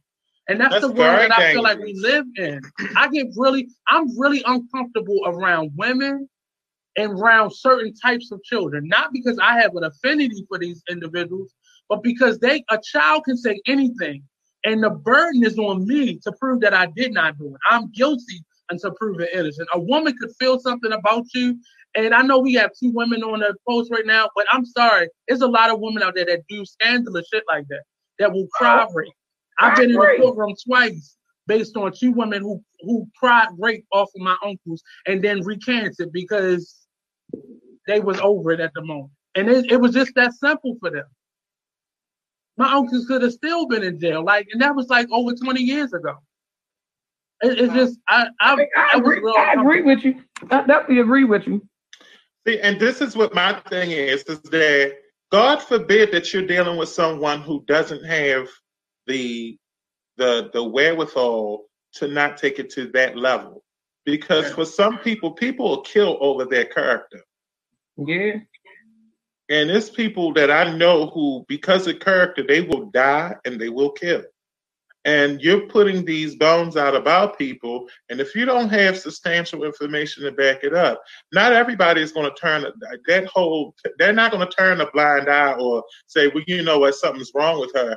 and 0.49 0.61
that's, 0.61 0.74
That's 0.74 0.87
the 0.87 0.93
world 0.93 1.16
very 1.16 1.29
that 1.29 1.33
i 1.33 1.53
feel 1.53 1.62
like 1.62 1.79
we 1.79 1.93
live 1.95 2.24
in 2.37 2.61
i 2.97 3.09
get 3.09 3.27
really 3.37 3.68
i'm 3.89 4.18
really 4.18 4.43
uncomfortable 4.47 5.18
around 5.27 5.70
women 5.77 6.29
and 6.97 7.12
around 7.20 7.51
certain 7.53 7.93
types 7.95 8.33
of 8.33 8.43
children 8.45 8.89
not 8.89 9.12
because 9.12 9.39
i 9.41 9.61
have 9.61 9.74
an 9.77 9.85
affinity 9.85 10.45
for 10.49 10.59
these 10.59 10.83
individuals 10.91 11.53
but 11.89 12.03
because 12.03 12.39
they 12.39 12.64
a 12.70 12.78
child 12.82 13.24
can 13.24 13.37
say 13.37 13.61
anything 13.66 14.22
and 14.64 14.82
the 14.82 14.91
burden 14.91 15.45
is 15.45 15.59
on 15.59 15.87
me 15.87 16.18
to 16.18 16.32
prove 16.41 16.61
that 16.61 16.74
i 16.74 16.87
did 16.87 17.12
not 17.12 17.39
do 17.39 17.47
it. 17.49 17.61
I'm 17.70 17.91
guilty 17.93 18.45
until 18.68 18.91
proven 18.93 19.28
innocent. 19.32 19.68
A 19.74 19.80
woman 19.80 20.16
could 20.18 20.32
feel 20.41 20.59
something 20.59 20.93
about 20.93 21.24
you 21.34 21.57
and 21.97 22.14
I 22.14 22.22
know 22.22 22.39
we 22.39 22.55
have 22.55 22.72
two 22.78 22.91
women 22.91 23.22
on 23.22 23.41
the 23.41 23.55
post 23.66 23.91
right 23.91 24.05
now, 24.05 24.28
but 24.37 24.47
I'm 24.53 24.66
sorry, 24.66 25.09
there's 25.26 25.41
a 25.41 25.49
lot 25.49 25.70
of 25.70 25.80
women 25.80 26.03
out 26.03 26.14
there 26.14 26.26
that 26.26 26.43
do 26.49 26.64
scandalous 26.64 27.26
shit 27.32 27.43
like 27.49 27.66
that, 27.68 27.82
that 28.18 28.32
will 28.32 28.47
cry 28.49 28.87
rape. 28.93 29.09
I've 29.59 29.76
been 29.76 29.91
in 29.91 29.97
the 29.97 30.18
courtroom 30.20 30.55
twice 30.66 31.16
based 31.47 31.76
on 31.76 31.93
two 31.93 32.12
women 32.12 32.43
who 32.43 32.62
who 32.80 33.09
cried 33.18 33.49
rape 33.59 33.87
off 33.93 34.11
of 34.14 34.20
my 34.20 34.37
uncles 34.45 34.82
and 35.07 35.24
then 35.24 35.43
recanted 35.43 36.12
because 36.12 36.87
they 37.87 38.01
was 38.01 38.20
over 38.20 38.53
it 38.53 38.61
at 38.61 38.72
the 38.74 38.82
moment, 38.82 39.12
and 39.34 39.49
it, 39.49 39.72
it 39.72 39.80
was 39.80 39.93
just 39.93 40.14
that 40.16 40.34
simple 40.34 40.76
for 40.80 40.91
them. 40.91 41.07
My 42.57 42.72
uncles 42.72 43.07
could 43.07 43.22
have 43.22 43.32
still 43.32 43.66
been 43.66 43.82
in 43.82 44.00
jail, 44.00 44.24
like, 44.24 44.48
and 44.52 44.62
that 44.62 44.74
was 44.74 44.88
like 44.88 45.09
over 45.11 45.34
20 45.34 45.61
years 45.61 45.92
ago. 45.92 46.16
It, 47.42 47.61
it's 47.61 47.74
just 47.74 47.98
I 48.09 48.28
I, 48.40 48.54
I, 48.54 48.66
I 48.76 48.90
I 48.94 48.98
agree. 48.98 49.20
real 49.20 49.34
I 49.36 49.52
agree 49.52 49.82
with 49.82 50.04
you. 50.04 50.22
I 50.50 50.62
definitely 50.66 51.00
agree 51.00 51.24
with 51.24 51.46
you. 51.46 51.66
See, 52.46 52.61
and 52.61 52.80
this 52.80 53.00
is 53.00 53.14
what 53.16 53.34
my 53.34 53.61
thing 53.68 53.90
is: 53.90 54.22
is 54.22 54.40
that 54.40 54.96
God 55.30 55.62
forbid 55.62 56.12
that 56.12 56.32
you're 56.32 56.46
dealing 56.46 56.78
with 56.78 56.88
someone 56.88 57.42
who 57.42 57.62
doesn't 57.66 58.04
have 58.04 58.48
the 59.07 59.59
the 60.16 60.50
the 60.54 60.64
wherewithal 60.64 61.66
to 61.94 62.09
not 62.09 62.36
take 62.36 62.59
it 62.59 62.70
to 62.70 62.88
that 62.92 63.16
level. 63.16 63.62
Because 64.04 64.52
for 64.52 64.64
some 64.64 64.98
people, 64.98 65.32
people 65.32 65.68
will 65.68 65.82
kill 65.82 66.16
over 66.20 66.44
their 66.44 66.66
character. 66.66 67.20
Yeah. 67.96 68.36
And 69.49 69.70
it's 69.70 69.90
people 69.90 70.32
that 70.34 70.51
I 70.51 70.76
know 70.76 71.07
who, 71.07 71.44
because 71.49 71.86
of 71.86 72.01
character, 72.01 72.42
they 72.47 72.62
will 72.62 72.86
die 72.86 73.34
and 73.44 73.61
they 73.61 73.68
will 73.68 73.90
kill. 73.90 74.22
And 75.05 75.40
you're 75.40 75.68
putting 75.68 76.05
these 76.05 76.34
bones 76.34 76.76
out 76.76 76.97
about 76.97 77.38
people. 77.38 77.88
And 78.11 78.18
if 78.20 78.34
you 78.34 78.44
don't 78.44 78.70
have 78.70 78.99
substantial 78.99 79.62
information 79.62 80.24
to 80.24 80.32
back 80.32 80.64
it 80.64 80.74
up, 80.74 81.01
not 81.32 81.53
everybody 81.53 82.03
is 82.03 82.11
going 82.11 82.28
to 82.28 82.40
turn 82.40 82.62
that 83.07 83.26
whole, 83.26 83.72
they're 83.99 84.12
not 84.12 84.32
going 84.32 84.44
to 84.47 84.53
turn 84.53 84.80
a 84.80 84.90
blind 84.90 85.28
eye 85.28 85.53
or 85.53 85.84
say, 86.09 86.26
well, 86.26 86.42
you 86.49 86.62
know 86.62 86.80
what, 86.80 86.97
something's 86.97 87.30
wrong 87.36 87.61
with 87.61 87.72
her. 87.76 87.97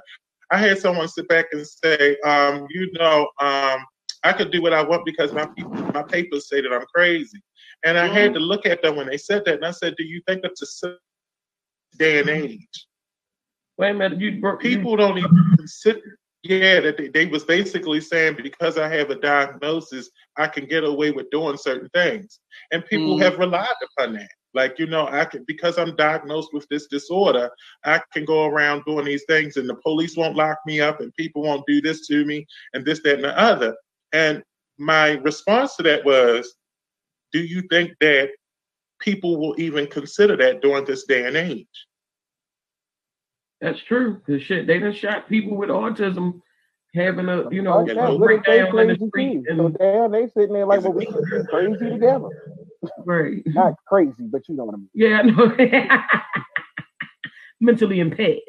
I 0.52 0.60
had 0.60 0.78
someone 0.78 1.08
sit 1.08 1.28
back 1.28 1.48
and 1.52 1.66
say, 1.66 2.16
um, 2.26 2.68
you 2.70 2.92
know, 2.94 3.28
um, 3.42 3.80
I 4.24 4.34
could 4.34 4.52
do 4.52 4.62
what 4.62 4.74
I 4.74 4.84
want 4.84 5.06
because 5.06 5.34
my 5.34 5.48
people, 5.48 5.72
my 5.94 6.04
papers 6.04 6.48
say 6.48 6.62
that 6.62 6.72
I'm 6.72 6.86
crazy. 6.94 7.42
And 7.86 7.98
I 7.98 8.08
had 8.08 8.34
to 8.34 8.40
look 8.40 8.66
at 8.66 8.82
them 8.82 8.98
when 8.98 9.08
they 9.08 9.18
said 9.18 9.46
that, 9.46 9.56
and 9.56 9.66
I 9.66 9.72
said, 9.72 9.96
"Do 9.98 10.04
you 10.04 10.22
think 10.28 10.42
that's 10.42 10.62
a 10.62 10.66
day 11.98 12.20
and 12.20 12.30
age? 12.30 12.86
Wait 13.78 13.92
a 13.92 13.94
minute. 13.94 14.20
You 14.20 14.40
bro- 14.40 14.54
you- 14.54 14.78
People 14.78 14.96
don't 14.96 15.18
even 15.18 15.56
consider." 15.58 16.02
Yeah, 16.44 16.80
that 16.80 16.96
they, 16.96 17.10
they 17.10 17.26
was 17.26 17.44
basically 17.44 18.00
saying 18.00 18.38
because 18.42 18.78
I 18.78 18.88
have 18.88 19.10
a 19.10 19.16
diagnosis, 19.16 20.10
I 20.38 20.48
can 20.48 20.68
get 20.68 20.86
away 20.86 21.12
with 21.12 21.30
doing 21.32 21.58
certain 21.58 21.90
things, 21.94 22.40
and 22.72 22.86
people 22.86 23.18
Mm. 23.18 23.22
have 23.24 23.40
relied 23.40 23.68
upon 23.98 24.14
that. 24.14 24.30
Like 24.54 24.80
you 24.80 24.88
know, 24.88 25.06
I 25.08 25.26
can 25.26 25.44
because 25.48 25.78
I'm 25.78 25.96
diagnosed 25.98 26.54
with 26.54 26.66
this 26.70 26.88
disorder, 26.88 27.52
I 27.84 28.02
can 28.14 28.24
go 28.24 28.46
around 28.46 28.84
doing 28.86 29.04
these 29.06 29.26
things, 29.28 29.58
and 29.58 29.68
the 29.68 29.76
police 29.76 30.16
won't 30.16 30.38
lock 30.38 30.60
me 30.66 30.80
up, 30.80 31.02
and 31.02 31.14
people 31.16 31.42
won't 31.42 31.66
do 31.68 31.82
this 31.82 32.08
to 32.08 32.24
me, 32.24 32.46
and 32.74 32.86
this, 32.86 33.02
that, 33.04 33.16
and 33.16 33.24
the 33.26 33.38
other. 33.38 33.76
And 34.14 34.42
my 34.78 35.12
response 35.18 35.76
to 35.76 35.84
that 35.84 36.06
was, 36.06 36.56
do 37.34 37.40
you 37.40 37.64
think 37.70 37.92
that 38.00 38.30
people 39.00 39.38
will 39.38 39.56
even 39.60 39.88
consider 39.88 40.38
that 40.38 40.62
during 40.62 40.86
this 40.86 41.06
day 41.06 41.26
and 41.26 41.36
age? 41.36 41.68
That's 43.62 43.82
true. 43.82 44.22
Cause 44.26 44.42
shit, 44.42 44.68
they 44.68 44.80
done 44.80 44.94
shot 44.94 45.28
people 45.28 45.58
with 45.58 45.70
autism 45.70 46.42
having 46.96 47.30
a 47.30 47.50
you 47.52 47.62
know 47.62 47.74
oh, 47.74 47.84
Like 47.84 47.96
that, 47.96 48.10
a 48.10 48.12
they 48.12 48.18
breakdown 48.18 48.80
in 48.80 48.88
the 48.88 48.96
crazy 48.96 49.08
street 49.10 49.44
too. 49.50 49.58
So 49.58 49.70
damn, 49.70 50.12
they 50.12 50.28
sitting 50.28 50.54
there 50.54 50.66
like, 50.66 50.82
well, 50.82 50.94
we 50.94 51.06
could 51.06 51.48
crazy 51.50 51.90
together. 51.90 52.30
right. 53.06 53.42
Not 53.48 53.74
crazy, 53.88 54.28
but 54.32 54.48
you 54.48 54.56
know 54.56 54.66
what 54.66 54.76
I 54.76 54.78
mean. 54.78 54.90
Yeah, 54.94 55.20
I 55.20 55.22
know. 55.24 56.00
Mentally 57.60 58.00
impaired. 58.00 58.40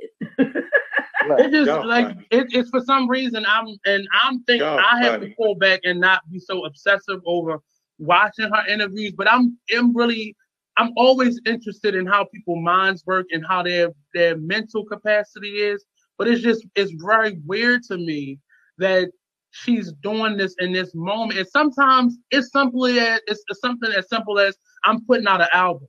Right. 1.28 1.40
It 1.40 1.50
just 1.50 1.66
Y'all 1.66 1.86
like 1.86 2.16
it, 2.30 2.46
it's 2.50 2.70
for 2.70 2.80
some 2.80 3.08
reason 3.08 3.44
I'm 3.46 3.66
and 3.84 4.08
I'm 4.12 4.42
thinking 4.44 4.66
Y'all 4.66 4.78
I 4.78 5.02
have 5.02 5.20
to 5.20 5.32
pull 5.36 5.54
back 5.54 5.80
and 5.84 6.00
not 6.00 6.22
be 6.30 6.38
so 6.38 6.64
obsessive 6.64 7.20
over 7.26 7.58
watching 7.98 8.50
her 8.50 8.66
interviews. 8.66 9.12
But 9.16 9.30
I'm 9.30 9.58
am 9.70 9.94
really 9.94 10.34
I'm 10.76 10.92
always 10.96 11.40
interested 11.46 11.94
in 11.94 12.06
how 12.06 12.26
people 12.32 12.60
minds 12.60 13.04
work 13.06 13.26
and 13.32 13.44
how 13.46 13.62
their 13.62 13.90
their 14.14 14.36
mental 14.38 14.84
capacity 14.84 15.48
is. 15.60 15.84
But 16.18 16.28
it's 16.28 16.42
just 16.42 16.66
it's 16.76 16.92
very 17.02 17.40
weird 17.46 17.82
to 17.84 17.96
me 17.98 18.38
that 18.78 19.10
she's 19.50 19.92
doing 20.02 20.36
this 20.36 20.54
in 20.58 20.72
this 20.72 20.94
moment. 20.94 21.38
And 21.38 21.48
sometimes 21.48 22.18
it's 22.30 22.52
simply 22.52 22.98
as 23.00 23.20
it's 23.26 23.42
something 23.60 23.90
as 23.92 24.08
simple 24.08 24.38
as 24.38 24.56
I'm 24.84 25.04
putting 25.06 25.26
out 25.26 25.40
an 25.40 25.48
album, 25.52 25.88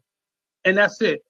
and 0.65 0.77
that's 0.77 1.01
it. 1.01 1.21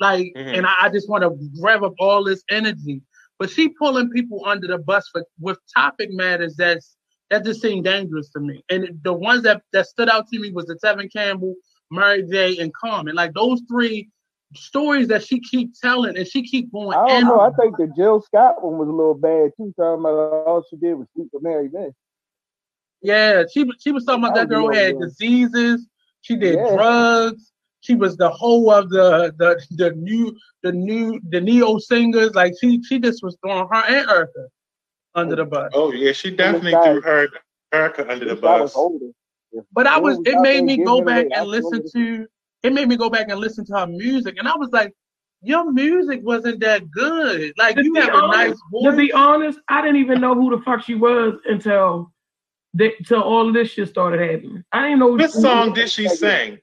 Like, 0.00 0.32
Mhm. 0.36 0.58
and 0.58 0.66
I, 0.66 0.74
I 0.82 0.88
just 0.90 1.08
want 1.08 1.22
to 1.22 1.36
rev 1.62 1.82
up 1.82 1.94
all 1.98 2.24
this 2.24 2.42
energy. 2.50 3.02
But 3.38 3.50
she 3.50 3.68
pulling 3.70 4.10
people 4.10 4.42
under 4.46 4.66
the 4.66 4.78
bus 4.78 5.08
for 5.12 5.24
with 5.40 5.58
topic 5.74 6.10
matters 6.12 6.56
that's 6.56 6.96
that 7.30 7.44
just 7.44 7.60
seemed 7.60 7.84
dangerous 7.84 8.30
to 8.30 8.40
me. 8.40 8.62
And 8.70 8.88
the 9.02 9.12
ones 9.12 9.42
that 9.42 9.62
that 9.72 9.86
stood 9.86 10.08
out 10.08 10.28
to 10.28 10.38
me 10.38 10.52
was 10.52 10.66
the 10.66 10.78
Tevin 10.82 11.12
Campbell, 11.12 11.54
Mary 11.90 12.22
J, 12.22 12.58
and 12.58 12.72
Common. 12.74 13.14
Like 13.14 13.32
those 13.34 13.60
three 13.68 14.08
stories 14.54 15.08
that 15.08 15.24
she 15.24 15.40
keep 15.40 15.72
telling, 15.80 16.16
and 16.16 16.26
she 16.26 16.42
keep 16.42 16.72
going. 16.72 16.96
I 16.96 17.06
don't 17.06 17.24
know. 17.24 17.40
I 17.40 17.50
think 17.50 17.76
the 17.76 17.86
Jill 17.96 18.20
Scott 18.20 18.62
one 18.62 18.78
was 18.78 18.88
a 18.88 18.92
little 18.92 19.14
bad 19.14 19.52
too. 19.56 19.72
Talking 19.78 20.00
about 20.00 20.44
all 20.46 20.64
she 20.68 20.76
did 20.76 20.94
was 20.94 21.06
sleep 21.14 21.28
with 21.32 21.42
Mary 21.42 21.68
Lynn. 21.72 21.94
Yeah, 23.02 23.44
she 23.52 23.64
was- 23.64 23.76
she 23.80 23.92
was 23.92 24.04
talking 24.04 24.24
about 24.24 24.34
that 24.34 24.48
That 24.48 24.54
girl 24.54 24.72
had 24.72 24.98
diseases. 25.00 25.86
She 26.22 26.36
did 26.36 26.54
Yeah. 26.56 26.74
drugs. 26.74 27.52
She 27.80 27.94
was 27.94 28.16
the 28.16 28.30
whole 28.30 28.70
of 28.70 28.88
the 28.90 29.32
the 29.38 29.60
the 29.76 29.90
new 29.92 30.34
the 30.62 30.72
new 30.72 31.20
the 31.28 31.40
neo 31.40 31.78
singers. 31.78 32.34
Like 32.34 32.54
she 32.60 32.82
she 32.82 32.98
just 32.98 33.22
was 33.22 33.36
throwing 33.44 33.68
her 33.70 33.84
and 33.86 34.08
Erykah 34.08 34.48
under 35.14 35.36
the 35.36 35.44
bus. 35.44 35.70
Oh 35.74 35.92
yeah, 35.92 36.12
she 36.12 36.34
definitely 36.34 36.72
threw 36.72 37.00
her 37.02 37.28
Erykah 37.72 38.10
under 38.10 38.24
the 38.24 38.34
This 38.34 38.40
guy 38.40 38.60
was 38.60 38.72
bus. 38.72 38.76
older. 38.76 39.06
If 39.56 39.64
But 39.72 39.86
I 39.86 39.98
was 39.98 40.18
it 40.24 40.38
made 40.40 40.64
me 40.64 40.76
go 40.76 41.02
back 41.02 41.26
and 41.34 41.48
listen 41.48 41.82
to 41.94 42.26
it 42.62 42.72
made 42.72 42.88
me 42.88 42.96
go 42.96 43.08
back 43.10 43.28
and 43.28 43.38
listen 43.40 43.64
to 43.66 43.78
her 43.80 43.86
music, 43.86 44.36
and 44.38 44.48
I 44.48 44.56
was 44.56 44.70
like, 44.72 44.92
your 45.42 45.70
music 45.72 46.20
wasn't 46.24 46.60
that 46.60 46.90
good. 46.90 47.52
Like 47.56 47.76
To 47.76 47.84
you 47.84 47.92
be 47.94 48.00
have 48.00 48.14
a 48.14 48.16
honest- 48.16 48.62
nice 48.74 48.84
To 48.84 48.96
be 48.96 49.12
honest, 49.12 49.58
I 49.68 49.82
didn't 49.82 49.96
even 49.98 50.20
know 50.20 50.34
who 50.34 50.56
the 50.56 50.62
fuck 50.62 50.82
she 50.82 50.94
was 50.94 51.34
until 51.46 52.12
the, 52.74 52.92
till 53.06 53.22
all 53.22 53.48
of 53.48 53.54
this 53.54 53.70
shit 53.70 53.88
started 53.88 54.20
happening. 54.20 54.62
I 54.72 54.82
didn't 54.82 54.98
know. 54.98 55.08
What 55.08 55.30
song 55.30 55.72
did 55.72 55.90
she 55.90 56.08
sing? 56.08 56.58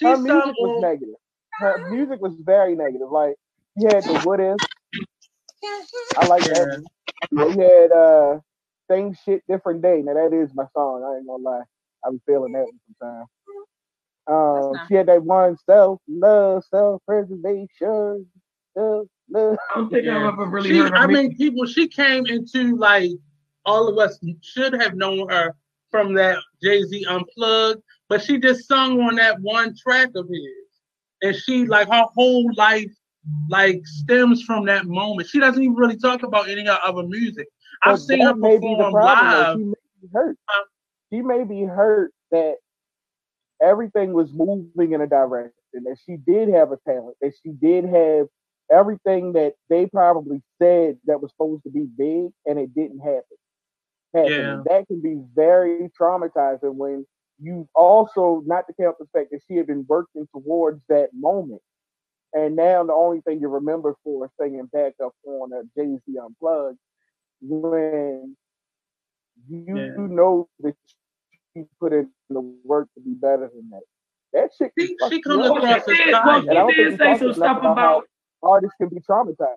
She 0.00 0.06
her 0.06 0.16
sung 0.16 0.24
music 0.24 0.54
was 0.58 0.82
negative. 0.82 1.14
Her 1.60 1.90
music 1.90 2.20
was 2.20 2.34
very 2.42 2.74
negative. 2.74 3.10
Like 3.10 3.34
you 3.76 3.88
had 3.88 4.04
the 4.04 4.14
what 4.24 4.40
if. 4.40 4.56
I 6.18 6.26
like 6.26 6.42
that. 6.44 6.84
one. 7.30 7.54
You 7.54 7.60
had 7.60 7.92
uh 7.92 8.40
same 8.90 9.14
shit, 9.24 9.42
different 9.48 9.82
day. 9.82 10.02
Now 10.04 10.14
that 10.14 10.32
is 10.32 10.50
my 10.54 10.64
song. 10.74 11.02
I 11.04 11.16
ain't 11.18 11.26
gonna 11.26 11.42
lie. 11.42 11.62
I 12.04 12.10
be 12.10 12.20
feeling 12.26 12.52
that 12.52 12.64
one 12.64 12.80
sometimes. 13.00 13.28
Um, 14.26 14.80
she 14.88 14.94
had 14.94 15.06
that 15.06 15.22
one 15.22 15.56
self 15.66 16.00
love, 16.08 16.64
self 16.70 17.02
preservation, 17.06 18.26
self 18.76 19.08
love. 19.30 19.58
I 19.70 19.74
don't 19.78 19.90
think 19.90 20.04
Yeah. 20.06 20.18
I've 20.18 20.34
ever 20.34 20.46
really 20.46 20.70
She, 20.70 20.78
heard 20.78 20.90
her. 20.90 20.96
I 20.96 21.06
mean, 21.06 21.36
people. 21.36 21.66
She 21.66 21.88
came 21.88 22.26
into 22.26 22.76
like 22.76 23.10
all 23.64 23.88
of 23.88 23.98
us 23.98 24.18
should 24.42 24.72
have 24.74 24.94
known 24.94 25.28
her 25.28 25.54
from 25.90 26.14
that 26.14 26.38
Jay 26.62 26.82
Z 26.82 27.04
Unplugged, 27.08 27.82
but 28.08 28.22
she 28.22 28.38
just 28.38 28.66
sung 28.66 29.00
on 29.00 29.16
that 29.16 29.40
one 29.40 29.74
track 29.76 30.10
of 30.14 30.28
his, 30.28 30.80
and 31.22 31.36
she 31.36 31.66
like 31.66 31.88
her 31.88 32.04
whole 32.14 32.50
life 32.56 32.92
like 33.48 33.80
stems 33.84 34.42
from 34.42 34.66
that 34.66 34.86
moment. 34.86 35.28
She 35.28 35.38
doesn't 35.38 35.62
even 35.62 35.76
really 35.76 35.96
talk 35.96 36.22
about 36.22 36.48
any 36.48 36.62
of 36.62 36.66
her 36.68 36.80
other 36.84 37.04
music. 37.04 37.46
I've 37.84 37.92
But 37.94 38.00
seen 38.00 38.20
her 38.20 38.34
may 38.34 38.58
be 38.58 38.68
the 38.68 38.84
perform 38.84 38.94
live. 38.94 39.56
She 39.56 39.64
may 39.64 39.74
be 40.00 40.08
hurt. 40.12 40.36
Huh? 40.48 40.64
She 41.12 41.20
may 41.20 41.44
be 41.44 41.62
hurt 41.64 42.12
that 42.30 42.56
everything 43.60 44.12
was 44.12 44.32
moving 44.32 44.92
in 44.92 45.00
a 45.00 45.06
direction, 45.06 45.52
that 45.84 45.98
she 46.04 46.16
did 46.16 46.48
have 46.48 46.72
a 46.72 46.78
talent, 46.88 47.16
that 47.20 47.32
she 47.42 47.50
did 47.50 47.84
have 47.84 48.26
everything 48.70 49.32
that 49.34 49.54
they 49.68 49.86
probably 49.86 50.40
said 50.60 50.96
that 51.06 51.20
was 51.20 51.30
supposed 51.32 51.62
to 51.64 51.70
be 51.70 51.84
big, 51.96 52.30
and 52.46 52.58
it 52.58 52.74
didn't 52.74 53.00
happen. 53.00 53.22
happen. 54.14 54.30
Yeah. 54.30 54.62
That 54.66 54.86
can 54.88 55.00
be 55.00 55.20
very 55.34 55.90
traumatizing 56.00 56.74
when 56.74 57.06
you 57.40 57.68
also, 57.74 58.42
not 58.46 58.66
to 58.68 58.74
count 58.80 58.96
the 58.98 59.06
fact 59.12 59.30
that 59.32 59.40
she 59.46 59.56
had 59.56 59.66
been 59.66 59.84
working 59.88 60.26
towards 60.32 60.80
that 60.88 61.10
moment. 61.12 61.60
And 62.34 62.56
now 62.56 62.82
the 62.84 62.94
only 62.94 63.20
thing 63.20 63.40
you 63.40 63.48
remember 63.48 63.94
for 64.02 64.24
is 64.24 64.30
singing 64.40 64.66
back 64.72 64.94
up 65.04 65.12
on 65.26 65.52
a 65.52 65.62
Jay 65.76 65.98
Z 66.06 66.18
Unplugged 66.18 66.78
when 67.40 68.36
you 69.48 69.76
Yeah. 69.76 69.96
know 69.96 70.48
that 70.60 70.74
she 71.54 71.64
put 71.80 71.92
in 71.92 72.08
the 72.30 72.40
work 72.64 72.88
to 72.94 73.00
be 73.02 73.12
better 73.14 73.50
than 73.54 73.68
that. 73.70 73.82
That 74.32 74.50
shit 74.56 74.72
She- 74.78 74.96
she 75.10 75.20
comes 75.22 75.44
up. 75.46 75.52
Well, 75.54 75.56
across 75.58 75.84
she 75.84 75.92
as 75.92 75.98
did, 75.98 76.12
kind. 76.14 76.24
well, 76.46 76.50
I 76.50 76.54
don't 76.54 76.70
she 76.70 76.76
think 76.76 76.90
did 76.90 76.90
we 76.92 76.96
say 77.14 77.18
some 77.18 77.34
stuff 77.34 77.58
about 77.58 77.72
about. 77.72 78.04
artists 78.42 78.76
can 78.80 78.88
be 78.88 79.00
traumatized. 79.00 79.56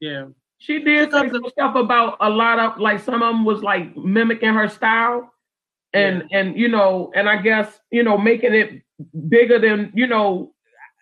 Yeah, 0.00 0.26
She 0.58 0.78
did 0.80 1.10
say 1.10 1.28
some 1.30 1.44
stuff 1.48 1.74
about 1.74 2.16
a 2.20 2.30
lot 2.30 2.58
of 2.60 2.78
like 2.80 3.00
some 3.00 3.14
of 3.22 3.32
them 3.34 3.44
was 3.44 3.62
like 3.62 3.96
mimicking 3.96 4.54
her 4.54 4.68
style, 4.68 5.32
and 5.92 6.24
and 6.30 6.56
you 6.56 6.68
know, 6.68 7.10
and 7.16 7.28
I 7.28 7.42
guess 7.42 7.80
you 7.90 8.04
know 8.04 8.16
making 8.16 8.54
it 8.54 8.82
bigger 9.28 9.58
than 9.58 9.90
you 9.94 10.06
know 10.06 10.52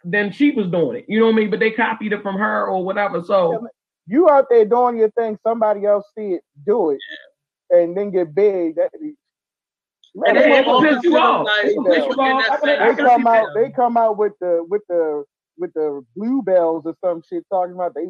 than 0.05 0.31
she 0.33 0.53
was 0.53 0.69
doing 0.69 0.99
it. 0.99 1.05
You 1.09 1.19
know 1.21 1.27
what 1.27 1.33
I 1.33 1.37
mean? 1.37 1.51
But 1.51 1.61
they 1.61 1.71
copied 1.73 2.13
it 2.13 2.23
from 2.23 2.37
her 2.39 2.67
or 2.67 2.83
whatever. 2.85 3.23
So 3.23 3.67
You 4.07 4.31
out 4.31 4.47
there 4.49 4.65
doing 4.65 4.97
your 4.97 5.11
thing, 5.11 5.37
somebody 5.43 5.85
else 5.85 6.05
see 6.17 6.35
it, 6.35 6.43
do 6.65 6.91
it, 6.91 7.01
and 7.71 7.95
then 7.97 8.11
get 8.13 8.35
big. 8.35 8.77
That 8.77 8.91
and 10.27 10.37
Yeah, 10.37 10.43
they 10.43 10.59
it 10.59 10.67
all 10.67 10.83
piss 10.83 11.03
you 11.03 11.17
off. 11.17 11.47
like, 11.47 11.67
you 11.67 11.83
people 11.83 12.25
in 12.25 12.33
off. 12.33 12.43
that 12.43 12.53
I 12.53 12.57
can- 12.57 12.69
same 12.69 12.83
I 12.83 12.93
they 12.93 13.03
come 13.03 13.27
out, 13.27 13.49
that. 13.55 13.63
they 13.65 13.71
come 13.73 13.97
out 13.97 14.19
with 14.19 14.33
the 14.41 14.65
with 14.69 14.83
the 14.89 15.25
with 15.59 15.73
the 15.75 16.03
bluebells 16.17 16.85
or 16.87 16.95
some 17.05 17.23
shit 17.29 17.45
talking 17.53 17.75
about 17.75 17.95
they, 17.95 18.09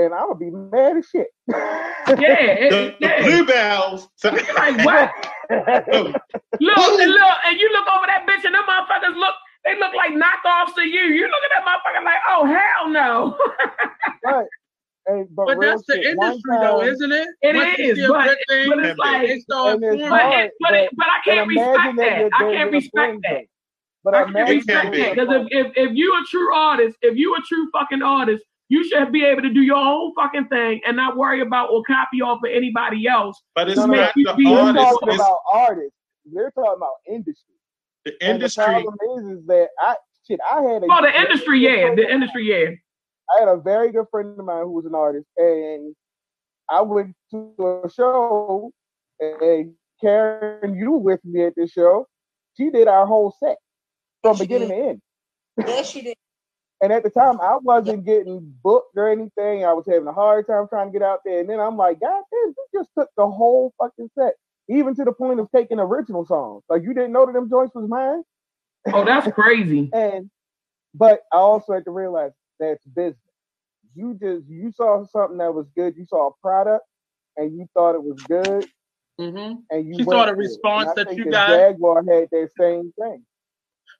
and 0.00 0.14
I'm 0.14 0.28
gonna 0.28 0.34
be 0.36 0.50
mad 0.50 0.96
as 0.98 1.06
shit. 1.08 1.28
yeah, 1.48 1.94
The, 2.70 2.94
the 3.00 3.12
bluebells. 3.22 4.08
like 4.24 4.84
what? 4.84 5.10
Look 5.50 7.00
and 7.00 7.10
look, 7.12 7.36
and 7.46 7.58
you 7.60 7.68
look 7.72 7.86
over 7.94 8.06
that 8.06 8.24
bitch, 8.28 8.44
and 8.44 8.54
them 8.54 8.64
motherfuckers 8.68 9.16
look. 9.16 9.34
They 9.64 9.78
look 9.78 9.94
like 9.94 10.10
knockoffs 10.12 10.76
of 10.78 10.84
you. 10.86 11.00
You 11.04 11.24
look 11.24 11.42
at 11.44 11.50
that 11.56 11.64
motherfucker 11.64 12.04
like, 12.04 12.20
oh 12.28 12.44
hell 12.46 12.88
no. 12.90 13.38
Right. 14.24 14.46
And, 15.06 15.28
but 15.36 15.46
But 15.46 15.60
that's 15.60 15.82
the 15.86 15.94
shit, 15.96 16.16
one 16.16 16.28
industry, 16.32 16.56
though, 16.60 16.82
isn't 16.82 17.12
it? 17.12 17.28
It 17.42 17.56
Once 17.56 17.78
is, 17.78 18.08
but- 18.08 18.36
thing, 18.48 18.68
but 18.70 18.78
it's 18.84 18.98
like- 18.98 19.22
they 19.26 19.38
start 19.40 19.80
it's. 19.82 20.08
But, 20.08 20.24
it, 20.34 20.52
but, 20.60 20.74
it, 20.74 20.90
but- 20.90 20.96
but 20.96 21.06
I 21.06 21.20
can't 21.24 21.48
respect 21.48 21.96
that 21.96 21.96
that. 21.96 22.30
I 22.34 22.52
can't 22.52 22.72
respect 22.72 23.18
that. 23.22 23.40
But 24.02 24.14
I 24.14 24.20
I 24.20 24.24
can't 24.24 24.36
imagine 24.36 24.56
It 24.58 24.66
can 24.66 24.76
respect 24.90 24.96
that 24.96 25.14
because 25.16 25.46
if, 25.50 25.66
if 25.66 25.72
if 25.90 25.96
you 25.96 26.12
a 26.14 26.22
true 26.30 26.54
artist, 26.54 26.96
if 27.02 27.16
you 27.16 27.34
a 27.34 27.40
true 27.46 27.68
fucking 27.72 28.02
artist, 28.02 28.44
you 28.68 28.82
should 28.88 29.12
be 29.12 29.24
able 29.24 29.42
to 29.42 29.50
do 29.50 29.60
your 29.62 29.76
own 29.76 30.14
fucking 30.14 30.48
thing 30.48 30.80
and 30.86 30.96
not 30.96 31.16
worry 31.16 31.40
about 31.42 31.70
or 31.70 31.82
copy 31.84 32.20
off 32.22 32.38
of 32.44 32.50
anybody 32.50 33.06
else. 33.06 33.42
But 33.54 33.68
it's 33.68 33.78
No, 33.78 33.86
no, 33.86 33.94
not 33.94 34.12
the 34.14 34.24
We're 34.38 34.44
we're 34.52 34.58
artist. 34.58 34.84
talking 34.84 35.08
It's 35.08 35.16
about 35.16 35.38
artists. 35.52 35.98
We're 36.30 36.50
talking 36.50 36.72
about 36.76 36.94
industry. 37.08 37.54
the 38.06 38.12
And 38.22 38.40
the 38.40 38.44
industry. 38.46 38.64
problem 38.64 38.96
is, 39.18 39.38
is 39.38 39.46
that 39.46 39.68
I 39.80 39.94
shit. 40.26 40.40
I 40.50 40.62
had 40.62 40.82
a 40.82 40.86
Oh, 40.90 41.02
the 41.02 41.20
industry, 41.20 41.60
yeah, 41.60 41.94
the 41.94 42.10
industry, 42.10 42.44
yeah. 42.48 42.70
I 43.30 43.40
had 43.40 43.48
a 43.48 43.56
very 43.56 43.90
good 43.92 44.06
friend 44.10 44.38
of 44.38 44.44
mine 44.44 44.62
who 44.62 44.72
was 44.72 44.86
an 44.86 44.94
artist, 44.94 45.26
and 45.36 45.94
I 46.70 46.82
went 46.82 47.14
to 47.30 47.82
a 47.84 47.90
show, 47.90 48.70
and 49.20 49.74
Karen, 50.00 50.76
you 50.76 50.92
were 50.92 50.98
with 50.98 51.24
me 51.24 51.44
at 51.44 51.54
this 51.56 51.70
show. 51.70 52.06
She 52.56 52.70
did 52.70 52.88
our 52.88 53.06
whole 53.06 53.34
set 53.40 53.56
from 54.22 54.38
beginning 54.38 54.68
to 54.68 54.74
end. 54.74 55.02
Yes, 55.58 55.90
she 55.90 56.02
did. 56.02 56.16
And 56.82 56.92
at 56.92 57.02
the 57.02 57.08
time, 57.08 57.40
I 57.40 57.56
wasn't 57.62 58.04
getting 58.04 58.54
booked 58.62 58.94
or 58.96 59.08
anything. 59.08 59.64
I 59.64 59.72
was 59.72 59.86
having 59.88 60.06
a 60.06 60.12
hard 60.12 60.46
time 60.46 60.66
trying 60.68 60.88
to 60.88 60.92
get 60.92 61.06
out 61.06 61.20
there. 61.24 61.40
And 61.40 61.48
then 61.48 61.58
I'm 61.58 61.78
like, 61.78 61.98
God 61.98 62.22
damn, 62.30 62.48
you 62.48 62.66
just 62.74 62.90
took 62.98 63.08
the 63.16 63.26
whole 63.26 63.72
fucking 63.80 64.10
set, 64.18 64.34
even 64.68 64.94
to 64.96 65.04
the 65.04 65.12
point 65.12 65.40
of 65.40 65.48
taking 65.50 65.78
original 65.78 66.26
songs. 66.26 66.62
Like 66.68 66.82
you 66.82 66.92
didn't 66.92 67.12
know 67.12 67.24
that 67.24 67.32
them 67.32 67.48
joints 67.48 67.74
was 67.74 67.88
mine. 67.88 68.22
Oh, 68.92 69.02
that's 69.02 69.26
crazy. 69.34 69.88
And 69.94 70.30
but 70.92 71.20
I 71.32 71.36
also 71.36 71.72
had 71.72 71.86
to 71.86 71.90
realize 71.90 72.32
that's 72.58 72.84
business. 72.86 73.18
You 73.94 74.14
just 74.20 74.48
you 74.48 74.72
saw 74.72 75.04
something 75.06 75.38
that 75.38 75.54
was 75.54 75.66
good. 75.76 75.96
You 75.96 76.04
saw 76.06 76.28
a 76.28 76.32
product, 76.42 76.84
and 77.36 77.56
you 77.56 77.66
thought 77.74 77.94
it 77.94 78.02
was 78.02 78.20
good, 78.28 78.66
hmm 79.18 79.54
and 79.70 79.86
you 79.86 79.96
She 79.96 80.04
went 80.04 80.10
saw 80.10 80.26
the 80.26 80.34
for 80.34 80.40
it. 80.42 80.48
response 80.48 80.90
I 80.90 80.94
that 80.94 81.08
think 81.08 81.18
you 81.18 81.30
got. 81.30 81.48
Jaguar 81.50 81.96
had 82.04 82.28
that 82.30 82.48
same 82.58 82.92
thing. 82.98 83.24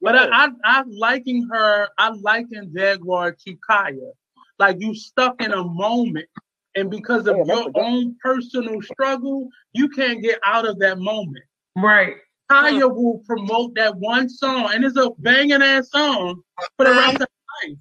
But 0.02 0.14
Yeah. 0.14 0.28
I, 0.32 0.46
I, 0.46 0.80
I'm 0.80 0.90
liking 0.90 1.48
her. 1.52 1.88
I 1.98 2.10
liking 2.10 2.72
Jaguar 2.76 3.32
to 3.32 3.56
Kaya. 3.66 4.12
Like 4.58 4.76
you 4.80 4.94
stuck 4.94 5.40
in 5.42 5.52
a 5.52 5.64
moment, 5.64 6.26
and 6.74 6.90
because 6.90 7.26
of 7.26 7.36
Damn, 7.36 7.46
your 7.46 7.70
own 7.74 8.16
personal 8.22 8.80
struggle, 8.82 9.48
you 9.72 9.88
can't 9.88 10.22
get 10.22 10.38
out 10.44 10.66
of 10.66 10.78
that 10.80 10.98
moment. 10.98 11.44
Right. 11.76 12.16
Kaya 12.50 12.86
will 12.86 13.22
promote 13.26 13.74
that 13.76 13.96
one 13.96 14.28
song, 14.28 14.70
and 14.72 14.84
it's 14.84 14.96
a 14.96 15.10
banging 15.18 15.62
ass 15.62 15.90
song 15.90 16.42
for 16.76 16.84
the 16.84 16.90
rest 16.92 17.14
of 17.14 17.20
her 17.20 17.68
life. 17.68 17.78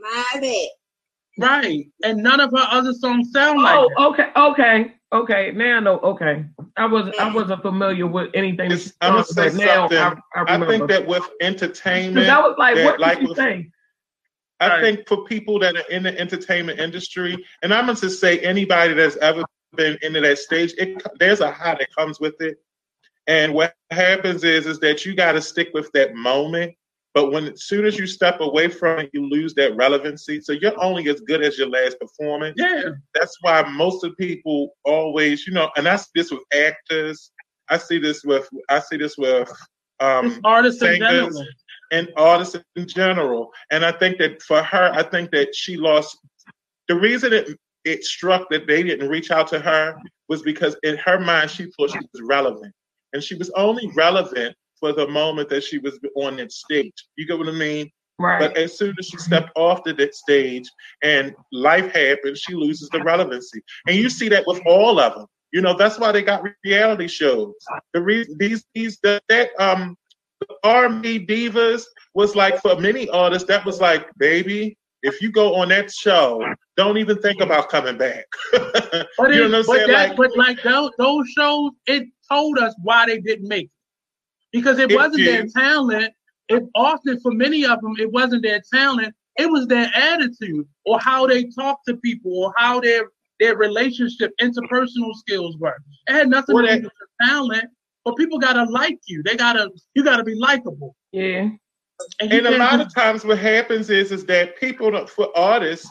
My 0.00 0.24
bad. 0.40 0.68
Right. 1.38 1.86
And 2.04 2.22
none 2.22 2.40
of 2.40 2.50
her 2.50 2.66
other 2.70 2.92
songs 2.92 3.30
sound 3.32 3.58
oh, 3.58 3.62
like 3.62 3.90
Oh, 3.96 4.14
that. 4.16 4.36
okay, 4.36 4.40
okay, 4.82 4.94
okay. 5.12 5.52
Now 5.54 5.76
I 5.76 5.80
know. 5.80 5.98
Okay, 6.00 6.44
I 6.76 6.86
was 6.86 7.14
I 7.18 7.32
wasn't 7.32 7.62
familiar 7.62 8.06
with 8.06 8.30
anything. 8.34 8.68
that 8.70 8.74
It's- 8.74 8.92
I'm 9.00 9.12
gonna 9.12 9.24
say 9.24 9.48
about. 9.48 9.58
Now 9.58 9.84
I, 9.84 9.88
something. 9.88 9.98
I 10.34 10.38
I 10.40 10.40
remember. 10.54 10.66
think 10.68 10.88
that 10.90 11.06
with 11.06 11.28
entertainment, 11.40 12.28
I 12.28 12.40
was 12.40 12.56
like, 12.58 12.74
that, 12.76 12.84
what 12.84 12.92
did 12.92 13.00
like 13.00 13.18
she 13.20 13.26
with- 13.26 13.36
say? 13.36 13.70
I 14.62 14.68
Right. 14.68 14.80
think 14.82 15.08
for 15.08 15.24
people 15.24 15.58
that 15.60 15.74
are 15.76 15.88
in 15.90 16.02
the 16.02 16.18
entertainment 16.20 16.78
industry, 16.80 17.42
and 17.62 17.72
I'm 17.72 17.86
going 17.86 17.96
to 17.96 18.10
say 18.10 18.38
anybody 18.40 18.92
that's 18.92 19.16
ever 19.16 19.42
been 19.74 19.96
into 20.02 20.20
that 20.20 20.36
stage, 20.38 20.74
it, 20.76 21.02
there's 21.18 21.40
a 21.40 21.50
high 21.50 21.76
that 21.76 21.88
comes 21.96 22.20
with 22.20 22.34
it. 22.40 22.58
And 23.26 23.54
what 23.54 23.74
happens 23.90 24.44
is, 24.44 24.66
is 24.66 24.78
that 24.80 25.06
you 25.06 25.14
got 25.14 25.32
to 25.32 25.40
stick 25.40 25.70
with 25.72 25.90
that 25.92 26.14
moment. 26.14 26.74
But 27.12 27.32
when 27.32 27.48
as 27.48 27.64
soon 27.64 27.86
as 27.86 27.98
you 27.98 28.06
step 28.06 28.40
away 28.40 28.68
from 28.68 29.00
it, 29.00 29.10
you 29.12 29.28
lose 29.28 29.54
that 29.54 29.74
relevancy. 29.76 30.40
So 30.40 30.52
you're 30.52 30.80
only 30.82 31.08
as 31.08 31.20
good 31.20 31.42
as 31.42 31.58
your 31.58 31.68
last 31.68 31.98
performance. 31.98 32.54
Yeah. 32.56 32.90
That's 33.14 33.36
why 33.40 33.62
most 33.62 34.04
of 34.04 34.16
people 34.16 34.76
always, 34.84 35.46
you 35.46 35.52
know, 35.52 35.70
and 35.76 35.88
I 35.88 35.96
see 35.96 36.10
this 36.14 36.30
with 36.30 36.42
actors. 36.54 37.32
I 37.68 37.78
see 37.78 37.98
this 37.98 38.22
with 38.24 38.48
I 38.68 38.80
see 38.80 38.96
this 38.96 39.16
with 39.18 39.50
um, 39.98 40.40
artists 40.44 40.80
singers, 40.80 41.34
general. 41.34 41.46
and 41.92 42.08
artists 42.16 42.56
in 42.76 42.86
general. 42.86 43.50
And 43.70 43.84
I 43.84 43.92
think 43.92 44.18
that 44.18 44.42
for 44.42 44.62
her, 44.62 44.92
I 44.94 45.02
think 45.02 45.30
that 45.32 45.54
she 45.54 45.76
lost 45.76 46.16
the 46.88 46.94
reason 46.94 47.32
it 47.32 47.58
it 47.84 48.04
struck 48.04 48.48
that 48.50 48.66
they 48.66 48.82
didn't 48.82 49.08
reach 49.08 49.30
out 49.30 49.48
to 49.48 49.58
her 49.58 49.96
was 50.28 50.42
because 50.42 50.76
in 50.82 50.96
her 50.98 51.18
mind 51.18 51.50
she 51.50 51.64
thought 51.64 51.90
she 51.90 51.98
was 51.98 52.22
relevant. 52.22 52.72
And 53.12 53.22
she 53.22 53.34
was 53.34 53.50
only 53.50 53.90
relevant 53.96 54.54
for 54.80 54.92
the 54.92 55.06
moment 55.06 55.48
that 55.50 55.62
she 55.62 55.78
was 55.78 55.98
on 56.16 56.36
that 56.36 56.52
stage. 56.52 56.92
You 57.16 57.26
get 57.26 57.38
what 57.38 57.48
I 57.48 57.52
mean? 57.52 57.90
Right. 58.18 58.40
But 58.40 58.56
as 58.56 58.76
soon 58.76 58.94
as 58.98 59.06
she 59.06 59.16
stepped 59.16 59.50
off 59.56 59.82
the 59.84 59.94
that 59.94 60.14
stage 60.14 60.68
and 61.02 61.34
life 61.52 61.92
happens, 61.94 62.40
she 62.40 62.54
loses 62.54 62.88
the 62.90 63.02
relevancy. 63.02 63.62
And 63.86 63.96
you 63.96 64.10
see 64.10 64.28
that 64.28 64.44
with 64.46 64.60
all 64.66 64.98
of 64.98 65.14
them. 65.14 65.26
You 65.52 65.62
know, 65.62 65.76
that's 65.76 65.98
why 65.98 66.12
they 66.12 66.22
got 66.22 66.44
reality 66.64 67.08
shows. 67.08 67.54
The 67.94 68.02
reason 68.02 68.36
these 68.38 68.64
these 68.74 68.98
that, 69.02 69.22
that 69.28 69.50
um 69.58 69.96
R&B 70.62 71.26
divas 71.26 71.84
was 72.14 72.36
like 72.36 72.60
for 72.60 72.76
many 72.76 73.08
artists 73.10 73.48
that 73.48 73.64
was 73.64 73.80
like, 73.80 74.06
baby, 74.18 74.76
if 75.02 75.22
you 75.22 75.32
go 75.32 75.54
on 75.56 75.68
that 75.68 75.90
show, 75.90 76.44
don't 76.76 76.98
even 76.98 77.18
think 77.18 77.40
about 77.40 77.68
coming 77.68 77.96
back. 77.96 78.26
But, 79.18 79.34
you 79.34 79.48
know 79.48 79.50
what 79.50 79.54
I'm 79.54 79.66
but, 79.66 79.76
saying? 79.76 79.88
that, 79.88 80.08
Like, 80.08 80.16
but 80.16 80.36
like 80.36 80.62
those, 80.62 80.90
those 80.98 81.28
shows, 81.36 81.72
it 81.86 82.08
told 82.30 82.58
us 82.58 82.74
why 82.82 83.06
they 83.06 83.20
didn't 83.20 83.48
make 83.48 83.64
it. 83.64 83.70
Because 84.52 84.78
it, 84.78 84.90
It 84.90 84.96
wasn't 84.96 85.24
their 85.24 85.46
talent. 85.46 86.12
It 86.48 86.64
often, 86.74 87.20
for 87.20 87.30
many 87.32 87.64
of 87.64 87.80
them, 87.80 87.94
it 87.98 88.10
wasn't 88.10 88.42
their 88.42 88.60
talent. 88.72 89.14
It 89.38 89.48
was 89.50 89.66
their 89.68 89.90
attitude 89.94 90.66
or 90.84 90.98
how 91.00 91.26
they 91.26 91.44
talk 91.50 91.80
to 91.86 91.96
people 91.98 92.32
or 92.36 92.52
how 92.56 92.80
their 92.80 93.04
their 93.38 93.56
relationship, 93.56 94.32
interpersonal 94.42 95.14
skills 95.14 95.56
were. 95.58 95.76
It 96.08 96.12
had 96.12 96.28
nothing 96.28 96.54
Or 96.56 96.62
to 96.62 96.76
do 96.76 96.82
with 96.82 96.92
talent. 97.28 97.64
But 98.04 98.16
people 98.16 98.38
gotta 98.38 98.64
like 98.70 98.98
you. 99.06 99.22
They 99.22 99.36
gotta 99.36 99.70
you 99.94 100.02
gotta 100.04 100.24
be 100.24 100.34
likable. 100.34 100.94
yeah. 101.12 101.48
And, 102.20 102.32
and 102.32 102.46
a 102.46 102.56
lot 102.58 102.78
just- 102.78 102.86
of 102.86 102.94
times 102.94 103.24
what 103.24 103.38
happens 103.38 103.88
is 103.90 104.10
is 104.10 104.24
that 104.26 104.58
people 104.58 105.06
for 105.06 105.28
artists 105.38 105.90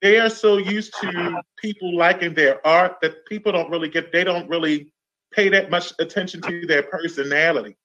they 0.00 0.18
are 0.18 0.30
so 0.30 0.56
used 0.58 0.94
to 1.00 1.42
people 1.58 1.96
liking 1.96 2.32
their 2.34 2.66
art 2.66 2.96
that 3.02 3.26
people 3.26 3.52
don't 3.52 3.70
really 3.70 3.88
get 3.88 4.10
they 4.12 4.24
don't 4.24 4.48
really 4.48 4.92
pay 5.32 5.48
that 5.48 5.70
much 5.70 5.92
attention 6.00 6.40
to 6.42 6.66
their 6.66 6.82
personality 6.84 7.76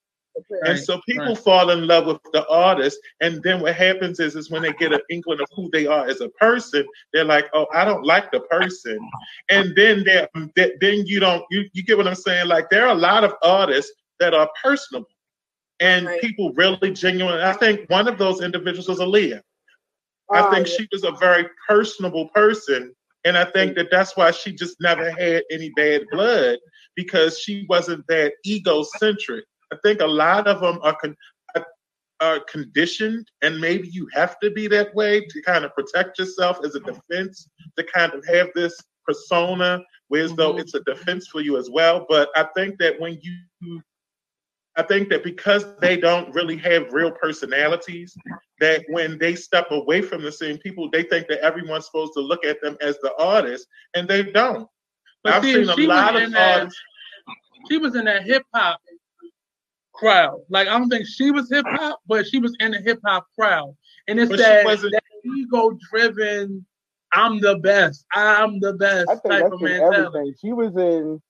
and 0.65 0.79
so 0.79 0.99
people 1.07 1.25
right. 1.25 1.37
fall 1.37 1.69
in 1.69 1.85
love 1.85 2.07
with 2.07 2.17
the 2.31 2.47
artist 2.49 2.97
and 3.21 3.41
then 3.43 3.61
what 3.61 3.75
happens 3.75 4.19
is 4.19 4.35
is 4.35 4.49
when 4.49 4.63
they 4.63 4.73
get 4.73 4.91
an 4.91 4.99
inkling 5.11 5.39
of 5.39 5.47
who 5.55 5.69
they 5.71 5.85
are 5.85 6.07
as 6.07 6.21
a 6.21 6.29
person 6.29 6.85
they're 7.13 7.23
like 7.23 7.45
oh 7.53 7.67
i 7.73 7.85
don't 7.85 8.05
like 8.05 8.31
the 8.31 8.39
person 8.41 8.97
and 9.49 9.75
then 9.75 10.03
they're, 10.03 10.27
that 10.55 10.71
then 10.81 11.05
you 11.05 11.19
don't 11.19 11.43
you, 11.51 11.65
you 11.73 11.83
get 11.83 11.97
what 11.97 12.07
i'm 12.07 12.15
saying 12.15 12.47
like 12.47 12.69
there 12.69 12.87
are 12.87 12.95
a 12.95 12.99
lot 12.99 13.23
of 13.23 13.33
artists 13.43 13.91
that 14.19 14.33
are 14.33 14.49
personable 14.61 15.07
and 15.79 16.05
Right. 16.07 16.21
people 16.21 16.51
really 16.53 16.91
genuine 16.91 17.39
i 17.41 17.53
think 17.53 17.87
one 17.89 18.07
of 18.07 18.17
those 18.17 18.41
individuals 18.41 18.87
was 18.87 18.99
Aaliyah. 18.99 19.41
I 20.31 20.41
Oh, 20.41 20.51
think 20.51 20.67
yeah. 20.67 20.77
she 20.77 20.87
was 20.91 21.03
a 21.03 21.11
very 21.11 21.45
personable 21.67 22.29
person, 22.29 22.95
and 23.25 23.37
I 23.37 23.45
think 23.45 23.75
that 23.75 23.89
that's 23.91 24.15
why 24.17 24.31
she 24.31 24.51
just 24.53 24.75
never 24.81 25.09
had 25.11 25.43
any 25.51 25.69
bad 25.75 26.03
blood 26.11 26.59
because 26.95 27.39
she 27.39 27.65
wasn't 27.69 28.05
that 28.07 28.33
egocentric. 28.45 29.45
I 29.71 29.77
think 29.83 30.01
a 30.01 30.07
lot 30.07 30.47
of 30.47 30.59
them 30.61 30.79
are 30.81 30.95
con- 30.95 31.15
are 32.19 32.39
conditioned, 32.41 33.27
and 33.41 33.59
maybe 33.59 33.87
you 33.89 34.07
have 34.13 34.39
to 34.39 34.49
be 34.51 34.67
that 34.67 34.93
way 34.95 35.25
to 35.25 35.41
kind 35.41 35.65
of 35.65 35.73
protect 35.73 36.19
yourself 36.19 36.59
as 36.63 36.75
a 36.75 36.79
defense, 36.79 37.49
to 37.77 37.83
kind 37.93 38.13
of 38.13 38.23
have 38.27 38.47
this 38.55 38.79
persona, 39.05 39.81
whereas 40.07 40.33
though 40.35 40.53
Mhm. 40.53 40.61
it's 40.61 40.73
a 40.73 40.79
defense 40.81 41.27
for 41.27 41.41
you 41.41 41.57
as 41.57 41.69
well. 41.69 42.05
But 42.07 42.29
I 42.35 42.43
think 42.55 42.77
that 42.79 42.99
when 42.99 43.19
you 43.21 43.81
I 44.75 44.81
think 44.83 45.09
that 45.09 45.23
because 45.23 45.65
they 45.81 45.97
don't 45.97 46.33
really 46.33 46.57
have 46.57 46.91
real 46.93 47.11
personalities, 47.11 48.15
that 48.59 48.83
when 48.89 49.19
they 49.19 49.35
step 49.35 49.67
away 49.69 50.01
from 50.01 50.23
the 50.23 50.31
scene, 50.31 50.57
people 50.57 50.89
they 50.89 51.03
think 51.03 51.27
that 51.27 51.39
everyone's 51.41 51.85
supposed 51.85 52.13
to 52.13 52.21
look 52.21 52.43
at 52.43 52.59
them 52.61 52.75
as 52.81 52.97
the 52.99 53.13
artist, 53.19 53.67
and 53.95 54.07
they 54.07 54.23
don't. 54.23 54.67
But 55.23 55.33
I've 55.33 55.43
see, 55.43 55.53
seen 55.53 55.69
a 55.69 55.73
she 55.75 55.85
lot 55.87 56.15
in 56.15 56.23
of 56.23 56.31
that- 56.31 56.59
artists. 56.61 56.79
she 57.69 57.77
was 57.77 57.95
in 57.95 58.05
that 58.05 58.23
hip 58.23 58.43
hop 58.53 58.79
crowd. 59.93 60.41
Like 60.49 60.67
I 60.67 60.71
don't 60.77 60.89
think 60.89 61.05
she 61.07 61.31
was 61.31 61.49
hip 61.49 61.65
hop, 61.67 61.99
but 62.07 62.25
she 62.27 62.39
was 62.39 62.55
in 62.59 62.71
the 62.71 62.79
hip 62.79 62.99
hop 63.05 63.27
crowd. 63.37 63.75
And 64.07 64.19
it's 64.19 64.29
But 64.29 64.39
that, 64.39 64.65
that 64.65 65.01
ego 65.23 65.77
driven, 65.91 66.65
I'm 67.13 67.39
the 67.39 67.57
best, 67.59 68.05
I'm 68.11 68.59
the 68.59 68.73
best 68.73 69.07
I 69.09 69.13
think 69.17 69.23
type 69.33 69.43
that's 69.43 69.53
of 69.53 69.61
in 69.61 69.65
mentality. 69.67 69.97
everything. 70.07 70.33
She 70.41 70.51
was 70.51 70.75
in. 70.75 71.21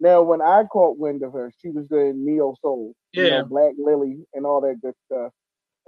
Now, 0.00 0.22
when 0.22 0.42
I 0.42 0.64
caught 0.64 0.98
wind 0.98 1.22
of 1.22 1.32
her, 1.32 1.52
she 1.60 1.70
was 1.70 1.90
in 1.92 2.24
Neo 2.26 2.54
Soul, 2.60 2.94
you 3.12 3.24
Yeah. 3.24 3.42
know, 3.42 3.44
Black 3.44 3.74
Lily, 3.78 4.26
and 4.34 4.44
all 4.46 4.60
that 4.62 4.80
good 4.82 4.94
stuff. 5.06 5.32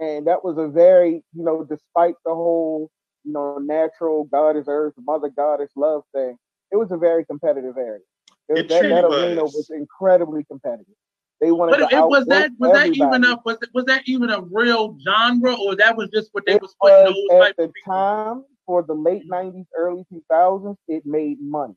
And 0.01 0.27
that 0.27 0.45
was 0.45 0.59
a 0.59 0.69
very, 0.69 1.25
you 1.35 1.45
know, 1.45 1.65
despite 1.65 2.15
the 2.25 2.35
whole, 2.35 2.91
you 3.25 3.33
know, 3.33 3.59
natural 3.59 4.25
God 4.25 4.57
is 4.57 4.67
Earth, 4.69 4.95
Mother 4.99 5.29
Goddess 5.29 5.73
love 5.77 6.03
thing, 6.15 6.37
it 6.71 6.77
was 6.77 6.91
a 6.93 6.97
very 6.97 7.25
competitive 7.25 7.77
area. 7.77 8.01
It, 8.49 8.59
It 8.59 8.69
that, 8.69 8.83
that 8.89 9.01
truly 9.03 9.27
arena 9.29 9.43
was. 9.43 9.55
was 9.55 9.71
incredibly 9.71 10.45
competitive. 10.45 10.95
They 11.41 11.51
wanted 11.53 11.79
But 11.81 11.89
to 11.91 11.97
it, 11.97 12.01
was 12.09 12.27
that 12.27 12.51
was 12.59 12.73
that 12.73 12.87
even 12.89 13.25
a 13.25 13.37
was, 13.45 13.59
was 13.75 13.85
that 13.87 14.03
even 14.07 14.31
a 14.31 14.41
real 14.41 14.97
genre 15.05 15.55
or 15.55 15.77
that 15.77 15.97
was 15.97 16.09
just 16.11 16.31
what 16.33 16.47
they 16.47 16.55
it 16.55 16.63
was 16.63 16.75
putting 16.81 17.05
was 17.05 17.15
those 17.15 17.41
type 17.41 17.51
at 17.51 17.57
the 17.57 17.69
people? 17.69 17.93
time 17.93 18.45
for 18.65 18.83
the 18.83 18.95
late 18.95 19.25
mm-hmm. 19.25 19.59
'90s, 19.59 19.67
early 19.77 20.05
2000s. 20.13 20.77
It 20.89 21.05
made 21.05 21.39
money, 21.41 21.75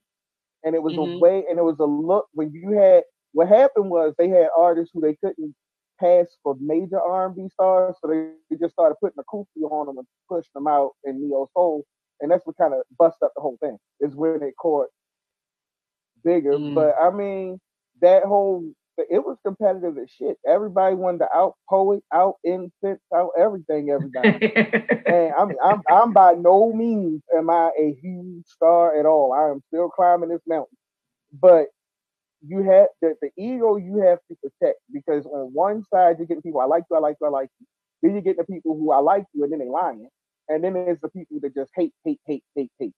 and 0.64 0.76
it 0.76 0.84
was 0.84 0.98
a 0.98 1.02
Mhm. 1.02 1.20
way, 1.20 1.46
and 1.50 1.58
it 1.60 1.64
was 1.64 1.80
a 1.80 1.86
look 1.86 2.28
when 2.34 2.52
you 2.54 2.72
had. 2.72 3.04
What 3.34 3.48
happened 3.48 3.90
was 3.90 4.14
they 4.18 4.30
had 4.30 4.50
artists 4.58 4.92
who 4.94 5.02
they 5.02 5.16
couldn't 5.16 5.56
pass 6.00 6.38
for 6.44 6.56
major 6.60 7.00
R&B 7.00 7.50
stars, 7.50 7.96
so 8.02 8.08
they 8.08 8.32
they 8.50 8.58
just 8.58 8.74
started 8.74 8.96
putting 9.02 9.20
a 9.20 9.24
kufi 9.24 9.64
on 9.70 9.86
them 9.88 9.98
and 10.00 10.08
pushing 10.28 10.50
them 10.56 10.68
out 10.68 10.92
in 11.04 11.22
neo 11.22 11.48
soul, 11.54 11.86
and 12.22 12.32
that's 12.32 12.46
what 12.46 12.58
kind 12.58 12.74
of 12.74 12.82
bust 12.98 13.18
up 13.24 13.32
the 13.36 13.42
whole 13.42 13.58
thing. 13.62 13.78
Is 14.00 14.16
when 14.16 14.42
it 14.42 14.56
caught 14.60 14.88
bigger, 16.24 16.58
Mm. 16.58 16.74
but 16.76 16.96
I 17.00 17.10
mean 17.12 17.60
that 18.02 18.24
whole 18.24 18.64
it 19.10 19.20
was 19.20 19.38
competitive 19.46 19.98
as 19.98 20.10
shit. 20.12 20.38
Everybody 20.48 20.96
wanted 20.96 21.20
to 21.20 21.28
out 21.34 21.56
poet, 21.70 22.04
out 22.14 22.36
incense, 22.44 23.02
out 23.14 23.32
everything. 23.38 23.90
Everybody. 23.90 24.54
And 25.10 25.34
I'm 25.40 25.56
I'm 25.64 25.82
I'm 25.90 26.14
by 26.14 26.34
no 26.34 26.72
means 26.72 27.24
am 27.36 27.50
I 27.50 27.72
a 27.80 27.98
huge 28.00 28.46
star 28.46 29.00
at 29.00 29.08
all. 29.08 29.34
I 29.34 29.50
am 29.50 29.62
still 29.68 29.90
climbing 29.90 30.30
this 30.30 30.42
mountain. 30.48 30.78
But 31.42 31.68
you 32.46 32.64
have 32.64 32.88
the, 33.02 33.16
the 33.22 33.32
ego 33.38 33.78
you 33.78 33.98
have 33.98 34.20
to 34.30 34.36
protect 34.36 34.80
because 34.94 35.26
on 35.26 35.52
one 35.54 35.84
side 35.86 36.18
you're 36.20 36.28
getting 36.28 36.44
people 36.44 36.62
I 36.62 36.66
like 36.66 36.84
you, 36.92 36.98
I 36.98 37.00
like 37.00 37.18
you, 37.20 37.28
I 37.28 37.32
like 37.32 37.50
you. 37.60 37.66
Then 38.02 38.12
you're 38.14 38.22
getting 38.22 38.46
the 38.48 38.54
people 38.54 38.78
who 38.78 38.92
I 38.92 39.00
like 39.00 39.26
you 39.34 39.44
and 39.44 39.52
then 39.52 39.60
they 39.60 39.70
lying. 39.70 40.08
And 40.48 40.64
then 40.64 40.74
there's 40.74 41.00
the 41.02 41.10
people 41.10 41.40
that 41.42 41.56
just 41.56 41.72
hate, 41.76 41.94
hate, 42.06 42.20
hate, 42.26 42.44
hate, 42.56 42.72
hate. 42.80 42.94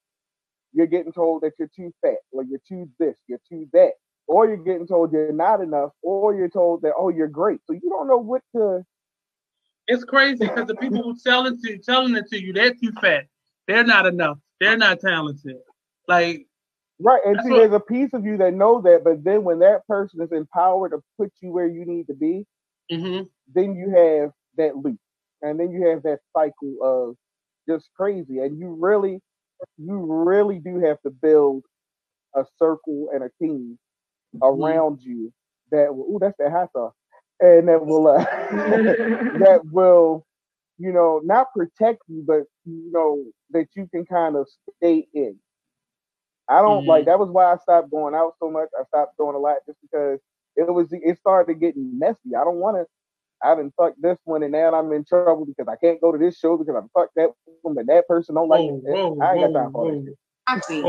You're 0.73 0.87
getting 0.87 1.11
told 1.11 1.43
that 1.43 1.53
you're 1.59 1.69
too 1.75 1.93
fat, 2.01 2.17
or 2.31 2.43
you're 2.43 2.61
too 2.67 2.89
this, 2.97 3.15
you're 3.27 3.41
too 3.49 3.67
that, 3.73 3.91
or 4.31 4.47
you're 4.47 4.55
getting 4.55 4.87
told 4.87 5.11
you're 5.11 5.33
not 5.33 5.59
enough, 5.59 5.91
or 6.01 6.33
you're 6.33 6.49
told 6.49 6.81
that 6.83 6.93
oh 6.97 7.09
you're 7.09 7.27
great. 7.27 7.59
So 7.67 7.73
you 7.73 7.89
don't 7.89 8.07
know 8.07 8.17
what 8.17 8.41
to 8.55 8.83
It's 9.87 10.05
crazy 10.05 10.37
because 10.47 10.67
the 10.67 10.75
people 10.75 11.03
who 11.03 11.17
selling 11.17 11.59
to 11.61 11.77
telling 11.79 12.15
it 12.15 12.27
to 12.29 12.41
you, 12.41 12.53
they're 12.53 12.73
too 12.73 12.93
fat. 13.01 13.25
They're 13.67 13.83
not 13.83 14.05
enough. 14.05 14.37
They're 14.61 14.77
not 14.77 15.01
talented. 15.01 15.57
Like 16.07 16.47
Right, 16.99 17.21
and 17.25 17.39
see, 17.43 17.49
what- 17.49 17.57
there's 17.57 17.73
a 17.73 17.79
piece 17.79 18.13
of 18.13 18.23
you 18.23 18.37
that 18.37 18.53
know 18.53 18.79
that, 18.81 19.03
but 19.03 19.23
then 19.23 19.43
when 19.43 19.59
that 19.59 19.85
person 19.87 20.21
is 20.21 20.31
empowered 20.31 20.91
to 20.91 21.01
put 21.17 21.31
you 21.41 21.51
where 21.51 21.67
you 21.67 21.83
need 21.85 22.07
to 22.07 22.13
be, 22.13 22.45
mhm. 22.91 23.27
then 23.53 23.75
you 23.75 23.89
have 23.89 24.31
that 24.57 24.77
loop, 24.77 24.99
and 25.41 25.59
then 25.59 25.71
you 25.71 25.87
have 25.87 26.03
that 26.03 26.19
cycle 26.31 26.75
of 26.81 27.17
just 27.67 27.89
crazy, 27.97 28.39
and 28.39 28.57
you 28.59 28.77
really, 28.79 29.19
you 29.77 29.97
really 29.97 30.59
do 30.59 30.79
have 30.79 31.01
to 31.01 31.09
build 31.09 31.63
a 32.35 32.45
circle 32.57 33.09
and 33.13 33.23
a 33.23 33.31
team 33.41 33.79
around 34.41 35.01
you 35.01 35.31
that 35.71 35.95
will. 35.95 36.05
Ooh, 36.15 36.19
that's 36.19 36.37
that 36.39 36.51
hot 36.51 36.71
sauce, 36.71 36.93
and 37.39 37.67
that 37.67 37.85
will 37.85 38.07
uh, 38.07 38.23
that 39.39 39.61
will, 39.71 40.25
you 40.77 40.91
know, 40.91 41.21
not 41.23 41.47
protect 41.55 42.01
you, 42.07 42.23
but 42.25 42.43
you 42.65 42.91
know 42.91 43.23
that 43.51 43.67
you 43.75 43.87
can 43.93 44.05
kind 44.05 44.35
of 44.35 44.47
stay 44.77 45.07
in. 45.13 45.35
I 46.49 46.61
don't 46.61 46.83
Mhm. 46.83 46.87
like 46.87 47.05
that 47.05 47.19
was 47.19 47.29
why 47.29 47.51
I 47.51 47.57
stopped 47.57 47.91
going 47.91 48.15
out 48.15 48.35
so 48.39 48.49
much. 48.49 48.69
I 48.79 48.83
stopped 48.85 49.17
doing 49.17 49.35
a 49.35 49.39
lot 49.39 49.57
just 49.65 49.79
because 49.81 50.19
it 50.55 50.71
was 50.71 50.87
it 50.91 51.17
started 51.17 51.53
to 51.53 51.59
getting 51.59 51.97
messy. 51.97 52.35
I 52.37 52.43
don't 52.43 52.57
want 52.57 52.77
to. 52.77 52.85
I 53.43 53.55
didn't 53.55 53.73
fuck 53.75 53.93
this 53.99 54.19
one 54.25 54.43
and 54.43 54.51
now 54.51 54.73
I'm 54.73 54.91
in 54.93 55.03
trouble 55.03 55.45
because 55.45 55.67
I 55.67 55.75
can't 55.75 55.99
go 55.99 56.11
to 56.11 56.17
this 56.17 56.37
show 56.37 56.57
because 56.57 56.75
I 56.75 56.81
fucked 56.99 57.15
that 57.15 57.29
one, 57.63 57.73
but 57.73 57.87
that 57.87 58.07
person 58.07 58.35
don't 58.35 58.49
like 58.49 58.61
Whoa, 58.61 58.77
it. 58.83 58.83
whoa, 58.83 59.09
I 59.19 59.31
ain't 59.33 59.41
whoa, 59.41 59.51
got 59.53 59.59
time 59.59 59.71
for 59.71 59.87
that. 59.91 60.03
shit. 60.05 60.17
I 60.47 60.59
see. 60.59 60.81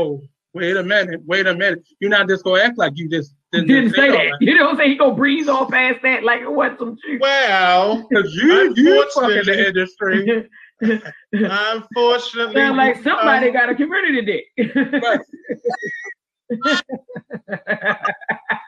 Whoa. 0.53 0.59
Wait 0.61 0.77
a 0.77 0.83
minute. 0.83 1.21
Wait 1.25 1.47
a 1.47 1.53
minute. 1.55 1.83
You're 1.99 2.09
not 2.11 2.27
just 2.29 2.43
gonna 2.43 2.61
act 2.63 2.77
like 2.77 2.93
you 2.95 3.09
just 3.09 3.33
didn't, 3.51 3.67
Didn't 3.67 3.93
say 3.95 4.09
all 4.09 4.17
that. 4.17 4.37
You 4.39 4.55
know 4.55 4.65
what 4.65 4.71
I'm 4.71 4.77
saying? 4.77 4.91
He 4.91 4.97
gonna 4.97 5.15
breeze 5.15 5.47
on 5.47 5.69
past 5.69 5.99
that 6.03 6.23
like 6.23 6.41
it 6.41 6.51
was 6.51 6.71
some 6.79 6.97
shit. 7.05 7.19
Well, 7.21 8.07
Cause 8.13 8.33
you 8.33 8.73
you 8.75 9.05
fucking 9.13 9.37
Unfortunately- 9.37 9.43
the 9.45 9.67
industry. 9.67 10.49
unfortunately, 11.31 12.55
Sound 12.55 12.77
like 12.77 13.01
somebody 13.03 13.47
um, 13.47 13.53
got 13.53 13.69
a 13.69 13.75
community 13.75 14.21
dick. 14.25 14.45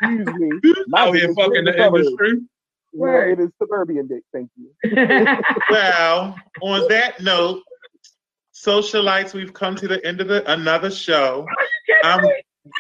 Excuse 0.02 0.26
me. 0.38 0.74
My 0.88 1.02
out 1.02 1.12
dick 1.14 1.22
here 1.22 1.30
is 1.30 1.36
fucking 1.36 1.56
in 1.58 1.66
the 1.66 1.86
industry. 1.86 2.30
You 2.94 3.06
know, 3.06 3.20
it 3.20 3.40
is 3.40 3.50
suburban 3.62 4.08
dick. 4.08 4.24
Thank 4.32 4.50
you. 4.56 4.72
Well, 5.70 6.36
on 6.62 6.88
that 6.88 7.22
note, 7.22 7.62
socialites, 8.66 9.34
we've 9.34 9.54
come 9.54 9.76
to 9.76 9.88
the 9.88 10.06
end 10.06 10.22
of 10.22 10.28
the, 10.28 10.50
another 10.52 10.92
show. 10.92 11.46
Um, 12.04 12.22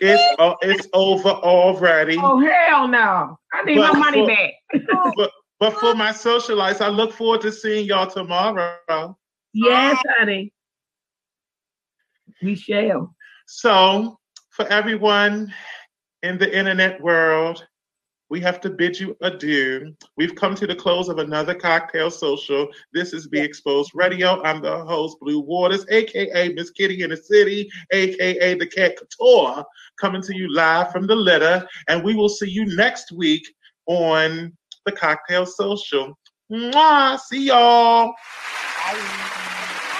it's 0.01 0.21
uh, 0.39 0.55
it's 0.61 0.87
over 0.93 1.29
already. 1.29 2.17
oh 2.19 2.39
hell 2.39 2.87
no! 2.87 3.37
I 3.53 3.63
need 3.63 3.75
But 3.77 3.93
my 3.93 3.99
money 3.99 4.21
for- 4.21 4.27
back. 4.27 5.13
But 5.15 5.31
but 5.59 5.73
for 5.79 5.93
my 5.93 6.09
socialites, 6.09 6.81
I 6.81 6.89
look 6.89 7.13
forward 7.13 7.41
to 7.41 7.51
seeing 7.51 7.85
y'all 7.85 8.07
tomorrow. 8.07 9.15
Yes, 9.53 10.01
honey. 10.17 10.51
We 12.41 12.55
shall. 12.55 13.15
So, 13.47 14.19
for 14.49 14.65
everyone 14.67 15.53
in 16.23 16.39
the 16.39 16.55
internet 16.57 16.99
world, 17.01 17.65
we 18.29 18.39
have 18.41 18.59
to 18.61 18.69
bid 18.69 18.99
you 18.99 19.15
adieu. 19.21 19.93
We've 20.17 20.35
come 20.35 20.55
to 20.55 20.65
the 20.65 20.75
close 20.75 21.09
of 21.09 21.19
another 21.19 21.53
cocktail 21.53 22.09
social. 22.09 22.67
This 22.91 23.13
is 23.13 23.27
Be 23.27 23.39
Exposed 23.39 23.91
Radio. 23.93 24.41
I'm 24.43 24.61
the 24.61 24.83
host, 24.85 25.17
Blue 25.21 25.39
Waters, 25.39 25.85
aka 25.89 26.49
Miss 26.53 26.71
Kitty 26.71 27.03
in 27.03 27.11
the 27.11 27.17
City, 27.17 27.69
aka 27.91 28.55
the 28.55 28.65
Cat 28.65 28.97
Couture, 28.97 29.63
coming 29.99 30.21
to 30.23 30.35
you 30.35 30.51
live 30.51 30.91
from 30.91 31.05
the 31.05 31.15
litter. 31.15 31.67
And 31.87 32.03
we 32.03 32.15
will 32.15 32.29
see 32.29 32.49
you 32.49 32.65
next 32.75 33.11
week 33.11 33.47
on 33.85 34.51
the 34.85 34.91
cocktail 34.91 35.45
social. 35.45 36.17
Mwah! 36.51 37.19
See 37.19 37.47
y'all. 37.47 38.13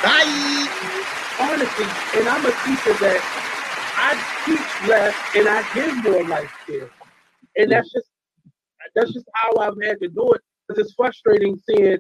Bye. 0.03 0.67
honestly, 1.39 1.85
and 2.19 2.29
I'm 2.29 2.45
a 2.45 2.51
teacher 2.63 2.93
that 3.01 3.21
I 3.97 4.13
teach 4.45 4.89
less 4.89 5.15
and 5.35 5.47
I 5.47 5.63
give 5.73 6.03
more 6.03 6.23
life 6.27 6.51
skills. 6.63 6.89
And 7.57 7.71
that's 7.71 7.89
mm. 7.89 7.93
just 7.93 8.14
that's 8.93 9.13
just 9.13 9.25
how 9.33 9.51
I've 9.59 9.81
had 9.83 9.99
to 10.01 10.09
do 10.09 10.31
it. 10.33 10.41
Because 10.67 10.85
it's 10.85 10.95
frustrating 10.95 11.59
seeing 11.69 11.97